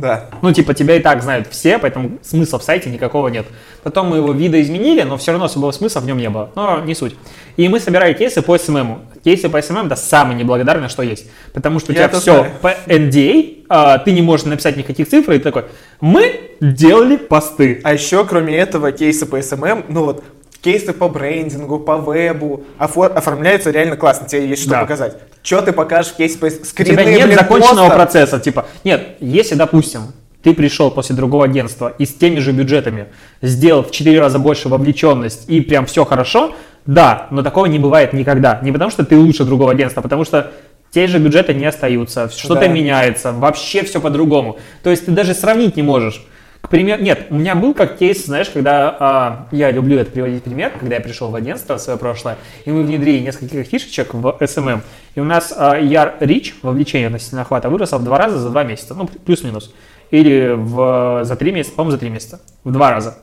Да. 0.01 0.27
Ну, 0.43 0.53
типа, 0.53 0.75
тебя 0.75 0.97
и 0.97 1.01
так 1.01 1.23
знают 1.23 1.49
все, 1.51 1.79
поэтому 1.79 2.19
смысла 2.23 2.59
в 2.59 2.63
сайте 2.63 2.91
никакого 2.91 3.29
нет. 3.29 3.47
Потом 3.83 4.09
мы 4.09 4.19
его 4.19 4.33
видоизменили, 4.33 5.03
но 5.03 5.17
все 5.17 5.33
равно 5.33 5.47
особого 5.47 5.73
смысла 5.73 6.01
в 6.01 6.07
нем 6.07 6.19
не 6.19 6.29
было. 6.29 6.51
Но 6.55 6.81
не 6.81 6.95
суть. 6.95 7.15
И 7.57 7.69
мы 7.69 7.81
собирали 7.81 8.13
кейсы 8.13 8.43
по 8.43 8.57
SMM. 8.57 8.99
Кейсы 9.25 9.49
по 9.49 9.59
SMM 9.59 9.87
это 9.87 9.97
самое 9.97 10.39
неблагодарное, 10.39 10.89
что 10.89 11.03
есть. 11.03 11.27
Потому 11.53 11.81
что 11.81 11.93
у 11.93 11.95
тебя 11.95 12.09
все 12.09 12.21
знаю. 12.21 12.53
по 12.61 12.75
NDA, 12.87 13.65
а, 13.69 13.99
ты 13.99 14.13
не 14.13 14.23
можешь 14.23 14.47
написать 14.47 14.77
никаких 14.77 15.09
цифр, 15.09 15.33
и 15.33 15.39
ты 15.39 15.45
такой, 15.45 15.65
мы 16.01 16.41
делали 16.61 17.17
посты. 17.17 17.81
А 17.83 17.95
еще, 17.95 18.25
кроме 18.25 18.57
этого, 18.57 18.93
кейсы 18.93 19.27
по 19.27 19.39
SMM, 19.39 19.87
ну 19.89 20.05
вот, 20.05 20.25
кейсы 20.67 20.93
по 20.93 21.09
брендингу, 21.09 21.79
по 21.79 21.97
вебу 21.97 22.65
оформляются 22.77 23.71
реально 23.71 23.97
классно, 23.97 24.27
тебе 24.27 24.49
есть 24.49 24.63
что 24.63 24.73
да. 24.73 24.81
показать. 24.81 25.17
Что 25.45 25.63
ты 25.63 25.71
покажешь 25.71 26.11
в 26.11 26.17
кейсе 26.17 26.39
по 26.39 26.51
скрины, 26.51 26.91
У 26.91 26.93
тебя 26.95 27.05
нет 27.05 27.27
блин, 27.27 27.39
законченного 27.39 27.85
постер. 27.85 27.95
процесса, 27.95 28.41
типа, 28.41 28.67
нет, 28.83 29.17
если, 29.21 29.55
допустим, 29.55 30.13
ты 30.43 30.55
пришел 30.55 30.91
после 30.91 31.15
другого 31.15 31.45
агентства 31.45 31.95
и 31.97 32.05
с 32.05 32.13
теми 32.13 32.41
же 32.41 32.51
бюджетами 32.51 33.07
сделал 33.43 33.85
в 33.85 33.93
4 33.93 34.19
раза 34.19 34.41
больше 34.41 34.69
вовлеченность 34.69 35.49
и 35.49 35.61
прям 35.61 35.87
все 35.87 36.05
хорошо, 36.05 36.57
да, 36.85 37.29
но 37.31 37.45
такого 37.45 37.67
не 37.67 37.79
бывает 37.79 38.13
никогда. 38.13 38.59
Не 38.61 38.73
потому 38.73 38.91
что 38.91 39.05
ты 39.05 39.17
лучше 39.17 39.45
другого 39.45 39.71
агентства, 39.71 40.01
а 40.01 40.03
потому 40.03 40.25
что 40.25 40.51
те 40.91 41.07
же 41.07 41.21
бюджеты 41.21 41.55
не 41.55 41.67
остаются, 41.67 42.29
что-то 42.29 42.63
да. 42.63 42.67
меняется, 42.67 43.31
вообще 43.31 43.85
все 43.85 44.01
по-другому. 44.01 44.59
То 44.83 44.91
есть 44.91 45.07
ты 45.07 45.13
даже 45.13 45.33
сравнить 45.33 45.77
не 45.77 45.83
можешь. 45.83 46.27
К 46.67 46.69
примеру, 46.69 47.01
нет, 47.01 47.29
у 47.31 47.37
меня 47.37 47.55
был 47.55 47.75
как 47.75 47.97
кейс, 47.97 48.27
знаешь, 48.27 48.51
когда 48.51 48.97
а, 48.99 49.47
я 49.53 49.71
люблю 49.71 50.01
это 50.01 50.11
приводить 50.11 50.43
пример, 50.43 50.73
когда 50.77 50.97
я 50.97 51.01
пришел 51.01 51.31
в 51.31 51.37
агентство 51.37 51.77
свое 51.77 51.97
прошлое, 51.97 52.39
и 52.65 52.73
мы 52.73 52.83
внедрили 52.83 53.21
несколько 53.21 53.63
фишечек 53.63 54.15
в 54.15 54.37
SMM, 54.41 54.81
и 55.15 55.21
у 55.21 55.25
нас 55.25 55.55
а, 55.57 55.79
ER 55.79 56.19
Reach, 56.19 56.55
вовлечение 56.63 57.07
относительно 57.07 57.43
охвата, 57.43 57.71
выросло 57.71 57.99
в 57.99 58.05
два 58.05 58.19
раза 58.19 58.41
за 58.41 58.51
два 58.51 58.65
месяца, 58.65 58.95
ну, 58.95 59.07
плюс-минус. 59.07 59.73
Или 60.11 60.55
в, 60.57 61.21
за 61.23 61.37
три 61.37 61.53
месяца, 61.53 61.77
по-моему, 61.77 61.93
за 61.93 61.99
три 61.99 62.11
месяца, 62.11 62.41
в 62.65 62.73
два 62.73 62.91
раза. 62.91 63.17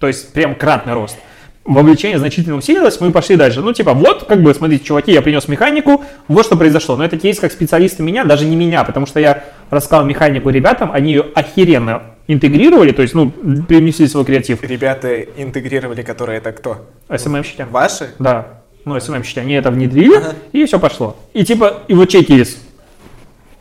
То 0.00 0.06
есть 0.06 0.32
прям 0.32 0.54
кратный 0.54 0.94
рост 0.94 1.18
вовлечение 1.66 2.18
значительно 2.18 2.56
усилилось, 2.56 3.00
мы 3.00 3.10
пошли 3.10 3.36
дальше. 3.36 3.60
Ну, 3.60 3.72
типа, 3.72 3.92
вот, 3.92 4.24
как 4.24 4.42
бы, 4.42 4.54
смотрите, 4.54 4.84
чуваки, 4.84 5.12
я 5.12 5.22
принес 5.22 5.48
механику, 5.48 6.04
вот 6.28 6.46
что 6.46 6.56
произошло. 6.56 6.96
Но 6.96 7.04
это 7.04 7.18
кейс 7.18 7.38
как 7.38 7.52
специалисты 7.52 8.02
меня, 8.02 8.24
даже 8.24 8.44
не 8.44 8.56
меня, 8.56 8.84
потому 8.84 9.06
что 9.06 9.20
я 9.20 9.44
рассказал 9.70 10.04
механику 10.04 10.50
ребятам, 10.50 10.90
они 10.92 11.12
ее 11.12 11.26
охеренно 11.34 12.02
интегрировали, 12.28 12.92
то 12.92 13.02
есть, 13.02 13.14
ну, 13.14 13.30
принесли 13.30 14.06
свой 14.08 14.24
креатив. 14.24 14.62
Ребята 14.62 15.20
интегрировали, 15.20 16.02
которые 16.02 16.38
это 16.38 16.52
кто? 16.52 16.86
СММщики. 17.14 17.66
Ваши? 17.70 18.10
Да. 18.18 18.62
ну, 18.84 18.98
счете, 19.00 19.40
они 19.40 19.54
это 19.54 19.70
внедрили, 19.70 20.16
ага. 20.16 20.34
и 20.52 20.64
все 20.64 20.78
пошло. 20.78 21.16
И 21.34 21.44
типа, 21.44 21.82
и 21.88 21.94
вот 21.94 22.08
чей 22.08 22.24
кейс? 22.24 22.58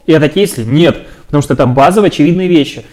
И 0.06 0.11
это 0.11 0.30
кейсы? 0.30 0.64
Нет, 0.64 1.06
потому 1.26 1.41
что 1.41 1.53
это 1.53 1.65
базовые 1.65 2.10
очевидные 2.10 2.48
вещи. 2.48 2.86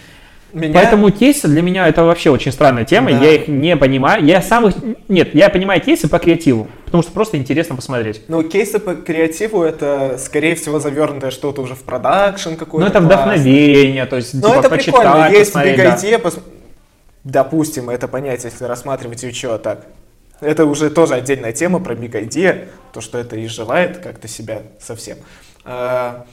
Меня... 0.52 0.74
Поэтому 0.74 1.10
кейсы 1.10 1.48
для 1.48 1.62
меня 1.62 1.88
это 1.88 2.04
вообще 2.04 2.30
очень 2.30 2.52
странная 2.52 2.84
тема, 2.84 3.10
да. 3.10 3.24
я 3.24 3.32
их 3.36 3.48
не 3.48 3.74
понимаю. 3.76 4.24
Я 4.24 4.42
сам 4.42 4.68
их... 4.68 4.74
Нет, 5.08 5.34
я 5.34 5.48
понимаю 5.48 5.80
кейсы 5.80 6.08
по 6.08 6.18
креативу, 6.18 6.68
потому 6.84 7.02
что 7.02 7.12
просто 7.12 7.38
интересно 7.38 7.74
посмотреть. 7.74 8.22
Ну, 8.28 8.42
кейсы 8.42 8.78
по 8.78 8.94
креативу 8.94 9.62
это, 9.62 10.18
скорее 10.18 10.54
всего, 10.54 10.78
завернутое 10.78 11.30
что-то 11.30 11.62
уже 11.62 11.74
в 11.74 11.82
продакшн 11.82 12.54
какой-то. 12.54 12.84
Ну, 12.84 12.86
это 12.86 13.00
вдохновение, 13.00 14.04
то 14.04 14.16
есть, 14.16 14.34
Ну, 14.34 14.40
типа, 14.40 14.58
это 14.58 14.68
прикольно, 14.70 15.30
есть 15.30 15.54
big 15.54 15.76
idea, 15.76 16.18
пос... 16.18 16.38
допустим, 17.24 17.88
это 17.88 18.06
понятие, 18.06 18.50
если 18.52 18.64
рассматривать 18.64 19.22
еще 19.22 19.56
так. 19.56 19.86
Это 20.40 20.66
уже 20.66 20.90
тоже 20.90 21.14
отдельная 21.14 21.52
тема 21.52 21.78
про 21.78 21.94
idea, 21.94 22.66
то, 22.92 23.00
что 23.00 23.16
это 23.16 23.36
и 23.36 23.46
желает 23.46 23.98
как-то 23.98 24.28
себя 24.28 24.62
совсем. 24.78 25.16
А... 25.64 26.26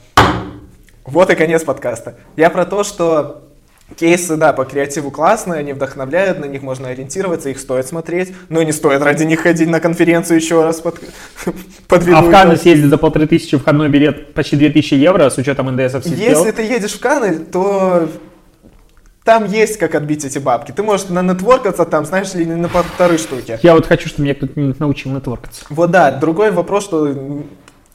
Вот 1.04 1.30
и 1.30 1.34
конец 1.34 1.64
подкаста. 1.64 2.16
Я 2.36 2.50
про 2.50 2.66
то, 2.66 2.84
что 2.84 3.49
Кейсы, 3.96 4.36
да, 4.36 4.52
по 4.52 4.64
креативу 4.64 5.10
классные, 5.10 5.60
они 5.60 5.72
вдохновляют, 5.72 6.38
на 6.38 6.46
них 6.46 6.62
можно 6.62 6.88
ориентироваться, 6.88 7.50
их 7.50 7.58
стоит 7.58 7.86
смотреть, 7.86 8.32
но 8.48 8.62
не 8.62 8.72
стоит 8.72 9.02
ради 9.02 9.24
них 9.24 9.40
ходить 9.40 9.68
на 9.68 9.80
конференцию 9.80 10.36
еще 10.36 10.62
раз 10.62 10.80
под, 10.80 11.00
под 11.88 12.08
А 12.08 12.22
в 12.22 12.30
Канны 12.30 12.56
съездить 12.56 12.88
за 12.88 12.98
полторы 12.98 13.26
тысячи, 13.26 13.56
входной 13.56 13.88
билет 13.88 14.32
почти 14.34 14.56
две 14.56 14.70
тысячи 14.70 14.94
евро 14.94 15.28
с 15.28 15.36
учетом 15.38 15.74
НДС 15.74 16.06
Если 16.06 16.50
ты 16.52 16.62
едешь 16.62 16.92
в 16.92 17.00
Канны, 17.00 17.38
то 17.38 18.08
там 19.24 19.44
есть 19.44 19.76
как 19.76 19.94
отбить 19.94 20.24
эти 20.24 20.38
бабки. 20.38 20.72
Ты 20.72 20.82
можешь 20.82 21.08
на 21.08 21.22
нетворкаться 21.22 21.84
там, 21.84 22.04
знаешь 22.04 22.32
ли, 22.34 22.44
на 22.46 22.68
полторы 22.68 23.18
штуки. 23.18 23.58
Я 23.62 23.74
вот 23.74 23.86
хочу, 23.86 24.08
чтобы 24.08 24.24
меня 24.24 24.34
кто-нибудь 24.34 24.80
научил 24.80 25.12
нетворкаться. 25.12 25.64
Вот 25.68 25.90
да, 25.90 26.10
другой 26.10 26.50
вопрос, 26.50 26.84
что 26.84 27.14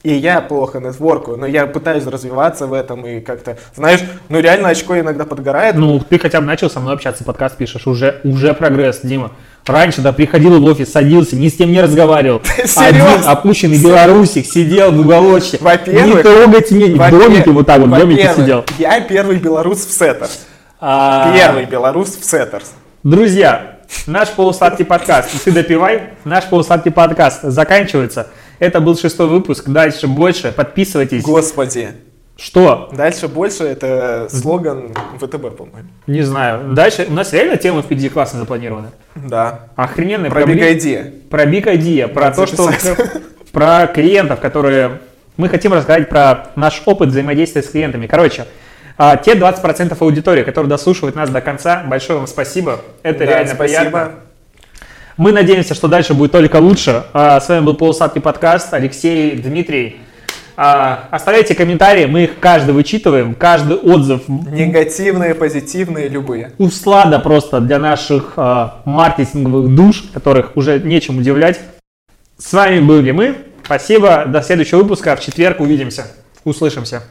и 0.02 0.14
я 0.14 0.40
плохо 0.40 0.78
нетворкую, 0.78 1.36
но 1.36 1.46
я 1.46 1.66
пытаюсь 1.66 2.06
развиваться 2.06 2.66
в 2.66 2.72
этом 2.72 3.04
и 3.04 3.20
как-то, 3.20 3.56
знаешь, 3.74 4.00
ну 4.28 4.38
реально 4.38 4.68
очко 4.68 4.98
иногда 4.98 5.24
подгорает. 5.24 5.74
Ну, 5.74 5.98
ты 6.00 6.18
хотя 6.18 6.40
бы 6.40 6.46
начал 6.46 6.70
со 6.70 6.80
мной 6.80 6.94
общаться, 6.94 7.24
подкаст 7.24 7.56
пишешь, 7.56 7.86
уже, 7.86 8.20
уже 8.22 8.54
прогресс, 8.54 9.00
Дима. 9.02 9.32
Раньше, 9.66 10.00
да, 10.00 10.12
приходил 10.12 10.60
в 10.60 10.64
офис, 10.64 10.92
садился, 10.92 11.34
ни 11.34 11.48
с 11.48 11.54
кем 11.54 11.72
не 11.72 11.80
разговаривал. 11.80 12.40
Один 12.76 13.04
опущенный 13.26 13.82
белорусик 13.82 14.46
сидел 14.46 14.92
в 14.92 15.00
уголочке. 15.00 15.58
Во-первых, 15.60 16.16
не 16.16 16.22
трогайте 16.22 16.74
меня, 16.76 17.08
в 17.08 17.10
домике 17.10 17.50
вот 17.50 17.66
так 17.66 17.80
вот, 17.80 17.88
в 17.88 17.98
домике 17.98 18.32
сидел. 18.36 18.64
Я 18.78 19.00
первый 19.00 19.38
белорус 19.38 19.84
в 19.86 19.90
Setters. 19.90 20.46
А. 20.80 21.34
Первый 21.34 21.64
белорус 21.64 22.16
в 22.16 22.24
Setters. 22.24 22.74
Друзья, 23.02 23.78
наш 24.06 24.28
полусладкий 24.30 24.84
подкаст, 24.84 25.30
ты 25.44 25.50
допивай, 25.50 26.10
наш 26.24 26.44
полусладкий 26.44 26.92
подкаст 26.92 27.42
заканчивается. 27.42 28.28
Это 28.58 28.80
был 28.80 28.96
шестой 28.96 29.28
выпуск. 29.28 29.68
Дальше 29.68 30.06
больше. 30.06 30.52
Подписывайтесь. 30.52 31.22
Господи. 31.22 31.90
Что? 32.36 32.90
Дальше 32.92 33.28
больше 33.28 33.64
это 33.64 34.28
слоган 34.30 34.92
ВТБ, 35.18 35.56
по-моему. 35.56 35.88
Не 36.06 36.22
знаю. 36.22 36.74
Дальше 36.74 37.06
у 37.08 37.12
нас 37.12 37.32
реально 37.32 37.56
темы 37.56 37.82
впереди 37.82 38.10
классно 38.10 38.40
запланированы. 38.40 38.88
Да. 39.14 39.68
Охрененные. 39.74 40.30
Про 40.30 40.42
Big 40.42 40.76
Idea. 40.76 41.10
Про 41.30 41.44
Big 41.44 41.64
Idea. 41.64 42.08
Про 42.08 42.32
то, 42.32 42.46
что... 42.46 42.70
Про 43.52 43.86
клиентов, 43.86 44.40
которые... 44.40 45.00
Мы 45.38 45.48
хотим 45.48 45.72
рассказать 45.72 46.10
про 46.10 46.48
наш 46.56 46.82
опыт 46.84 47.08
взаимодействия 47.08 47.62
с 47.62 47.68
клиентами. 47.68 48.06
Короче, 48.06 48.46
а, 48.98 49.16
те 49.16 49.34
20% 49.34 49.96
аудитории, 49.98 50.42
которые 50.42 50.68
дослушивают 50.68 51.16
нас 51.16 51.30
до 51.30 51.40
конца, 51.40 51.82
большое 51.86 52.18
вам 52.18 52.26
спасибо. 52.26 52.80
Это 53.02 53.20
да, 53.20 53.24
реально 53.24 53.54
спасибо. 53.54 53.80
приятно. 53.80 54.12
Мы 55.16 55.32
надеемся, 55.32 55.74
что 55.74 55.88
дальше 55.88 56.12
будет 56.12 56.32
только 56.32 56.56
лучше. 56.56 57.04
А, 57.14 57.40
с 57.40 57.48
вами 57.48 57.64
был 57.64 57.74
полусадки 57.74 58.18
подкаст. 58.18 58.74
Алексей, 58.74 59.34
Дмитрий. 59.36 59.96
А, 60.58 61.08
оставляйте 61.10 61.54
комментарии, 61.54 62.04
мы 62.04 62.24
их 62.24 62.38
каждый 62.38 62.74
вычитываем, 62.74 63.34
каждый 63.34 63.76
отзыв. 63.78 64.28
Негативные, 64.28 65.34
позитивные, 65.34 66.08
любые. 66.08 66.52
Услада 66.58 67.18
просто 67.18 67.60
для 67.60 67.78
наших 67.78 68.34
а, 68.36 68.82
маркетинговых 68.84 69.74
душ, 69.74 70.04
которых 70.12 70.54
уже 70.54 70.80
нечем 70.80 71.18
удивлять. 71.18 71.60
С 72.38 72.52
вами 72.52 72.80
были 72.80 73.10
мы. 73.10 73.36
Спасибо. 73.64 74.24
До 74.26 74.42
следующего 74.42 74.82
выпуска. 74.82 75.16
В 75.16 75.20
четверг 75.20 75.60
увидимся. 75.60 76.08
Услышимся. 76.44 77.02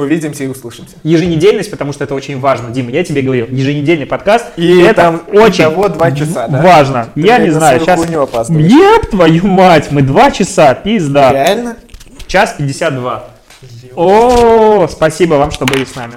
Увидимся 0.00 0.44
и 0.44 0.46
услышимся. 0.46 0.96
Еженедельность, 1.02 1.70
потому 1.70 1.92
что 1.92 2.04
это 2.04 2.14
очень 2.14 2.40
важно. 2.40 2.70
Дима, 2.70 2.90
я 2.90 3.04
тебе 3.04 3.20
говорил, 3.20 3.46
еженедельный 3.50 4.06
подкаст. 4.06 4.46
И 4.56 4.80
это 4.80 4.94
там 4.94 5.22
очень 5.30 5.64
того 5.64 5.88
два 5.88 6.10
часа, 6.10 6.48
да? 6.48 6.62
важно. 6.62 7.08
Ты 7.14 7.20
я 7.20 7.38
не 7.38 7.50
знаю, 7.50 7.80
сейчас... 7.80 8.00
Еп, 8.48 9.10
твою 9.10 9.46
мать, 9.46 9.88
мы 9.90 10.02
два 10.02 10.30
часа, 10.30 10.74
пизда. 10.74 11.32
Реально? 11.32 11.76
Час 12.26 12.54
52. 12.56 13.24
О, 13.94 14.88
спасибо 14.88 15.34
вам, 15.34 15.50
что 15.50 15.66
были 15.66 15.84
с 15.84 15.94
нами. 15.94 16.14